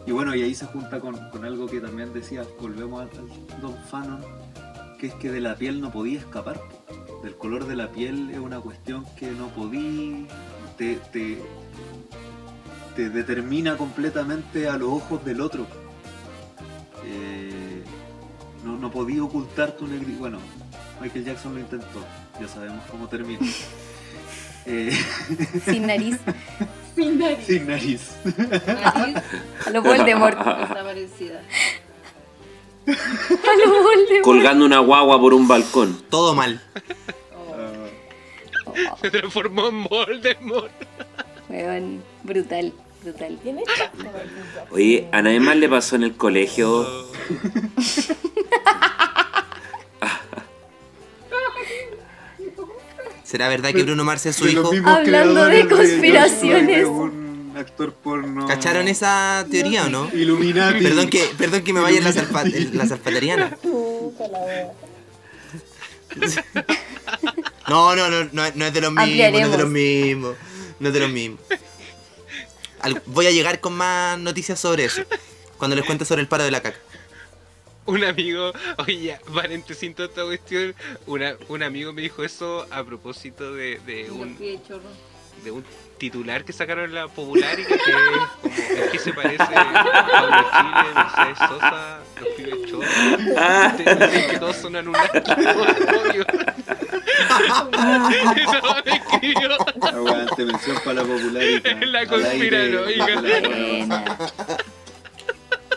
Y 0.08 0.12
bueno, 0.14 0.34
y 0.34 0.42
ahí 0.42 0.56
se 0.56 0.66
junta 0.66 1.02
con, 1.02 1.18
con 1.32 1.44
algo 1.44 1.68
que 1.68 1.82
también 1.82 2.14
decía, 2.14 2.44
volvemos 2.62 3.02
al, 3.02 3.10
al 3.10 3.62
Don 3.62 3.76
Fanon, 3.92 4.24
que 4.98 5.08
es 5.08 5.14
que 5.16 5.30
de 5.30 5.42
la 5.42 5.56
piel 5.56 5.82
no 5.82 5.92
podía 5.92 6.18
escapar. 6.20 6.56
po. 6.60 7.22
Del 7.22 7.36
color 7.36 7.68
de 7.68 7.76
la 7.76 7.92
piel 7.92 8.30
es 8.32 8.40
una 8.40 8.62
cuestión 8.62 9.06
que 9.18 9.30
no 9.32 9.50
podía, 9.50 10.26
te, 10.78 10.96
te, 11.12 11.40
te 12.96 13.10
determina 13.10 13.76
completamente 13.76 14.70
a 14.70 14.78
los 14.78 14.90
ojos 14.90 15.26
del 15.26 15.42
otro. 15.42 15.68
Eh, 17.06 17.84
no, 18.64 18.78
no 18.78 18.90
podía 18.90 19.22
ocultar 19.24 19.74
tu 19.74 19.88
negridad. 19.88 20.20
Bueno, 20.20 20.40
Michael 21.02 21.26
Jackson 21.26 21.54
lo 21.54 21.60
intentó, 21.60 22.02
ya 22.40 22.48
sabemos 22.48 22.82
cómo 22.90 23.08
termina. 23.08 23.40
Eh, 24.70 24.92
Sin 25.64 25.88
nariz. 25.88 26.18
Sin 26.98 27.20
nariz. 27.20 27.46
sin 27.46 27.68
nariz. 27.68 28.02
Nariz 28.26 29.24
A 29.68 29.70
lo 29.70 29.84
Voldemort. 29.84 30.36
desaparecida. 30.38 31.44
A 32.88 33.66
lo 33.66 33.84
Voldemort. 33.84 34.24
Colgando 34.24 34.66
una 34.66 34.80
guagua 34.80 35.22
por 35.22 35.36
un 35.36 35.48
balcón. 35.48 36.02
Todo 36.10 36.34
mal. 36.34 36.60
Se 39.00 39.12
transformó 39.12 39.68
en 39.68 39.84
Voldemort. 39.84 40.72
Weón, 41.50 42.02
brutal, 42.24 42.74
brutal. 43.04 43.40
Oye, 44.72 45.08
a 45.12 45.22
nadie 45.22 45.40
más 45.40 45.56
le 45.56 45.70
pasó 45.70 45.98
en 45.98 46.04
el 46.04 46.18
colegio. 46.18 46.88
¿Será 53.28 53.50
verdad 53.50 53.74
que 53.74 53.84
Bruno 53.84 54.06
Mars 54.06 54.26
es 54.26 54.38
su 54.38 54.48
hijo? 54.48 54.72
Hablando 54.86 55.46
de 55.46 55.68
conspiraciones. 55.68 56.78
de 56.78 56.86
un 56.86 57.54
actor 57.58 57.94
porno. 57.94 58.48
¿Cacharon 58.48 58.88
esa 58.88 59.46
teoría 59.52 59.86
o 59.86 59.90
no? 59.90 60.10
Illuminati. 60.14 60.82
Perdón 60.82 61.10
que, 61.10 61.30
perdón 61.38 61.62
que 61.64 61.74
me 61.74 61.82
vaya 61.82 61.98
en 61.98 62.06
la, 62.06 62.12
en 62.12 62.28
wea. 62.32 62.46
No, 67.68 67.96
no, 67.98 68.10
no, 68.10 68.24
no, 68.32 68.44
no 68.56 68.66
es 68.66 68.74
de 68.74 68.80
los 68.82 68.94
mismos, 68.94 69.32
no 69.34 69.40
es 69.46 69.52
de 69.52 69.58
los 69.58 69.70
mismos. 69.70 70.36
No 70.80 70.88
es 70.88 70.94
de 70.94 71.00
los 71.02 71.10
mismos. 71.10 71.42
Al- 72.80 73.02
voy 73.08 73.28
a 73.28 73.32
llegar 73.32 73.60
con 73.60 73.74
más 73.74 74.18
noticias 74.20 74.58
sobre 74.58 74.86
eso. 74.86 75.02
Cuando 75.58 75.76
les 75.76 75.84
cuente 75.84 76.06
sobre 76.06 76.22
el 76.22 76.30
paro 76.30 76.46
de 76.46 76.52
la 76.52 76.62
caca. 76.62 76.80
Un 77.88 78.04
amigo, 78.04 78.52
oye, 78.78 79.18
paréntesis 79.34 79.96
toda 79.96 80.10
esta 80.10 80.24
cuestión. 80.24 80.76
Una, 81.08 81.36
un 81.48 81.64
amigo 81.64 81.94
me 81.94 82.02
dijo 82.02 82.24
eso 82.24 82.68
a 82.70 82.84
propósito 82.84 83.54
de, 83.54 83.80
de 83.86 84.12
un, 84.12 84.38
de 85.44 85.52
un 85.52 85.64
titular 85.98 86.44
que 86.46 86.54
sacaron 86.54 86.86
en 86.86 86.94
la 86.96 87.08
popular 87.08 87.60
y 87.60 87.66
que 87.66 87.74
es 87.74 87.82
como 87.82 88.54
es 88.84 88.90
que 88.92 89.00
se 89.00 89.14
parece 89.14 89.44
a 89.44 90.08
Pablo 90.12 90.46
Chile, 90.52 90.94
Mercedes 90.96 91.38
Sosa, 91.40 92.00
los 92.20 92.30
pibes 92.36 92.66
chorros. 92.70 93.78
Dicen 93.78 94.30
que 94.30 94.38
todos. 94.40 94.58
Eso. 97.40 97.70
Aguante, 99.82 100.46
mención 100.46 100.78
para 100.84 101.02
la 101.02 101.04
popularidad. 101.04 101.78
La 101.88 102.06
conspiranoica. 102.06 103.16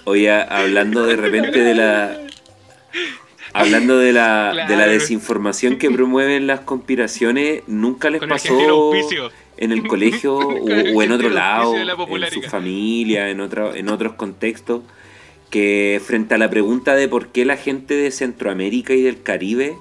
Oye, 0.04 0.30
hablando 0.30 1.04
de 1.06 1.16
repente 1.16 1.60
de 1.60 1.74
la. 1.74 2.16
Hablando 3.52 3.98
de 3.98 4.12
la, 4.12 4.50
de 4.50 4.54
la 4.54 4.66
Claro. 4.66 4.92
desinformación 4.92 5.76
que 5.78 5.90
promueven 5.90 6.46
las 6.46 6.60
conspiraciones, 6.60 7.62
nunca 7.66 8.08
les 8.08 8.20
Con 8.20 8.28
pasó 8.28 8.92
en 9.56 9.72
el 9.72 9.86
colegio 9.88 10.38
o, 10.38 10.44
o 10.94 11.02
en 11.02 11.10
otro 11.10 11.30
lado, 11.30 11.74
en 11.76 12.30
su 12.30 12.42
familia, 12.42 13.28
en, 13.28 13.40
otro, 13.40 13.74
en 13.74 13.88
otros 13.88 14.12
contextos, 14.12 14.82
que 15.50 16.00
frente 16.04 16.34
a 16.36 16.38
la 16.38 16.48
pregunta 16.48 16.94
de 16.94 17.08
por 17.08 17.28
qué 17.28 17.44
la 17.44 17.56
gente 17.56 17.94
de 17.94 18.12
Centroamérica 18.12 18.94
y 18.94 19.02
del 19.02 19.20
Caribe 19.20 19.74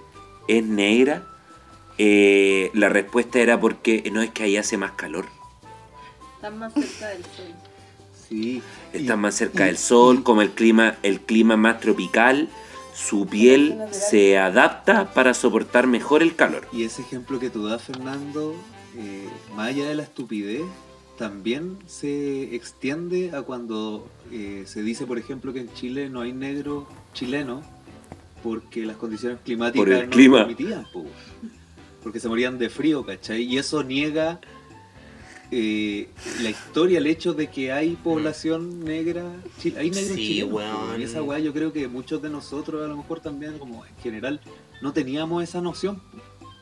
es 0.47 0.63
negra, 0.65 1.27
eh, 1.99 2.71
la 2.73 2.89
respuesta 2.89 3.39
era 3.39 3.59
porque 3.59 4.09
no 4.11 4.23
es 4.23 4.31
que 4.31 4.43
ahí 4.43 4.57
hace 4.57 4.77
más 4.77 4.93
calor. 4.93 5.25
Están 6.35 6.57
más 6.57 6.73
cerca 6.73 7.09
del 7.09 7.23
sol. 7.23 7.53
Sí. 8.29 8.61
Están 8.93 9.19
más 9.19 9.35
cerca 9.35 9.65
del 9.65 9.77
sol, 9.77 10.23
como 10.23 10.41
el 10.41 10.51
clima, 10.51 10.97
el 11.03 11.19
clima 11.19 11.57
más 11.57 11.79
tropical, 11.79 12.49
su 12.93 13.25
piel 13.25 13.77
se 13.91 14.37
adapta 14.37 15.13
para 15.13 15.33
soportar 15.33 15.87
mejor 15.87 16.21
el 16.21 16.35
calor. 16.35 16.67
Y 16.71 16.83
ese 16.83 17.01
ejemplo 17.01 17.39
que 17.39 17.49
tú 17.49 17.65
das, 17.65 17.81
Fernando, 17.81 18.55
eh, 18.97 19.27
más 19.55 19.69
allá 19.69 19.87
de 19.87 19.95
la 19.95 20.03
estupidez, 20.03 20.63
también 21.17 21.77
se 21.87 22.55
extiende 22.55 23.31
a 23.35 23.41
cuando 23.41 24.07
eh, 24.31 24.63
se 24.65 24.83
dice, 24.83 25.05
por 25.05 25.17
ejemplo, 25.17 25.51
que 25.53 25.61
en 25.61 25.73
Chile 25.73 26.09
no 26.09 26.21
hay 26.21 26.33
negros 26.33 26.85
chilenos 27.13 27.65
porque 28.43 28.85
las 28.85 28.95
condiciones 28.95 29.39
climáticas 29.43 29.85
Por 29.85 29.93
el 29.93 30.05
no 30.05 30.09
clima. 30.11 30.37
permitían, 30.39 30.85
po. 30.93 31.05
porque 32.03 32.19
se 32.19 32.29
morían 32.29 32.57
de 32.57 32.69
frío, 32.69 33.05
¿cachai? 33.05 33.43
Y 33.43 33.57
eso 33.57 33.83
niega 33.83 34.39
eh, 35.51 36.07
la 36.41 36.49
historia, 36.49 36.99
el 36.99 37.07
hecho 37.07 37.33
de 37.33 37.47
que 37.47 37.71
hay 37.71 37.95
población 37.95 38.83
negra, 38.83 39.23
hay 39.77 39.89
negros 39.89 40.15
Sí, 40.15 40.15
chilenos, 40.15 40.53
weón. 40.53 41.01
y 41.01 41.03
esa 41.03 41.23
weá 41.23 41.39
yo 41.39 41.53
creo 41.53 41.73
que 41.73 41.87
muchos 41.87 42.21
de 42.21 42.29
nosotros 42.29 42.83
a 42.83 42.87
lo 42.87 42.97
mejor 42.97 43.19
también, 43.19 43.57
como 43.57 43.85
en 43.85 43.95
general, 44.03 44.39
no 44.81 44.93
teníamos 44.93 45.43
esa 45.43 45.61
noción. 45.61 46.01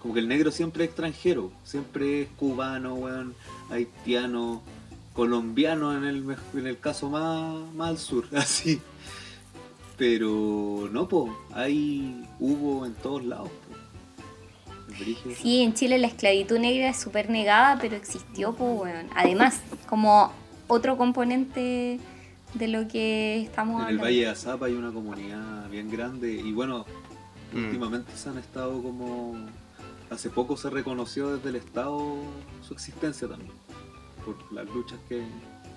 Como 0.01 0.13
que 0.13 0.19
el 0.21 0.27
negro 0.27 0.51
siempre 0.51 0.83
es 0.83 0.89
extranjero, 0.89 1.51
siempre 1.63 2.21
es 2.21 2.29
cubano, 2.37 2.93
weón, 2.95 3.33
haitiano, 3.69 4.61
colombiano 5.13 5.97
en 5.97 6.03
el, 6.05 6.35
en 6.53 6.67
el 6.67 6.79
caso 6.79 7.09
más, 7.09 7.73
más 7.75 7.89
al 7.89 7.97
sur, 7.97 8.25
así. 8.35 8.79
Pero 9.97 10.87
no, 10.91 11.07
po, 11.07 11.35
hay, 11.51 12.23
hubo 12.39 12.85
en 12.85 12.93
todos 12.93 13.25
lados. 13.25 13.49
Sí, 15.41 15.61
en 15.61 15.73
Chile 15.73 15.97
la 15.97 16.07
esclavitud 16.07 16.57
negra 16.59 16.89
es 16.89 16.97
súper 16.99 17.29
negada, 17.29 17.77
pero 17.79 17.95
existió, 17.95 18.53
pues, 18.53 18.79
weón. 18.79 19.07
Además, 19.15 19.61
como 19.87 20.31
otro 20.67 20.97
componente 20.97 21.99
de 22.53 22.67
lo 22.67 22.87
que 22.87 23.41
estamos 23.41 23.75
En 23.75 23.79
el 23.81 23.85
hablando. 23.85 24.03
Valle 24.03 24.19
de 24.21 24.27
Azapa 24.27 24.65
hay 24.67 24.73
una 24.73 24.91
comunidad 24.91 25.69
bien 25.69 25.89
grande 25.91 26.31
y 26.33 26.51
bueno, 26.51 26.85
Mm. 27.53 27.65
últimamente 27.65 28.11
se 28.15 28.27
han 28.29 28.37
estado 28.37 28.81
como... 28.83 29.35
Hace 30.09 30.29
poco 30.29 30.57
se 30.57 30.69
reconoció 30.69 31.35
desde 31.37 31.49
el 31.49 31.55
Estado 31.57 32.15
su 32.65 32.73
existencia 32.73 33.27
también, 33.27 33.51
por 34.25 34.35
las 34.53 34.65
luchas 34.67 34.97
que, 35.07 35.21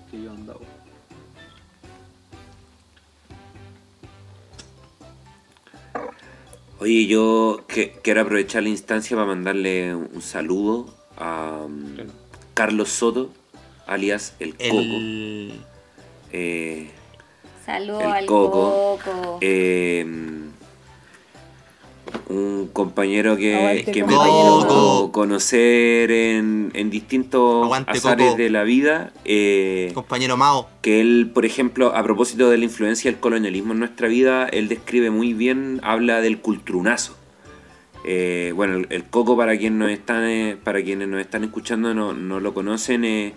que 0.09 0.17
ellos 0.17 0.33
han 0.37 0.47
dado. 0.47 0.61
Oye, 6.81 7.05
yo 7.05 7.61
que- 7.67 7.91
quiero 8.01 8.21
aprovechar 8.21 8.63
la 8.63 8.69
instancia 8.69 9.15
para 9.15 9.27
mandarle 9.27 9.93
un 9.93 10.19
saludo 10.23 10.87
a 11.15 11.61
um, 11.67 11.95
Carlos 12.55 12.89
Soto, 12.89 13.29
alias 13.85 14.33
El 14.39 14.55
Coco. 14.55 14.79
El... 14.79 15.61
Eh, 16.33 16.89
Saludos 17.63 18.01
el 18.01 18.11
al 18.11 18.25
Coco. 18.25 18.97
Coco. 19.03 19.37
eh, 19.41 20.03
un 22.29 22.69
compañero 22.71 23.35
que, 23.37 23.55
Aguante, 23.55 23.91
que 23.91 24.03
me 24.03 24.13
tocó 24.13 25.11
conocer 25.11 26.11
en, 26.11 26.71
en 26.73 26.89
distintos 26.89 27.63
Aguante, 27.65 27.91
azares 27.91 28.27
Coco. 28.27 28.37
de 28.37 28.49
la 28.49 28.63
vida. 28.63 29.11
eh, 29.25 29.91
Compañero 29.93 30.37
Mao. 30.37 30.69
que 30.81 31.01
él, 31.01 31.31
por 31.33 31.45
ejemplo, 31.45 31.95
a 31.95 32.03
propósito 32.03 32.49
de 32.49 32.57
la 32.57 32.63
influencia 32.65 33.11
del 33.11 33.19
colonialismo 33.19 33.73
en 33.73 33.79
nuestra 33.79 34.07
vida, 34.07 34.47
él 34.47 34.67
describe 34.67 35.09
muy 35.09 35.33
bien, 35.33 35.79
habla 35.83 36.21
del 36.21 36.39
cultrunazo. 36.39 37.15
Eh, 38.03 38.51
bueno, 38.55 38.75
el, 38.77 38.87
el 38.89 39.03
Coco, 39.03 39.37
para, 39.37 39.57
quien 39.57 39.77
nos 39.77 39.91
están, 39.91 40.23
eh, 40.23 40.57
para 40.63 40.81
quienes 40.83 41.07
nos 41.07 41.21
están 41.21 41.43
escuchando 41.43 41.93
no, 41.93 42.13
no 42.13 42.39
lo 42.39 42.53
conocen, 42.53 43.03
es 43.05 43.33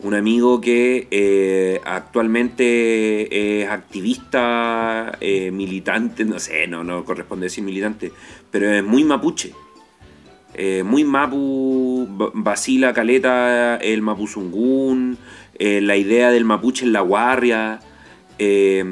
un 0.00 0.14
amigo 0.14 0.60
que 0.60 1.08
eh, 1.10 1.80
actualmente 1.84 3.62
es 3.62 3.68
activista, 3.68 5.16
eh, 5.20 5.50
militante, 5.50 6.24
no 6.24 6.38
sé, 6.38 6.66
no, 6.68 6.84
no 6.84 7.04
corresponde 7.04 7.46
decir 7.46 7.64
militante, 7.64 8.12
pero 8.50 8.70
es 8.70 8.84
muy 8.84 9.04
mapuche. 9.04 9.52
Eh, 10.54 10.82
muy 10.82 11.04
mapu, 11.04 12.06
vacila 12.34 12.92
caleta 12.92 13.76
el 13.76 14.02
mapuzungún, 14.02 15.18
la 15.58 15.96
idea 15.96 16.30
del 16.30 16.44
mapuche 16.44 16.84
en 16.84 16.92
la 16.92 17.00
guarria. 17.00 17.80
eh, 18.38 18.84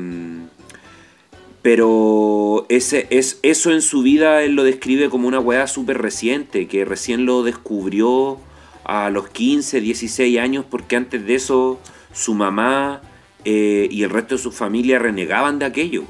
pero 1.67 2.65
ese, 2.69 3.09
es, 3.11 3.41
eso 3.43 3.73
en 3.73 3.83
su 3.83 4.03
vida 4.03 4.45
él 4.45 4.55
lo 4.55 4.63
describe 4.63 5.11
como 5.11 5.27
una 5.27 5.41
weá 5.41 5.67
súper 5.67 5.99
reciente, 5.99 6.69
que 6.69 6.85
recién 6.85 7.27
lo 7.27 7.43
descubrió 7.43 8.39
a 8.87 9.11
los 9.11 9.29
15, 9.29 9.81
16 9.81 10.39
años, 10.39 10.65
porque 10.71 10.97
antes 10.97 11.27
de 11.27 11.35
eso 11.35 11.81
su 12.13 12.35
mamá 12.35 13.03
eh, 13.45 13.89
y 13.91 14.05
el 14.05 14.11
resto 14.11 14.37
de 14.37 14.43
su 14.43 14.53
familia 14.53 14.99
renegaban 15.01 15.59
de 15.59 15.67
aquello. 15.67 16.05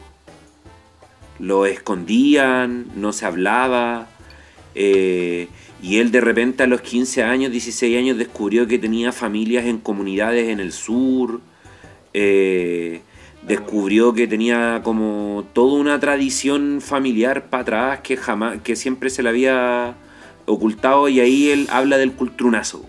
Lo 1.38 1.66
escondían, 1.66 2.86
no 2.94 3.12
se 3.12 3.26
hablaba. 3.26 4.08
eh, 4.74 5.48
y 5.82 5.98
él 5.98 6.10
de 6.10 6.20
repente 6.20 6.62
a 6.62 6.66
los 6.66 6.80
15 6.82 7.22
años, 7.22 7.50
16 7.52 7.98
años 7.98 8.18
descubrió 8.18 8.66
que 8.66 8.78
tenía 8.78 9.12
familias 9.12 9.66
en 9.66 9.78
comunidades 9.78 10.48
en 10.48 10.60
el 10.60 10.72
sur. 10.72 11.40
eh, 12.14 13.02
descubrió 13.46 14.12
que 14.12 14.26
tenía 14.26 14.80
como 14.82 15.46
toda 15.52 15.78
una 15.78 16.00
tradición 16.00 16.80
familiar 16.80 17.48
para 17.48 17.62
atrás 17.62 18.00
que 18.00 18.16
jamás, 18.16 18.60
que 18.62 18.74
siempre 18.74 19.08
se 19.10 19.22
le 19.22 19.28
había 19.28 19.94
ocultado 20.46 21.08
y 21.08 21.20
ahí 21.20 21.50
él 21.50 21.68
habla 21.70 21.98
del 21.98 22.12
cultrunazo, 22.12 22.84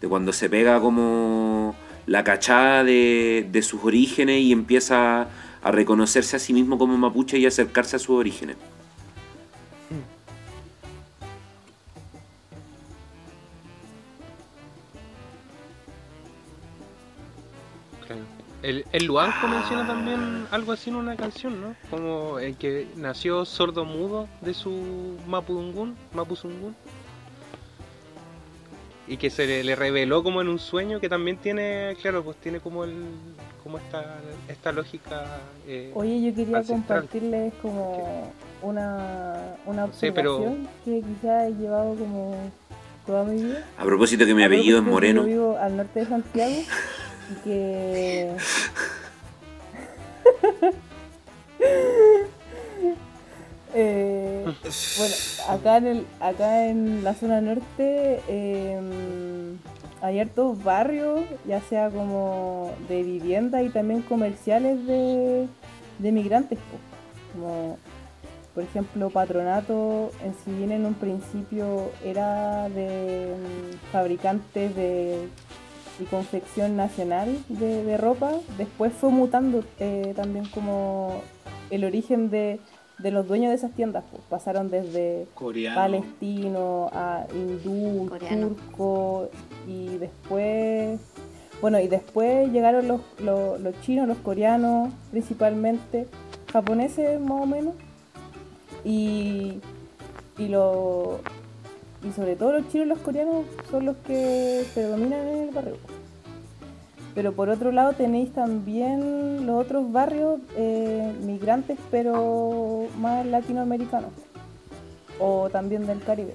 de 0.00 0.08
cuando 0.08 0.32
se 0.32 0.48
pega 0.48 0.80
como 0.80 1.74
la 2.06 2.24
cachada 2.24 2.84
de, 2.84 3.48
de 3.50 3.62
sus 3.62 3.82
orígenes 3.84 4.40
y 4.40 4.52
empieza 4.52 5.28
a 5.62 5.70
reconocerse 5.70 6.36
a 6.36 6.38
sí 6.38 6.52
mismo 6.52 6.78
como 6.78 6.96
mapuche 6.98 7.38
y 7.38 7.46
acercarse 7.46 7.96
a 7.96 7.98
sus 7.98 8.10
orígenes. 8.10 8.56
El, 18.62 18.84
el 18.92 19.06
Luanco 19.06 19.48
menciona 19.48 19.84
también 19.84 20.46
algo 20.52 20.70
así 20.70 20.90
en 20.90 20.96
una 20.96 21.16
canción, 21.16 21.60
¿no? 21.60 21.74
Como 21.90 22.38
el 22.38 22.56
que 22.56 22.86
nació 22.96 23.44
sordo 23.44 23.84
mudo 23.84 24.28
de 24.40 24.54
su 24.54 25.16
Mapudungún, 25.26 25.96
Mapuzungún. 26.14 26.76
Y 29.12 29.18
que 29.18 29.28
se 29.28 29.46
le, 29.46 29.62
le 29.62 29.76
reveló 29.76 30.22
como 30.22 30.40
en 30.40 30.48
un 30.48 30.58
sueño 30.58 30.98
que 30.98 31.08
también 31.10 31.36
tiene, 31.36 31.94
claro, 32.00 32.24
pues 32.24 32.38
tiene 32.38 32.60
como 32.60 32.84
el 32.84 32.94
como 33.62 33.76
esta, 33.78 34.16
esta 34.48 34.72
lógica. 34.72 35.24
eh, 35.66 35.90
Oye, 35.94 36.22
yo 36.22 36.34
quería 36.34 36.56
ancestral. 36.58 37.00
compartirles 37.02 37.52
como 37.60 38.32
una, 38.62 39.54
una 39.66 39.86
Sí, 39.92 40.10
pero- 40.12 40.36
observación 40.36 40.68
que 40.84 41.02
quizá 41.02 41.46
he 41.46 41.52
llevado 41.52 41.94
como 41.94 42.50
toda 43.06 43.24
mi 43.24 43.42
vida. 43.42 43.66
A 43.76 43.84
propósito 43.84 44.24
que 44.24 44.34
mi 44.34 44.44
apellido 44.44 44.78
es 44.78 44.84
Moreno. 44.84 45.20
Yo 45.22 45.26
vivo 45.28 45.58
al 45.58 45.76
norte 45.76 46.00
de 46.00 46.06
Santiago 46.06 46.62
y 47.30 47.34
que. 47.44 48.34
Eh, 53.74 54.21
bueno, 54.98 55.14
acá 55.48 55.76
en, 55.78 55.86
el, 55.86 56.06
acá 56.20 56.66
en 56.66 57.04
la 57.04 57.14
zona 57.14 57.40
norte 57.40 58.20
eh, 58.28 58.80
hay 60.00 60.20
hartos 60.20 60.62
barrios, 60.62 61.20
ya 61.46 61.60
sea 61.60 61.90
como 61.90 62.72
de 62.88 63.02
vivienda 63.02 63.62
y 63.62 63.68
también 63.68 64.02
comerciales 64.02 64.84
de, 64.86 65.46
de 65.98 66.12
migrantes. 66.12 66.58
Como, 67.32 67.78
por 68.54 68.64
ejemplo, 68.64 69.10
Patronato, 69.10 70.10
en 70.24 70.34
si 70.44 70.52
bien 70.52 70.72
en 70.72 70.86
un 70.86 70.94
principio 70.94 71.90
era 72.04 72.68
de 72.68 73.34
mm, 73.36 73.92
fabricantes 73.92 74.74
de 74.74 75.28
y 76.00 76.04
confección 76.04 76.76
nacional 76.76 77.38
de, 77.48 77.84
de 77.84 77.96
ropa, 77.96 78.32
después 78.58 78.92
fue 78.92 79.10
mutando 79.10 79.64
eh, 79.78 80.12
también 80.16 80.46
como 80.46 81.22
el 81.70 81.84
origen 81.84 82.30
de, 82.30 82.60
de 82.98 83.10
los 83.10 83.26
dueños 83.26 83.50
de 83.50 83.56
esas 83.56 83.72
tiendas. 83.72 84.04
pues. 84.10 84.22
Pasaron 84.28 84.70
desde 84.70 85.26
Coreano. 85.34 85.76
palestino 85.76 86.90
a 86.92 87.26
hindú, 87.34 88.08
Coreano. 88.08 88.48
turco 88.48 89.28
y 89.66 89.96
después, 89.98 91.00
bueno, 91.60 91.80
y 91.80 91.88
después 91.88 92.50
llegaron 92.52 92.86
los, 92.88 93.00
los, 93.20 93.60
los 93.60 93.80
chinos, 93.82 94.06
los 94.08 94.18
coreanos 94.18 94.92
principalmente, 95.10 96.06
japoneses 96.52 97.20
más 97.20 97.42
o 97.42 97.46
menos, 97.46 97.74
y, 98.84 99.60
y, 100.38 100.48
lo- 100.48 101.20
y 102.06 102.10
sobre 102.12 102.36
todo 102.36 102.52
los 102.52 102.68
chinos 102.68 102.86
y 102.86 102.88
los 102.88 102.98
coreanos 102.98 103.44
son 103.70 103.86
los 103.86 103.96
que 103.98 104.64
predominan 104.74 105.26
en 105.28 105.38
el 105.48 105.50
barrio. 105.50 105.76
Pero 107.14 107.32
por 107.32 107.50
otro 107.50 107.72
lado 107.72 107.92
tenéis 107.92 108.32
también 108.32 109.46
los 109.46 109.64
otros 109.64 109.92
barrios 109.92 110.40
eh, 110.56 111.12
migrantes, 111.24 111.78
pero 111.90 112.86
más 112.98 113.26
latinoamericanos, 113.26 114.12
o 115.18 115.50
también 115.50 115.86
del 115.86 116.02
Caribe, 116.02 116.34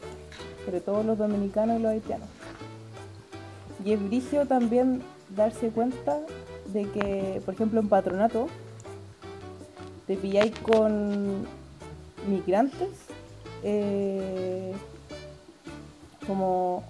sobre 0.65 0.81
todo 0.81 1.01
los 1.01 1.17
dominicanos 1.17 1.79
y 1.79 1.81
los 1.81 1.91
haitianos. 1.91 2.27
Y 3.83 3.93
es 3.93 4.03
brigio 4.03 4.45
también 4.45 5.01
darse 5.35 5.69
cuenta 5.69 6.19
de 6.71 6.83
que, 6.89 7.41
por 7.43 7.55
ejemplo, 7.55 7.79
en 7.79 7.89
patronato, 7.89 8.47
te 10.05 10.15
pilláis 10.15 10.53
con 10.59 11.47
migrantes, 12.29 12.89
eh, 13.63 14.73
como 16.27 16.83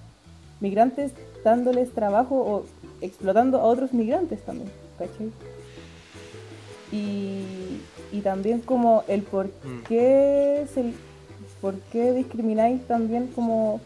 migrantes 0.59 1.13
dándoles 1.43 1.93
trabajo 1.93 2.35
o 2.35 2.65
explotando 3.01 3.59
a 3.59 3.63
otros 3.63 3.93
migrantes 3.93 4.41
también, 4.43 4.69
¿cachai? 4.97 5.31
Y, 6.91 7.43
y 8.11 8.21
también 8.21 8.61
como 8.61 9.03
el 9.07 9.21
por 9.23 9.49
qué, 9.87 10.65
se, 10.73 10.93
por 11.61 11.75
qué 11.91 12.13
discrimináis 12.13 12.85
también 12.87 13.27
como 13.27 13.81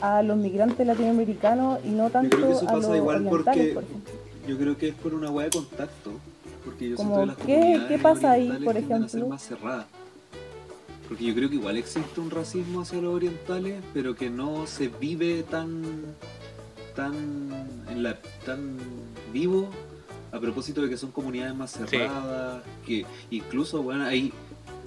a 0.00 0.22
los 0.22 0.36
migrantes 0.36 0.86
latinoamericanos 0.86 1.80
y 1.84 1.90
no 1.90 2.04
Yo 2.06 2.10
tanto 2.10 2.36
creo 2.36 2.48
que 2.48 2.52
eso 2.54 2.68
a 2.68 2.72
los 2.74 2.82
pasa 2.86 2.96
igual 2.96 3.26
orientales, 3.26 3.74
porque 3.74 3.86
por 3.96 4.48
yo 4.48 4.56
creo 4.58 4.76
que 4.78 4.88
es 4.88 4.94
por 4.94 5.14
una 5.14 5.30
hueá 5.30 5.46
de 5.46 5.50
contacto. 5.52 6.12
Porque 6.64 6.88
yo 6.90 6.96
Como, 6.96 7.14
siento 7.14 7.36
que 7.36 7.42
las 7.42 7.46
¿qué- 7.46 7.86
qué 7.88 7.98
pasa 8.02 8.30
ahí, 8.32 8.48
por 8.64 8.74
tienden 8.74 8.76
a 9.04 9.08
ser 9.08 9.18
ejemplo? 9.20 9.28
más 9.28 9.42
cerradas. 9.42 9.86
Porque 11.08 11.24
yo 11.24 11.34
creo 11.34 11.48
que 11.48 11.54
igual 11.54 11.76
existe 11.78 12.20
un 12.20 12.30
racismo 12.30 12.82
hacia 12.82 13.00
los 13.00 13.14
orientales, 13.14 13.82
pero 13.94 14.14
que 14.14 14.28
no 14.28 14.66
se 14.66 14.88
vive 14.88 15.42
tan 15.44 15.82
tan 16.98 17.14
en 17.88 18.02
la 18.02 18.18
tan 18.44 18.76
vivo 19.32 19.70
a 20.32 20.40
propósito 20.40 20.82
de 20.82 20.88
que 20.90 20.96
son 20.96 21.12
comunidades 21.12 21.54
más 21.54 21.70
cerradas, 21.70 22.62
que 22.84 23.06
incluso 23.30 23.82
bueno, 23.84 24.04
hay 24.04 24.32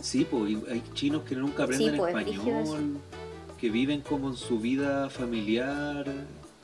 sí, 0.02 0.28
pues, 0.30 0.58
hay 0.70 0.84
chinos 0.94 1.24
que 1.24 1.36
nunca 1.36 1.64
aprenden 1.64 1.94
Sí, 1.94 1.98
pues, 1.98 2.14
es 2.28 2.34
español, 2.34 2.98
que 3.60 3.70
viven 3.70 4.02
como 4.02 4.28
en 4.30 4.36
su 4.36 4.60
vida 4.60 5.10
familiar. 5.10 6.06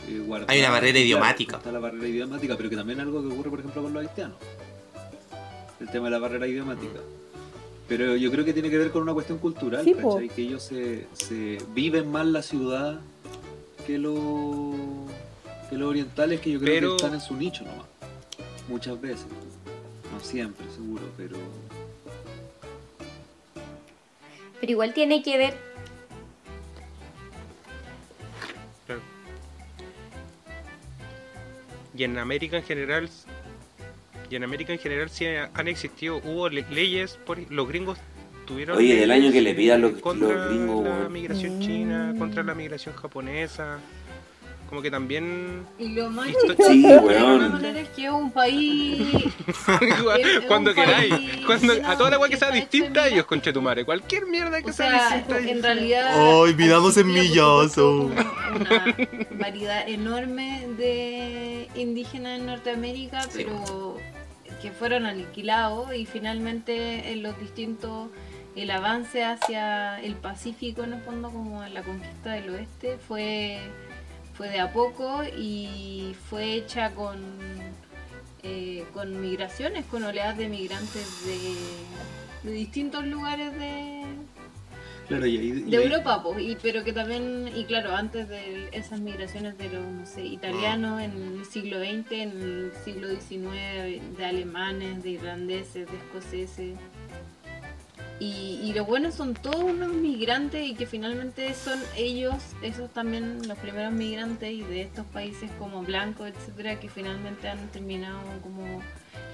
eh, 0.10 0.20
guardada. 0.26 0.52
Hay 0.52 0.60
una 0.60 0.70
barrera 0.70 0.92
Claro, 0.94 1.06
idiomática. 1.06 1.58
Está 1.58 1.72
la 1.72 1.80
barrera 1.80 2.08
idiomática, 2.08 2.56
pero 2.58 2.70
que 2.70 2.76
también 2.76 3.00
es 3.00 3.06
algo 3.06 3.22
que 3.22 3.34
ocurre, 3.34 3.50
por 3.50 3.60
ejemplo, 3.60 3.84
con 3.84 3.94
los 3.94 4.02
haitianos. 4.06 4.38
El 5.80 5.90
tema 5.90 6.06
de 6.06 6.12
la 6.12 6.20
barrera 6.20 6.46
idiomática. 6.48 7.00
Pero 7.88 8.16
yo 8.18 8.30
creo 8.32 8.44
que 8.44 8.52
tiene 8.54 8.70
que 8.70 8.78
ver 8.78 8.92
con 8.92 9.02
una 9.04 9.14
cuestión 9.14 9.38
cultural, 9.38 9.84
Sí, 9.86 9.94
po. 9.94 10.14
¿cachai? 10.16 10.30
Que 10.30 10.42
ellos 10.42 10.62
se, 10.64 11.08
se 11.14 11.58
viven 11.74 12.12
más 12.12 12.26
la 12.28 12.42
ciudad 12.42 13.00
que 13.86 13.98
los 13.98 14.16
que 15.70 15.78
los 15.78 15.90
orientales, 15.90 16.40
que 16.42 16.52
yo 16.52 16.60
creo 16.60 16.74
Pero- 16.76 16.90
que 16.92 16.96
están 16.98 17.14
en 17.14 17.22
su 17.22 17.36
nicho 17.36 17.64
nomás. 17.64 17.86
Muchas 18.68 19.00
veces. 19.00 19.26
No 20.14 20.20
siempre, 20.20 20.66
seguro, 20.76 21.04
pero... 21.18 21.38
Pero 24.60 24.72
igual 24.72 24.94
tiene 24.94 25.22
que 25.22 25.38
ver 25.38 25.54
Claro. 28.86 29.02
Y 31.96 32.04
en 32.04 32.18
América 32.18 32.58
en 32.58 32.64
general, 32.64 33.10
y 34.30 34.36
en 34.36 34.44
América 34.44 34.74
en 34.74 34.80
general 34.80 35.10
sí 35.10 35.26
han 35.28 35.68
existido, 35.68 36.18
hubo 36.18 36.50
le- 36.50 36.66
leyes, 36.70 37.18
por, 37.26 37.40
los 37.52 37.68
gringos 37.68 37.98
tuvieron 38.46 38.78
Oye, 38.78 38.96
del 38.96 39.12
año 39.12 39.32
que 39.32 39.42
le 39.42 39.54
pidan 39.54 39.82
los, 39.82 39.94
contra 40.00 40.28
los 40.34 40.50
gringos, 40.50 40.84
la 40.86 40.92
weón. 40.92 41.12
migración 41.14 41.60
china, 41.60 42.16
contra 42.18 42.44
la 42.44 42.54
migración 42.56 42.96
japonesa, 42.96 43.80
como 44.70 44.82
que 44.82 44.92
también 44.92 45.66
Y 45.80 45.90
lo 45.90 46.10
más 46.10 46.28
Sí, 46.68 46.82
de 46.84 46.98
weón. 46.98 47.24
alguna 47.24 47.50
manera 47.50 47.80
es 47.80 47.90
que 47.90 48.06
es 48.06 48.12
un 48.12 48.32
país. 48.32 49.24
cuando 50.48 50.74
queráis, 50.74 51.14
cuando, 51.46 51.74
a 51.86 51.98
toda 51.98 52.10
la 52.10 52.16
agua 52.18 52.30
que 52.30 52.38
sea 52.38 52.52
distinta 52.52 53.04
a 53.04 53.08
ellos, 53.08 53.26
conchetumare, 53.26 53.86
cualquier 53.86 54.26
mierda 54.28 54.62
que 54.62 54.70
O 54.72 54.74
sea, 54.74 55.08
sea, 55.10 55.18
distinta 55.18 55.52
en 55.52 55.64
realidad. 55.64 56.44
¡Ay, 56.46 56.54
vidamos 56.54 56.98
en 56.98 57.08
millazo! 57.08 58.12
Una 58.12 58.96
variedad 59.40 59.88
enorme 59.88 60.68
de 60.78 61.68
indígenas 61.76 62.40
en 62.40 62.46
Norteamérica, 62.48 63.22
pero 63.34 63.98
que 64.62 64.72
fueron 64.72 65.06
aniquilados 65.06 65.94
y 65.94 66.06
finalmente 66.06 67.12
en 67.12 67.24
los 67.24 67.40
distintos. 67.40 68.10
El 68.56 68.72
avance 68.72 69.24
hacia 69.24 70.02
el 70.02 70.16
Pacífico, 70.16 70.84
en 70.84 70.94
el 70.94 71.02
fondo, 71.02 71.30
como 71.30 71.64
en 71.64 71.76
la 71.76 71.84
conquista 71.84 72.32
del 72.32 72.50
oeste, 72.50 72.98
fue, 73.08 73.60
fue 74.38 74.50
de 74.50 74.60
a 74.60 74.72
poco 74.72 75.24
y 75.38 76.16
fue 76.30 76.54
hecha 76.54 76.92
con, 76.92 77.18
eh, 78.44 78.86
con 78.94 79.20
migraciones, 79.20 79.86
con 79.86 80.04
oleadas 80.04 80.38
de 80.38 80.48
migrantes 80.48 81.26
de, 81.26 82.50
de 82.50 82.56
distintos 82.56 83.06
lugares 83.06 83.52
de, 83.58 84.04
Claro, 85.08 85.26
y 85.26 85.38
ahí... 85.38 85.48
y 85.48 85.52
de 85.72 85.78
ahí- 85.78 85.84
Europa, 85.86 86.22
po, 86.22 86.38
y, 86.38 86.56
pero 86.62 86.84
que 86.84 86.92
también, 86.94 87.50
y 87.56 87.64
claro, 87.64 87.96
antes 87.96 88.28
de 88.28 88.70
esas 88.74 89.00
migraciones 89.00 89.58
de 89.58 89.70
los 89.70 89.86
no 89.86 90.06
sé, 90.06 90.24
italianos 90.26 91.02
en 91.02 91.12
el 91.40 91.46
siglo 91.46 91.80
XX, 91.80 92.12
en 92.12 92.32
el 92.42 92.72
siglo 92.84 93.08
XIX, 93.08 94.18
de 94.18 94.26
alemanes, 94.26 95.02
de 95.04 95.12
irlandeses, 95.12 95.88
de 95.90 95.96
escoceses. 95.98 96.78
Y, 98.20 98.60
y 98.64 98.74
lo 98.74 98.84
bueno 98.84 99.12
son 99.12 99.36
todos 99.36 99.62
unos 99.64 99.90
migrantes 99.94 100.66
y 100.66 100.74
que 100.74 100.88
finalmente 100.88 101.54
son 101.54 101.80
ellos, 101.96 102.34
esos 102.64 102.92
también 102.92 103.48
los 103.48 103.58
primeros 103.60 103.94
migrantes 103.94 104.52
y 104.52 104.64
de 104.64 104.82
estos 104.82 105.06
países 105.06 105.52
como 105.60 105.84
blancos, 105.84 106.28
etcétera, 106.30 106.80
que 106.80 106.90
finalmente 106.90 107.48
han 107.48 107.68
terminado 107.68 108.20
como 108.42 108.82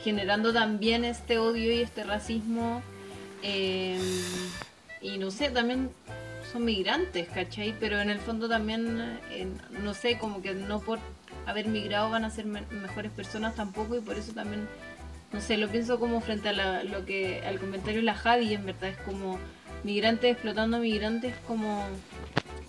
generando 0.03 0.51
también 0.51 1.05
este 1.05 1.37
odio 1.37 1.71
y 1.71 1.79
este 1.81 2.03
racismo. 2.03 2.81
eh, 3.41 3.97
y 5.01 5.17
no 5.17 5.31
sé, 5.31 5.49
también 5.49 5.89
son 6.51 6.65
migrantes, 6.65 7.27
¿cachai? 7.29 7.73
Pero 7.79 7.99
en 7.99 8.09
el 8.09 8.19
fondo 8.19 8.47
también, 8.49 9.17
eh, 9.31 9.47
no 9.81 9.93
sé, 9.93 10.17
como 10.17 10.41
que 10.41 10.53
no 10.53 10.79
por 10.81 10.99
haber 11.45 11.67
migrado 11.67 12.09
van 12.09 12.23
a 12.25 12.29
ser 12.29 12.45
me- 12.45 12.61
mejores 12.71 13.11
personas 13.11 13.55
tampoco 13.55 13.97
y 13.97 14.01
por 14.01 14.17
eso 14.17 14.31
también, 14.33 14.67
no 15.33 15.41
sé, 15.41 15.57
lo 15.57 15.67
pienso 15.67 15.99
como 15.99 16.21
frente 16.21 16.49
a 16.49 16.53
la- 16.53 16.83
lo 16.83 17.05
que 17.05 17.41
al 17.45 17.59
comentario 17.59 17.99
de 17.99 18.05
la 18.05 18.13
Javi, 18.15 18.53
en 18.53 18.65
verdad 18.65 18.89
es 18.91 18.97
como 18.97 19.39
migrantes 19.83 20.31
explotando 20.31 20.79
migrantes, 20.79 21.33
como, 21.47 21.83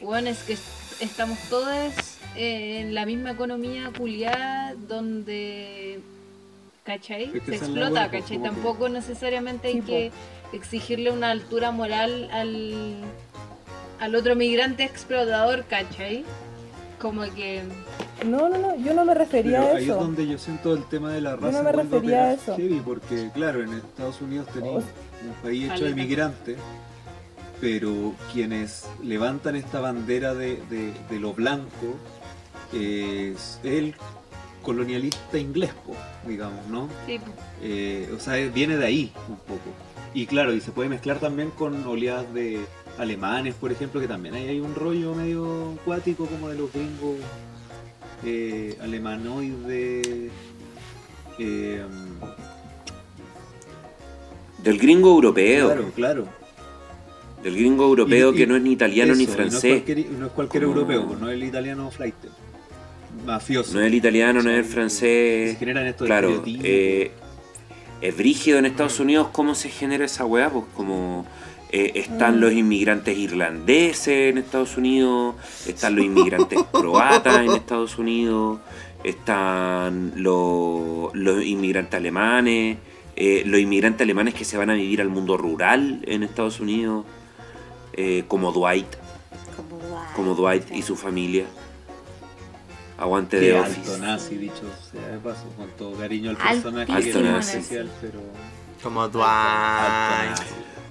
bueno, 0.00 0.30
es 0.30 0.42
que 0.44 0.54
est- 0.54 1.00
estamos 1.02 1.38
todos 1.50 1.92
eh, 2.36 2.80
en 2.80 2.94
la 2.94 3.06
misma 3.06 3.30
economía 3.32 3.90
culiada 3.96 4.74
donde, 4.88 6.00
¿cachai? 6.84 7.24
Es 7.24 7.30
que 7.30 7.40
Se 7.42 7.54
explota, 7.56 7.90
hueá, 7.92 8.10
pues, 8.10 8.22
¿cachai? 8.22 8.38
que- 8.38 8.42
Tampoco 8.44 8.88
necesariamente 8.88 9.68
hay 9.68 9.80
que 9.82 10.10
exigirle 10.52 11.10
una 11.12 11.30
altura 11.30 11.70
moral 11.70 12.28
al, 12.32 12.94
al 14.00 14.14
otro 14.16 14.34
migrante 14.34 14.82
explotador, 14.84 15.64
¿cachai? 15.68 16.24
Como 17.04 17.20
que... 17.34 17.62
No, 18.24 18.48
no, 18.48 18.56
no, 18.56 18.76
yo 18.76 18.94
no 18.94 19.04
me 19.04 19.12
refería 19.12 19.60
Pero 19.60 19.72
a 19.74 19.76
ahí 19.76 19.82
es 19.84 19.90
eso. 19.90 19.96
donde 20.00 20.26
yo 20.26 20.38
siento 20.38 20.72
el 20.72 20.84
tema 20.84 21.12
de 21.12 21.20
la 21.20 21.32
Yo 21.32 21.36
raza. 21.36 21.58
no 21.58 21.64
me 21.64 21.72
refería 21.72 22.24
a 22.24 22.32
eso. 22.32 22.56
heavy, 22.56 22.80
porque 22.82 23.28
claro, 23.34 23.62
en 23.62 23.74
Estados 23.74 24.22
Unidos 24.22 24.46
tenéis 24.54 24.76
un 25.22 25.32
país 25.42 25.70
hecho 25.70 25.84
de 25.84 25.94
migrantes, 25.94 26.56
pero 27.60 28.14
quienes 28.32 28.86
levantan 29.02 29.54
esta 29.54 29.80
bandera 29.80 30.32
de, 30.34 30.56
de- 30.70 30.94
de 31.10 31.20
lo 31.20 31.34
blanco 31.34 31.94
es 32.72 33.60
el 33.64 33.94
colonialista 34.62 35.36
inglés, 35.36 35.72
digamos, 36.26 36.66
¿no? 36.68 36.88
Sí. 37.06 37.20
Eh, 37.62 38.10
o 38.16 38.18
sea, 38.18 38.36
viene 38.48 38.78
de 38.78 38.86
ahí 38.86 39.12
un 39.28 39.36
poco. 39.36 39.60
Y 40.14 40.24
claro, 40.24 40.54
y 40.54 40.62
se 40.62 40.70
puede 40.72 40.88
mezclar 40.88 41.18
también 41.18 41.50
con 41.50 41.84
oleadas 41.86 42.32
de 42.32 42.60
alemanes, 42.98 43.54
por 43.54 43.72
ejemplo, 43.72 44.00
que 44.00 44.08
también 44.08 44.34
hay, 44.34 44.48
hay 44.48 44.60
un 44.60 44.74
rollo 44.74 45.14
medio 45.14 45.72
acuático 45.80 46.26
como 46.26 46.48
de 46.48 46.56
los 46.58 46.72
gringos 46.72 47.16
eh, 48.24 48.76
alemanoides. 48.80 50.30
eh, 51.38 51.82
Del 54.62 54.78
gringo 54.78 55.10
europeo. 55.10 55.66
claro, 55.66 55.92
claro. 55.94 56.28
Del 57.42 57.54
gringo 57.56 57.84
europeo 57.84 58.30
Y- 58.30 58.34
y- 58.34 58.38
que 58.38 58.46
no 58.46 58.56
es 58.56 58.62
ni 58.62 58.72
italiano 58.72 59.14
ni 59.14 59.24
No 59.24 59.30
es 59.30 59.36
francés. 59.36 59.82
cualquier, 59.82 60.10
no 60.12 60.26
es 60.26 60.32
cualquier 60.32 60.62
europeo, 60.62 61.16
no 61.20 61.28
es 61.28 61.34
el 61.34 61.44
italiano 61.44 61.90
flight. 61.90 62.14
Mafioso. 63.26 63.74
No 63.74 63.80
es 63.80 63.86
el 63.86 63.94
italiano, 63.94 64.42
no 64.42 64.50
es 64.50 64.58
el 64.58 64.64
Se 64.64 64.70
francés. 64.72 65.58
generan 65.58 65.86
estos 65.86 66.06
Claro, 66.06 66.42
eh, 66.46 67.10
es 68.00 68.16
brígido 68.16 68.58
en 68.58 68.66
Estados 68.66 68.98
Unidos 68.98 69.28
cómo 69.32 69.54
se 69.54 69.68
genera 69.68 70.04
esa 70.06 70.24
weá, 70.24 70.48
pues 70.50 70.64
como 70.74 71.26
eh, 71.76 71.90
están 71.96 72.36
Mm. 72.36 72.40
los 72.40 72.52
inmigrantes 72.52 73.18
irlandeses 73.18 74.30
en 74.30 74.38
Estados 74.38 74.76
Unidos, 74.76 75.34
están 75.66 75.96
los 75.96 76.04
inmigrantes 76.04 76.58
croatas 76.72 77.38
en 77.40 77.50
Estados 77.50 77.98
Unidos, 77.98 78.60
están 79.02 80.12
los, 80.16 81.12
los 81.14 81.44
inmigrantes 81.44 81.94
alemanes, 81.98 82.78
eh, 83.16 83.42
los 83.46 83.58
inmigrantes 83.60 84.02
alemanes 84.02 84.34
que 84.34 84.44
se 84.44 84.56
van 84.56 84.70
a 84.70 84.74
vivir 84.74 85.00
al 85.00 85.08
mundo 85.08 85.36
rural 85.36 86.00
en 86.06 86.22
Estados 86.22 86.60
Unidos, 86.60 87.04
eh, 87.94 88.22
como 88.28 88.52
Dwight. 88.52 88.86
como 89.56 89.74
como 90.14 90.34
Dwight 90.36 90.70
y 90.72 90.82
su 90.82 90.94
familia. 90.96 91.44
Aguante 92.96 93.40
Qué 93.40 93.46
de 93.46 93.58
alto 93.58 93.80
Office. 93.80 93.98
nazi, 93.98 94.36
dicho 94.36 94.62
sea 94.92 95.08
de 95.08 95.18
paso, 95.18 95.46
con 95.56 95.68
todo 95.76 95.94
cariño 95.98 96.30
al 96.30 96.36
personaje 96.36 96.92
que 97.02 97.10
es 97.10 97.14
muy 97.16 97.24
nazi. 97.24 97.56
especial, 97.58 97.90
pero... 98.00 98.20
Como 98.82 99.02
alto 99.02 99.18
Dwight. 99.18 100.30
nazi. 100.30 100.44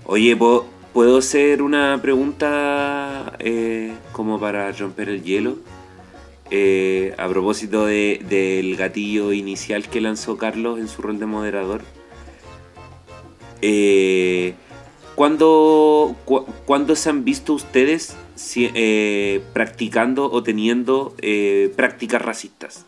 Oye, 0.06 0.36
¿puedo, 0.36 0.66
¿puedo 0.94 1.18
hacer 1.18 1.62
una 1.62 2.00
pregunta 2.02 3.34
eh, 3.40 3.94
como 4.12 4.40
para 4.40 4.72
romper 4.72 5.10
el 5.10 5.24
hielo? 5.24 5.58
Eh, 6.52 7.16
a 7.18 7.28
propósito 7.30 7.86
de- 7.86 8.24
del 8.30 8.76
gatillo 8.76 9.32
inicial 9.34 9.88
que 9.90 10.02
lanzó 10.02 10.38
Carlos 10.38 10.80
en 10.80 10.88
su 10.88 11.02
rol 11.02 11.20
de 11.20 11.26
moderador. 11.26 11.82
Eh, 13.62 14.54
¿cuándo, 15.16 16.16
cu- 16.26 16.46
cuándo 16.66 16.96
se 16.96 17.10
han 17.10 17.24
visto 17.24 17.54
ustedes 17.54 18.16
si- 18.36 18.70
eh, 18.74 19.42
practicando 19.54 20.30
o 20.32 20.44
teniendo 20.44 21.16
prácticas 21.76 22.22
racistas 22.22 22.86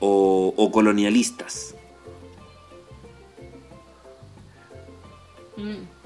o, 0.00 0.54
o 0.56 0.70
colonialistas? 0.72 1.74
Mm. 5.56 5.97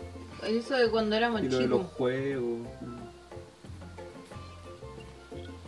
Eso 0.47 0.77
de 0.77 0.90
cuando 0.90 1.16
éramos 1.16 1.43
Y 1.43 1.48
lo 1.48 1.59
de 1.59 1.66
los 1.69 1.81
chicos. 1.81 1.93
juegos... 1.97 2.66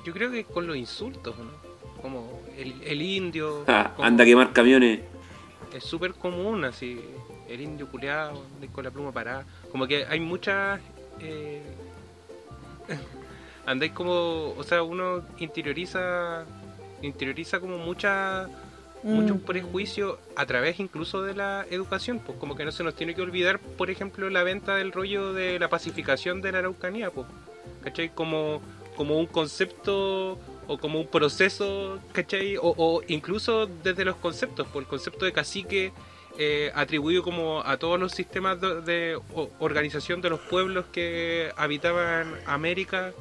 Yo 0.05 0.13
creo 0.13 0.31
que 0.31 0.45
con 0.45 0.67
los 0.67 0.77
insultos, 0.77 1.35
¿no? 1.39 1.51
Como 2.03 2.41
el, 2.59 2.75
el 2.83 3.01
indio. 3.03 3.65
Ah, 3.69 3.93
como- 3.97 4.07
anda 4.07 4.25
a 4.25 4.27
quemar 4.27 4.53
camiones. 4.53 5.01
Es 5.73 5.85
súper 5.85 6.13
común, 6.15 6.65
así. 6.65 7.01
El 7.49 7.61
indio 7.61 7.89
culeado, 7.89 8.43
anda 8.55 8.73
con 8.73 8.85
la 8.85 8.91
pluma 8.91 9.13
parada. 9.13 9.45
Como 9.71 9.87
que 9.87 10.05
hay 10.07 10.21
muchas. 10.21 10.81
Eh, 11.21 11.63
andáis 13.67 13.93
como. 13.93 14.51
O 14.57 14.63
sea, 14.63 14.83
uno 14.83 15.23
interioriza. 15.39 16.45
Interioriza 17.03 17.59
como 17.61 17.79
mucha. 17.79 18.49
Muchos 19.05 19.39
prejuicios 19.43 20.19
a 20.35 20.47
través 20.47 20.81
incluso 20.81 21.23
de 21.23 21.35
la 21.35 21.67
educación, 21.71 22.21
pues 22.25 22.39
como 22.39 22.57
que 22.57 22.65
no 22.65 22.73
se 22.73 22.83
nos 22.83 22.95
tiene 22.97 23.15
que 23.15 23.21
olvidar, 23.21 23.59
por 23.61 23.91
ejemplo, 23.91 24.31
la 24.31 24.43
venta 24.43 24.77
del 24.77 24.93
rollo 24.93 25.33
de 25.35 25.59
la 25.59 25.69
pacificación 25.69 26.41
de 26.41 26.53
la 26.53 26.59
Araucanía, 26.61 27.11
pues, 27.11 27.27
¿cachai? 27.83 28.09
Como, 28.15 28.63
como 28.97 29.19
un 29.19 29.27
concepto 29.27 30.39
o 30.67 30.79
como 30.79 30.99
un 31.01 31.07
proceso, 31.07 31.99
¿cachai? 32.13 32.57
O, 32.57 32.75
o 32.77 33.03
incluso 33.07 33.67
desde 33.67 34.07
los 34.07 34.17
conceptos, 34.17 34.67
por 34.69 34.83
el 34.83 34.89
concepto 34.89 35.27
de 35.27 35.33
cacique 35.33 35.93
eh, 36.39 36.73
atribuido 36.75 37.23
como 37.23 37.63
a 37.65 37.77
todos 37.77 38.01
los 38.01 38.11
sistemas 38.13 38.59
de, 38.61 38.81
de 38.81 39.17
o- 39.35 39.51
organización 39.59 40.23
de 40.23 40.31
los 40.31 40.41
pueblos 40.41 40.87
que 40.91 41.53
habitaban 41.57 42.35
América, 42.47 43.13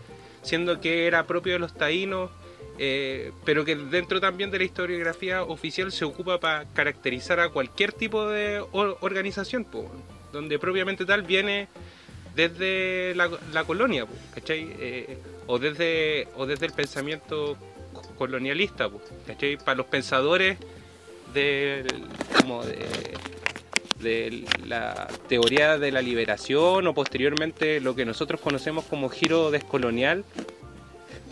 siendo 0.43 0.79
que 0.79 1.07
era 1.07 1.27
propio 1.27 1.53
de 1.53 1.59
los 1.59 1.73
taínos, 1.73 2.31
eh, 2.79 3.31
pero 3.45 3.63
que 3.65 3.75
dentro 3.75 4.19
también 4.19 4.49
de 4.51 4.57
la 4.57 4.63
historiografía 4.63 5.43
oficial 5.43 5.91
se 5.91 6.05
ocupa 6.05 6.39
para 6.39 6.65
caracterizar 6.73 7.39
a 7.39 7.49
cualquier 7.49 7.91
tipo 7.93 8.27
de 8.27 8.63
or- 8.71 8.97
organización, 9.01 9.63
po, 9.65 9.91
donde 10.31 10.57
propiamente 10.59 11.05
tal 11.05 11.21
viene 11.23 11.67
desde 12.35 13.13
la, 13.15 13.29
colonia. 13.63 14.05
Eh, 14.47 15.17
o, 15.45 15.59
desde, 15.59 16.27
o 16.35 16.45
desde 16.45 16.65
el 16.65 16.73
pensamiento 16.73 17.57
co- 17.93 18.01
colonialista, 18.17 18.89
po. 18.89 19.01
Para 19.63 19.75
los 19.75 19.85
pensadores 19.87 20.57
de 21.33 21.85
la 24.65 25.07
teoría 25.29 25.77
de 25.77 25.91
la 25.91 26.01
liberación 26.01 26.85
o 26.87 26.93
posteriormente 26.93 27.79
lo 27.79 27.95
que 27.95 28.05
nosotros 28.05 28.41
conocemos 28.41 28.83
como 28.85 29.09
giro 29.09 29.49
descolonial, 29.51 30.25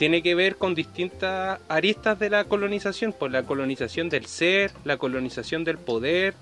tiene 0.02 0.24
que 0.24 0.34
ver 0.34 0.56
con 0.56 0.74
distintas 0.74 1.60
aristas 1.70 2.18
de 2.18 2.32
la 2.32 2.46
colonización, 2.46 3.14
por 3.14 3.30
la 3.30 3.44
colonización 3.44 4.10
del 4.10 4.26
ser, 4.26 4.72
la 4.84 4.98
colonización 4.98 5.64
del 5.64 5.78
poder, 5.78 6.34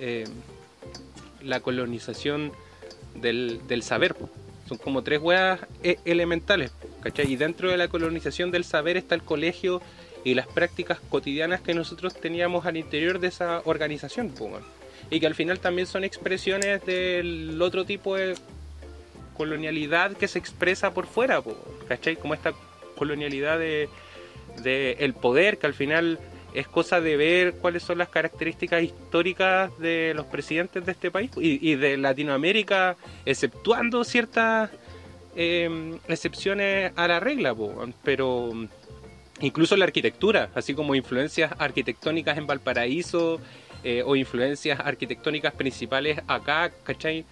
eh, 0.00 0.24
la 1.40 1.60
colonización 1.60 2.50
del, 3.14 3.60
del 3.68 3.84
saber. 3.84 4.16
po. 4.16 4.28
Son 4.68 4.76
como 4.76 5.02
tres 5.02 5.20
hueas 5.20 5.60
e- 5.84 6.00
elementales, 6.04 6.72
¿cachai? 7.00 7.30
Y 7.30 7.36
dentro 7.36 7.70
de 7.70 7.76
la 7.76 7.86
colonización 7.86 8.50
del 8.50 8.64
saber 8.64 8.96
está 8.96 9.14
el 9.14 9.22
colegio 9.22 9.80
y 10.24 10.34
las 10.34 10.48
prácticas 10.48 10.98
cotidianas 11.08 11.60
que 11.60 11.74
nosotros 11.74 12.12
teníamos 12.12 12.66
al 12.66 12.76
interior 12.76 13.20
de 13.20 13.28
esa 13.28 13.62
organización, 13.66 14.34
man. 14.50 14.62
y 15.10 15.20
que 15.20 15.28
al 15.28 15.36
final 15.36 15.60
también 15.60 15.86
son 15.86 16.02
expresiones 16.02 16.84
del 16.84 17.62
otro 17.62 17.84
tipo 17.84 18.16
de 18.16 18.34
colonialidad 19.36 20.16
que 20.16 20.26
se 20.26 20.40
expresa 20.40 20.92
por 20.92 21.06
fuera, 21.06 21.40
¿cachai? 21.86 22.16
Como 22.16 22.34
esta 22.34 22.52
colonialidad 22.96 23.58
de, 23.58 23.88
el 24.98 25.14
poder, 25.14 25.58
que 25.58 25.66
al 25.66 25.74
final 25.74 26.18
es 26.54 26.66
cosa 26.66 27.00
de 27.00 27.16
ver 27.16 27.54
cuáles 27.54 27.82
son 27.82 27.98
las 27.98 28.08
características 28.08 28.82
históricas 28.82 29.76
de 29.78 30.14
los 30.14 30.26
presidentes 30.26 30.86
de 30.86 30.92
este 30.92 31.10
país 31.10 31.30
y, 31.36 31.74
de 31.74 31.96
Latinoamérica, 31.98 32.96
exceptuando 33.26 34.02
ciertas 34.04 34.70
eh, 35.36 35.98
excepciones 36.08 36.92
a 36.96 37.06
la 37.06 37.20
regla, 37.20 37.54
pero 38.02 38.52
incluso 39.40 39.76
la 39.76 39.84
arquitectura, 39.84 40.50
así 40.54 40.74
como 40.74 40.94
influencias 40.94 41.52
arquitectónicas 41.58 42.38
en 42.38 42.46
Valparaíso 42.46 43.38
eh, 43.84 44.02
o 44.04 44.16
influencias 44.16 44.80
arquitectónicas 44.80 45.52
principales 45.52 46.20
acá, 46.26 46.72
¿cachai? 46.82 47.24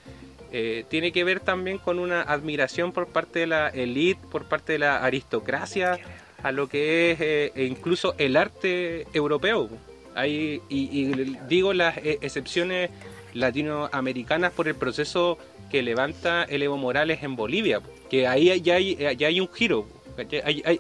Eh, 0.57 0.85
tiene 0.89 1.11
que 1.11 1.25
ver 1.25 1.41
también 1.41 1.79
con 1.79 1.99
una 1.99 2.23
admiración 2.23 2.93
por 2.93 3.09
parte 3.09 3.41
de 3.41 3.49
la 3.49 3.71
élite, 3.71 4.21
por 4.31 4.45
parte 4.45 4.75
de 4.75 4.79
la 4.79 4.99
aristocracia, 4.99 5.99
a 6.45 6.53
lo 6.53 6.69
que 6.69 7.11
es 7.11 7.21
eh, 7.21 7.53
e 7.57 7.65
incluso 7.65 8.15
el 8.19 8.37
arte 8.37 9.09
europeo. 9.13 9.69
Hay, 10.15 10.63
y, 10.69 11.07
digo 11.49 11.73
las 11.73 11.97
eh, 11.97 12.19
excepciones 12.21 12.91
latinoamericanas 13.33 14.53
por 14.53 14.69
el 14.69 14.77
proceso 14.77 15.39
que 15.73 15.83
levanta 15.83 16.45
el 16.45 16.63
Evo 16.63 16.77
Morales 16.77 17.25
en 17.25 17.35
Bolivia, 17.35 17.81
que 18.09 18.29
ahí 18.29 18.61
ya 18.61 18.77
hay, 18.77 18.95
ya 19.17 19.27
hay 19.27 19.41
un 19.41 19.49
giro, 19.53 19.89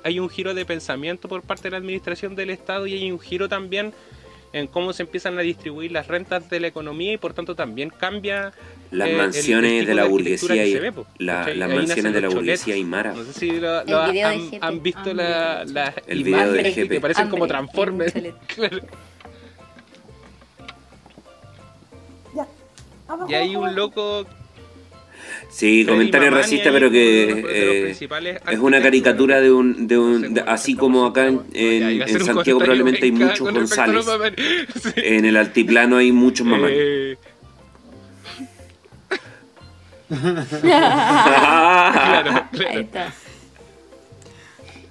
hay 0.05 0.20
un 0.20 0.28
giro 0.30 0.55
de 0.55 0.64
pensamiento 0.64 1.26
por 1.26 1.42
parte 1.42 1.64
de 1.64 1.70
la 1.72 1.78
administración 1.78 2.36
del 2.36 2.51
Estado 2.51 2.86
y 2.86 2.94
hay 2.94 3.10
un 3.10 3.18
giro 3.18 3.48
también 3.48 3.92
en 4.55 4.68
cómo 4.68 4.93
se 4.93 5.02
empiezan 5.02 5.36
a 5.36 5.43
distribuir 5.43 5.90
las 5.93 6.06
rentas 6.06 6.48
de 6.48 6.60
la 6.60 6.68
economía 6.68 7.12
y 7.12 7.16
por 7.18 7.35
tanto 7.35 7.55
también 7.56 7.90
cambia 7.90 8.52
Las 8.93 9.09
eh, 9.09 9.16
mansiones 9.16 9.81
el 9.81 9.86
de 9.86 9.94
la 9.94 10.05
burguesía 10.05 10.64
y 10.64 10.72
se 10.72 10.81
ve, 10.81 10.93
la- 11.18 11.39
¿cachai? 11.40 11.56
las 11.56 11.70
mansiones 11.74 12.12
de 12.14 12.20
la 12.20 12.28
burguesía 12.28 12.74
aymara. 12.74 13.12
No 13.14 13.24
sé 13.24 13.32
si 13.32 13.51
lo, 13.51 13.78
han, 14.60 14.82
visto 14.82 15.12
la- 15.12 15.64
las 15.64 15.94
El 16.06 16.22
video 16.22 16.39
de 16.52 16.60
imágenes 16.60 16.76
GP. 16.76 16.89
que 16.89 17.01
parecen 17.01 17.28
como 17.28 17.44
Hambre. 17.44 17.56
Abajo, 23.09 23.26
Y 23.31 23.35
hay 23.35 23.56
un 23.56 23.74
loco 23.74 24.24
Sí, 25.56 25.85
Freddy 25.85 25.86
comentario 25.86 26.31
Mamani 26.31 26.43
racista, 26.43 26.70
pero 26.72 26.89
uno 26.89 26.97
de 26.98 27.26
los- 27.26 27.35
que 27.36 27.43
de 27.43 27.43
los 27.90 28.01
eh, 28.02 28.40
es 28.51 28.59
una 28.59 28.82
caricatura 28.82 29.40
de 29.40 29.52
un, 29.52 29.86
de 29.86 29.98
un 29.98 30.35
de- 30.35 30.40
así 30.40 30.74
como 30.74 31.06
acá 31.06 31.28
en, 31.28 31.43
en- 31.52 32.02
en 32.02 32.24
Santiago 32.24 32.59
probablemente 32.59 33.05
hay 33.05 33.12
muchos 33.12 33.52
González. 33.52 34.05
En 34.97 35.24
el 35.24 35.36
altiplano 35.36 35.97
hay 35.98 36.10
muchos 36.10 36.44
mamás. 36.47 36.70
Eh, 36.72 37.16
Ah, 40.66 41.93
claro, 41.94 42.31
Ahí 42.31 42.59
claro. 42.59 42.81
está. 42.81 43.12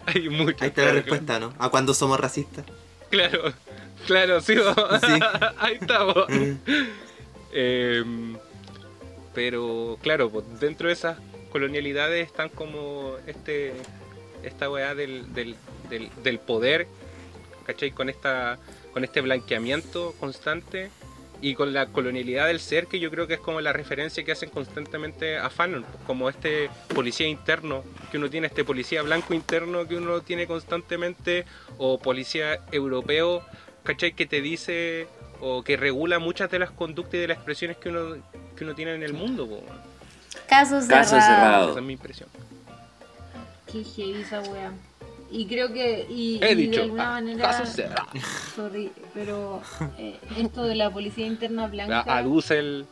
Hay 0.05 0.29
mucho. 0.29 0.57
Ahí 0.61 0.67
está 0.69 0.85
la 0.85 0.91
respuesta, 0.93 1.39
¿no? 1.39 1.53
¿A 1.59 1.69
cuándo 1.69 1.93
somos 1.93 2.19
racistas? 2.19 2.65
Claro, 3.09 3.53
claro, 4.07 4.41
sí, 4.41 4.55
vos. 4.55 4.75
Sí. 5.01 5.19
ahí 5.59 5.77
estamos. 5.79 6.15
Em, 7.53 8.35
pero 9.33 9.97
claro, 10.01 10.29
pues, 10.29 10.45
dentro 10.59 10.87
de 10.87 10.93
esas 10.93 11.17
colonialidades 11.51 12.25
están 12.27 12.49
como 12.49 13.15
este 13.27 13.73
esta 14.43 14.69
weá 14.69 14.93
del, 14.93 15.33
del, 15.33 15.55
del, 15.89 16.09
del 16.23 16.39
poder, 16.39 16.87
¿cachai? 17.65 17.91
Con 17.91 18.09
esta 18.09 18.59
con 18.91 19.03
este 19.03 19.21
blanqueamiento 19.21 20.13
constante 20.19 20.91
y 21.41 21.55
con 21.55 21.73
la 21.73 21.87
colonialidad 21.87 22.47
del 22.47 22.61
ser 22.61 22.87
que 22.87 22.99
yo 22.99 23.11
creo 23.11 23.27
que 23.27 23.33
es 23.33 23.39
como 23.39 23.59
la 23.59 23.73
referencia 23.73 24.23
que 24.23 24.31
hacen 24.31 24.49
constantemente 24.49 25.37
a 25.37 25.49
Fanon, 25.49 25.83
pues, 25.83 26.03
como 26.05 26.29
este 26.29 26.69
policía 26.93 27.27
interno 27.27 27.83
que 28.11 28.17
uno 28.17 28.29
tiene, 28.29 28.47
este 28.47 28.63
policía 28.63 29.01
blanco 29.01 29.33
interno 29.33 29.87
que 29.87 29.95
uno 29.95 30.21
tiene 30.21 30.47
constantemente 30.47 31.45
o 31.77 31.99
policía 31.99 32.61
europeo, 32.71 33.43
¿cachai? 33.83 34.13
Que 34.13 34.25
te 34.25 34.41
dice 34.41 35.07
o 35.41 35.63
que 35.63 35.77
regula 35.77 36.19
muchas 36.19 36.49
de 36.51 36.59
las 36.59 36.71
conductas 36.71 37.15
y 37.15 37.17
de 37.19 37.27
las 37.27 37.37
expresiones 37.37 37.77
que 37.77 37.89
uno, 37.89 38.15
que 38.55 38.63
uno 38.63 38.75
tiene 38.75 38.95
en 38.95 39.03
el 39.03 39.13
mundo. 39.13 39.47
po. 39.47 39.61
Caso 40.47 40.81
cerrado. 40.81 41.01
Caso 41.03 41.15
cerrado. 41.21 41.69
Esa 41.71 41.79
es 41.79 41.85
mi 41.85 41.93
impresión. 41.93 42.29
Qué 43.71 43.83
heavy 43.83 44.21
esa 44.21 44.41
wea. 44.41 44.71
Y 45.31 45.47
creo 45.47 45.73
que, 45.73 46.05
y, 46.09 46.39
He 46.43 46.51
y 46.51 46.55
dicho, 46.55 46.77
de 46.77 46.83
alguna 46.83 47.07
ah, 47.09 47.13
manera, 47.13 47.43
caso 47.49 47.65
cerrado. 47.65 48.07
sorry, 48.55 48.91
pero 49.15 49.61
eh, 49.97 50.19
esto 50.37 50.63
de 50.63 50.75
la 50.75 50.91
policía 50.91 51.25
interna 51.25 51.65
blanca 51.67 52.03
Aduce 52.07 52.59
el... 52.59 52.85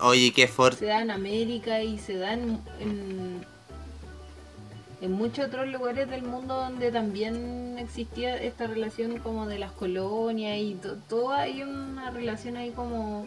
Oye, 0.00 0.32
qué 0.32 0.46
se 0.46 0.52
fuerte. 0.52 0.86
da 0.86 1.02
en 1.02 1.10
América 1.10 1.82
y 1.82 1.98
se 1.98 2.16
da 2.18 2.34
en, 2.34 2.60
en- 2.78 3.44
en 5.00 5.12
muchos 5.12 5.46
otros 5.46 5.68
lugares 5.68 6.08
del 6.10 6.22
mundo 6.22 6.54
donde 6.56 6.90
también 6.90 7.76
existía 7.78 8.36
esta 8.36 8.66
relación 8.66 9.18
como 9.18 9.46
de 9.46 9.58
las 9.58 9.72
colonias 9.72 10.58
y 10.58 10.74
to- 10.74 10.96
todo 11.08 11.30
hay 11.32 11.62
una 11.62 12.10
relación 12.10 12.56
ahí 12.56 12.70
como 12.70 13.24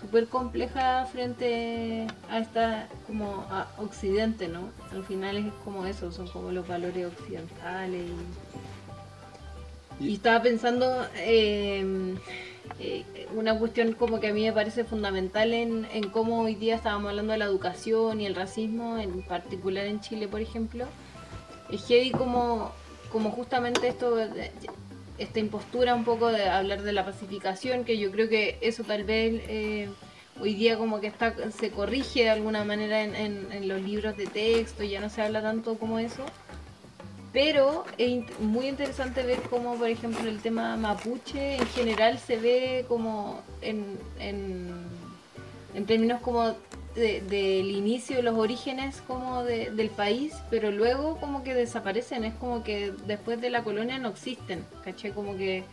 súper 0.00 0.26
compleja 0.26 1.06
frente 1.06 2.06
a 2.28 2.38
esta 2.38 2.88
como 3.06 3.46
a 3.50 3.68
Occidente, 3.78 4.48
¿no? 4.48 4.70
Al 4.92 5.04
final 5.04 5.36
es 5.36 5.52
como 5.64 5.86
eso, 5.86 6.10
son 6.10 6.26
como 6.28 6.50
los 6.50 6.66
valores 6.66 7.06
occidentales 7.06 8.02
y, 10.00 10.04
y 10.08 10.14
estaba 10.14 10.42
pensando 10.42 11.06
eh, 11.18 12.16
eh, 12.80 13.04
una 13.34 13.58
cuestión 13.58 13.92
como 13.92 14.20
que 14.20 14.28
a 14.28 14.32
mí 14.32 14.44
me 14.44 14.52
parece 14.52 14.84
fundamental 14.84 15.52
en, 15.54 15.86
en 15.92 16.08
cómo 16.10 16.40
hoy 16.42 16.54
día 16.54 16.74
estábamos 16.76 17.10
hablando 17.10 17.32
de 17.32 17.38
la 17.38 17.44
educación 17.46 18.20
y 18.20 18.26
el 18.26 18.34
racismo, 18.34 18.98
en 18.98 19.22
particular 19.22 19.86
en 19.86 20.00
Chile, 20.00 20.28
por 20.28 20.40
ejemplo. 20.40 20.86
Es 21.70 21.86
heavy 21.86 22.10
como, 22.10 22.72
como 23.12 23.30
justamente 23.30 23.88
esto, 23.88 24.16
esta 25.18 25.38
impostura 25.40 25.94
un 25.94 26.04
poco 26.04 26.28
de 26.28 26.48
hablar 26.48 26.82
de 26.82 26.92
la 26.92 27.04
pacificación, 27.04 27.84
que 27.84 27.96
yo 27.98 28.10
creo 28.10 28.28
que 28.28 28.58
eso 28.60 28.82
tal 28.84 29.04
vez 29.04 29.42
eh, 29.48 29.88
hoy 30.40 30.54
día 30.54 30.76
como 30.76 31.00
que 31.00 31.06
está 31.06 31.32
se 31.52 31.70
corrige 31.70 32.24
de 32.24 32.30
alguna 32.30 32.64
manera 32.64 33.02
en, 33.04 33.14
en- 33.14 33.52
en 33.52 33.68
los 33.68 33.80
libros 33.80 34.16
de 34.16 34.26
texto, 34.26 34.82
ya 34.82 35.00
no 35.00 35.08
se 35.08 35.22
habla 35.22 35.40
tanto 35.42 35.76
como 35.78 35.98
eso. 36.00 36.24
Pero 37.34 37.84
es 37.98 38.22
muy 38.38 38.68
interesante 38.68 39.24
ver 39.24 39.40
cómo, 39.50 39.74
por 39.74 39.88
ejemplo, 39.88 40.26
el 40.28 40.40
tema 40.40 40.76
mapuche 40.76 41.56
en 41.56 41.66
general 41.66 42.18
se 42.20 42.36
ve 42.36 42.84
como 42.88 43.42
en, 43.60 43.98
en, 44.20 44.70
en 45.74 45.84
términos 45.84 46.20
como 46.22 46.54
de- 46.94 47.20
del 47.22 47.72
inicio, 47.72 48.22
los 48.22 48.36
orígenes 48.38 49.02
como 49.08 49.42
de- 49.42 49.70
del 49.72 49.90
país, 49.90 50.32
pero 50.48 50.70
luego 50.70 51.16
como 51.18 51.42
que 51.42 51.54
desaparecen, 51.54 52.22
es 52.22 52.34
como 52.34 52.62
que 52.62 52.92
después 53.08 53.40
de 53.40 53.50
la 53.50 53.64
colonia 53.64 53.98
no 53.98 54.10
existen, 54.10 54.64
¿caché? 54.84 55.10
Como 55.10 55.36
que 55.36 55.64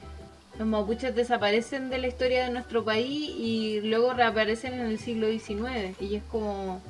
los 0.57 0.67
mapuches 0.67 1.15
desaparecen 1.15 1.91
de 1.91 1.99
la 1.99 2.07
historia 2.07 2.45
de 2.45 2.49
nuestro 2.49 2.83
país 2.83 3.29
y 3.37 3.81
luego 3.81 4.13
reaparecen 4.13 4.73
en 4.73 4.87
el 4.87 4.97
siglo 4.97 5.27
XIX 5.27 5.95
y 6.01 6.15
es 6.15 6.23
como 6.23 6.81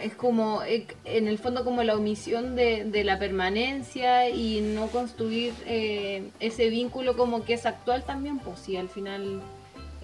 es 0.00 0.14
como 0.14 0.62
eh, 0.62 0.86
en 1.04 1.28
el 1.28 1.38
fondo 1.38 1.64
como 1.64 1.82
la 1.82 1.94
omisión 1.94 2.56
de, 2.56 2.84
de 2.84 3.04
la 3.04 3.18
permanencia 3.18 4.30
y 4.30 4.60
no 4.60 4.88
construir 4.88 5.52
eh, 5.66 6.30
ese 6.40 6.68
vínculo 6.70 7.16
como 7.16 7.44
que 7.44 7.54
es 7.54 7.66
actual 7.66 8.04
también 8.04 8.38
pues 8.38 8.60
si 8.60 8.76
al 8.76 8.88
final 8.88 9.40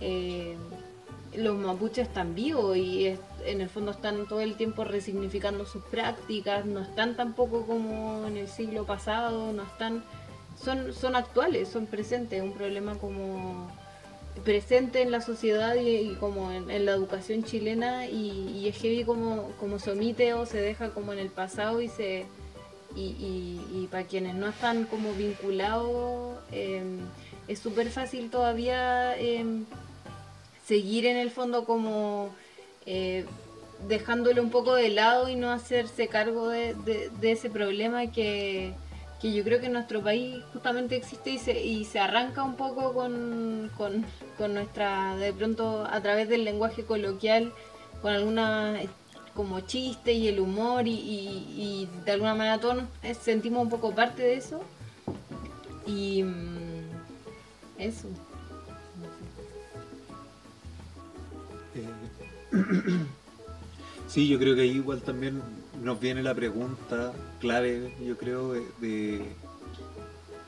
eh, 0.01 0.57
los 1.35 1.57
mapuches 1.57 2.09
están 2.09 2.35
vivos 2.35 2.77
y 2.77 3.17
en 3.45 3.61
el 3.61 3.69
fondo 3.69 3.93
están 3.93 4.27
todo 4.27 4.41
el 4.41 4.57
tiempo 4.57 4.85
resignificando 4.85 5.65
sus 5.65 5.83
prácticas 5.85 6.65
no 6.65 6.81
están 6.81 7.17
tampoco 7.17 7.67
como 7.67 8.27
en 8.27 8.37
el 8.37 8.49
siglo 8.49 8.85
pasado 8.85 9.53
no 9.53 9.63
están 9.63 10.05
son 10.63 10.93
son 10.93 11.17
actuales 11.17 11.69
son 11.69 11.87
presentes 11.87 12.43
un 12.43 12.53
problema 12.53 12.95
como 12.97 13.71
presente 14.45 15.03
en 15.03 15.11
la 15.11 15.21
sociedad 15.21 15.75
y, 15.77 16.15
como 16.21 16.51
en, 16.51 16.85
la 16.85 16.93
educación 16.93 17.45
chilena 17.45 18.07
y, 18.07 18.69
es 18.69 18.77
heavy 18.77 19.05
como, 19.05 19.53
como 19.59 19.79
se 19.79 19.93
omite 19.93 20.35
o 20.35 20.47
se 20.47 20.61
deja 20.61 20.91
como 20.91 21.13
en 21.13 21.19
el 21.19 21.31
pasado 21.31 21.81
y 21.81 21.89
se 21.89 22.27
y, 22.95 23.89
para 23.91 24.05
quienes 24.05 24.35
no 24.35 24.49
están 24.49 24.85
como 24.85 25.13
vinculados 25.13 26.39
eh, 26.51 26.83
es 27.47 27.59
súper 27.59 27.91
fácil 27.91 28.31
todavía 28.31 29.17
eh, 29.19 29.45
seguir 30.67 31.07
en 31.07 31.17
el 31.17 31.31
fondo 31.31 31.65
como 31.65 32.31
eh, 32.87 33.25
dejándolo 33.87 34.43
un 34.43 34.51
poco 34.51 34.75
de 34.75 34.89
lado 34.89 35.29
y 35.29 35.37
no 35.37 35.51
hacerse 35.53 36.09
cargo 36.09 36.49
de 36.49 37.11
ese 37.23 37.51
problema 37.51 38.11
que, 38.11 38.73
que 39.21 39.33
yo 39.33 39.43
creo 39.45 39.61
que 39.61 39.69
nuestro 39.69 40.03
país 40.03 40.43
justamente 40.53 40.97
existe 40.97 41.31
y 41.31 41.39
se, 41.39 41.61
y 41.65 41.85
se 41.85 41.99
arranca 41.99 42.43
un 42.43 42.57
poco 42.57 42.93
con, 42.93 43.71
con, 43.77 44.05
con 44.37 44.55
nuestra, 44.55 45.17
de 45.17 45.33
pronto 45.33 45.87
a 45.91 46.01
través 46.03 46.29
del 46.29 46.45
lenguaje 46.45 46.85
coloquial, 46.85 47.53
con 48.03 48.13
alguna 48.13 48.83
eh, 48.83 48.89
como 49.35 49.61
chiste 49.61 50.13
y 50.13 50.29
el 50.29 50.39
humor 50.41 50.87
y, 50.87 50.93
y- 50.93 51.55
y 51.57 51.89
de 52.05 52.13
alguna 52.13 52.35
manera 52.35 52.59
todos 52.61 52.77
nos- 52.77 52.89
eh, 53.03 53.15
sentimos 53.15 53.63
un 53.63 53.71
poco 53.71 53.95
parte 53.95 54.23
de 54.23 54.35
eso. 54.37 54.61
Y 55.87 56.23
mm, 56.23 56.91
eso. 57.79 58.09
Eh, 61.75 61.87
Sí, 64.09 64.29
yo 64.29 64.39
creo 64.39 64.55
que 64.55 64.63
ahí 64.63 64.71
igual 64.71 65.03
también 65.03 65.43
nos 65.83 66.01
viene 66.01 66.23
la 66.23 66.35
pregunta 66.35 67.13
clave, 67.41 67.95
yo 68.05 68.17
creo, 68.17 68.53
de, 68.53 68.63
de 68.81 69.27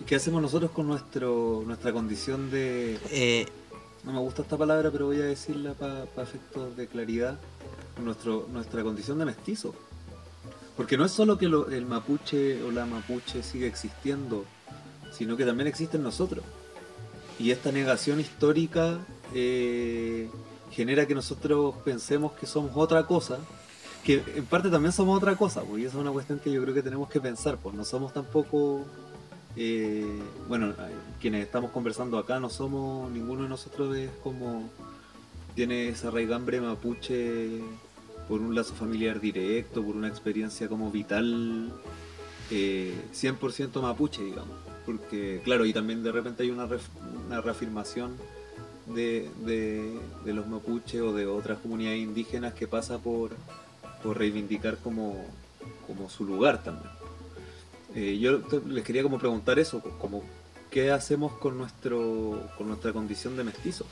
¿qué 0.06 0.16
hacemos 0.16 0.40
nosotros 0.42 0.70
con 0.70 0.86
nuestro 0.86 1.62
nuestra 1.66 1.92
condición 1.92 2.50
de... 2.50 2.98
Eh, 3.10 3.46
no 4.04 4.12
me 4.12 4.18
gusta 4.20 4.42
esta 4.42 4.56
palabra, 4.56 4.90
pero 4.90 5.06
voy 5.06 5.20
a 5.20 5.24
decirla 5.24 5.74
para 5.74 6.04
efectos 6.22 6.76
de 6.76 6.86
claridad, 6.86 7.38
nuestro, 8.02 8.46
nuestra 8.52 8.82
condición 8.82 9.18
de 9.18 9.24
mestizo. 9.26 9.74
Porque 10.76 10.96
no 10.96 11.04
es 11.04 11.10
solo 11.12 11.36
que 11.36 11.48
lo- 11.48 11.68
el 11.68 11.84
mapuche 11.84 12.62
o 12.62 12.70
la 12.70 12.86
mapuche 12.86 13.42
sigue 13.42 13.66
existiendo, 13.66 14.44
sino 15.12 15.36
que 15.36 15.44
también 15.44 15.66
existe 15.66 15.96
en 15.96 16.04
nosotros. 16.04 16.44
Y 17.40 17.50
esta 17.50 17.72
negación 17.72 18.20
histórica 18.20 18.98
eh, 19.34 20.30
genera 20.70 21.06
que 21.06 21.14
nosotros 21.14 21.74
pensemos 21.84 22.32
que 22.32 22.46
somos 22.46 22.70
otra 22.76 23.04
cosa, 23.06 23.38
que 24.04 24.22
en 24.36 24.46
parte 24.46 24.70
también 24.70 24.92
somos 24.92 25.16
otra 25.16 25.36
cosa, 25.36 25.62
porque 25.62 25.82
esa 25.84 25.96
es 25.96 26.00
una 26.00 26.10
cuestión 26.12 26.38
que 26.38 26.50
yo 26.50 26.62
creo 26.62 26.74
que 26.74 26.82
tenemos 26.82 27.08
que 27.08 27.20
pensar, 27.20 27.58
pues 27.58 27.74
no 27.74 27.84
somos 27.84 28.12
tampoco, 28.12 28.84
eh, 29.56 30.06
bueno, 30.48 30.70
eh, 30.70 30.74
quienes 31.20 31.44
estamos 31.44 31.70
conversando 31.70 32.18
acá 32.18 32.40
no 32.40 32.48
somos, 32.48 33.10
ninguno 33.10 33.42
de 33.42 33.48
nosotros 33.48 33.96
es 33.96 34.10
como, 34.22 34.68
tiene 35.54 35.88
esa 35.88 36.10
raigambre 36.10 36.60
mapuche 36.60 37.60
por 38.28 38.40
un 38.40 38.54
lazo 38.54 38.74
familiar 38.74 39.20
directo, 39.20 39.82
por 39.82 39.96
una 39.96 40.08
experiencia 40.08 40.68
como 40.68 40.90
vital, 40.90 41.72
eh, 42.50 42.94
100% 43.12 43.80
mapuche, 43.82 44.22
digamos. 44.22 44.56
Porque, 44.86 45.40
claro, 45.44 45.66
y 45.66 45.72
también 45.74 46.02
de 46.02 46.12
repente 46.12 46.42
hay 46.44 46.50
una, 46.50 46.66
ref- 46.66 46.88
una 47.26 47.40
reafirmación 47.42 48.12
de, 48.86 49.28
de- 49.44 49.98
de 50.24 50.32
los 50.32 50.46
mapuches 50.46 51.00
o 51.02 51.12
de 51.12 51.26
otras 51.26 51.58
comunidades 51.58 51.98
indígenas 52.00 52.54
que 52.54 52.66
pasa 52.66 52.98
por, 52.98 53.32
por 54.02 54.18
reivindicar 54.18 54.78
como, 54.78 55.24
como 55.86 56.08
su 56.08 56.24
lugar 56.24 56.62
también. 56.62 56.90
Eh, 57.94 58.18
yo 58.18 58.40
les 58.66 58.84
quería 58.84 59.02
como 59.02 59.18
preguntar 59.18 59.58
eso, 59.58 59.80
co- 59.80 59.98
como 59.98 60.22
qué 60.70 60.90
hacemos 60.90 61.32
con 61.32 61.56
nuestro 61.56 62.48
con 62.58 62.68
nuestra 62.68 62.92
condición 62.92 63.36
de 63.36 63.44
mestizo. 63.44 63.86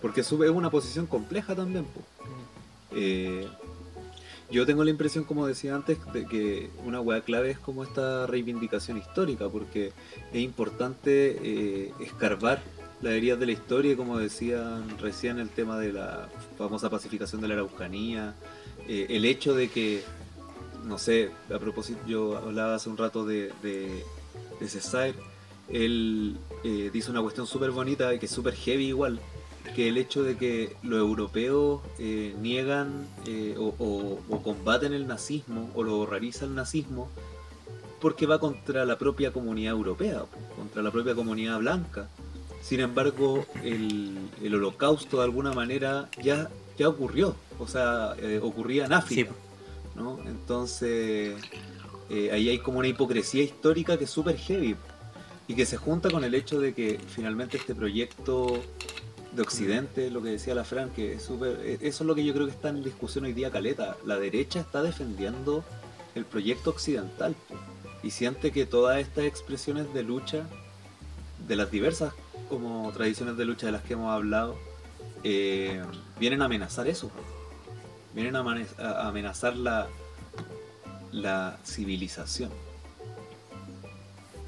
Porque 0.00 0.20
es 0.20 0.30
una 0.32 0.70
posición 0.70 1.06
compleja 1.06 1.54
también. 1.56 1.84
po. 1.84 2.00
Eh, 2.92 3.46
yo 4.50 4.64
tengo 4.64 4.82
la 4.84 4.90
impresión, 4.90 5.24
como 5.24 5.46
decía 5.46 5.74
antes, 5.74 5.98
de 6.12 6.24
que 6.24 6.70
una 6.86 7.00
hueá 7.00 7.20
clave 7.22 7.50
es 7.50 7.58
como 7.58 7.82
esta 7.84 8.26
reivindicación 8.26 8.96
histórica, 8.96 9.48
porque 9.48 9.92
es 10.32 10.40
importante 10.40 11.36
eh, 11.42 11.92
escarbar 12.00 12.62
las 13.02 13.12
heridas 13.12 13.38
de 13.40 13.46
la 13.46 13.52
historia, 13.52 13.96
como 13.96 14.16
decían 14.18 14.98
recién, 15.00 15.38
el 15.38 15.50
tema 15.50 15.78
de 15.78 15.92
la 15.92 16.28
famosa 16.56 16.88
pacificación 16.88 17.40
de 17.42 17.48
la 17.48 17.54
Araucanía, 17.54 18.34
eh, 18.88 19.06
el 19.10 19.24
hecho 19.24 19.54
de 19.54 19.68
que, 19.68 20.02
no 20.84 20.98
sé, 20.98 21.30
a 21.54 21.58
propósito, 21.58 22.00
yo 22.06 22.36
hablaba 22.36 22.74
hace 22.74 22.88
un 22.88 22.96
rato 22.96 23.24
de, 23.24 23.52
de, 23.62 24.04
de 24.60 24.68
César, 24.68 25.14
él 25.68 26.36
eh, 26.64 26.90
dice 26.92 27.10
una 27.10 27.20
cuestión 27.20 27.46
súper 27.46 27.70
bonita 27.70 28.14
y 28.14 28.18
que 28.18 28.26
es 28.26 28.32
súper 28.32 28.54
heavy 28.54 28.86
igual, 28.86 29.20
que 29.76 29.88
el 29.88 29.98
hecho 29.98 30.22
de 30.22 30.36
que 30.36 30.74
los 30.82 30.98
europeos 30.98 31.82
eh, 31.98 32.34
niegan 32.40 33.06
o, 33.58 33.74
o- 33.78 34.42
combaten 34.42 34.94
el 34.94 35.06
nazismo 35.06 35.70
o 35.74 35.82
lo 35.82 35.98
horroriza 36.00 36.46
el 36.46 36.54
nazismo 36.54 37.10
porque 38.00 38.26
va 38.26 38.38
contra 38.40 38.86
la 38.86 38.96
propia 38.96 39.30
comunidad 39.32 39.72
europea, 39.72 40.22
contra 40.56 40.82
la 40.82 40.90
propia 40.90 41.14
comunidad 41.14 41.58
blanca. 41.58 42.08
Sin 42.62 42.80
embargo, 42.80 43.44
el, 43.62 44.16
el 44.42 44.54
holocausto 44.54 45.18
de 45.18 45.24
alguna 45.24 45.52
manera 45.52 46.08
ya, 46.22 46.48
ya 46.78 46.88
ocurrió, 46.88 47.34
o 47.58 47.66
sea, 47.66 48.14
eh, 48.18 48.40
ocurría 48.42 48.86
en 48.86 48.92
África. 48.92 49.32
¿no? 49.94 50.18
Entonces, 50.26 51.36
eh, 52.10 52.30
ahí 52.32 52.48
hay 52.48 52.58
como 52.60 52.78
una 52.78 52.88
hipocresía 52.88 53.42
histórica 53.42 53.96
que 53.98 54.04
es 54.04 54.10
súper 54.10 54.36
heavy 54.38 54.76
y 55.48 55.54
que 55.54 55.66
se 55.66 55.76
junta 55.76 56.10
con 56.10 56.24
el 56.24 56.34
hecho 56.34 56.60
de 56.60 56.74
que 56.74 57.00
finalmente 57.08 57.56
este 57.56 57.74
proyecto 57.74 58.62
de 59.32 59.42
Occidente, 59.42 60.10
lo 60.10 60.22
que 60.22 60.30
decía 60.30 60.54
la 60.54 60.64
Fran, 60.64 60.90
que 60.90 61.14
es 61.14 61.22
súper. 61.22 61.58
eh, 61.62 61.78
Eso 61.82 62.04
es 62.04 62.06
lo 62.06 62.14
que 62.14 62.24
yo 62.24 62.32
creo 62.32 62.46
que 62.46 62.52
está 62.52 62.68
en 62.68 62.82
discusión 62.82 63.24
hoy 63.24 63.32
día, 63.32 63.50
Caleta. 63.50 63.96
La 64.06 64.18
derecha 64.18 64.60
está 64.60 64.82
defendiendo 64.82 65.64
el 66.14 66.24
proyecto 66.24 66.70
occidental 66.70 67.34
y 68.02 68.10
siente 68.10 68.52
que 68.52 68.66
todas 68.66 68.98
estas 69.00 69.24
expresiones 69.24 69.92
de 69.92 70.02
lucha, 70.02 70.46
de 71.46 71.56
las 71.56 71.70
diversas 71.70 72.12
como 72.48 72.90
tradiciones 72.92 73.36
de 73.36 73.44
lucha 73.44 73.66
de 73.66 73.72
las 73.72 73.82
que 73.82 73.94
hemos 73.94 74.10
hablado, 74.10 74.56
eh, 75.24 75.82
vienen 76.18 76.42
a 76.42 76.46
amenazar 76.46 76.88
eso. 76.88 77.10
Vienen 78.18 78.34
a, 78.34 79.06
amenazar 79.06 79.54
la, 79.54 79.86
la 81.12 81.56
civilización. 81.64 82.50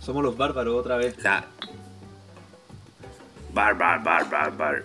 Somos 0.00 0.24
los 0.24 0.36
bárbaros 0.36 0.74
otra 0.74 0.96
vez. 0.96 1.16
La. 1.22 1.44
Bar, 3.54 3.78
bar, 3.78 4.02
bar, 4.02 4.28
bar, 4.28 4.56
bar. 4.56 4.82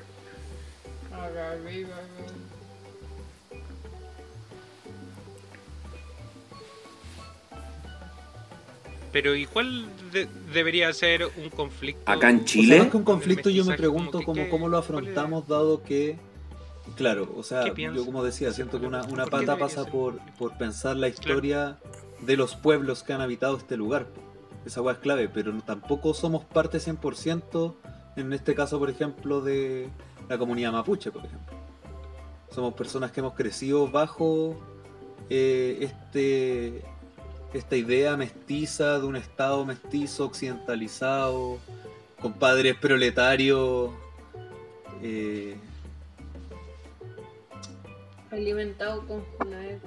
Pero 9.11 9.35
¿y 9.35 9.45
cuál 9.45 9.87
de- 10.11 10.27
debería 10.53 10.91
ser 10.93 11.25
un 11.37 11.49
conflicto? 11.49 12.11
Acá 12.11 12.29
en 12.29 12.35
O 12.35 12.39
sea, 12.39 12.45
Chile. 12.47 12.79
más 12.79 12.87
que 12.89 12.97
un 12.97 13.03
conflicto, 13.03 13.49
yo 13.49 13.63
me 13.65 13.77
pregunto 13.77 14.19
que 14.19 14.25
cómo, 14.25 14.49
cómo 14.49 14.67
lo 14.67 14.77
afrontamos, 14.77 15.47
dado 15.47 15.81
que, 15.83 16.17
claro, 16.95 17.33
o 17.35 17.43
sea, 17.43 17.73
yo 17.73 18.05
como 18.05 18.23
decía, 18.23 18.51
siento 18.51 18.79
que 18.79 18.85
una, 18.85 19.03
una 19.03 19.25
¿Por 19.25 19.39
qué 19.39 19.45
pata 19.47 19.57
pasa 19.57 19.85
por, 19.85 20.19
por 20.37 20.57
pensar 20.57 20.95
la 20.95 21.07
historia 21.07 21.77
de 22.21 22.37
los 22.37 22.55
pueblos 22.55 23.03
que 23.03 23.13
han 23.13 23.21
habitado 23.21 23.57
este 23.57 23.77
lugar. 23.77 24.07
Esa 24.65 24.81
hueá 24.81 24.93
es 24.95 24.99
clave, 24.99 25.29
pero 25.29 25.53
tampoco 25.61 26.13
somos 26.13 26.43
parte 26.43 26.79
100%, 26.79 27.75
en 28.15 28.33
este 28.33 28.55
caso, 28.55 28.79
por 28.79 28.89
ejemplo, 28.89 29.41
de 29.41 29.89
la 30.27 30.37
comunidad 30.37 30.71
mapuche, 30.71 31.11
por 31.11 31.25
ejemplo. 31.25 31.55
Somos 32.49 32.73
personas 32.73 33.11
que 33.11 33.19
hemos 33.19 33.33
crecido 33.33 33.87
bajo 33.87 34.55
eh, 35.29 35.77
este 35.81 36.83
esta 37.53 37.77
idea 37.77 38.17
mestiza 38.17 38.99
de 38.99 39.05
un 39.05 39.15
estado 39.15 39.65
mestizo 39.65 40.25
occidentalizado, 40.25 41.57
con 42.19 42.33
padres 42.33 42.75
proletarios. 42.75 43.91
eh, 45.01 45.55
Alimentado 48.31 49.05
con 49.07 49.23
Junaed. 49.37 49.77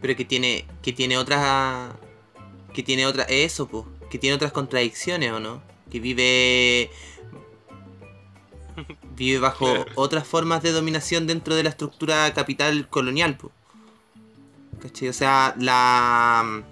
Pero 0.00 0.16
que 0.16 0.24
tiene, 0.24 0.66
que 0.82 0.92
tiene 0.92 1.16
otras. 1.18 1.92
Que 2.74 2.82
tiene 2.82 3.06
otra. 3.06 3.24
Eso, 3.24 3.66
pues. 3.68 3.84
Que 4.10 4.18
tiene 4.18 4.36
otras 4.36 4.52
contradicciones, 4.52 5.32
¿o 5.32 5.40
no? 5.40 5.62
Que 5.90 6.00
vive. 6.00 6.90
Vive 9.16 9.38
bajo 9.38 9.66
Claro. 9.74 9.90
otras 9.94 10.26
formas 10.26 10.62
de 10.62 10.72
dominación 10.72 11.26
dentro 11.26 11.54
de 11.54 11.62
la 11.62 11.70
estructura 11.70 12.32
capital 12.34 12.88
colonial, 12.88 13.36
pues. 13.36 13.52
¿Cachai? 14.80 15.08
O 15.08 15.12
sea, 15.12 15.54
la. 15.58 16.62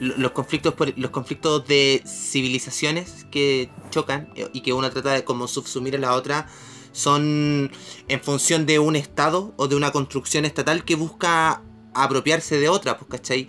lo- 0.00 0.16
Los 0.16 0.32
conflictos, 0.32 0.74
por- 0.74 0.96
los 0.98 1.10
conflictos 1.10 1.66
de 1.68 2.02
civilizaciones 2.06 3.26
que 3.30 3.68
chocan 3.90 4.28
eh, 4.36 4.48
y 4.52 4.62
que 4.62 4.72
una 4.72 4.90
trata 4.90 5.12
de 5.12 5.24
como 5.24 5.46
subsumir 5.46 5.94
a 5.96 5.98
la 5.98 6.14
otra 6.14 6.48
son 6.94 7.72
en 8.08 8.22
función 8.22 8.66
de 8.66 8.78
un 8.78 8.94
estado 8.94 9.52
o 9.56 9.66
de 9.66 9.74
una 9.74 9.90
construcción 9.90 10.44
estatal 10.44 10.84
que 10.84 10.94
busca 10.94 11.60
apropiarse 11.92 12.58
de 12.58 12.68
otra, 12.68 12.96
pues, 12.96 13.10
¿cachai? 13.10 13.48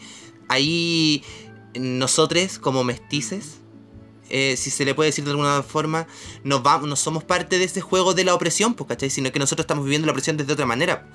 Ahí 0.49 1.23
nosotros 1.75 2.57
como 2.57 2.83
mestices, 2.83 3.59
eh, 4.29 4.55
si 4.57 4.71
se 4.71 4.83
le 4.83 4.95
puede 4.95 5.09
decir 5.11 5.23
de 5.23 5.29
alguna 5.29 5.61
forma, 5.61 6.07
nos 6.43 6.63
vamos, 6.63 6.89
no 6.89 6.95
somos 6.95 7.23
parte 7.23 7.59
de 7.59 7.65
ese 7.65 7.81
juego 7.81 8.15
de 8.15 8.23
la 8.23 8.33
opresión, 8.33 8.73
pues, 8.73 8.87
¿cachai? 8.87 9.11
Sino 9.11 9.31
que 9.31 9.37
nosotros 9.37 9.63
estamos 9.63 9.85
viviendo 9.85 10.07
la 10.07 10.13
opresión 10.13 10.37
desde 10.37 10.53
otra 10.53 10.65
manera, 10.65 11.07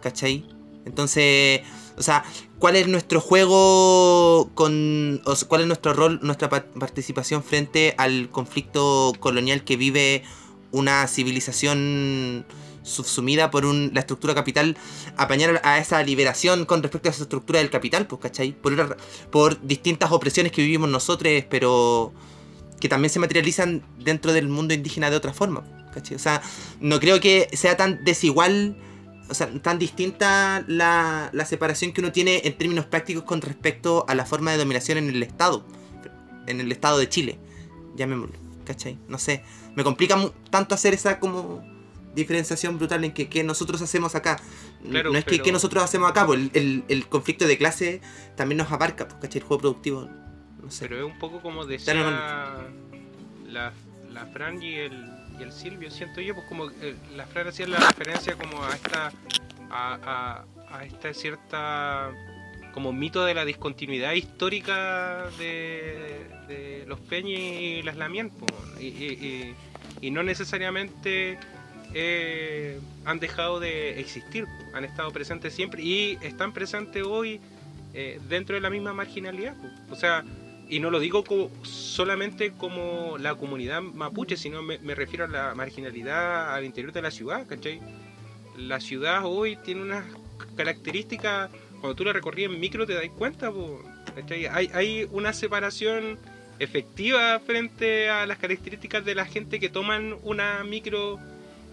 ¿cachai? 0.00 0.46
Entonces, 0.86 1.60
o 1.98 2.02
sea, 2.02 2.24
¿cuál 2.58 2.76
es 2.76 2.88
nuestro 2.88 3.20
juego 3.20 4.50
con... 4.54 5.20
o 5.26 5.34
cuál 5.46 5.60
es 5.62 5.66
nuestro 5.66 5.92
rol, 5.92 6.20
nuestra 6.22 6.48
pa- 6.48 6.64
participación 6.64 7.42
frente 7.42 7.94
al 7.98 8.30
conflicto 8.30 9.12
colonial 9.20 9.64
que 9.64 9.76
vive 9.76 10.24
una 10.74 11.06
civilización 11.06 12.44
subsumida 12.82 13.50
por 13.50 13.64
un- 13.64 13.90
la 13.94 14.00
estructura 14.00 14.34
capital, 14.34 14.76
apañar 15.16 15.60
a 15.64 15.78
esa 15.78 16.02
liberación 16.02 16.66
con 16.66 16.82
respecto 16.82 17.08
a 17.08 17.12
esa 17.12 17.22
estructura 17.22 17.60
del 17.60 17.70
capital, 17.70 18.06
pues, 18.06 18.20
¿cachai? 18.20 18.52
Por, 18.52 18.72
una- 18.74 18.96
por 19.30 19.60
distintas 19.66 20.12
opresiones 20.12 20.52
que 20.52 20.60
vivimos 20.62 20.90
nosotros, 20.90 21.32
pero 21.48 22.12
que 22.80 22.88
también 22.88 23.10
se 23.10 23.18
materializan 23.20 23.82
dentro 23.98 24.32
del 24.34 24.48
mundo 24.48 24.74
indígena 24.74 25.08
de 25.08 25.16
otra 25.16 25.32
forma, 25.32 25.64
¿cachai? 25.94 26.16
O 26.16 26.18
sea, 26.18 26.42
no 26.80 27.00
creo 27.00 27.20
que 27.20 27.48
sea 27.54 27.76
tan 27.78 28.04
desigual, 28.04 28.76
o 29.30 29.34
sea, 29.34 29.48
tan 29.62 29.78
distinta 29.78 30.62
la, 30.66 31.30
la 31.32 31.44
separación 31.46 31.92
que 31.92 32.02
uno 32.02 32.12
tiene 32.12 32.42
en 32.44 32.52
términos 32.58 32.84
prácticos 32.84 33.22
con 33.24 33.40
respecto 33.40 34.04
a 34.08 34.14
la 34.14 34.26
forma 34.26 34.50
de 34.52 34.58
dominación 34.58 34.98
en 34.98 35.08
el 35.08 35.22
Estado, 35.22 35.64
en 36.46 36.60
el 36.60 36.70
Estado 36.70 36.98
de 36.98 37.08
Chile, 37.08 37.38
llamémoslo, 37.96 38.36
¿cachai? 38.64 38.98
No 39.08 39.18
sé, 39.18 39.42
me 39.74 39.84
complica 39.84 40.16
tanto 40.50 40.74
hacer 40.74 40.94
esa 40.94 41.18
como 41.20 41.62
diferenciación 42.14 42.78
brutal 42.78 43.02
en 43.04 43.12
que, 43.12 43.28
que 43.28 43.42
nosotros 43.42 43.82
hacemos 43.82 44.14
acá. 44.14 44.38
Claro, 44.88 45.10
no 45.12 45.18
es 45.18 45.24
que, 45.24 45.32
pero- 45.32 45.44
que 45.44 45.52
nosotros 45.52 45.82
hacemos 45.82 46.08
acá, 46.10 46.24
pues 46.26 46.38
el, 46.40 46.50
el- 46.54 46.84
el 46.88 47.08
conflicto 47.08 47.46
de 47.46 47.58
clase 47.58 48.00
también 48.36 48.58
nos 48.58 48.70
abarca, 48.70 49.08
pues, 49.08 49.20
¿cachai? 49.20 49.40
El 49.42 49.46
juego 49.48 49.60
productivo, 49.60 50.08
no 50.62 50.70
sé. 50.70 50.86
Pero 50.88 51.06
es 51.06 51.12
un 51.12 51.18
poco 51.18 51.40
como 51.40 51.64
decía 51.66 51.92
la 54.10 54.26
Fran 54.26 54.62
y 54.62 54.74
el, 54.74 55.10
y 55.38 55.42
el 55.42 55.52
Silvio, 55.52 55.90
siento 55.90 56.20
yo, 56.20 56.34
pues 56.34 56.46
como 56.48 56.70
eh, 56.70 56.94
la 57.16 57.26
Fran 57.26 57.48
hacía 57.48 57.66
la 57.66 57.78
referencia 57.78 58.36
como 58.36 58.62
a 58.64 58.70
esta 58.74 59.12
a, 59.70 60.44
a, 60.70 60.76
a 60.76 60.84
esta 60.84 61.12
cierta 61.12 62.12
como 62.74 62.92
mito 62.92 63.24
de 63.24 63.34
la 63.34 63.44
discontinuidad 63.44 64.12
histórica 64.14 65.30
de, 65.38 66.84
los 66.88 66.98
Peñi 66.98 67.34
y 67.78 67.82
las 67.82 67.96
Lamien, 67.96 68.32
y, 68.80 70.10
no 70.10 70.22
necesariamente 70.22 71.38
eh, 71.94 72.80
han 73.04 73.20
dejado 73.20 73.60
de 73.60 74.00
existir, 74.00 74.46
han 74.74 74.84
estado 74.84 75.12
presentes 75.12 75.54
siempre 75.54 75.82
y 75.82 76.18
están 76.20 76.52
presentes 76.52 77.04
hoy 77.04 77.40
eh, 77.94 78.20
dentro 78.28 78.56
de 78.56 78.60
la 78.60 78.70
misma 78.70 78.92
marginalidad. 78.92 79.54
O 79.90 79.94
sea, 79.94 80.24
y 80.68 80.80
no 80.80 80.90
lo 80.90 80.98
digo 80.98 81.24
co- 81.24 81.50
solamente 81.62 82.52
como 82.52 83.16
la 83.18 83.36
comunidad 83.36 83.80
mapuche, 83.82 84.36
sino 84.36 84.62
me, 84.62 84.78
me 84.80 84.94
refiero 84.94 85.24
a 85.26 85.28
la 85.28 85.54
marginalidad 85.54 86.52
al 86.52 86.64
interior 86.64 86.92
de 86.92 87.02
la 87.02 87.10
ciudad, 87.10 87.46
¿cachai? 87.46 87.80
La 88.58 88.80
ciudad 88.80 89.24
hoy 89.24 89.56
tiene 89.56 89.82
unas 89.82 90.04
características, 90.56 91.50
cuando 91.84 91.96
tú 91.96 92.04
la 92.04 92.14
recorrías 92.14 92.50
en 92.50 92.58
micro 92.58 92.86
te 92.86 92.94
das 92.94 93.04
cuenta. 93.18 93.52
Hay, 94.52 94.70
hay 94.72 95.06
una 95.10 95.34
separación 95.34 96.18
efectiva 96.58 97.38
frente 97.40 98.08
a 98.08 98.24
las 98.24 98.38
características 98.38 99.04
de 99.04 99.14
la 99.14 99.26
gente 99.26 99.60
que 99.60 99.68
toman 99.68 100.16
una 100.22 100.64
micro, 100.64 101.20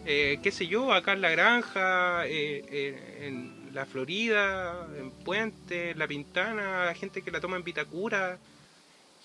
eh, 0.06 0.38
qué 0.44 0.52
sé 0.52 0.68
yo, 0.68 0.92
acá 0.92 1.14
en 1.14 1.22
la 1.22 1.30
granja, 1.30 2.28
eh, 2.28 2.62
eh, 2.70 3.20
en 3.22 3.74
la 3.74 3.86
Florida, 3.86 4.86
en 5.00 5.12
Puente, 5.12 5.92
en 5.92 6.00
La 6.00 6.08
Pintana, 6.08 6.94
gente 6.94 7.22
que 7.22 7.32
la 7.32 7.40
toma 7.40 7.56
en 7.56 7.64
Vitacura, 7.64 8.38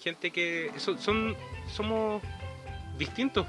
gente 0.04 0.30
que 0.30 0.70
son, 0.76 1.34
somos 1.68 2.22
distintos. 2.96 3.44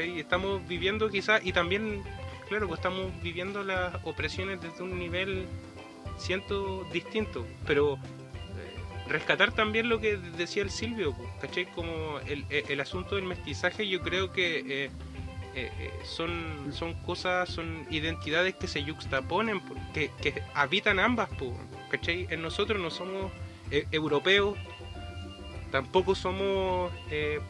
Estamos 0.00 0.66
viviendo 0.66 1.08
quizás, 1.10 1.46
y 1.46 1.52
también, 1.52 2.02
claro, 2.48 2.66
pues 2.66 2.80
estamos 2.80 3.12
viviendo 3.22 3.62
las 3.62 3.94
opresiones 4.02 4.60
desde 4.60 4.82
un 4.82 4.98
nivel, 4.98 5.46
siento, 6.18 6.84
distinto, 6.92 7.46
pero 7.66 7.94
eh, 7.94 9.08
rescatar 9.08 9.52
también 9.52 9.88
lo 9.88 10.00
que 10.00 10.16
decía 10.16 10.62
el 10.62 10.70
Silvio, 10.70 11.14
¿cachai? 11.40 11.66
Como 11.72 12.18
el, 12.26 12.44
el- 12.50 12.64
el 12.70 12.80
asunto 12.80 13.16
del 13.16 13.24
mestizaje, 13.24 13.88
yo 13.88 14.00
creo 14.02 14.32
que 14.32 14.84
eh, 14.84 14.90
eh, 15.54 15.90
son, 16.04 16.72
son 16.72 16.94
cosas, 17.02 17.48
son 17.48 17.86
identidades 17.90 18.54
que 18.54 18.66
se 18.66 18.82
yuxtaponen, 18.84 19.60
po, 19.60 19.74
que, 19.94 20.10
que 20.20 20.42
habitan 20.54 20.98
ambas, 20.98 21.28
¿cachai? 21.90 22.26
En 22.30 22.42
nosotros 22.42 22.80
no 22.80 22.90
somos 22.90 23.32
europeos, 23.90 24.56
tampoco 25.72 26.14
somos 26.14 26.92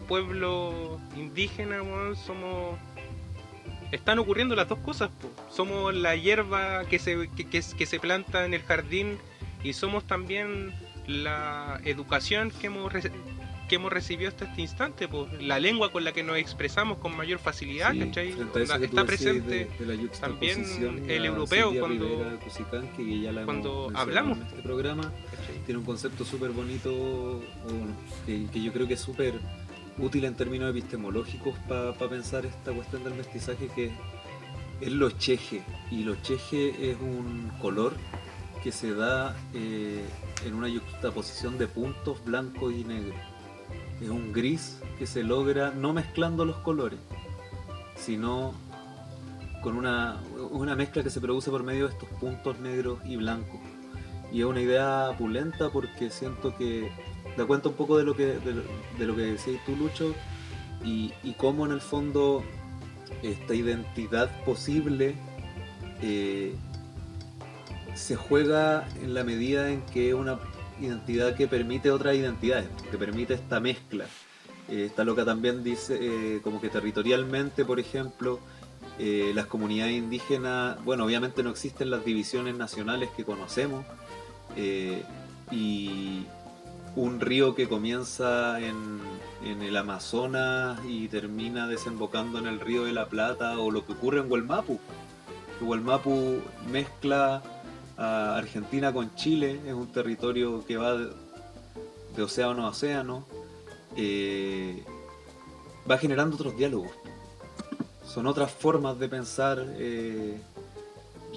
pueblo 0.09 0.99
indígena, 1.17 1.83
somos... 2.17 2.79
Están 3.93 4.19
ocurriendo 4.19 4.55
las 4.57 4.69
dos 4.69 4.79
cosas, 4.81 5.11
po. 5.21 5.31
somos 5.51 5.95
la 5.95 6.17
hierba 6.17 6.85
que 6.87 6.99
se, 6.99 7.29
que, 7.37 7.49
que- 7.49 7.63
que 7.77 7.87
se 7.87 7.99
planta 8.01 8.45
en 8.45 8.55
el 8.55 8.63
jardín 8.63 9.19
y 9.63 9.73
somos 9.73 10.05
también 10.07 10.73
la 11.07 11.81
educación 11.85 12.51
que 12.51 12.67
hemos, 12.67 12.93
que 13.69 13.75
hemos 13.77 13.93
recibido 13.93 14.29
hasta 14.29 14.45
este 14.47 14.61
instante, 14.61 15.07
po. 15.09 15.29
la 15.41 15.59
lengua 15.61 15.91
con 15.93 16.03
la 16.05 16.13
que 16.13 16.23
nos 16.25 16.37
expresamos 16.37 16.99
con 16.99 17.17
mayor 17.17 17.39
facilidad, 17.39 17.93
Sí, 17.93 17.99
¿cachai? 18.01 18.29
Está 18.31 18.79
decías 18.79 19.05
presente 19.05 19.69
de- 19.79 19.87
de 19.97 20.09
también 20.21 20.65
el 21.09 21.25
europeo 21.25 21.67
Silvia 21.69 21.81
cuando... 21.81 22.05
Rivera 22.09 22.39
que 22.97 23.21
ya 23.21 23.33
la 23.33 23.45
cuando 23.45 23.91
hablamos. 23.95 24.39
en 24.39 24.47
este 24.47 24.63
programa 24.63 25.13
tiene 25.65 25.79
un 25.79 25.85
concepto 25.87 26.25
súper 26.25 26.51
bonito 26.51 27.41
que, 28.27 28.47
que 28.53 28.63
yo 28.63 28.73
creo 28.73 28.87
que 28.89 28.95
es 28.95 29.01
súper 29.01 29.35
útil 29.99 30.25
en 30.25 30.35
términos 30.35 30.71
epistemológicos 30.71 31.55
para 31.69 31.93
pensar 31.95 32.47
esta 32.47 32.73
cuestión 32.73 33.05
del 33.05 33.15
mestizaje 33.15 33.69
que 33.75 33.93
es 34.81 34.93
lo 34.93 35.11
cheje. 35.11 35.63
Y 35.91 36.05
lo 36.05 36.17
cheje 36.17 36.91
es 36.91 36.97
un 37.01 37.51
color 37.61 37.95
que 38.63 38.73
se 38.73 38.95
da 38.95 39.37
eh, 39.55 40.05
en 40.45 40.55
una 40.55 40.69
juxtaposición 40.69 41.59
de 41.59 41.67
puntos 41.67 42.25
blancos 42.25 42.73
y 42.73 42.85
negros. 42.85 43.17
Es 44.01 44.09
un 44.09 44.33
gris 44.33 44.81
que 44.99 45.07
se 45.07 45.23
logra 45.23 45.71
no 45.71 45.93
mezclando 45.93 46.45
los 46.45 46.57
colores 46.59 46.99
sino 47.97 48.55
con 49.63 49.77
una, 49.77 50.21
una 50.51 50.77
mezcla 50.77 51.03
que 51.03 51.11
se 51.11 51.21
produce 51.21 51.51
por 51.51 51.63
medio 51.63 51.89
de 51.89 51.93
estos 51.93 52.09
puntos 52.21 52.59
negros 52.61 53.01
y 53.05 53.17
blancos. 53.17 53.61
Y 54.33 54.41
es 54.41 54.47
una 54.47 54.61
idea 54.61 55.11
pulenta 55.19 55.71
porque 55.71 56.11
siento 56.11 56.57
que 56.57 56.91
da 57.37 57.47
cuenta 57.47 57.69
un 57.69 57.75
poco 57.75 57.99
de 57.99 58.05
lo 58.05 58.17
que, 58.17 58.27
de, 58.99 59.07
lo- 59.07 59.17
que 59.17 59.23
decías 59.23 59.65
tú, 59.65 59.77
Lucho, 59.77 60.15
y, 60.85 61.13
cómo 61.37 61.67
en 61.67 61.73
el 61.73 61.81
fondo 61.81 62.45
esta 63.23 63.55
identidad 63.55 64.31
posible 64.45 65.15
eh, 66.03 66.55
se 67.95 68.17
juega 68.17 68.87
en 69.03 69.15
la 69.15 69.25
medida 69.25 69.71
en 69.71 69.83
que 69.83 70.11
es 70.11 70.15
una 70.15 70.39
identidad 70.81 71.35
que 71.35 71.49
permite 71.49 71.91
otras 71.91 72.15
identidades, 72.15 72.69
que 72.91 72.99
permite 72.99 73.35
esta 73.35 73.59
mezcla. 73.61 74.05
Eh, 74.69 74.87
esta 74.87 75.05
loca 75.05 75.25
también 75.25 75.63
dice 75.63 75.99
eh, 76.01 76.41
como 76.43 76.61
que 76.61 76.69
territorialmente, 76.69 77.65
por 77.65 77.81
ejemplo, 77.81 78.41
eh, 78.99 79.33
las 79.35 79.47
comunidades 79.47 79.95
indígenas, 79.95 80.83
bueno, 80.85 81.05
obviamente 81.05 81.43
no 81.43 81.51
existen 81.51 81.91
las 81.91 82.05
divisiones 82.05 82.57
nacionales 82.57 83.11
que 83.17 83.25
conocemos, 83.25 83.85
y 85.51 86.25
un 86.97 87.21
río 87.21 87.55
que 87.55 87.69
comienza 87.69 88.59
en, 88.61 89.01
el 89.45 89.77
Amazonas 89.77 90.81
y 90.89 91.07
termina 91.09 91.69
desembocando 91.69 92.39
en 92.39 92.47
el 92.47 92.59
río 92.59 92.85
de 92.85 92.93
la 92.93 93.07
Plata, 93.07 93.59
o 93.61 93.71
lo 93.71 93.87
que 93.87 93.93
ocurre 93.93 94.21
en 94.21 94.31
Huelmapu. 94.33 94.81
Huelmapu 95.61 96.41
mezcla 96.71 97.43
a 97.97 98.37
Argentina 98.37 98.93
con 98.93 99.15
Chile, 99.15 99.61
es 99.67 99.73
un 99.75 99.87
territorio 99.93 100.65
que 100.67 100.77
va 100.77 100.95
de, 100.97 101.11
de 102.17 102.23
océano 102.23 102.67
a 102.67 102.71
océano, 102.71 103.25
eh, 103.97 104.83
va 105.89 105.97
generando 105.99 106.35
otros 106.37 106.57
diálogos. 106.57 106.91
Son 108.07 108.27
otras 108.27 108.51
formas 108.51 108.99
de 108.99 109.09
pensar 109.09 109.65
eh, 109.77 110.41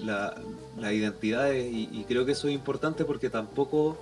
la- 0.01 0.35
las 0.77 0.93
identidades 0.93 1.71
y, 1.71 1.89
y 1.91 2.05
creo 2.05 2.25
que 2.25 2.31
eso 2.31 2.47
es 2.47 2.53
importante 2.55 3.03
porque 3.05 3.29
tampoco 3.29 3.97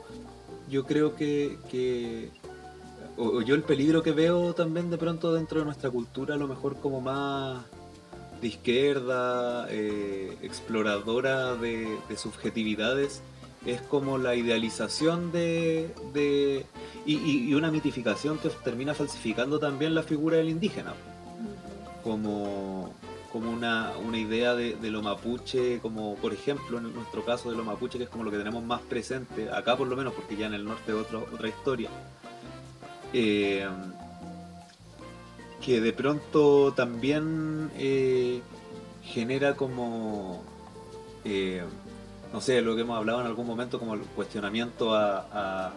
yo 0.69 0.85
creo 0.85 1.15
que, 1.15 2.29
o, 3.17 3.41
yo 3.41 3.55
el 3.55 3.63
peligro 3.63 4.03
que 4.03 4.11
veo 4.11 4.53
también 4.53 4.89
de 4.89 4.97
pronto 4.97 5.33
dentro 5.33 5.59
de 5.59 5.65
nuestra 5.65 5.89
cultura 5.89 6.35
a 6.35 6.37
lo 6.37 6.47
mejor 6.47 6.77
como 6.79 7.01
más 7.01 7.63
de 8.41 8.47
izquierda, 8.47 9.67
eh, 9.69 10.37
exploradora 10.43 11.55
de, 11.55 11.87
de 12.07 12.17
subjetividades, 12.17 13.21
es 13.65 13.81
como 13.81 14.17
la 14.17 14.35
idealización 14.35 15.31
de, 15.31 15.89
de- 16.13 16.65
y 17.05 17.53
una 17.53 17.71
mitificación 17.71 18.37
que 18.37 18.49
termina 18.49 18.93
falsificando 18.93 19.59
también 19.59 19.95
la 19.95 20.03
figura 20.03 20.37
del 20.37 20.49
indígena. 20.49 20.93
Como, 22.03 22.93
como 23.39 23.51
una, 23.51 23.91
una 24.05 24.17
idea 24.17 24.53
de, 24.55 24.75
de 24.75 24.89
lo 24.91 25.01
mapuche, 25.01 25.79
como 25.79 26.15
por 26.15 26.33
ejemplo 26.33 26.77
en 26.77 26.93
nuestro 26.93 27.23
caso 27.25 27.49
de 27.51 27.57
lo 27.57 27.63
mapuche, 27.63 27.97
que 27.97 28.05
es 28.05 28.09
como 28.09 28.23
lo 28.23 28.31
que 28.31 28.37
tenemos 28.37 28.63
más 28.63 28.81
presente, 28.81 29.49
acá 29.51 29.75
por 29.77 29.87
lo 29.87 29.95
menos, 29.95 30.13
porque 30.13 30.35
ya 30.35 30.47
en 30.47 30.53
el 30.53 30.65
norte 30.65 30.91
es 30.91 30.97
otro- 30.97 31.27
otra 31.33 31.47
historia, 31.49 31.89
eh, 33.13 33.67
que 35.63 35.81
de 35.81 35.93
pronto 35.93 36.73
también 36.73 37.69
eh, 37.77 38.41
genera 39.03 39.55
como, 39.55 40.43
eh, 41.25 41.63
no 42.31 42.41
sé, 42.41 42.61
lo 42.61 42.75
que 42.75 42.81
hemos 42.81 42.97
hablado 42.97 43.21
en 43.21 43.27
algún 43.27 43.47
momento, 43.47 43.79
como 43.79 43.93
el 43.95 44.01
cuestionamiento 44.01 44.93
a, 44.93 45.27
a- 45.31 45.73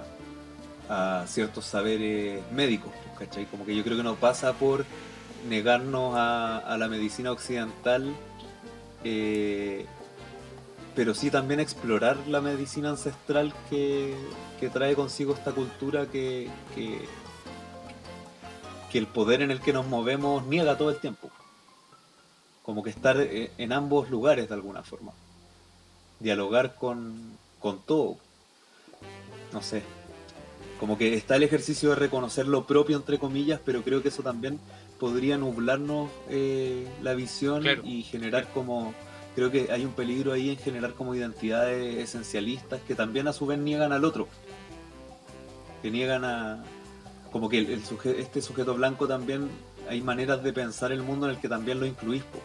a 1.22 1.26
ciertos 1.26 1.64
saberes 1.64 2.42
médicos, 2.52 2.90
¿cachai? 3.18 3.46
Como 3.46 3.64
que 3.64 3.74
yo 3.76 3.84
creo 3.84 3.96
que 3.96 4.02
no 4.02 4.16
pasa 4.16 4.52
por 4.54 4.84
negarnos 5.48 6.14
a, 6.16 6.76
la 6.78 6.88
medicina 6.88 7.32
occidental, 7.32 8.14
eh, 9.04 9.86
pero 10.94 11.14
sí 11.14 11.30
también 11.30 11.60
explorar 11.60 12.16
la 12.26 12.40
medicina 12.40 12.90
ancestral 12.90 13.54
que, 13.68 14.14
que 14.58 14.68
trae 14.68 14.94
consigo 14.94 15.34
esta 15.34 15.52
cultura 15.52 16.06
que, 16.06 16.50
que, 16.74 17.06
que 18.90 18.98
el 18.98 19.06
poder 19.06 19.42
en 19.42 19.50
el 19.50 19.60
que 19.60 19.72
nos 19.72 19.86
movemos 19.86 20.44
niega 20.46 20.76
todo 20.76 20.90
el 20.90 20.98
tiempo. 20.98 21.30
Como 22.62 22.82
que 22.82 22.90
estar 22.90 23.18
eh, 23.20 23.50
en 23.58 23.72
ambos 23.72 24.10
lugares 24.10 24.48
de 24.48 24.54
alguna 24.54 24.82
forma. 24.82 25.12
Dialogar 26.18 26.74
con, 26.74 27.38
con 27.58 27.78
todo. 27.80 28.18
No 29.52 29.62
sé. 29.62 29.82
Como 30.78 30.96
que 30.96 31.14
está 31.14 31.36
el 31.36 31.42
ejercicio 31.42 31.90
de 31.90 31.96
reconocer 31.96 32.46
lo 32.46 32.66
propio, 32.66 32.96
entre 32.96 33.18
comillas, 33.18 33.60
pero 33.64 33.82
creo 33.82 34.02
que 34.02 34.08
eso 34.08 34.22
también 34.22 34.58
podría 35.00 35.36
nublarnos 35.38 36.10
eh, 36.28 36.86
la 37.02 37.14
visión 37.14 37.62
Claro. 37.62 37.82
y 37.84 38.02
generar 38.02 38.46
como... 38.52 38.94
Creo 39.34 39.50
que 39.50 39.72
hay 39.72 39.84
un 39.84 39.92
peligro 39.92 40.32
ahí 40.32 40.50
en 40.50 40.56
generar 40.58 40.92
como 40.92 41.14
identidades 41.14 41.96
esencialistas 41.96 42.80
que 42.86 42.94
también 42.94 43.26
a 43.26 43.32
su 43.32 43.46
vez 43.46 43.58
niegan 43.58 43.92
al 43.92 44.04
otro. 44.04 44.28
Que 45.82 45.90
niegan 45.90 46.24
a... 46.24 46.62
Como 47.32 47.48
que 47.48 47.58
el, 47.58 47.70
el 47.70 47.82
suje- 47.84 48.16
este 48.18 48.42
sujeto 48.42 48.74
blanco 48.74 49.06
también 49.08 49.48
hay 49.88 50.00
maneras 50.02 50.42
de 50.42 50.52
pensar 50.52 50.92
el 50.92 51.02
mundo 51.02 51.26
en 51.26 51.34
el 51.36 51.40
que 51.40 51.48
también 51.48 51.80
lo 51.80 51.86
incluís. 51.86 52.22
po. 52.24 52.38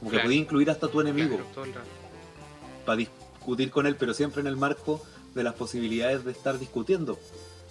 Como 0.00 0.10
que 0.10 0.18
podéis 0.18 0.40
incluir 0.40 0.70
hasta 0.70 0.88
tu 0.88 1.00
enemigo 1.00 1.38
Claro, 1.54 1.70
para 2.84 2.96
discutir 2.96 3.70
con 3.70 3.86
él, 3.86 3.96
pero 3.96 4.12
siempre 4.14 4.40
en 4.40 4.46
el 4.48 4.56
marco 4.56 5.02
de 5.34 5.44
las 5.44 5.54
posibilidades 5.54 6.24
de 6.24 6.32
estar 6.32 6.58
discutiendo, 6.58 7.18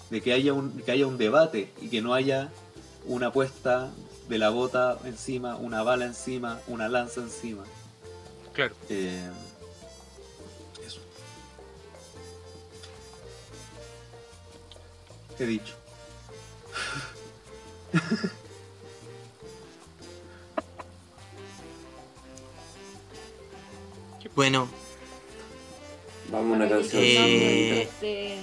de 0.10 0.22
que 0.22 0.32
haya 0.32 0.54
un, 0.54 0.72
que 0.84 0.92
haya 0.92 1.06
un 1.08 1.18
debate 1.18 1.72
y 1.82 1.90
que 1.90 2.02
no 2.02 2.14
haya 2.14 2.50
una 3.06 3.32
puesta 3.32 3.92
de 4.34 4.40
la 4.40 4.50
bota 4.50 4.98
encima, 5.06 5.58
una 5.58 5.84
bala 5.84 6.06
encima, 6.06 6.60
una 6.66 6.90
lanza 6.90 7.22
encima. 7.22 7.64
Claro. 8.52 8.74
Eh, 8.90 9.30
eso. 10.84 11.00
He 15.38 15.46
dicho. 15.46 15.76
Bueno, 24.36 24.68
Vamos 26.32 26.54
a 26.54 26.56
una 26.56 26.70
canción. 26.70 27.02
eh, 27.04 27.82
Este, 27.84 28.38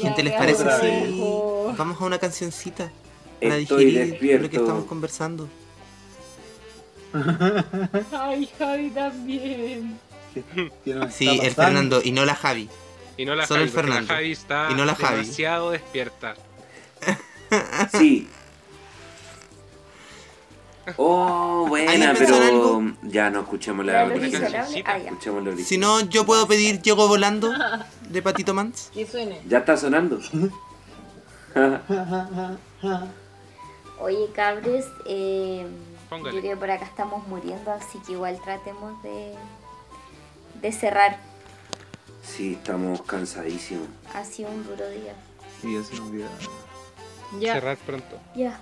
gente, 0.00 0.22
¿les 0.22 0.34
parece 0.34 0.62
vez. 0.64 1.10
vamos 1.76 2.00
a 2.00 2.04
una 2.04 2.18
cancioncita 2.18 2.92
para 3.42 3.56
Estoy 3.58 3.84
digerir 3.86 4.06
lo 4.06 4.10
despierto. 4.12 4.50
que 4.50 4.56
estamos 4.56 4.84
conversando? 4.86 5.48
Ay, 8.12 8.48
Javi 8.58 8.90
también. 8.90 9.98
¿Qué 10.84 11.08
Sí, 11.10 11.28
el 11.28 11.36
pasando? 11.38 11.54
Fernando 11.54 12.00
y 12.02 12.12
no 12.12 12.24
la 12.24 12.34
Javi. 12.34 12.68
Y 13.18 13.24
no 13.26 13.34
la 13.34 13.46
Solo 13.46 13.60
Javi, 13.60 13.68
el 13.68 13.74
la 13.76 13.82
Fernando. 13.82 14.14
Javi 14.14 14.32
está 14.32 14.68
Y 14.70 14.74
no 14.74 14.84
la 14.86 14.94
Javi. 14.94 15.20
demasiado 15.20 15.70
despierta. 15.72 16.34
Sí. 17.98 18.28
Oh, 20.96 21.64
buena, 21.68 21.92
¿Alguien 21.92 22.10
pensó 22.16 22.34
en 22.34 22.40
pero 22.40 22.44
algo? 22.56 22.82
ya 23.04 23.30
no 23.30 23.42
escuchemos 23.42 23.86
¿Ya 23.86 23.92
la 23.92 24.04
lo 24.06 24.14
original. 24.16 24.52
Ah. 24.84 24.98
Escuchemos 24.98 25.44
la 25.44 25.50
original. 25.50 25.64
Si 25.68 25.78
no, 25.78 26.00
yo 26.00 26.26
puedo 26.26 26.48
pedir 26.48 26.82
Llego 26.82 27.06
Volando 27.06 27.52
de 28.08 28.20
Patito 28.20 28.52
Mans. 28.52 28.90
Que 28.92 29.06
suene. 29.06 29.40
Ya 29.46 29.58
está 29.58 29.76
sonando. 29.76 30.18
Oye, 34.02 34.28
cabres, 34.34 34.84
eh, 35.06 35.64
yo 36.10 36.18
creo 36.18 36.42
que 36.42 36.56
por 36.56 36.68
acá 36.72 36.84
estamos 36.84 37.24
muriendo, 37.28 37.70
así 37.70 38.00
que 38.04 38.12
igual 38.12 38.36
tratemos 38.42 39.00
de, 39.04 39.32
de 40.60 40.72
cerrar. 40.72 41.20
Sí, 42.24 42.54
estamos 42.54 43.00
cansadísimos. 43.02 43.86
Ha 44.12 44.24
sido 44.24 44.50
un 44.50 44.66
duro 44.66 44.88
día. 44.90 45.14
Sí, 45.60 45.76
es 45.76 45.88
un 46.00 46.16
día. 46.16 46.26
Ya. 47.38 47.54
Cerrar 47.54 47.76
pronto. 47.76 48.18
Ya. 48.34 48.60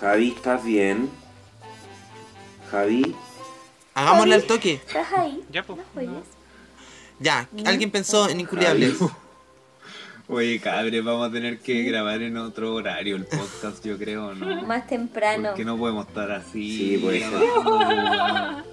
Javi, 0.00 0.32
¿estás 0.36 0.64
bien? 0.64 1.08
Javi, 2.72 3.14
Hagámosle 3.94 4.34
al 4.34 4.42
toque. 4.42 4.74
¿Estás 4.74 5.12
ahí? 5.12 5.44
Ya, 5.52 5.62
pues. 5.62 5.78
Ya, 7.20 7.48
alguien 7.64 7.92
pensó 7.92 8.28
en 8.28 8.40
Inculiables. 8.40 8.96
Oye, 10.26 10.58
cabre, 10.58 11.02
vamos 11.02 11.28
a 11.28 11.32
tener 11.32 11.58
que 11.58 11.82
grabar 11.82 12.22
en 12.22 12.38
otro 12.38 12.74
horario 12.74 13.16
el 13.16 13.26
podcast, 13.26 13.84
yo 13.84 13.98
creo, 13.98 14.34
¿no? 14.34 14.62
Más 14.66 14.86
temprano. 14.86 15.50
Porque 15.50 15.66
no 15.66 15.76
podemos 15.76 16.06
estar 16.08 16.30
así. 16.30 16.98
Sí, 16.98 17.20
grabando. 17.20 18.64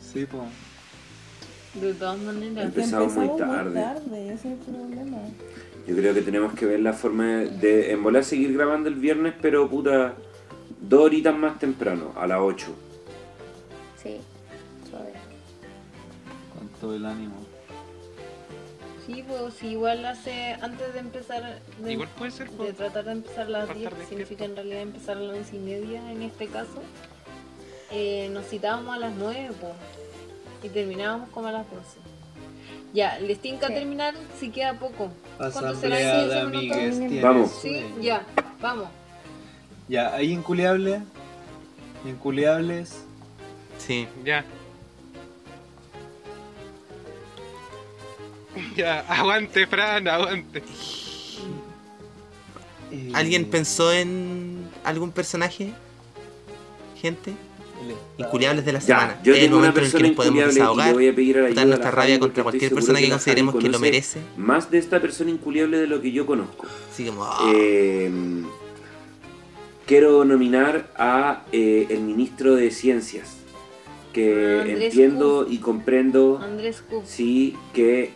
Sí, 0.00 0.26
pues. 0.26 0.42
De 1.74 1.92
todas 1.94 2.18
maneras. 2.18 2.64
Empezamos 2.64 3.14
muy 3.14 3.36
tarde. 3.36 3.78
tarde, 3.78 4.32
ese 4.32 4.52
es 4.54 4.58
el 4.58 4.74
problema. 4.74 5.18
yo 5.86 5.96
creo 5.96 6.14
que 6.14 6.22
tenemos 6.22 6.54
que 6.54 6.64
ver 6.64 6.80
la 6.80 6.94
forma 6.94 7.26
de 7.26 7.92
en 7.92 8.02
volar 8.02 8.24
seguir 8.24 8.54
grabando 8.54 8.88
el 8.88 8.94
viernes, 8.94 9.34
pero 9.40 9.68
puta, 9.68 10.14
dos 10.80 11.02
horitas 11.02 11.36
más 11.36 11.58
temprano, 11.58 12.14
a 12.16 12.26
las 12.26 12.38
8. 12.40 12.66
Sí. 14.02 14.16
suave. 14.88 15.12
Con 16.58 16.68
todo 16.80 16.94
el 16.96 17.04
ánimo. 17.04 17.47
Sí, 19.08 19.24
pues 19.26 19.54
si 19.54 19.68
igual 19.68 20.04
hace 20.04 20.52
antes 20.60 20.92
de 20.92 21.00
empezar 21.00 21.60
de, 21.78 21.92
Igual 21.92 22.08
puede 22.18 22.30
ser, 22.30 22.50
de 22.50 22.56
pues. 22.58 22.76
tratar 22.76 23.06
de 23.06 23.12
empezar 23.12 23.46
a 23.46 23.48
las 23.48 23.66
Para 23.66 23.78
10 23.78 23.92
estar 23.92 24.06
significa 24.06 24.44
en 24.44 24.54
realidad 24.54 24.82
empezar 24.82 25.16
a 25.16 25.20
las 25.20 25.38
11 25.38 25.56
y 25.56 25.58
media 25.60 26.12
en 26.12 26.20
este 26.22 26.46
caso 26.46 26.82
eh, 27.90 28.28
nos 28.32 28.46
citábamos 28.46 28.94
a 28.94 28.98
las 28.98 29.14
9 29.14 29.50
pues, 29.58 29.72
y 30.62 30.68
terminábamos 30.68 31.30
como 31.30 31.48
a 31.48 31.52
las 31.52 31.70
12 31.70 31.80
Ya, 32.92 33.18
les 33.18 33.38
tinca 33.38 33.68
terminar 33.68 34.14
si 34.38 34.50
queda 34.50 34.78
poco. 34.78 35.10
Asamblea 35.38 36.24
de 36.26 36.28
15 36.28 36.44
minutos? 36.44 36.76
amigues 36.76 36.98
tiene 36.98 37.22
Vamos. 37.22 37.50
Sí, 37.62 37.86
ya, 38.02 38.26
vamos. 38.60 38.88
Ya, 39.88 40.14
hay 40.14 40.32
inculeables. 40.32 41.00
Inculeables. 42.04 43.04
Sí. 43.78 44.06
Ya. 44.22 44.44
Ya, 48.76 49.00
aguante, 49.00 49.66
Fran, 49.66 50.08
aguante. 50.08 50.62
Eh, 52.90 53.10
¿Alguien 53.14 53.44
pensó 53.46 53.92
en 53.92 54.66
algún 54.84 55.10
personaje? 55.12 55.72
Gente. 57.00 57.34
Inculiables 58.16 58.64
de 58.64 58.72
la 58.72 58.78
Ya, 58.80 58.86
semana. 58.86 59.20
yo 59.22 59.32
Es 59.34 59.38
el 59.38 59.44
tengo 59.44 59.58
una 59.58 59.68
momento 59.70 59.80
en 59.80 59.84
el 59.86 59.92
que 59.92 59.98
persona 59.98 60.08
nos 60.08 60.16
podemos 60.16 60.54
desahogar. 60.54 60.86
le 60.88 60.92
voy 60.94 61.08
a 61.08 61.14
pedir 61.14 61.38
a 61.38 61.42
la 61.42 61.50
dar 61.54 61.66
nuestra 61.66 61.90
la 61.90 61.96
rabia 61.96 62.18
contra 62.18 62.42
cualquier 62.42 62.72
persona 62.74 62.98
que 62.98 63.08
consideremos 63.10 63.54
que 63.54 63.68
lo 63.68 63.78
merece. 63.78 64.20
Más 64.36 64.70
de 64.70 64.78
esta 64.78 65.00
persona 65.00 65.30
inculiable 65.30 65.78
de 65.78 65.86
lo 65.86 66.00
que 66.00 66.10
yo 66.10 66.26
conozco. 66.26 66.66
Así 66.92 67.04
como. 67.06 67.22
ah, 67.24 67.52
Eh, 67.54 68.10
quiero 69.86 70.24
nominar 70.24 70.90
a 70.96 71.44
eh, 71.52 71.86
el 71.90 72.00
ministro 72.00 72.56
de 72.56 72.70
Ciencias, 72.72 73.36
que 74.12 74.58
Andrés 74.60 74.82
entiendo 74.86 75.46
y 75.48 75.58
comprendo 75.58 76.40
Andrés 76.42 76.82
sí 77.04 77.56
que 77.72 78.12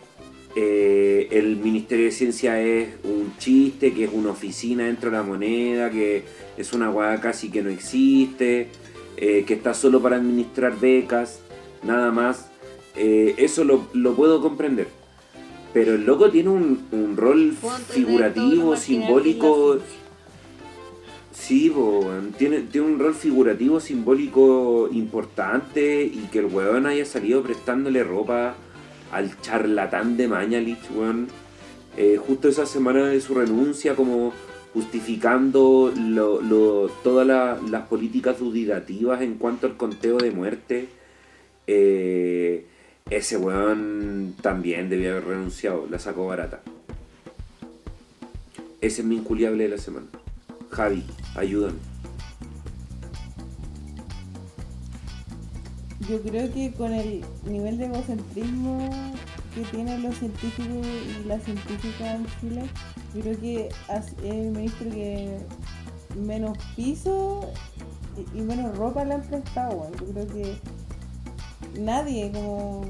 eh, 0.55 1.29
el 1.31 1.57
Ministerio 1.57 2.05
de 2.05 2.11
Ciencia 2.11 2.61
es 2.61 2.89
un 3.03 3.35
chiste, 3.37 3.93
que 3.93 4.05
es 4.05 4.11
una 4.13 4.31
oficina 4.31 4.85
dentro 4.85 5.09
de 5.09 5.17
la 5.17 5.23
moneda, 5.23 5.89
que 5.89 6.23
es 6.57 6.73
una 6.73 6.89
guada 6.89 7.19
casi 7.19 7.49
que 7.49 7.63
no 7.63 7.69
existe, 7.69 8.67
eh, 9.17 9.43
que 9.45 9.53
está 9.55 9.73
solo 9.73 10.01
para 10.01 10.17
administrar 10.17 10.79
becas, 10.79 11.39
nada 11.81 12.11
más. 12.11 12.49
Eh, 12.95 13.33
eso 13.37 13.63
lo, 13.63 13.87
lo 13.93 14.13
puedo 14.15 14.41
comprender. 14.41 14.87
Pero 15.73 15.95
el 15.95 16.05
loco 16.05 16.29
tiene 16.29 16.49
un, 16.49 16.85
un 16.91 17.17
rol 17.17 17.55
figurativo, 17.89 18.75
simbólico. 18.75 19.79
Sí, 21.31 21.71
weón. 21.71 22.31
tiene, 22.37 22.59
tiene 22.59 22.85
un 22.85 22.99
rol 22.99 23.15
figurativo, 23.15 23.79
simbólico 23.79 24.87
importante 24.91 26.03
y 26.03 26.29
que 26.31 26.39
el 26.39 26.45
weón 26.45 26.85
haya 26.85 27.05
salido 27.05 27.41
prestándole 27.41 28.03
ropa 28.03 28.55
al 29.13 29.39
charlatán 29.41 30.17
de 30.17 30.27
Mañalich, 30.27 30.89
weón. 30.95 31.27
Eh, 31.97 32.17
justo 32.17 32.47
esa 32.47 32.65
semana 32.65 33.07
de 33.07 33.21
su 33.21 33.35
renuncia, 33.35 33.95
como 33.95 34.33
justificando 34.73 35.93
todas 37.03 37.27
la- 37.27 37.59
las 37.69 37.87
políticas 37.87 38.39
duditativas 38.39 39.21
en 39.21 39.35
cuanto 39.35 39.67
al 39.67 39.77
conteo 39.77 40.17
de 40.17 40.31
muerte. 40.31 40.87
Eh, 41.67 42.65
ese 43.09 43.37
weón 43.37 44.33
también 44.41 44.89
debía 44.89 45.11
haber 45.11 45.25
renunciado, 45.25 45.85
la 45.89 45.99
sacó 45.99 46.25
barata. 46.25 46.61
Ese 48.81 49.01
es 49.01 49.07
mi 49.07 49.15
inculiable 49.15 49.63
de 49.63 49.69
la 49.69 49.77
semana. 49.77 50.07
Javi, 50.71 51.03
ayúdame. 51.35 51.92
Yo 56.09 56.21
creo 56.21 56.51
que 56.51 56.73
con 56.73 56.93
el 56.93 57.23
nivel 57.45 57.77
de 57.77 57.85
egocentrismo 57.85 58.89
que 59.55 59.61
tienen 59.61 60.03
los 60.03 60.17
científicos 60.17 60.67
y 60.67 61.27
las 61.27 61.43
científicas 61.43 62.15
en 62.15 62.25
Chile, 62.41 62.63
yo 63.13 63.21
creo 63.21 63.39
que 63.39 63.67
es 63.67 64.23
el 64.23 64.51
ministro 64.51 64.89
que 64.89 65.37
menos 66.15 66.57
piso 66.75 67.51
y, 68.33 68.41
menos 68.41 68.75
ropa 68.77 69.05
le 69.05 69.15
han 69.15 69.21
prestado. 69.21 69.89
Yo 69.99 70.05
creo 70.13 70.27
que 70.27 70.57
nadie, 71.79 72.31
como. 72.31 72.85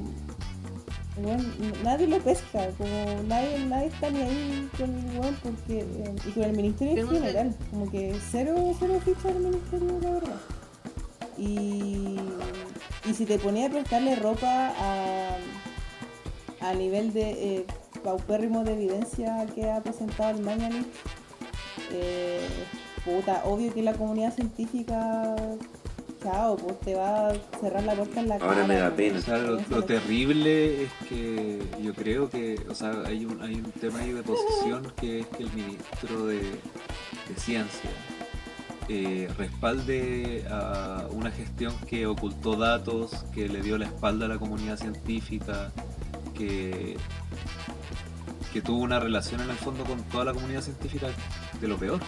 nadie 1.84 2.06
lo 2.08 2.18
pesca, 2.18 2.68
como 2.78 3.22
nadie, 3.28 3.64
nadie 3.66 3.86
está 3.86 4.10
ni 4.10 4.22
ahí 4.22 4.68
con 4.76 4.90
el 4.90 5.20
weón 5.20 5.36
porque, 5.42 5.80
eh, 5.80 6.16
y 6.26 6.30
con 6.30 6.42
el 6.44 6.56
ministerio 6.56 7.04
en 7.04 7.10
general, 7.10 7.56
como 7.70 7.90
que 7.90 8.16
cero, 8.30 8.54
cero 8.78 9.00
ficha 9.04 9.28
del 9.28 9.42
ministerio, 9.44 10.00
la 10.00 10.10
verdad. 10.10 10.40
Y, 11.36 12.16
y 13.06 13.14
si 13.14 13.26
te 13.26 13.38
ponía 13.38 13.66
a 13.66 13.70
prestarle 13.70 14.16
ropa 14.16 14.72
a, 14.78 15.36
a 16.60 16.74
nivel 16.74 17.12
de 17.12 17.30
eh, 17.56 17.66
paupérrimo 18.02 18.64
de 18.64 18.72
evidencia 18.74 19.46
que 19.54 19.70
ha 19.70 19.82
presentado 19.82 20.30
el 20.38 20.42
Mañalich, 20.44 20.86
eh, 21.92 22.40
puta, 23.04 23.42
obvio 23.44 23.72
que 23.72 23.82
la 23.82 23.92
comunidad 23.94 24.34
científica, 24.34 25.36
chao, 26.22 26.56
pues 26.56 26.80
te 26.80 26.94
va 26.94 27.28
a 27.30 27.34
cerrar 27.60 27.82
la 27.84 27.94
puerta 27.94 28.20
en 28.20 28.28
la 28.28 28.38
cara. 28.38 28.50
Ahora 28.52 28.66
me 28.66 28.76
da 28.76 28.90
pena. 28.90 29.18
O 29.18 29.22
sea, 29.22 29.38
lo- 29.38 29.84
terrible 29.84 30.84
es 30.84 30.90
que 31.08 31.62
yo 31.82 31.94
creo 31.94 32.30
que, 32.30 32.58
o 32.70 32.74
sea, 32.74 32.92
hay 33.06 33.24
un, 33.26 33.40
hay 33.42 33.54
un 33.56 33.70
tema 33.72 34.00
ahí 34.00 34.12
de 34.12 34.22
posición 34.22 34.90
que 35.00 35.20
es 35.20 35.26
que 35.26 35.42
el 35.42 35.52
ministro 35.52 36.26
de, 36.26 36.38
de 36.38 37.34
Ciencia 37.36 37.90
eh, 38.88 39.28
respalde 39.38 40.44
a 40.50 41.06
una 41.10 41.30
gestión 41.30 41.74
que 41.88 42.06
ocultó 42.06 42.56
datos, 42.56 43.24
que 43.34 43.48
le 43.48 43.62
dio 43.62 43.78
la 43.78 43.86
espalda 43.86 44.26
a 44.26 44.28
la 44.28 44.38
comunidad 44.38 44.78
científica, 44.78 45.72
que, 46.34 46.96
que 48.52 48.60
tuvo 48.60 48.78
una 48.78 49.00
relación 49.00 49.40
en 49.40 49.50
el 49.50 49.56
fondo 49.56 49.84
con 49.84 50.02
toda 50.04 50.26
la 50.26 50.32
comunidad 50.34 50.62
científica 50.62 51.08
de 51.60 51.68
lo 51.68 51.78
peor. 51.78 52.00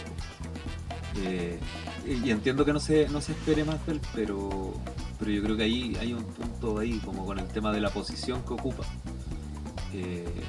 Eh, 1.23 1.59
y 2.05 2.29
entiendo 2.29 2.63
que 2.63 2.73
no 2.73 2.79
se, 2.79 3.09
no 3.09 3.21
se 3.21 3.31
espere 3.31 3.65
más 3.65 3.83
de 3.85 3.93
él, 3.93 4.01
pero, 4.13 4.73
pero 5.19 5.31
yo 5.31 5.41
creo 5.43 5.57
que 5.57 5.63
ahí 5.63 5.97
hay 5.99 6.13
un 6.13 6.23
punto 6.23 6.79
ahí, 6.79 6.99
como 6.99 7.25
con 7.25 7.39
el 7.39 7.47
tema 7.47 7.71
de 7.71 7.81
la 7.81 7.89
posición 7.89 8.43
que 8.43 8.53
ocupa. 8.53 8.83
Eh, 9.93 10.43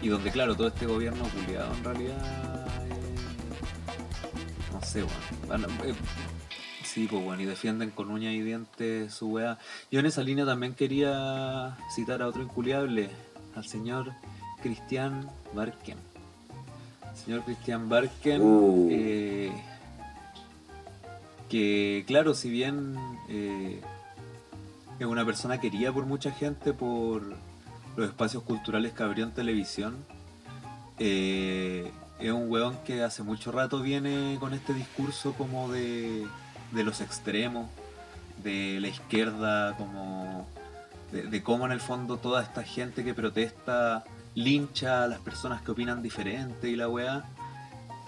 y 0.00 0.08
donde, 0.08 0.30
claro, 0.30 0.54
todo 0.54 0.68
este 0.68 0.86
gobierno 0.86 1.24
culiado 1.24 1.74
en 1.74 1.84
realidad. 1.84 2.83
Eh, 4.94 5.94
sí, 6.84 7.06
pues 7.10 7.24
bueno, 7.24 7.42
y 7.42 7.46
defienden 7.46 7.90
con 7.90 8.10
uñas 8.10 8.32
y 8.34 8.40
dientes 8.40 9.12
su 9.12 9.28
weá. 9.28 9.58
Yo 9.90 10.00
en 10.00 10.06
esa 10.06 10.22
línea 10.22 10.44
también 10.44 10.74
quería 10.74 11.76
citar 11.94 12.22
a 12.22 12.28
otro 12.28 12.42
inculiable, 12.42 13.10
al 13.56 13.64
señor 13.64 14.12
Cristian 14.62 15.28
Barken. 15.54 15.98
Señor 17.24 17.42
Cristian 17.44 17.88
Barken, 17.88 18.40
Uh. 18.42 18.88
eh, 18.90 19.52
que 21.48 22.04
claro, 22.06 22.34
si 22.34 22.50
bien 22.50 22.96
eh, 23.28 23.80
es 24.98 25.06
una 25.06 25.24
persona 25.24 25.60
querida 25.60 25.92
por 25.92 26.06
mucha 26.06 26.32
gente 26.32 26.72
por 26.72 27.22
los 27.96 28.08
espacios 28.08 28.42
culturales 28.42 28.92
que 28.92 29.02
abrió 29.02 29.24
en 29.24 29.32
televisión, 29.32 29.96
eh, 30.98 31.90
es 32.18 32.30
un 32.30 32.50
weón 32.50 32.76
que 32.84 33.02
hace 33.02 33.22
mucho 33.22 33.52
rato 33.52 33.80
viene 33.80 34.36
con 34.40 34.54
este 34.54 34.72
discurso 34.72 35.32
como 35.34 35.70
de, 35.70 36.26
de 36.72 36.84
los 36.84 37.00
extremos, 37.00 37.68
de 38.42 38.78
la 38.80 38.88
izquierda, 38.88 39.76
como 39.76 40.46
de, 41.12 41.42
cómo 41.42 41.66
en 41.66 41.72
el 41.72 41.80
fondo 41.80 42.16
toda 42.16 42.42
esta 42.42 42.62
gente 42.62 43.04
que 43.04 43.14
protesta 43.14 44.04
lincha 44.34 45.04
a 45.04 45.06
las 45.06 45.20
personas 45.20 45.62
que 45.62 45.70
opinan 45.70 46.02
diferente 46.02 46.68
y 46.68 46.76
la 46.76 46.88
weá. 46.88 47.24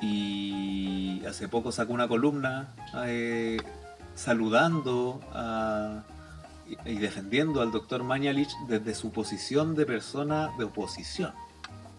Y 0.01 1.25
hace 1.25 1.49
poco 1.49 1.73
sacó 1.73 1.93
una 1.93 2.07
columna 2.07 2.75
eh, 3.07 3.59
saludando 4.15 5.21
y 6.85 6.97
defendiendo 6.97 7.63
al 7.63 7.71
doctor 7.71 8.03
Mañalich 8.03 8.53
desde 8.69 8.95
su 8.95 9.11
posición 9.11 9.75
de 9.75 9.87
persona 9.87 10.51
de 10.59 10.65
oposición. 10.65 11.33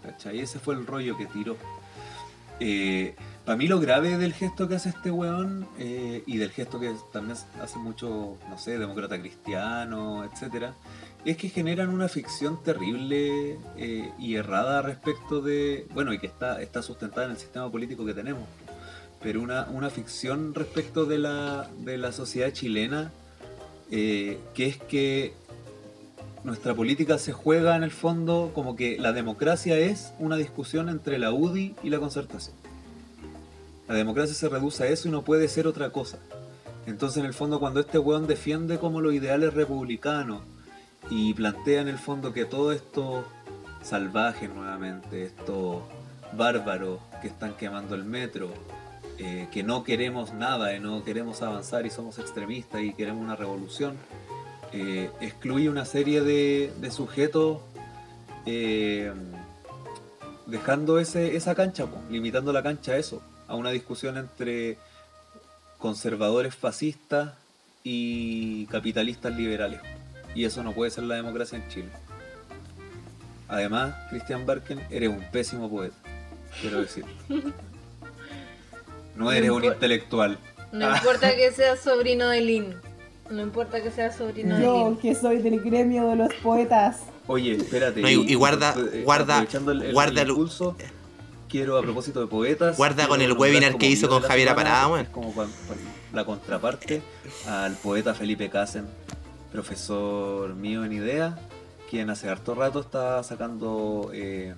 ¿Cachai? 0.04 0.40
Ese 0.40 0.60
fue 0.60 0.76
el 0.76 0.86
rollo 0.86 1.18
que 1.18 1.26
tiró. 1.26 1.58
Para 3.48 3.56
mí 3.56 3.70
lo 3.70 3.80
grave 3.80 4.18
del 4.18 4.34
gesto 4.34 4.68
que 4.68 4.76
hace 4.76 4.90
este 4.90 5.10
weón 5.10 5.70
eh, 5.80 6.22
y 6.28 6.36
del 6.36 6.52
gesto 6.52 6.82
que 6.82 6.94
también 7.14 7.38
hace 7.62 7.80
mucho, 7.80 8.38
no 8.50 8.58
sé, 8.58 8.78
demócrata 8.78 9.18
cristiano, 9.18 10.26
etcétera, 10.26 10.74
es 11.24 11.38
que 11.38 11.48
generan 11.48 11.88
una 11.88 12.10
ficción 12.10 12.62
terrible 12.62 13.58
eh, 13.78 14.12
y 14.20 14.36
errada 14.36 14.82
respecto 14.82 15.40
de, 15.40 15.88
bueno, 15.94 16.12
y 16.12 16.20
que 16.20 16.28
está, 16.28 16.62
está 16.62 16.82
sustentada 16.82 17.28
en 17.28 17.32
el 17.32 17.38
sistema 17.38 17.72
político 17.72 18.06
que 18.06 18.14
tenemos, 18.14 18.44
pero 19.24 19.42
una, 19.42 19.70
una 19.72 19.90
ficción 19.90 20.54
respecto 20.54 21.06
de 21.06 21.18
la, 21.18 21.70
de 21.86 21.98
la 21.98 22.12
sociedad 22.12 22.52
chilena, 22.52 23.14
eh, 23.92 24.42
que 24.56 24.66
es 24.66 24.76
que 24.76 25.34
nuestra 26.48 26.74
política 26.74 27.18
se 27.18 27.34
juega 27.34 27.76
en 27.76 27.84
el 27.84 27.92
fondo 27.92 28.52
como 28.56 28.78
que 28.78 28.98
la 28.98 29.12
democracia 29.12 29.78
es 29.78 30.14
una 30.18 30.38
discusión 30.38 30.88
entre 30.88 31.20
la 31.20 31.34
UDI 31.34 31.76
y 31.84 31.90
la 31.90 32.00
concertación. 32.00 32.56
La 33.90 33.96
democracia 33.96 34.34
se 34.34 34.48
reduce 34.48 34.86
a 34.86 34.88
eso 34.88 35.10
y 35.10 35.12
no 35.12 35.24
puede 35.24 35.50
ser 35.50 35.68
otra 35.68 35.90
cosa. 35.90 36.20
Entonces, 36.86 37.18
en 37.18 37.26
el 37.26 37.34
fondo, 37.34 37.60
cuando 37.60 37.82
este 37.82 38.00
weón 38.00 38.28
defiende 38.28 38.80
como 38.80 39.02
los 39.02 39.14
ideales 39.14 39.56
republicanos 39.56 40.42
y 41.10 41.34
plantea 41.34 41.82
en 41.82 41.90
el 41.90 41.98
fondo 41.98 42.32
que 42.32 42.46
todos 42.46 42.78
estos 42.78 43.26
salvajes 43.84 44.50
nuevamente, 44.50 45.24
estos 45.24 45.82
bárbaros 46.32 47.02
que 47.22 47.28
están 47.28 47.56
quemando 47.56 47.94
el 47.94 48.06
metro, 48.06 48.54
eh, 49.18 49.50
que 49.52 49.64
no 49.64 49.84
queremos 49.84 50.34
nada 50.34 50.74
y 50.74 50.80
no 50.80 51.04
queremos 51.04 51.42
avanzar 51.42 51.86
y 51.86 51.90
somos 51.90 52.20
extremistas 52.20 52.82
y 52.84 52.94
queremos 52.94 53.22
una 53.22 53.36
revolución, 53.36 53.98
eh, 54.74 55.10
excluye 55.22 55.70
una 55.70 55.86
serie 55.86 56.22
de, 56.22 56.72
de 56.80 56.92
sujetos 56.92 57.60
eh, 58.46 59.12
dejando 60.46 61.00
ese, 61.00 61.36
esa 61.36 61.56
cancha, 61.56 61.86
limitando 62.10 62.54
la 62.54 62.64
cancha 62.64 62.94
a 62.94 62.98
eso, 62.98 63.22
a 63.48 63.56
una 63.56 63.72
discusión 63.72 64.18
entre 64.18 64.78
conservadores 65.78 66.56
fascistas 66.56 67.34
y 67.84 68.66
capitalistas 68.68 69.36
liberales. 69.36 69.80
Y 70.36 70.46
eso 70.46 70.64
no 70.64 70.74
puede 70.74 70.92
ser 70.92 71.06
la 71.06 71.16
democracia 71.16 71.58
en 71.58 71.68
Chile. 71.70 71.90
Además, 73.48 73.96
Christian 74.10 74.46
Barken, 74.46 74.82
eres 74.90 75.10
un 75.10 75.24
pésimo 75.32 75.70
poeta, 75.70 75.96
quiero 76.62 76.82
decir. 76.82 77.06
No 79.16 79.32
eres 79.32 79.50
un 79.50 79.64
intelectual. 79.66 80.38
No 80.72 80.90
Ah. 80.92 80.98
importa 81.00 81.36
que 81.36 81.52
seas 81.52 81.80
sobrino 81.80 82.28
de 82.30 82.42
Lin. 82.42 82.76
No 83.30 83.42
importa 83.42 83.82
que 83.82 83.92
seas 83.92 84.16
sobrino 84.16 84.56
de. 84.58 84.64
Yo, 84.64 84.98
que 85.02 85.14
soy 85.16 85.38
del 85.40 85.60
gremio 85.62 86.08
de 86.10 86.16
los 86.16 86.34
poetas. 86.36 87.02
Oye, 87.28 87.54
espérate. 87.58 88.02
No, 88.02 88.10
y- 88.10 88.14
y 88.32 88.36
guarda- 88.36 88.74
eh, 88.94 89.02
guarda- 89.04 89.36
aprovechando 89.36 89.72
el, 89.72 89.82
el- 89.82 89.94
guarda 89.94 90.22
el 90.22 90.28
el- 90.28 90.30
impulso, 90.30 90.76
quiero 91.50 91.78
a 91.78 91.82
propósito 91.82 92.22
de 92.22 92.28
poetas. 92.28 92.78
Guarda 92.78 93.08
con 93.08 93.22
el 93.22 93.34
webinar 93.34 93.78
que 93.78 93.88
hizo 93.88 94.08
con 94.08 94.22
Javier 94.24 94.54
weón. 94.56 95.00
es 95.02 95.10
Como 95.10 95.34
la 96.14 96.24
contraparte 96.26 97.02
al 97.48 97.74
poeta 97.76 98.14
Felipe 98.14 98.50
Casen, 98.50 98.86
profesor 99.52 100.56
mío 100.56 100.86
en 100.86 100.94
idea, 100.94 101.38
quien 101.90 102.10
hace 102.10 102.30
harto 102.30 102.56
rato 102.56 102.80
está 102.80 103.22
sacando 103.24 104.12
eh, 104.14 104.56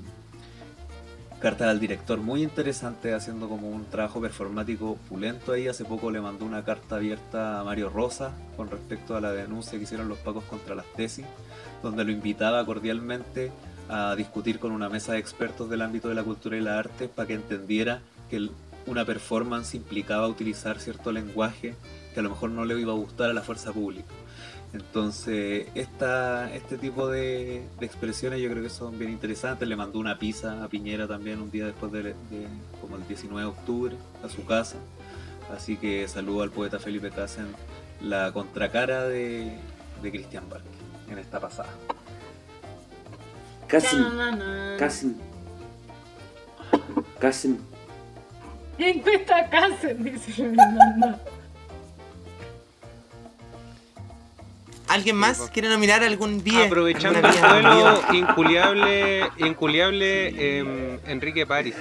cartas 1.40 1.70
al 1.70 1.80
director 1.80 2.20
muy 2.20 2.44
interesante, 2.44 3.14
haciendo 3.14 3.48
como 3.48 3.70
un 3.70 3.86
trabajo 3.86 4.20
performático 4.20 4.98
pulento 5.08 5.54
ahí. 5.54 5.68
Hace 5.68 5.86
poco 5.86 6.12
le 6.12 6.20
mandó 6.20 6.46
una 6.46 6.64
carta 6.64 6.98
abierta 6.98 7.60
a 7.60 7.64
Mario 7.64 7.90
Rosa 7.90 8.34
con 8.58 8.70
respecto 8.70 9.16
a 9.16 9.22
la 9.22 9.32
denuncia 9.32 9.78
que 9.78 9.86
hicieron 9.86 10.10
los 10.10 10.18
pacos 10.20 10.44
contra 10.44 10.76
las 10.76 10.86
tesis, 10.94 11.26
donde 11.82 12.04
lo 12.04 12.12
invitaba 12.12 12.66
cordialmente 12.66 13.52
a 13.88 14.16
discutir 14.16 14.60
con 14.60 14.72
una 14.72 14.90
mesa 14.90 15.14
de 15.14 15.20
expertos 15.20 15.70
del 15.70 15.82
ámbito 15.82 16.10
de 16.10 16.16
la 16.16 16.24
cultura 16.24 16.58
y 16.58 16.62
la 16.62 16.78
arte 16.78 17.08
para 17.08 17.28
que 17.28 17.34
entendiera 17.34 18.02
que 18.30 18.50
una 18.86 19.06
performance 19.06 19.76
implicaba 19.76 20.28
utilizar 20.28 20.80
cierto 20.80 21.12
lenguaje 21.12 21.76
que 22.14 22.20
a 22.20 22.24
lo 22.24 22.30
mejor 22.30 22.50
no 22.52 22.66
le 22.66 22.80
iba 22.80 22.92
a 22.92 22.96
gustar 22.96 23.30
a 23.30 23.34
la 23.34 23.42
fuerza 23.42 23.72
pública. 23.72 24.14
Entonces, 24.72 25.68
esta, 25.74 26.54
este 26.54 26.78
tipo 26.78 27.08
de, 27.08 27.64
de 27.80 27.86
expresiones 27.86 28.40
yo 28.40 28.50
creo 28.52 28.62
que 28.62 28.70
son 28.70 28.98
bien 29.00 29.12
interesantes. 29.12 29.68
Le 29.68 29.76
mandó 29.76 29.98
una 30.00 30.20
pizza 30.20 30.64
a 30.64 30.68
Piñera 30.68 31.08
también 31.08 31.42
un 31.42 31.50
día 31.50 31.66
después 31.66 31.92
de, 31.92 32.04
de- 32.04 32.16
como 32.80 32.96
el 32.98 33.08
19 33.08 33.42
de 33.42 33.48
octubre 33.48 33.96
a 34.24 34.30
su 34.30 34.46
casa. 34.46 34.78
Así 35.56 35.78
que 35.78 36.08
saludo 36.08 36.44
al 36.44 36.52
poeta 36.52 36.78
Felipe 36.78 37.10
Casen, 37.10 37.48
la 38.02 38.32
contracara 38.32 39.06
de, 39.06 39.58
de 40.04 40.12
Cristian 40.12 40.48
Barque 40.48 40.68
en 41.10 41.18
esta 41.18 41.40
pasada. 41.40 41.70
Casi, 43.68 43.96
Chanana. 43.96 44.76
casi, 44.78 45.16
casi. 47.20 47.58
Encuesta 48.78 49.50
Casen, 49.50 50.04
dice 50.04 50.32
Fernanda. 50.32 51.20
¿Alguien 54.90 55.16
más 55.16 55.50
quiere 55.54 55.70
nominar 55.70 56.04
algún 56.04 56.44
día? 56.44 56.66
Aprovechando 56.66 57.20
el 57.20 57.26
duelo 57.26 58.02
inculiable, 58.14 59.24
inculiable 59.38 60.58
em, 60.60 61.00
Enrique 61.08 61.46
París. 61.46 61.76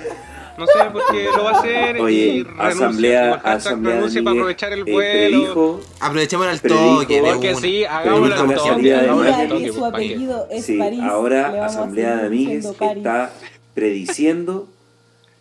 No 0.59 0.67
sé 0.67 0.73
por 0.93 1.03
qué 1.13 1.25
lo 1.37 1.45
va 1.45 1.51
a 1.53 1.59
hacer 1.61 1.97
y 1.97 2.01
Oye, 2.01 2.45
renuncia. 2.45 2.67
asamblea, 2.69 3.33
hashtag 3.35 3.57
asamblea 3.57 3.95
de 3.95 4.01
renuncia 4.01 4.23
para 4.25 4.33
aprovechar 4.37 4.73
el 4.73 4.81
eh, 4.81 4.93
vuelo. 4.93 5.11
predijo, 5.29 5.81
al 6.01 6.61
predijo- 6.61 6.99
toque. 7.01 7.21
Porque 7.25 7.55
sí, 7.55 7.85
hagámoslo 7.85 8.35
al 8.35 8.47
toque. 8.57 9.63
que 9.63 9.69
su 9.73 9.79
pues, 9.79 9.93
¿para 9.93 9.99
qué? 10.03 10.05
apellido 10.09 10.49
es 10.51 10.65
Sí, 10.65 10.77
París. 10.79 10.99
Le 10.99 11.05
ahora 11.05 11.43
vamos 11.43 11.61
a 11.61 11.67
Asamblea 11.67 12.17
de 12.17 12.27
Amigues 12.27 12.65
está 12.65 13.31
prediciendo 13.75 14.69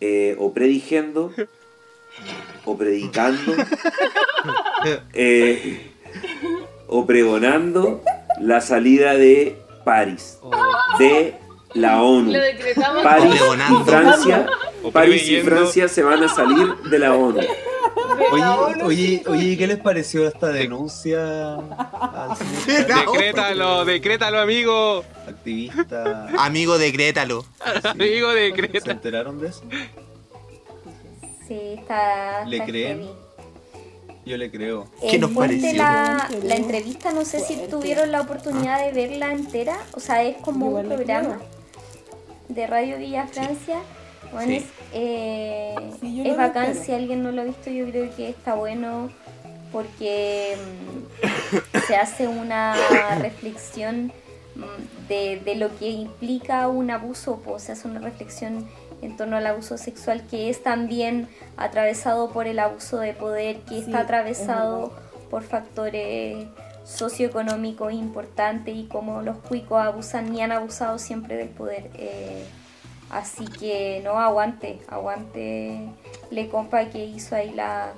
eh, 0.00 0.36
o 0.38 0.52
predigiendo 0.54 1.32
o 2.64 2.76
predicando 2.78 3.52
eh, 5.14 5.90
o 6.88 7.06
pregonando 7.06 8.02
la 8.40 8.60
salida 8.60 9.14
de 9.14 9.58
París 9.84 10.38
de 10.98 11.34
la 11.74 12.02
ONU. 12.02 12.32
Lo 12.32 12.40
decretamos 12.40 13.02
París 13.02 13.34
Pregonando. 13.36 13.80
y 13.80 13.84
Francia, 13.84 14.46
París 14.92 15.28
y. 15.28 15.40
Francia 15.40 15.88
se 15.88 16.02
van 16.02 16.22
a 16.22 16.28
salir 16.28 16.74
de 16.90 16.98
la 16.98 17.14
ONU. 17.14 17.40
Oye, 18.32 18.82
oye, 18.84 19.22
oye, 19.26 19.44
¿y 19.44 19.56
¿qué 19.56 19.66
les 19.66 19.78
pareció 19.78 20.26
esta 20.26 20.48
denuncia 20.48 21.18
Decrétalo, 22.66 23.84
decrétalo, 23.84 24.40
amigo. 24.40 25.04
activista? 25.26 26.28
Amigo, 26.38 26.78
decrétalo. 26.78 27.44
Amigo, 27.84 28.32
¿Se 28.32 28.38
decrétalo. 28.38 28.92
enteraron 28.92 29.40
de 29.40 29.48
eso? 29.48 29.62
Sí, 31.46 31.58
está. 31.78 32.44
¿Le 32.46 32.56
está 32.56 32.66
creen? 32.68 32.98
heavy. 32.98 33.10
Yo 34.28 34.36
le 34.36 34.50
creo. 34.50 34.86
¿Qué 35.00 35.16
Es 35.16 35.20
nos 35.20 35.30
pareció? 35.32 35.72
La, 35.74 36.28
la 36.44 36.54
¿no? 36.54 36.54
entrevista, 36.54 37.12
no 37.12 37.24
sé 37.24 37.40
si 37.40 37.56
tuvieron 37.68 38.12
la 38.12 38.20
oportunidad 38.20 38.84
de 38.84 38.92
verla 38.92 39.32
entera. 39.32 39.78
O 39.94 40.00
sea, 40.00 40.22
es 40.22 40.36
como 40.36 40.68
Igual 40.68 40.86
un 40.86 40.94
programa 40.96 41.36
creo. 41.36 41.48
de 42.48 42.66
Radio 42.66 42.98
Villa 42.98 43.26
Francia. 43.26 43.78
Bueno, 44.32 44.50
Sí. 44.52 44.56
es, 44.58 44.64
eh, 44.92 45.74
Sí, 46.00 46.28
es 46.28 46.36
bacán. 46.36 46.74
Si 46.74 46.92
alguien 46.92 47.22
no 47.22 47.32
lo 47.32 47.40
ha 47.42 47.44
visto, 47.44 47.70
yo 47.70 47.86
creo 47.88 48.14
que 48.14 48.28
está 48.28 48.54
bueno 48.54 49.10
porque 49.72 50.56
mm, 50.56 51.78
se 51.86 51.96
hace 51.96 52.28
una 52.28 52.74
reflexión 53.20 54.12
mm, 54.54 55.08
de, 55.08 55.40
de 55.44 55.54
lo 55.54 55.74
que 55.78 55.88
implica 55.88 56.68
un 56.68 56.90
abuso, 56.90 57.40
pues 57.44 57.62
se 57.64 57.72
hace 57.72 57.88
una 57.88 58.00
reflexión 58.00 58.68
en 59.02 59.16
torno 59.16 59.36
al 59.36 59.46
abuso 59.46 59.78
sexual 59.78 60.26
que 60.28 60.50
es 60.50 60.62
también 60.62 61.28
atravesado 61.56 62.30
por 62.30 62.46
el 62.46 62.58
abuso 62.58 62.98
de 62.98 63.12
poder, 63.14 63.60
que 63.60 63.76
Sí, 63.76 63.80
está 63.86 64.00
atravesado 64.00 64.86
es 64.86 65.28
por 65.30 65.42
factores 65.42 66.46
socioeconómicos 66.84 67.92
importantes 67.92 68.74
y 68.74 68.84
como 68.86 69.20
los 69.22 69.36
cuicos 69.38 69.80
abusan 69.84 70.34
y 70.34 70.40
han 70.42 70.52
abusado 70.52 70.98
siempre 70.98 71.36
del 71.36 71.48
poder. 71.50 71.90
eh, 71.94 72.44
así 73.10 73.46
que 73.46 74.00
no, 74.04 74.18
aguante, 74.20 74.80
aguante 74.88 75.80
le 76.30 76.48
compa 76.48 76.84
que 76.86 77.04
hizo 77.04 77.34
ahí 77.36 77.52
la 77.54 77.92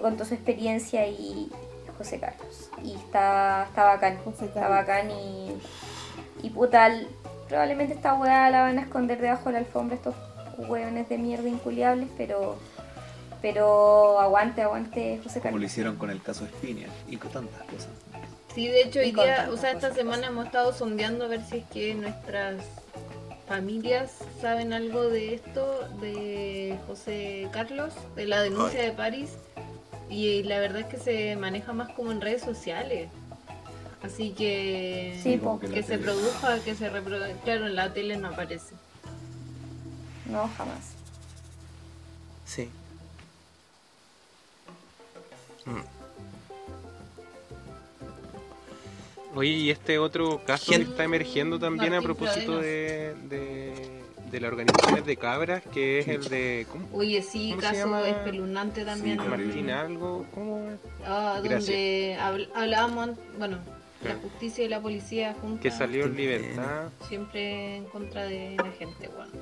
contó 0.00 0.24
su 0.24 0.34
experiencia 0.34 1.06
y 1.06 1.50
José 1.98 2.20
Carlos. 2.20 2.70
Y 2.84 2.94
está, 2.94 3.64
está 3.68 3.84
bacán, 3.84 4.18
está 4.42 4.68
bacán 4.68 5.10
y, 5.10 5.56
y 6.42 6.50
puta, 6.50 6.86
l- 6.88 7.06
probablemente 7.48 7.94
esta 7.94 8.14
weá 8.14 8.50
la 8.50 8.62
van 8.62 8.78
a 8.78 8.82
esconder 8.82 9.20
debajo 9.20 9.46
de 9.46 9.52
la 9.54 9.58
alfombra 9.58 9.96
estos 9.96 10.14
hueones 10.56 11.08
de 11.08 11.18
mierda 11.18 11.48
inculiables, 11.48 12.08
pero 12.16 12.58
pero 13.42 14.18
aguante, 14.20 14.62
aguante 14.62 15.20
José 15.22 15.40
Como 15.40 15.50
lo 15.50 15.54
Carlos. 15.56 15.70
hicieron 15.72 15.96
con 15.96 16.10
el 16.10 16.22
caso 16.22 16.46
Espinia 16.46 16.88
y 17.08 17.16
con 17.18 17.30
tantas 17.30 17.62
cosas. 17.64 17.90
Sí, 18.54 18.68
de 18.68 18.82
hecho, 18.82 19.00
hoy 19.00 19.12
día, 19.12 19.48
o 19.52 19.56
sea, 19.58 19.70
esta 19.72 19.88
cosas. 19.88 19.96
semana 19.96 20.26
hemos 20.28 20.46
estado 20.46 20.72
sondeando 20.72 21.24
a 21.26 21.28
ver 21.28 21.42
si 21.44 21.58
es 21.58 21.64
que 21.66 21.94
nuestras 21.94 22.62
familias 23.46 24.12
saben 24.40 24.72
algo 24.72 25.08
de 25.08 25.34
esto, 25.34 25.86
de 26.00 26.78
José 26.86 27.48
Carlos, 27.52 27.92
de 28.16 28.26
la 28.26 28.40
denuncia 28.40 28.80
de 28.82 28.92
París. 28.92 29.32
Y 30.08 30.42
la 30.44 30.58
verdad 30.60 30.80
es 30.80 30.86
que 30.86 30.96
se 30.98 31.36
maneja 31.36 31.72
más 31.74 31.90
como 31.90 32.12
en 32.12 32.20
redes 32.22 32.42
sociales. 32.42 33.10
Así 34.04 34.30
que 34.32 35.18
Sí, 35.22 35.40
la 35.42 35.58
que 35.74 35.82
se 35.82 35.96
produzca, 35.98 36.60
que 36.60 36.74
se 36.74 36.90
reproduzca. 36.90 37.32
Claro, 37.42 37.66
en 37.66 37.74
la 37.74 37.92
tele 37.92 38.16
no 38.18 38.28
aparece. 38.28 38.74
No, 40.26 40.48
jamás. 40.56 40.92
Sí. 42.44 42.68
Oye, 49.34 49.50
y 49.50 49.70
este 49.70 49.98
otro 49.98 50.40
caso 50.46 50.70
que 50.72 50.82
está 50.82 51.02
emergiendo 51.04 51.58
también 51.58 51.94
a 51.94 52.00
propósito 52.02 52.58
de, 52.58 53.14
de, 53.28 54.02
de 54.30 54.40
las 54.40 54.52
organizaciones 54.52 55.04
de 55.04 55.16
cabras, 55.16 55.62
que 55.72 55.98
es 55.98 56.08
el 56.08 56.28
de. 56.28 56.66
¿Cómo? 56.70 56.86
Oye, 56.92 57.20
sí, 57.22 57.50
¿Cómo 57.50 57.60
se 57.62 57.66
caso 57.66 58.04
espeluznante 58.04 58.84
también. 58.84 59.18
Sí, 59.20 59.26
Martín 59.28 59.70
algo, 59.70 60.24
¿cómo? 60.34 60.68
Ah, 61.04 61.40
donde 61.42 62.16
habl- 62.20 62.48
hablábamos, 62.54 63.10
bueno, 63.38 63.58
la 64.04 64.14
justicia 64.16 64.64
y 64.64 64.68
la 64.68 64.80
policía 64.80 65.34
juntos. 65.40 65.60
Que 65.60 65.70
salió 65.70 66.04
en 66.04 66.16
libertad. 66.16 66.88
Siempre 67.08 67.76
en 67.76 67.84
contra 67.86 68.24
de 68.24 68.56
la 68.56 68.70
gente, 68.72 69.08
bueno. 69.08 69.32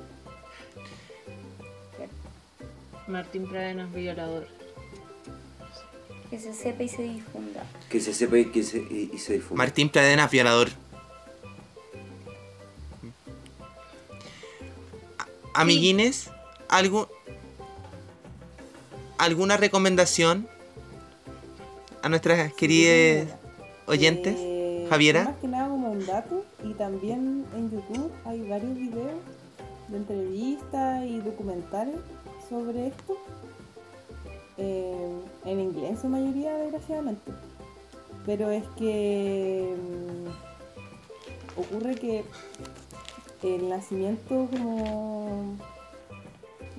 Martín 3.07 3.47
Pradena 3.47 3.85
es 3.85 3.93
violador. 3.93 4.47
Que 6.29 6.39
se 6.39 6.53
sepa 6.53 6.83
y 6.83 6.89
se 6.89 7.03
difunda. 7.03 7.63
Que 7.89 7.99
se 7.99 8.13
sepa 8.13 8.37
y 8.37 8.45
que 8.45 8.63
se, 8.63 8.77
y, 8.77 9.11
y 9.13 9.17
se 9.17 9.33
difunda. 9.33 9.63
Martín 9.63 9.89
Pradena, 9.89 10.27
violador. 10.27 10.69
Amiguines, 15.53 16.31
¿algo, 16.67 17.09
¿alguna 19.19 19.55
recomendación 19.55 20.47
a 22.01 22.09
nuestras 22.09 22.51
queridas 22.53 23.27
oyentes? 23.85 24.35
Javiera. 24.89 25.25
Más 25.25 25.37
que 25.37 25.47
nada 25.47 25.69
como 25.69 25.91
un 25.91 26.05
dato, 26.05 26.45
y 26.63 26.73
también 26.73 27.45
en 27.55 27.71
YouTube 27.71 28.11
hay 28.25 28.47
varios 28.47 28.75
videos 28.75 29.19
de 29.87 29.97
entrevistas 29.97 31.05
y 31.05 31.19
documentales 31.19 31.95
sobre 32.49 32.87
esto. 32.87 33.17
Eh, 34.57 35.11
en 35.45 35.59
inglés 35.59 35.89
en 35.91 35.97
su 35.97 36.07
mayoría, 36.07 36.55
desgraciadamente. 36.57 37.31
Pero 38.25 38.51
es 38.51 38.63
que 38.77 39.75
mm, 39.75 41.59
ocurre 41.59 41.95
que 41.95 42.23
el 43.43 43.69
nacimiento 43.69 44.47
como 44.51 45.57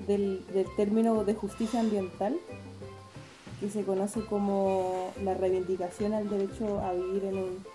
del, 0.07 0.45
del 0.47 0.67
término 0.75 1.23
de 1.23 1.33
justicia 1.35 1.79
ambiental, 1.79 2.37
que 3.59 3.69
se 3.69 3.83
conoce 3.83 4.21
como 4.21 5.11
la 5.23 5.33
reivindicación 5.33 6.13
al 6.13 6.29
derecho 6.29 6.79
a 6.81 6.93
vivir 6.93 7.25
en 7.25 7.37
un 7.37 7.65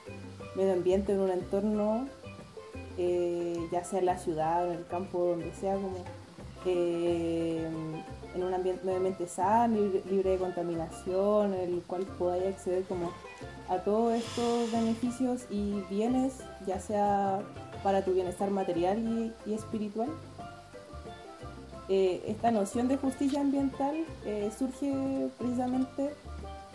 medio 0.54 0.72
ambiente, 0.72 1.12
en 1.12 1.20
un 1.20 1.30
entorno, 1.30 2.06
eh, 2.98 3.56
ya 3.72 3.84
sea 3.84 4.00
en 4.00 4.06
la 4.06 4.18
ciudad, 4.18 4.66
en 4.70 4.78
el 4.78 4.86
campo, 4.86 5.18
donde 5.24 5.52
sea, 5.54 5.74
como 5.74 6.04
eh, 6.66 7.68
en 8.34 8.42
un 8.42 8.54
ambiente 8.54 8.94
ambiente 8.94 9.26
sano, 9.26 9.76
libre, 10.10 10.30
de 10.30 10.38
contaminación, 10.38 11.54
en 11.54 11.74
el 11.74 11.82
cual 11.82 12.02
podáis 12.18 12.46
acceder 12.46 12.84
como 12.84 13.10
a 13.68 13.78
todos 13.78 14.14
estos 14.14 14.70
beneficios 14.72 15.46
y 15.50 15.82
bienes, 15.88 16.34
ya 16.66 16.80
sea 16.80 17.40
para 17.82 18.04
tu 18.04 18.12
bienestar 18.12 18.50
material 18.50 19.34
y, 19.46 19.52
espiritual. 19.54 20.08
Eh, 21.88 22.22
esta 22.26 22.50
noción 22.52 22.86
de 22.86 22.96
justicia 22.98 23.40
ambiental 23.40 24.04
surge 24.56 25.28
precisamente 25.38 26.10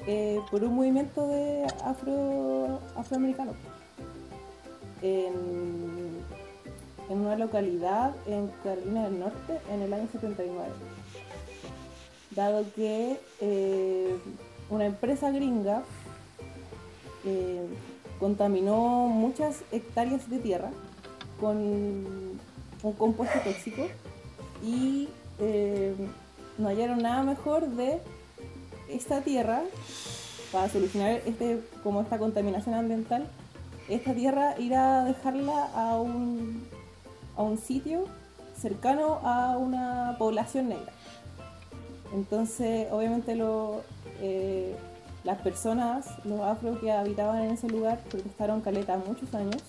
eh, 0.07 0.39
por 0.51 0.63
un 0.63 0.75
movimiento 0.75 1.27
de 1.27 1.65
afro, 1.83 2.79
afroamericano 2.95 3.53
en, 5.01 6.23
una 7.09 7.35
localidad 7.35 8.15
en 8.27 8.51
Carolina 8.63 9.05
del 9.05 9.19
Norte 9.19 9.59
en 9.71 9.81
el 9.81 9.93
año 9.93 10.07
79. 10.11 10.69
Dado 12.31 12.65
que 12.75 13.19
eh, 13.41 14.15
una 14.69 14.85
empresa 14.85 15.31
gringa 15.31 15.83
eh, 17.25 17.65
contaminó 18.19 19.07
muchas 19.07 19.63
hectáreas 19.71 20.29
de 20.29 20.37
tierra 20.39 20.69
con 21.39 21.57
un 21.57 22.93
compuesto 22.97 23.39
tóxico 23.39 23.87
y 24.63 25.09
no 26.57 26.67
hallaron 26.67 26.99
nada 26.99 27.23
mejor 27.23 27.67
de 27.69 27.99
esta 28.89 29.21
tierra 29.21 29.61
para 30.51 30.69
solucionar 30.69 31.21
este, 31.25 31.59
como 31.83 32.01
esta 32.01 32.17
contaminación 32.17 32.75
ambiental, 32.75 33.27
esta 33.89 34.13
tierra 34.13 34.55
ir 34.59 34.75
a 34.75 35.03
dejarla 35.03 35.65
a 35.73 35.99
un, 35.99 36.67
a 37.35 37.43
un 37.43 37.57
sitio 37.57 38.05
cercano 38.59 39.19
a 39.23 39.57
una 39.57 40.15
población 40.17 40.69
negra. 40.69 40.91
Entonces, 42.13 42.87
obviamente 42.91 43.35
lo, 43.35 43.81
eh, 44.21 44.75
las 45.23 45.41
personas, 45.41 46.07
los 46.23 46.39
afro 46.41 46.79
que 46.79 46.91
habitaban 46.91 47.43
en 47.43 47.51
ese 47.51 47.67
lugar, 47.67 47.99
protestaron 48.09 48.61
caleta 48.61 48.97
muchos 48.97 49.33
años. 49.33 49.61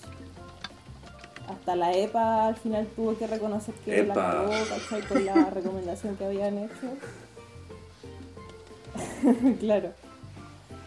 Hasta 1.48 1.76
la 1.76 1.92
EPA 1.92 2.46
al 2.48 2.56
final 2.56 2.86
tuvo 2.94 3.16
que 3.16 3.26
reconocer 3.26 3.74
que 3.76 4.02
la 4.04 4.14
cagó, 4.14 4.50
¿cachai? 4.68 5.02
Con 5.02 5.24
la 5.24 5.50
recomendación 5.50 6.16
que 6.16 6.26
habían 6.26 6.58
hecho. 6.58 6.96
claro. 9.60 9.92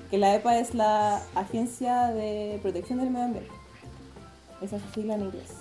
Que 0.10 0.18
la 0.18 0.36
EPA 0.36 0.60
es 0.60 0.73
la 0.73 1.22
Agencia 1.36 2.07
de 2.07 2.60
Protección 2.61 2.99
del 2.99 3.10
Medio 3.10 3.26
Ambiente. 3.26 3.52
Esa 4.61 4.77
es 4.77 4.81
su 4.81 4.90
sigla 4.90 5.15
en 5.15 5.22
inglés. 5.22 5.52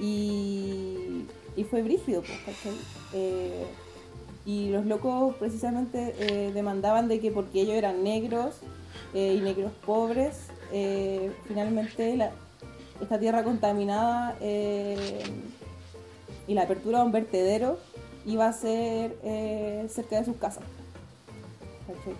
Y, 0.00 1.26
y 1.56 1.64
fue 1.64 1.82
brígido, 1.82 2.22
pues. 2.22 2.56
Eh, 3.12 3.66
y 4.46 4.70
los 4.70 4.86
locos 4.86 5.34
precisamente 5.36 6.14
eh, 6.18 6.52
demandaban 6.52 7.08
de 7.08 7.20
que 7.20 7.30
porque 7.30 7.60
ellos 7.60 7.74
eran 7.74 8.02
negros 8.02 8.60
eh, 9.12 9.34
y 9.36 9.40
negros 9.40 9.72
pobres, 9.84 10.46
finalmente 11.46 12.16
esta 13.00 13.18
tierra 13.18 13.42
contaminada 13.42 14.36
y 16.46 16.54
la 16.54 16.62
apertura 16.62 16.98
de 17.00 17.04
un 17.06 17.12
vertedero 17.12 17.78
iba 18.26 18.46
a 18.46 18.52
ser 18.52 19.16
cerca 19.88 20.18
de 20.18 20.24
sus 20.24 20.36
casas. 20.36 20.64
¿Cachai? 21.88 22.14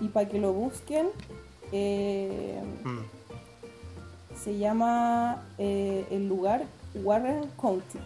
Y 0.00 0.08
para 0.08 0.28
que 0.28 0.38
lo 0.38 0.52
busquen, 0.52 1.08
eh, 1.72 2.60
se 4.42 4.58
llama 4.58 5.42
eh, 5.58 6.04
el 6.10 6.28
lugar 6.28 6.64
Warren 6.94 7.48
County. 7.60 7.98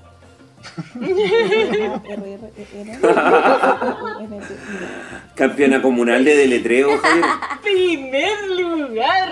Campeona 5.35 5.83
comunal 5.83 6.25
de 6.25 6.37
deletreo, 6.37 6.99
Javier. 6.99 7.25
Primer 7.63 8.51
lugar. 8.51 9.29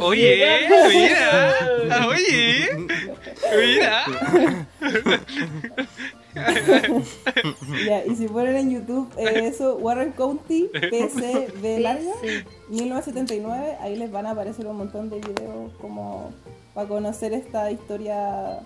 Oye, 0.00 0.58
mira, 0.90 2.06
oye, 2.06 2.68
mira. 3.56 4.04
Ya, 7.86 8.04
y 8.06 8.14
si 8.16 8.26
ponen 8.28 8.56
en 8.56 8.70
YouTube 8.70 9.08
eh, 9.18 9.46
eso, 9.46 9.76
Warren 9.76 10.12
County, 10.12 10.70
PSB 10.72 11.78
larga, 11.80 12.12
1979, 12.68 13.76
ahí 13.80 13.96
les 13.96 14.10
van 14.10 14.26
a 14.26 14.30
aparecer 14.30 14.66
un 14.66 14.76
montón 14.78 15.10
de 15.10 15.16
videos 15.20 15.72
como 15.80 16.32
para 16.74 16.88
conocer 16.88 17.32
esta 17.34 17.70
historia 17.70 18.60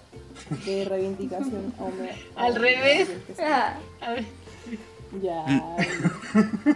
de 0.65 0.85
reivindicación. 0.85 1.73
hombre- 1.79 2.15
Al 2.37 2.55
revés. 2.55 3.09
Ah. 3.41 3.79
A 4.01 4.11
ver. 4.13 4.25
Ya. 5.23 5.77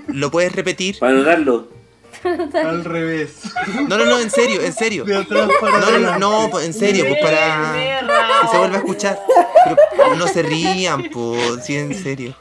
¿Lo 0.08 0.30
puedes 0.30 0.54
repetir? 0.54 0.98
Para 0.98 1.12
anotarlo. 1.12 1.68
Al 2.54 2.84
revés. 2.84 3.40
No, 3.88 3.96
no, 3.96 4.04
no, 4.04 4.18
en 4.18 4.30
serio, 4.30 4.60
en 4.60 4.72
serio. 4.72 5.04
De 5.04 5.16
atrás 5.16 5.48
para 5.60 5.80
No, 5.80 5.90
no, 5.92 5.98
no, 5.98 6.18
no, 6.18 6.50
pues, 6.50 6.66
en 6.66 6.74
serio, 6.74 7.04
pues 7.08 7.20
para 7.22 7.72
que 7.72 8.48
se 8.50 8.58
vuelva 8.58 8.76
a 8.76 8.78
escuchar. 8.78 9.20
Pero 9.96 10.16
no 10.16 10.26
se 10.26 10.42
rían, 10.42 11.04
pues, 11.10 11.64
sí, 11.64 11.76
en 11.76 11.94
serio. 11.94 12.34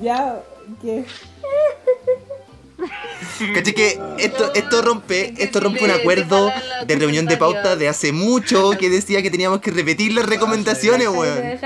Ya, 0.00 0.42
que. 0.80 1.04
¿Cachai 3.54 3.72
que 3.72 4.00
esto, 4.18 4.52
esto 4.54 4.82
rompe, 4.82 5.34
esto 5.38 5.60
rompe 5.60 5.84
un 5.84 5.92
acuerdo 5.92 6.50
de 6.86 6.96
reunión 6.96 7.26
de 7.26 7.36
pauta 7.36 7.76
de 7.76 7.88
hace 7.88 8.12
mucho 8.12 8.72
que 8.72 8.90
decía 8.90 9.22
que 9.22 9.30
teníamos 9.30 9.60
que 9.60 9.70
repetir 9.70 10.12
las 10.12 10.26
recomendaciones, 10.26 11.08
weón? 11.08 11.58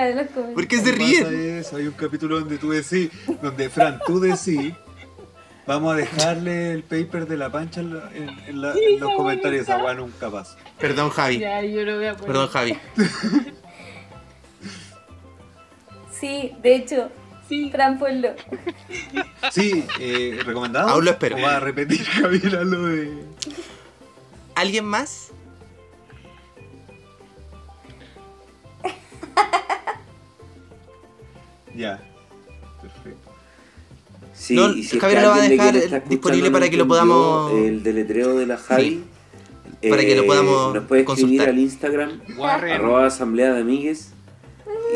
¿Por 0.55 0.67
qué 0.67 0.79
se 0.79 0.93
ríen? 0.93 1.65
Hay 1.75 1.87
un 1.87 1.95
capítulo 1.95 2.41
donde 2.41 2.59
tú 2.59 2.71
decís, 2.71 3.11
donde 3.41 3.71
Fran, 3.71 3.99
tú 4.07 4.21
decís, 4.21 4.75
vamos 5.67 5.93
a 5.95 5.97
dejarle 5.97 6.73
el 6.73 6.83
paper 6.83 7.27
de 7.27 7.37
la 7.37 7.51
pancha 7.51 7.81
en, 7.81 7.93
en- 8.15 8.39
en 8.47 8.61
la- 8.61 8.73
en 8.73 9.01
los 9.01 9.13
comentarios, 9.15 9.63
esa 9.63 9.79
weá 9.79 9.95
nunca 9.95 10.31
pasa. 10.31 10.57
Perdón, 10.79 11.11
Javi. 11.11 11.39
Ya, 11.39 11.63
yo 11.63 11.85
lo 11.85 11.97
voy 11.97 12.07
a 12.07 12.13
poner. 12.15 12.27
Perdón, 12.27 12.49
Javi. 12.49 12.79
Sí, 16.19 16.53
de 16.63 16.77
hecho, 16.77 17.11
Fran 17.71 17.99
ponlo. 17.99 18.31
Sí, 19.53 19.85
eh, 20.01 20.41
recomendado. 20.47 20.89
Aún 20.89 21.05
lo 21.05 21.11
espero. 21.11 21.37
¿O 21.37 21.43
va 21.43 21.57
a 21.57 21.61
repetir 21.61 22.03
Javier 22.05 22.53
lo 22.65 22.85
de. 22.87 23.23
¿Alguien 24.55 24.87
más? 24.87 25.33
Ya. 31.75 32.01
Perfecto. 34.47 34.47
Sí, 34.47 34.55
No, 34.55 34.71
y 34.73 34.83
si 34.85 35.01
Javier 35.01 35.23
lo 35.23 35.31
va 35.31 35.37
a 35.37 35.49
dejar 35.49 36.09
disponible 36.09 36.51
para 36.51 36.69
que 36.69 36.77
lo 36.77 36.87
podamos- 36.87 37.53
El 37.53 37.83
deletreo 37.83 38.37
de 38.37 38.47
la 38.47 38.59
Javi. 38.59 39.03
eh, 39.83 39.91
para 39.91 40.03
que 40.03 40.17
lo 40.17 40.27
podamos 40.27 40.75
Nos 40.75 40.85
puede 40.85 41.03
escribir 41.03 41.23
consultar. 41.23 41.49
al 41.49 41.59
Instagram, 41.59 42.21
Warren. 42.39 42.73
arroba 42.73 43.07
asamblea 43.07 43.53
de 43.55 43.61
amigues. 43.61 44.13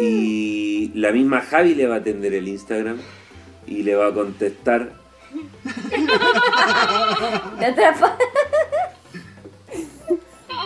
Y 0.01 0.91
la 0.95 1.13
misma 1.13 1.41
Javi 1.43 1.75
le 1.75 1.87
va 1.87 1.97
a 1.97 1.99
atender 1.99 2.33
el 2.35 2.49
Instagram 2.49 2.97
y 3.67 3.83
le 3.83 3.95
va 3.97 4.09
a 4.09 4.15
contestar. 4.15 4.93
Te 7.59 7.67
atrapa. 7.67 8.17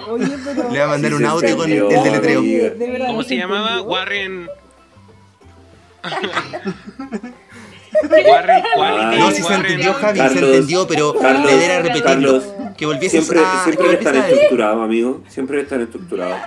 Oye, 0.08 0.36
pero. 0.44 0.70
Le 0.70 0.78
va 0.78 0.84
a 0.84 0.88
mandar 0.88 1.10
Sí 1.10 1.16
un 1.16 1.24
audio 1.24 1.56
con 1.56 1.70
el 1.72 1.88
deletreo. 1.88 2.42
¿De 2.42 3.04
¿Cómo 3.06 3.22
se 3.22 3.36
llamaba? 3.36 3.80
entendió? 3.80 4.48
Warren. 8.02 8.26
Warren 8.28 8.62
Quality. 8.74 9.18
No, 9.18 9.30
si 9.30 9.42
se 9.42 9.54
entendió, 9.54 9.94
Javi, 9.94 10.18
Carlos, 10.18 10.38
se 10.40 10.46
entendió, 10.46 10.86
pero 10.86 11.14
Carlos, 11.14 11.44
la 11.44 11.52
idea 11.56 11.64
era 11.66 11.76
repetirlo. 11.82 12.04
Carlos, 12.40 12.44
Que 12.76 12.86
volvieses 12.86 13.24
Siempre, 13.26 13.44
a. 13.46 13.64
siempre 13.64 13.88
que 13.88 13.94
están 13.94 14.16
estructurados, 14.16 14.84
amigo. 14.84 15.22
Siempre 15.28 15.60
están 15.60 15.80
estructurados. 15.82 16.38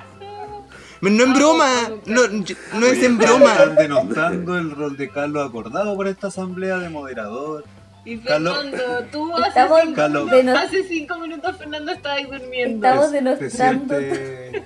No 0.99 1.23
en 1.23 1.33
broma, 1.33 1.69
no, 2.05 2.21
no 2.27 2.85
es 2.87 3.03
en 3.03 3.13
Están 3.13 3.17
broma. 3.17 3.55
denostando 3.77 4.57
el 4.57 4.71
rol 4.71 4.97
de 4.97 5.09
Carlos 5.09 5.47
acordado 5.47 5.95
por 5.95 6.07
esta 6.07 6.27
asamblea 6.27 6.79
de 6.79 6.89
moderador 6.89 7.63
Y 8.03 8.17
Carlos. 8.17 8.57
Fernando, 8.57 9.05
tú 9.11 9.35
hace 9.37 9.61
cinco, 9.83 9.95
Carlos. 9.95 10.31
minutos- 10.31 10.63
hace 10.63 10.83
cinco 10.85 11.19
minutos 11.19 11.57
Fernando 11.57 11.91
estaba 11.91 12.15
ahí 12.15 12.23
durmiendo. 12.25 12.87
Estamos 12.87 13.11
¿Te 13.11 13.15
denostando. 13.17 13.95
sientes 13.99 14.63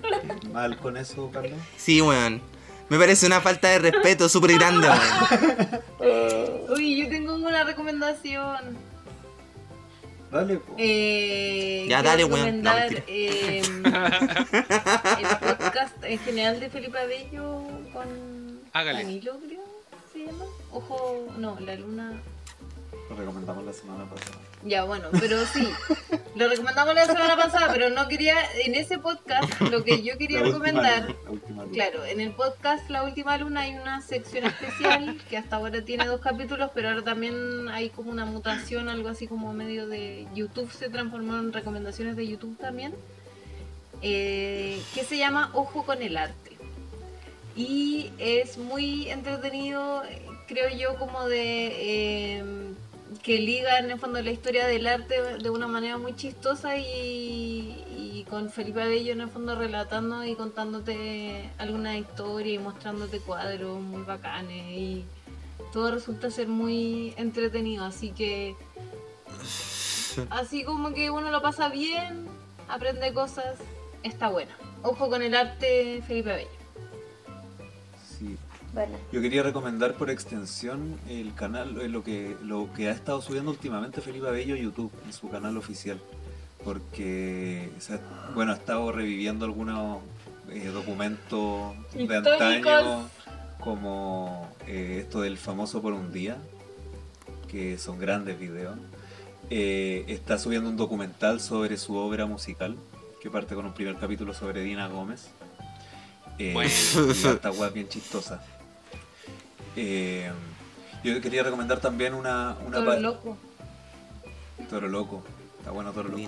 mal 0.54 0.78
con 0.78 0.96
eso, 0.98 1.30
Carlos? 1.34 1.60
Sí, 1.78 2.02
weón. 2.02 2.42
Me 2.92 3.00
parece 3.00 3.26
una 3.26 3.40
falta 3.40 3.70
de 3.70 3.80
respeto 3.80 4.28
súper 4.28 4.54
grande, 4.56 4.90
weón. 4.90 6.62
Uy, 6.76 7.02
yo 7.02 7.08
tengo 7.08 7.36
una 7.36 7.64
recomendación. 7.64 8.78
Dale, 10.30 10.58
po. 10.58 10.76
Eh, 10.78 11.86
Ya, 11.88 12.04
dale, 12.04 12.26
weón. 12.26 12.62
No, 12.62 12.74
eh, 13.08 13.62
el 13.64 15.38
podcast 15.40 16.04
en 16.04 16.20
general 16.20 16.60
de 16.60 16.70
Felipe 16.70 17.00
Abello 17.00 17.62
con 17.94 18.60
Hágale. 18.74 19.04
Danilo, 19.04 19.40
creo 19.40 19.62
se 20.12 20.26
llama. 20.26 20.44
Ojo, 20.74 21.28
no, 21.38 21.58
la 21.62 21.76
luna. 21.76 22.22
Lo 23.10 23.16
recomendamos 23.16 23.64
la 23.64 23.72
semana 23.72 24.04
pasada. 24.10 24.38
Ya, 24.64 24.84
bueno, 24.84 25.08
pero 25.20 25.44
sí. 25.46 25.68
Lo 26.36 26.48
recomendamos 26.48 26.94
la 26.94 27.06
semana 27.06 27.36
pasada, 27.36 27.70
pero 27.74 27.90
no 27.90 28.08
quería. 28.08 28.36
En 28.64 28.76
ese 28.76 29.00
podcast, 29.00 29.60
lo 29.62 29.84
que 29.84 30.04
yo 30.04 30.18
quería 30.18 30.40
La 30.40 30.46
recomendar. 30.46 31.16
la 31.26 31.32
última. 31.32 31.66
Claro, 31.74 32.06
en 32.06 32.20
el 32.22 32.32
podcast 32.32 32.88
La 32.90 33.04
Última 33.04 33.38
Luna 33.38 33.62
hay 33.62 33.74
una 33.76 34.02
sección 34.02 34.46
especial 34.46 35.20
que 35.30 35.38
hasta 35.38 35.56
ahora 35.56 35.82
tiene 35.84 36.06
dos 36.06 36.22
capítulos, 36.22 36.70
pero 36.76 36.90
ahora 36.90 37.02
también 37.04 37.70
hay 37.70 37.90
como 37.90 38.12
una 38.12 38.26
mutación, 38.26 38.88
algo 38.88 39.10
así 39.10 39.28
como 39.28 39.52
medio 39.54 39.88
de 39.88 40.28
YouTube, 40.36 40.72
se 40.72 40.90
transformó 40.90 41.38
en 41.38 41.52
recomendaciones 41.54 42.16
de 42.16 42.28
YouTube 42.28 42.58
también, 42.60 42.94
eh, 44.02 44.82
que 44.94 45.04
se 45.04 45.18
llama 45.18 45.50
Ojo 45.54 45.84
con 45.86 46.02
el 46.02 46.18
Arte. 46.18 46.52
Y 47.56 48.12
es 48.20 48.58
muy 48.58 49.10
entretenido, 49.10 50.04
creo 50.48 50.70
yo, 50.70 50.98
como 50.98 51.28
de... 51.28 51.68
eh, 52.38 52.44
que 53.24 53.38
liga 53.40 53.80
en 53.80 53.92
el 53.92 54.00
fondo 54.00 54.22
la 54.22 54.32
historia 54.32 54.66
del 54.68 54.88
arte 54.88 55.38
de 55.38 55.50
una 55.50 55.68
manera 55.68 55.98
muy 55.98 56.16
chistosa 56.16 56.78
y, 56.78 57.86
y 57.98 58.26
con 58.30 58.50
Felipe 58.50 58.82
Abello 58.82 59.12
en 59.12 59.22
el 59.22 59.30
fondo 59.30 59.56
relatando 59.56 60.24
y 60.26 60.36
contándote 60.36 61.52
alguna 61.58 61.98
historia 61.98 62.54
y 62.54 62.60
mostrándote 62.60 63.20
cuadros 63.20 63.80
muy 63.80 64.04
bacanes 64.04 64.66
y 64.72 65.06
todo 65.72 65.92
resulta 65.92 66.32
ser 66.32 66.48
muy 66.48 67.14
entretenido, 67.18 67.86
así 67.86 68.12
que 68.12 68.56
así 70.30 70.64
como 70.64 70.94
que 70.94 71.12
uno 71.12 71.30
lo 71.32 71.42
pasa 71.42 71.70
bien, 71.70 72.28
aprende 72.68 73.14
cosas, 73.14 73.58
está 74.04 74.30
bueno. 74.30 74.52
Ojo 74.84 75.10
con 75.10 75.22
el 75.22 75.36
arte 75.36 76.04
Felipe 76.08 76.32
Abello. 76.32 76.61
Bueno. 78.74 78.98
Yo 79.12 79.22
quería 79.22 79.44
recomendar 79.44 79.96
por 79.96 80.10
extensión 80.10 80.98
el 81.10 81.34
canal, 81.34 81.82
eh, 81.82 81.90
lo 81.90 82.04
que, 82.04 82.38
lo 82.42 82.72
que 82.74 82.88
ha 82.88 82.92
estado 82.92 83.22
subiendo 83.22 83.52
últimamente 83.52 84.02
Felipe 84.02 84.28
Abello 84.28 84.56
a 84.56 84.58
YouTube, 84.58 84.92
en 85.06 85.14
su 85.14 85.30
canal 85.30 85.58
oficial. 85.58 86.02
Porque, 86.64 87.72
o 87.78 87.82
sea, 87.82 88.00
bueno, 88.36 88.52
ha 88.52 88.56
estado 88.56 88.92
reviviendo 88.92 89.46
algunos 89.46 90.02
eh, 90.50 90.68
documentos 90.68 91.74
de 91.94 92.16
antaño, 92.16 93.10
como 93.60 94.50
eh, 94.68 95.00
esto 95.02 95.22
del 95.22 95.38
famoso 95.38 95.82
por 95.82 95.94
un 95.94 96.12
día, 96.12 96.38
que 97.48 97.78
son 97.78 98.00
grandes 98.00 98.40
videos. 98.40 98.78
Eh, 99.50 100.06
está 100.08 100.38
subiendo 100.38 100.70
un 100.70 100.78
documental 100.78 101.42
sobre 101.42 101.78
su 101.78 101.96
obra 101.96 102.26
musical, 102.26 102.78
que 103.22 103.30
parte 103.30 103.54
con 103.54 103.66
un 103.66 103.74
primer 103.74 103.98
capítulo 103.98 104.34
sobre 104.34 104.62
Dina 104.62 104.88
Gómez. 104.88 105.28
Eh, 106.38 106.54
Bueno. 106.54 106.70
y 106.70 107.74
bien 107.74 107.90
chistosa. 107.90 108.44
Eh, 109.76 110.32
yo 111.04 111.20
quería 111.22 111.44
recomendar 111.44 111.80
también 111.80 112.14
una, 112.14 112.56
una 112.66 112.78
Toro 112.78 113.00
loco. 113.00 113.38
Toro 114.70 114.88
Loco. 114.88 115.24
Está 115.60 115.72
bueno 115.72 115.92
Toro 115.92 116.10
Loco. 116.10 116.22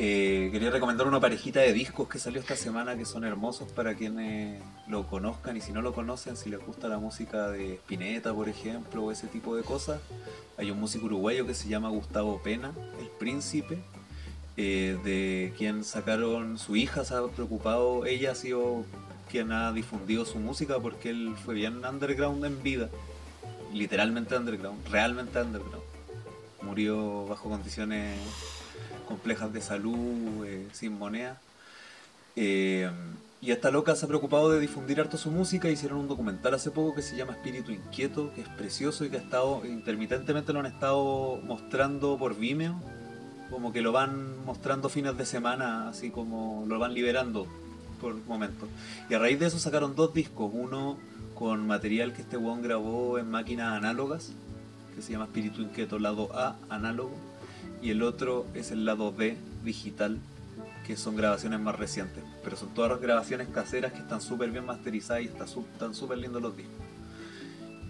Eh, 0.00 0.50
quería 0.52 0.70
recomendar 0.70 1.08
una 1.08 1.18
parejita 1.18 1.58
de 1.60 1.72
discos 1.72 2.08
que 2.08 2.20
salió 2.20 2.40
esta 2.40 2.54
semana 2.54 2.96
que 2.96 3.04
son 3.04 3.24
hermosos 3.24 3.72
para 3.72 3.96
quienes 3.96 4.62
lo 4.86 5.08
conozcan 5.08 5.56
y 5.56 5.60
si 5.60 5.72
no 5.72 5.82
lo 5.82 5.92
conocen, 5.92 6.36
si 6.36 6.50
les 6.50 6.64
gusta 6.64 6.86
la 6.86 6.98
música 6.98 7.48
de 7.50 7.74
Spinetta, 7.74 8.32
por 8.32 8.48
ejemplo, 8.48 9.04
o 9.04 9.10
ese 9.10 9.26
tipo 9.26 9.56
de 9.56 9.64
cosas. 9.64 10.00
Hay 10.56 10.70
un 10.70 10.78
músico 10.78 11.06
uruguayo 11.06 11.46
que 11.46 11.54
se 11.54 11.68
llama 11.68 11.88
Gustavo 11.88 12.40
Pena, 12.42 12.72
El 13.00 13.08
Príncipe, 13.18 13.78
eh, 14.56 14.96
de 15.02 15.52
quien 15.58 15.82
sacaron 15.82 16.58
su 16.58 16.76
hija, 16.76 17.04
se 17.04 17.14
ha 17.14 17.26
preocupado, 17.26 18.06
ella 18.06 18.32
ha 18.32 18.34
sido 18.36 18.84
quien 19.28 19.52
ha 19.52 19.72
difundido 19.72 20.24
su 20.24 20.38
música 20.38 20.78
porque 20.78 21.10
él 21.10 21.34
fue 21.44 21.54
bien 21.54 21.84
underground 21.84 22.44
en 22.44 22.62
vida, 22.62 22.88
literalmente 23.72 24.36
underground, 24.36 24.86
realmente 24.88 25.40
underground. 25.40 25.84
Murió 26.62 27.26
bajo 27.26 27.48
condiciones 27.48 28.18
complejas 29.06 29.52
de 29.52 29.60
salud, 29.60 30.44
eh, 30.44 30.66
sin 30.72 30.98
moneda. 30.98 31.40
Eh, 32.36 32.90
y 33.40 33.52
esta 33.52 33.70
loca 33.70 33.94
se 33.94 34.04
ha 34.04 34.08
preocupado 34.08 34.50
de 34.50 34.60
difundir 34.60 35.00
harto 35.00 35.16
su 35.16 35.30
música. 35.30 35.70
Hicieron 35.70 35.98
un 35.98 36.08
documental 36.08 36.54
hace 36.54 36.70
poco 36.70 36.94
que 36.94 37.02
se 37.02 37.16
llama 37.16 37.32
Espíritu 37.32 37.70
Inquieto, 37.70 38.32
que 38.34 38.40
es 38.40 38.48
precioso 38.48 39.04
y 39.04 39.10
que 39.10 39.16
ha 39.16 39.20
estado 39.20 39.64
intermitentemente 39.64 40.52
lo 40.52 40.60
han 40.60 40.66
estado 40.66 41.40
mostrando 41.44 42.18
por 42.18 42.36
Vimeo. 42.36 42.80
Como 43.50 43.72
que 43.72 43.80
lo 43.80 43.92
van 43.92 44.44
mostrando 44.44 44.88
fines 44.88 45.16
de 45.16 45.24
semana, 45.24 45.88
así 45.88 46.10
como 46.10 46.64
lo 46.66 46.78
van 46.78 46.92
liberando 46.92 47.46
por 48.00 48.14
momentos. 48.26 48.68
Y 49.08 49.14
a 49.14 49.18
raíz 49.18 49.38
de 49.38 49.46
eso 49.46 49.58
sacaron 49.58 49.94
dos 49.94 50.14
discos. 50.14 50.50
Uno 50.52 50.98
con 51.34 51.66
material 51.66 52.12
que 52.12 52.22
este 52.22 52.36
weón 52.36 52.62
grabó 52.62 53.18
en 53.18 53.30
máquinas 53.30 53.76
análogas, 53.76 54.32
que 54.94 55.02
se 55.02 55.12
llama 55.12 55.26
Espíritu 55.26 55.62
Inquieto, 55.62 55.98
lado 55.98 56.30
A, 56.34 56.56
análogo. 56.68 57.12
Y 57.80 57.90
el 57.90 58.02
otro 58.02 58.46
es 58.54 58.72
el 58.72 58.84
lado 58.84 59.12
B, 59.12 59.36
digital, 59.64 60.18
que 60.86 60.96
son 60.96 61.14
grabaciones 61.14 61.60
más 61.60 61.76
recientes. 61.76 62.24
Pero 62.42 62.56
son 62.56 62.70
todas 62.74 63.00
grabaciones 63.00 63.48
caseras 63.48 63.92
que 63.92 63.98
están 63.98 64.20
súper 64.20 64.50
bien 64.50 64.66
masterizadas 64.66 65.22
y 65.22 65.26
están 65.26 65.94
súper 65.94 66.18
lindos 66.18 66.42
los 66.42 66.56
discos. 66.56 66.88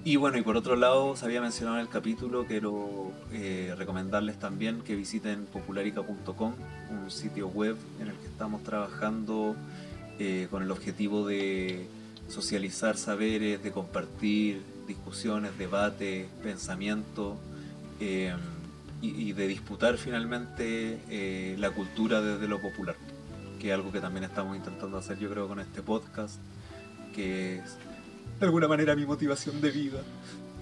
Y 0.04 0.16
bueno, 0.16 0.38
y 0.38 0.42
por 0.42 0.56
otro 0.56 0.76
lado, 0.76 1.16
se 1.16 1.24
había 1.26 1.40
mencionado 1.40 1.76
en 1.76 1.82
el 1.82 1.88
capítulo, 1.88 2.46
quiero 2.46 3.12
eh, 3.32 3.74
recomendarles 3.76 4.38
también 4.38 4.80
que 4.80 4.94
visiten 4.94 5.44
popularica.com, 5.46 6.54
un 6.90 7.10
sitio 7.10 7.48
web 7.48 7.76
en 8.00 8.08
el 8.08 8.14
que 8.14 8.26
estamos 8.26 8.62
trabajando 8.62 9.54
eh, 10.18 10.48
con 10.50 10.62
el 10.62 10.70
objetivo 10.70 11.26
de 11.26 11.86
socializar 12.28 12.96
saberes, 12.96 13.62
de 13.62 13.72
compartir 13.72 14.62
discusiones, 14.86 15.56
debates, 15.58 16.26
pensamientos 16.42 17.36
eh, 18.00 18.34
y, 19.00 19.08
y 19.28 19.32
de 19.32 19.46
disputar 19.46 19.96
finalmente 19.98 20.98
eh, 21.08 21.56
la 21.58 21.70
cultura 21.70 22.20
desde 22.20 22.48
lo 22.48 22.60
popular, 22.60 22.96
que 23.60 23.68
es 23.68 23.74
algo 23.74 23.92
que 23.92 24.00
también 24.00 24.24
estamos 24.24 24.56
intentando 24.56 24.98
hacer 24.98 25.18
yo 25.18 25.30
creo 25.30 25.46
con 25.48 25.60
este 25.60 25.82
podcast, 25.82 26.36
que 27.14 27.58
es 27.58 27.76
de 28.40 28.46
alguna 28.46 28.68
manera 28.68 28.94
mi 28.96 29.06
motivación 29.06 29.60
de 29.60 29.70
vida. 29.70 30.00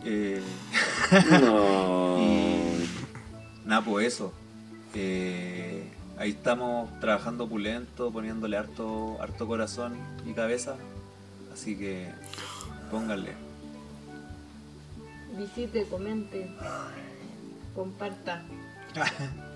No. 1.40 2.16
y 2.20 2.88
nada, 3.66 3.84
pues 3.84 4.06
eso. 4.06 4.32
Eh, 4.94 5.85
ahí 6.18 6.30
estamos 6.30 6.88
trabajando 7.00 7.44
opulento, 7.44 8.10
poniéndole 8.10 8.56
harto, 8.56 9.16
harto 9.20 9.46
corazón 9.46 9.96
y 10.26 10.32
cabeza. 10.32 10.76
Así 11.52 11.76
que 11.76 12.08
pónganle. 12.90 13.32
Visite, 15.36 15.86
comente, 15.86 16.50
comparta. 17.74 18.42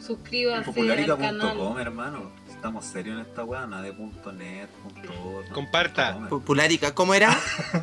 Suscríbase 0.00 0.58
al 0.58 0.64
Popularica.com, 0.64 1.20
canal. 1.20 1.78
hermano. 1.80 2.30
Estamos 2.50 2.84
serios 2.86 3.16
en 3.16 3.26
esta 3.26 3.44
weá, 3.44 3.66
nada 3.66 3.82
de 3.82 3.92
punto 3.92 4.32
.net, 4.32 4.68
punto 4.82 5.12
org, 5.28 5.48
no, 5.48 5.54
Comparta. 5.54 6.12
punto 6.14 6.28
com, 6.30 6.38
Popularica, 6.40 6.94
¿cómo 6.94 7.14
era? 7.14 7.36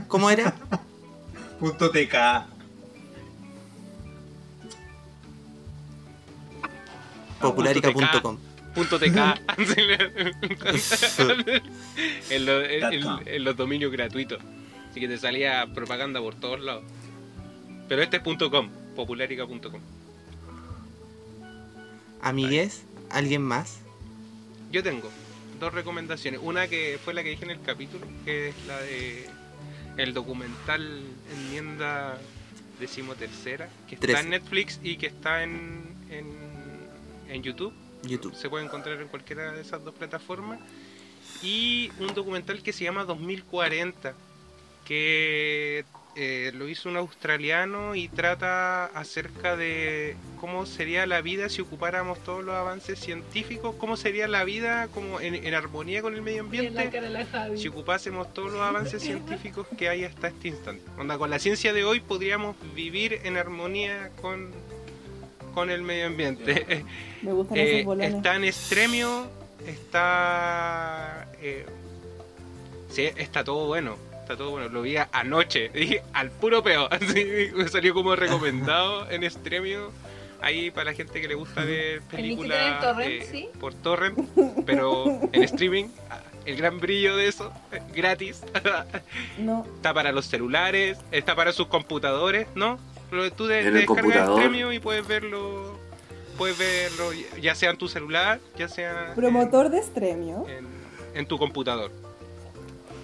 ¿Cómo 0.07 0.29
era? 0.29 0.53
Punto 1.59 1.91
TK. 1.91 2.52
Popularica.com. 7.49 8.37
Punto 8.73 8.99
TK. 8.99 9.17
en, 12.29 12.45
lo- 12.45 12.63
en- 12.65 12.93
en- 12.93 13.27
en 13.27 13.43
los 13.43 13.55
dominios 13.55 13.91
gratuitos. 13.91 14.39
Así 14.89 14.99
que 14.99 15.07
te 15.07 15.17
salía 15.17 15.67
propaganda 15.73 16.19
por 16.19 16.35
todos 16.35 16.59
lados. 16.61 16.83
Pero 17.87 18.01
este 18.01 18.17
es 18.17 18.23
punto 18.23 18.49
.com, 18.49 18.69
popularica.com. 18.95 19.81
Amigues, 22.21 22.83
¿alguien 23.09 23.41
más? 23.41 23.79
Yo 24.71 24.81
tengo 24.83 25.09
dos 25.59 25.73
recomendaciones. 25.73 26.39
Una 26.43 26.67
que 26.67 26.99
fue 27.03 27.13
la 27.13 27.23
que 27.23 27.29
dije 27.29 27.45
en 27.45 27.51
el 27.51 27.61
capítulo, 27.61 28.05
que 28.25 28.49
es 28.49 28.55
la 28.67 28.79
de 28.79 29.29
el 29.97 30.13
documental 30.13 31.03
Enmienda 31.35 32.17
decimotercera, 32.79 33.69
que 33.87 33.95
está 33.95 34.19
en 34.21 34.29
Netflix 34.31 34.79
y 34.81 34.97
que 34.97 35.07
está 35.07 35.43
en, 35.43 35.83
en, 36.09 36.25
en 37.33 37.43
YouTube. 37.43 37.73
YouTube. 38.03 38.35
Se 38.35 38.49
puede 38.49 38.65
encontrar 38.65 39.01
en 39.01 39.07
cualquiera 39.07 39.51
de 39.51 39.61
esas 39.61 39.83
dos 39.83 39.93
plataformas. 39.93 40.59
Y 41.41 41.91
un 41.99 42.13
documental 42.13 42.61
que 42.61 42.73
se 42.73 42.83
llama 42.83 43.03
2040, 43.05 44.13
que 44.85 45.85
eh, 46.15 46.51
lo 46.53 46.69
hizo 46.69 46.89
un 46.89 46.97
australiano 46.97 47.95
y 47.95 48.07
trata 48.07 48.85
acerca 48.85 49.57
de 49.57 50.15
cómo 50.39 50.67
sería 50.67 51.07
la 51.07 51.21
vida 51.21 51.49
si 51.49 51.61
ocupáramos 51.61 52.23
todos 52.23 52.43
los 52.43 52.53
avances 52.53 52.99
científicos, 52.99 53.75
cómo 53.79 53.97
sería 53.97 54.27
la 54.27 54.43
vida 54.43 54.87
como 54.89 55.19
en, 55.19 55.33
en 55.33 55.53
armonía 55.55 56.03
con 56.03 56.13
el 56.13 56.21
medio 56.21 56.41
ambiente 56.41 56.91
si 57.55 57.67
ocupásemos 57.67 58.31
todos 58.33 58.51
los 58.51 58.61
avances 58.61 59.01
científicos 59.03 59.65
que 59.75 59.89
hay 59.89 60.03
hasta 60.03 60.27
este 60.27 60.49
instante. 60.49 60.83
Onda, 60.99 61.17
con 61.17 61.31
la 61.31 61.39
ciencia 61.39 61.73
de 61.73 61.83
hoy 61.83 61.99
podríamos 61.99 62.55
vivir 62.75 63.19
en 63.23 63.37
armonía 63.37 64.11
con, 64.21 64.51
con 65.53 65.69
el 65.69 65.81
medio 65.81 66.07
ambiente. 66.07 66.85
Me 67.21 67.31
gustan 67.31 67.57
Eh, 67.57 67.73
esos 67.75 67.85
bolones. 67.85 68.13
está 68.15 68.35
en 68.35 68.43
extremio, 68.45 69.27
está... 69.65 71.27
eh, 71.41 71.65
sí, 72.89 73.03
está 73.15 73.43
todo 73.43 73.67
bueno. 73.67 73.95
Está 74.21 74.37
todo 74.37 74.51
bueno, 74.51 74.69
lo 74.69 74.81
vi 74.83 74.95
anoche, 75.11 75.67
dije 75.73 76.01
al 76.13 76.31
puro 76.31 76.63
peo, 76.63 76.87
así 76.91 77.49
me 77.53 77.67
salió 77.67 77.93
como 77.93 78.15
recomendado 78.15 79.09
en 79.11 79.23
extremio, 79.25 79.91
ahí 80.41 80.71
para 80.71 80.91
la 80.91 80.93
gente 80.93 81.19
que 81.19 81.27
le 81.27 81.35
gusta 81.35 81.65
ver 81.65 82.01
películas 82.03 82.73
en 82.73 82.79
torrent, 82.79 83.11
eh, 83.23 83.27
sí? 83.29 83.49
por 83.59 83.73
torrent, 83.73 84.17
pero 84.65 85.19
en 85.33 85.43
streaming, 85.43 85.87
el 86.45 86.55
gran 86.55 86.79
brillo 86.79 87.17
de 87.17 87.27
eso, 87.27 87.51
gratis, 87.93 88.41
No, 89.39 89.65
está 89.75 89.93
para 89.93 90.13
los 90.13 90.25
celulares, 90.27 90.99
está 91.11 91.35
para 91.35 91.51
sus 91.51 91.67
computadores, 91.67 92.47
¿no? 92.55 92.79
Lo- 93.13 93.31
Tú 93.31 93.45
de, 93.47 93.61
En 93.61 93.67
el 93.67 93.73
descargas 93.73 94.01
computador. 94.03 94.39
Extremio 94.39 94.71
y 94.73 94.79
puedes 94.79 95.07
verlo, 95.07 95.77
puedes 96.37 96.57
verlo 96.57 97.11
ya 97.41 97.55
sea 97.55 97.71
en 97.71 97.77
tu 97.77 97.87
celular, 97.87 98.39
ya 98.57 98.67
sea 98.67 99.13
promotor 99.15 99.69
de 99.69 99.77
extremio. 99.79 100.45
en 101.13 101.25
tu 101.27 101.37
computador. 101.37 101.91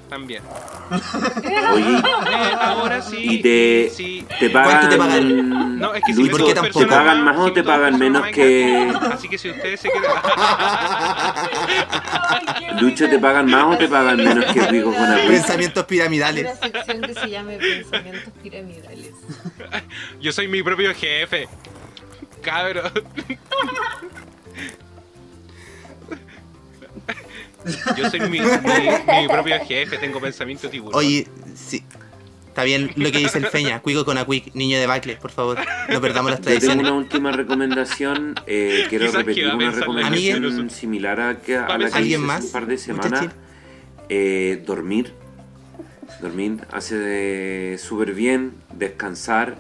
También. 0.10 0.42
Oye, 1.72 1.98
Eh, 1.98 2.02
ahora 2.60 3.00
sí. 3.00 3.18
y 3.20 3.42
te, 3.44 3.92
sí. 3.94 4.26
te 4.40 4.50
pagan. 4.50 4.72
¿Cuánto 4.72 4.90
te 4.90 4.98
pagan? 4.98 5.78
No, 5.78 5.94
es 5.94 6.04
que 6.04 6.14
si 6.16 6.24
Lucho, 6.24 6.46
¿te 6.48 6.56
pagan 6.88 7.24
más, 7.24 7.36
más 7.36 7.46
o 7.46 7.48
si 7.50 7.54
te 7.54 7.64
pagan 7.64 8.00
menos 8.00 8.26
que. 8.30 8.92
Así 9.12 9.30
que 9.30 9.38
si 9.38 9.52
ustedes 9.52 9.80
se 9.80 9.90
quedan. 9.90 10.12
Lucho, 12.82 13.08
¿te 13.08 13.20
pagan 13.20 13.46
más 13.46 13.66
o 13.66 13.78
te 13.78 13.88
pagan 13.88 14.18
menos 14.18 14.46
que 14.52 14.62
Rico 14.66 14.92
con? 14.92 15.06
Pensamientos 15.28 15.86
piramidales. 15.86 16.44
Una 16.44 16.56
sección 16.56 17.02
que 17.02 17.14
se 17.14 17.30
llame 17.30 17.58
Pensamientos 17.58 18.34
Piramidales. 18.42 19.12
Yo 20.22 20.32
soy 20.32 20.48
mi 20.48 20.62
propio 20.64 20.94
jefe. 20.94 21.48
Cabro. 22.42 22.84
Yo 27.98 28.10
soy 28.10 28.22
mi, 28.22 28.40
mi- 28.40 28.40
mi 28.40 29.28
propio 29.28 29.56
jefe, 29.66 29.98
tengo 29.98 30.20
pensamiento 30.22 30.70
tiburón. 30.70 30.98
Oye, 30.98 31.28
sí. 31.56 31.84
Está 32.48 32.64
bien 32.64 32.92
lo 32.96 33.12
que 33.12 33.20
dice 33.20 33.38
el 33.38 33.46
Feña. 33.48 33.80
Cuico 33.82 34.04
con 34.06 34.18
Acuic, 34.18 34.54
niño 34.56 34.80
de 34.80 34.88
Bacle, 34.88 35.16
por 35.18 35.32
favor. 35.32 35.60
No 35.90 36.02
perdamos 36.02 36.32
las 36.32 36.40
Yo 36.40 36.46
tengo 36.46 36.60
tradiciones. 36.60 36.84
una 36.88 36.94
última 36.94 37.32
recomendación. 37.32 38.36
eh, 38.48 38.86
quiero 38.90 39.06
Quizás 39.06 39.18
repetir 39.20 39.48
una 39.54 39.72
recomendación 39.72 40.70
similar 40.70 41.20
a, 41.22 41.40
que, 41.42 41.56
a 41.58 41.62
la 41.62 41.68
que 41.68 41.74
pensar- 41.74 41.88
hice 41.90 41.98
¿Alguien 41.98 42.20
hace 42.22 42.28
más? 42.28 42.46
un 42.46 42.52
par 42.52 42.66
de 42.66 42.78
semanas. 42.78 43.28
Eh, 44.10 44.64
dormir. 44.66 45.14
Dormir 46.22 46.58
hace 46.72 47.78
súper 47.78 48.14
bien. 48.14 48.54
Descansar. 48.74 49.56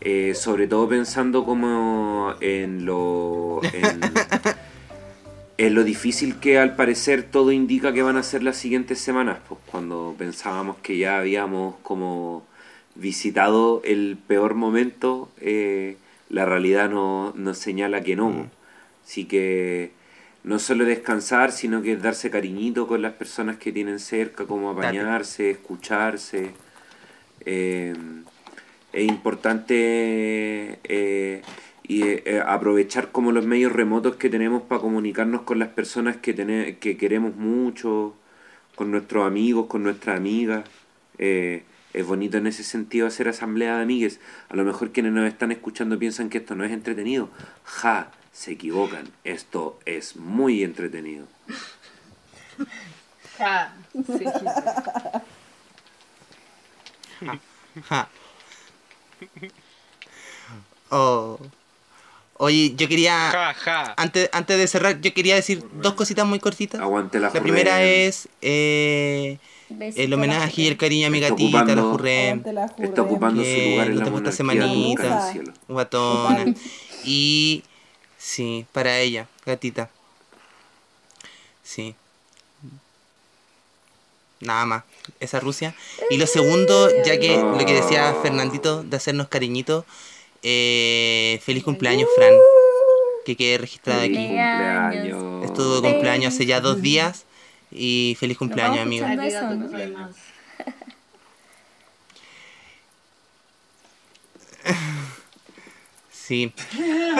eh, 0.00 0.34
sobre 0.34 0.66
todo 0.66 0.88
pensando 0.88 1.44
como 1.44 2.34
en 2.40 2.84
lo. 2.84 3.60
En, 3.72 4.00
en 5.56 5.74
lo 5.74 5.84
difícil 5.84 6.36
que 6.40 6.58
al 6.58 6.76
parecer 6.76 7.22
todo 7.22 7.52
indica 7.52 7.92
que 7.92 8.02
van 8.02 8.16
a 8.16 8.22
ser 8.22 8.42
las 8.42 8.56
siguientes 8.56 8.98
semanas, 8.98 9.38
pues 9.48 9.60
cuando 9.70 10.14
pensábamos 10.18 10.76
que 10.82 10.98
ya 10.98 11.18
habíamos 11.18 11.76
como 11.82 12.44
visitado 12.96 13.80
el 13.84 14.18
peor 14.26 14.54
momento, 14.54 15.30
eh, 15.40 15.96
la 16.28 16.44
realidad 16.44 16.90
no- 16.90 17.32
nos 17.36 17.56
señala 17.58 18.02
que 18.02 18.16
no. 18.16 18.48
Así 19.04 19.24
que 19.26 19.92
no 20.44 20.58
solo 20.58 20.84
descansar, 20.84 21.52
sino 21.52 21.80
que 21.82 21.96
darse 21.96 22.30
cariñito 22.30 22.86
con 22.86 23.00
las 23.00 23.14
personas 23.14 23.56
que 23.56 23.72
tienen 23.72 23.98
cerca, 23.98 24.44
como 24.44 24.70
apañarse, 24.70 25.50
escucharse. 25.50 26.50
Eh, 27.46 27.94
es 28.92 29.08
importante 29.08 30.78
eh, 30.84 31.42
y, 31.82 32.02
eh, 32.02 32.42
aprovechar 32.46 33.10
como 33.10 33.32
los 33.32 33.46
medios 33.46 33.72
remotos 33.72 34.16
que 34.16 34.28
tenemos 34.28 34.62
para 34.62 34.82
comunicarnos 34.82 35.42
con 35.42 35.58
las 35.58 35.68
personas 35.68 36.18
que, 36.18 36.76
que 36.78 36.96
queremos 36.98 37.34
mucho, 37.36 38.14
con 38.74 38.90
nuestros 38.90 39.26
amigos, 39.26 39.66
con 39.66 39.82
nuestras 39.82 40.18
amigas. 40.18 40.64
Es 41.18 42.06
bonito 42.06 42.36
en 42.36 42.48
ese 42.48 42.64
sentido 42.64 43.06
hacer 43.06 43.28
asamblea 43.28 43.76
de 43.76 43.82
amigues. 43.82 44.20
A 44.50 44.56
lo 44.56 44.64
mejor 44.64 44.90
quienes 44.92 45.12
nos 45.12 45.26
están 45.26 45.52
escuchando 45.52 45.98
piensan 45.98 46.28
que 46.28 46.38
esto 46.38 46.54
no 46.54 46.64
es 46.64 46.72
entretenido. 46.72 47.30
Ja, 47.62 48.10
se 48.34 48.50
equivocan. 48.52 49.10
Esto 49.24 49.78
es 49.86 50.16
muy 50.16 50.62
entretenido. 50.62 51.26
Ja, 53.38 53.74
sí. 54.06 54.24
Ja. 57.88 58.08
Oh. 60.90 61.38
Oye, 62.36 62.74
yo 62.76 62.88
quería. 62.88 63.30
Ja, 63.30 63.54
ja. 63.54 63.94
Antes, 63.96 64.28
antes 64.32 64.58
de 64.58 64.66
cerrar, 64.66 65.00
yo 65.00 65.14
quería 65.14 65.36
decir 65.36 65.64
dos 65.80 65.94
cositas 65.94 66.26
muy 66.26 66.40
cortitas. 66.40 66.80
Aguante 66.80 67.18
la 67.20 67.30
La 67.32 67.40
primera 67.40 67.82
es 67.82 68.28
eh, 68.42 69.38
Besito 69.68 70.02
el 70.02 70.12
homenaje 70.14 70.62
y 70.62 70.66
el 70.66 70.76
cariño 70.76 71.06
a 71.06 71.10
mi 71.10 71.18
Está 71.18 71.30
gatita, 71.30 71.64
la 71.64 71.64
ocupando- 71.82 71.90
Jurrem. 71.92 72.26
Aguante 72.28 72.52
la 72.52 72.68
Jurrem. 72.68 72.88
Está 72.88 73.02
ocupando 73.02 73.42
su 73.44 73.48
lugar 73.50 73.86
en 73.86 73.98
la 73.98 74.04
monarquía 74.06 74.32
semanita, 74.32 75.32
cielo. 75.32 75.52
guatona. 75.68 76.44
Y 77.06 77.62
sí, 78.24 78.66
para 78.72 78.98
ella, 78.98 79.28
gatita. 79.44 79.90
Sí. 81.62 81.94
Nada 84.40 84.64
más, 84.66 84.84
esa 85.20 85.40
Rusia. 85.40 85.74
Y 86.10 86.16
lo 86.16 86.26
segundo, 86.26 86.90
ya 87.04 87.18
que 87.18 87.36
lo 87.36 87.58
que 87.58 87.74
decía 87.74 88.14
Fernandito 88.22 88.82
de 88.82 88.96
hacernos 88.96 89.28
cariñito, 89.28 89.84
eh, 90.42 91.40
feliz 91.44 91.64
cumpleaños, 91.64 92.08
Fran. 92.16 92.32
Que 93.24 93.36
quede 93.36 93.58
registrado 93.58 94.00
Feliz 94.00 94.16
aquí. 94.18 94.26
cumpleaños. 94.26 95.44
Estuvo 95.44 95.80
de 95.80 95.92
cumpleaños 95.92 96.34
hace 96.34 96.46
ya 96.46 96.60
dos 96.60 96.82
días. 96.82 97.24
Y 97.70 98.16
feliz 98.20 98.38
cumpleaños, 98.38 98.80
amigo. 98.80 99.06
eso, 99.06 99.54
¿no? 99.54 99.68
Sí. 106.26 106.52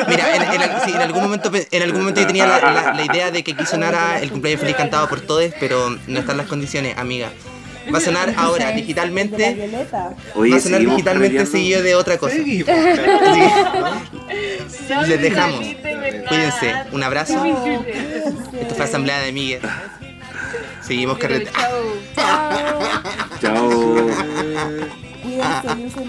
Mira, 0.08 0.36
en, 0.36 0.42
sí, 0.84 0.92
en 0.94 1.00
algún 1.02 1.22
momento 1.22 1.50
pe- 1.50 1.68
en 1.70 1.82
algún 1.82 2.00
momento 2.00 2.20
yo 2.22 2.26
tenía 2.26 2.46
la, 2.46 2.58
la- 2.72 2.94
la 2.94 3.04
idea 3.04 3.30
de 3.30 3.44
que 3.44 3.52
aquí 3.52 3.66
sonara 3.66 4.18
el 4.20 4.30
cumpleaños 4.30 4.60
feliz 4.62 4.76
cantado 4.76 5.08
por 5.08 5.20
todos, 5.20 5.44
pero 5.60 5.90
no 6.06 6.20
están 6.20 6.36
las 6.38 6.46
condiciones, 6.46 6.96
amiga. 6.96 7.30
Va 7.92 7.98
a 7.98 8.00
sonar 8.00 8.32
ahora 8.38 8.70
digitalmente, 8.72 9.52
violeta. 9.52 10.14
Oye, 10.34 10.52
va 10.52 10.56
a 10.56 10.60
sonar 10.60 10.80
digitalmente 10.80 11.44
seguido 11.44 11.82
de 11.82 11.94
otra 11.94 12.16
cosa. 12.16 12.34
Sí. 12.34 12.64
Les 15.06 15.20
dejamos. 15.20 15.60
Cuídense. 16.28 16.74
Un 16.92 17.02
abrazo. 17.02 17.44
Esto 17.44 18.74
fue 18.74 18.84
Asamblea 18.86 19.18
de 19.20 19.28
Amigues. 19.28 19.60
Seguimos 20.80 21.18
carreteando. 21.18 21.96
chao. 22.16 22.80
Chao. 23.42 24.06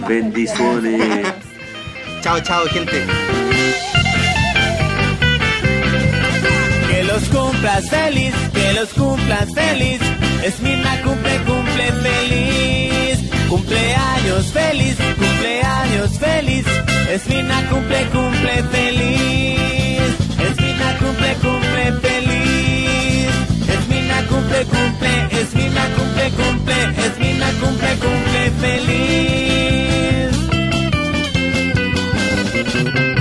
Bendiciones. 0.08 1.28
Chao, 2.26 2.40
chao, 2.40 2.66
gente. 2.74 3.06
Que 6.90 7.04
los 7.04 7.24
cumplas 7.26 7.88
feliz, 7.88 8.34
que 8.52 8.74
los 8.74 8.90
cumplas 8.96 9.54
feliz. 9.54 10.00
Esmina 10.44 11.04
cumple, 11.04 11.38
cumple 11.46 11.92
feliz. 12.02 13.30
Cumpleaños 13.48 14.46
feliz, 14.48 14.96
cumpleaños 15.20 16.18
feliz. 16.18 16.66
Esmina 17.12 17.62
cumple, 17.70 18.08
cumple 18.08 18.64
feliz. 18.72 20.16
Esmina 20.50 20.98
cumple, 20.98 21.36
cumple 21.44 21.94
feliz. 22.02 23.30
Esmina 23.70 24.18
cumple, 24.28 24.66
cumple. 24.66 25.42
Esmina 25.42 25.84
cumple, 25.96 26.32
cumple. 26.32 27.06
Esmina 27.06 27.52
cumple, 27.62 27.92
cumple 28.00 28.52
feliz. 28.62 29.55
thank 32.86 33.00
you. 33.00 33.15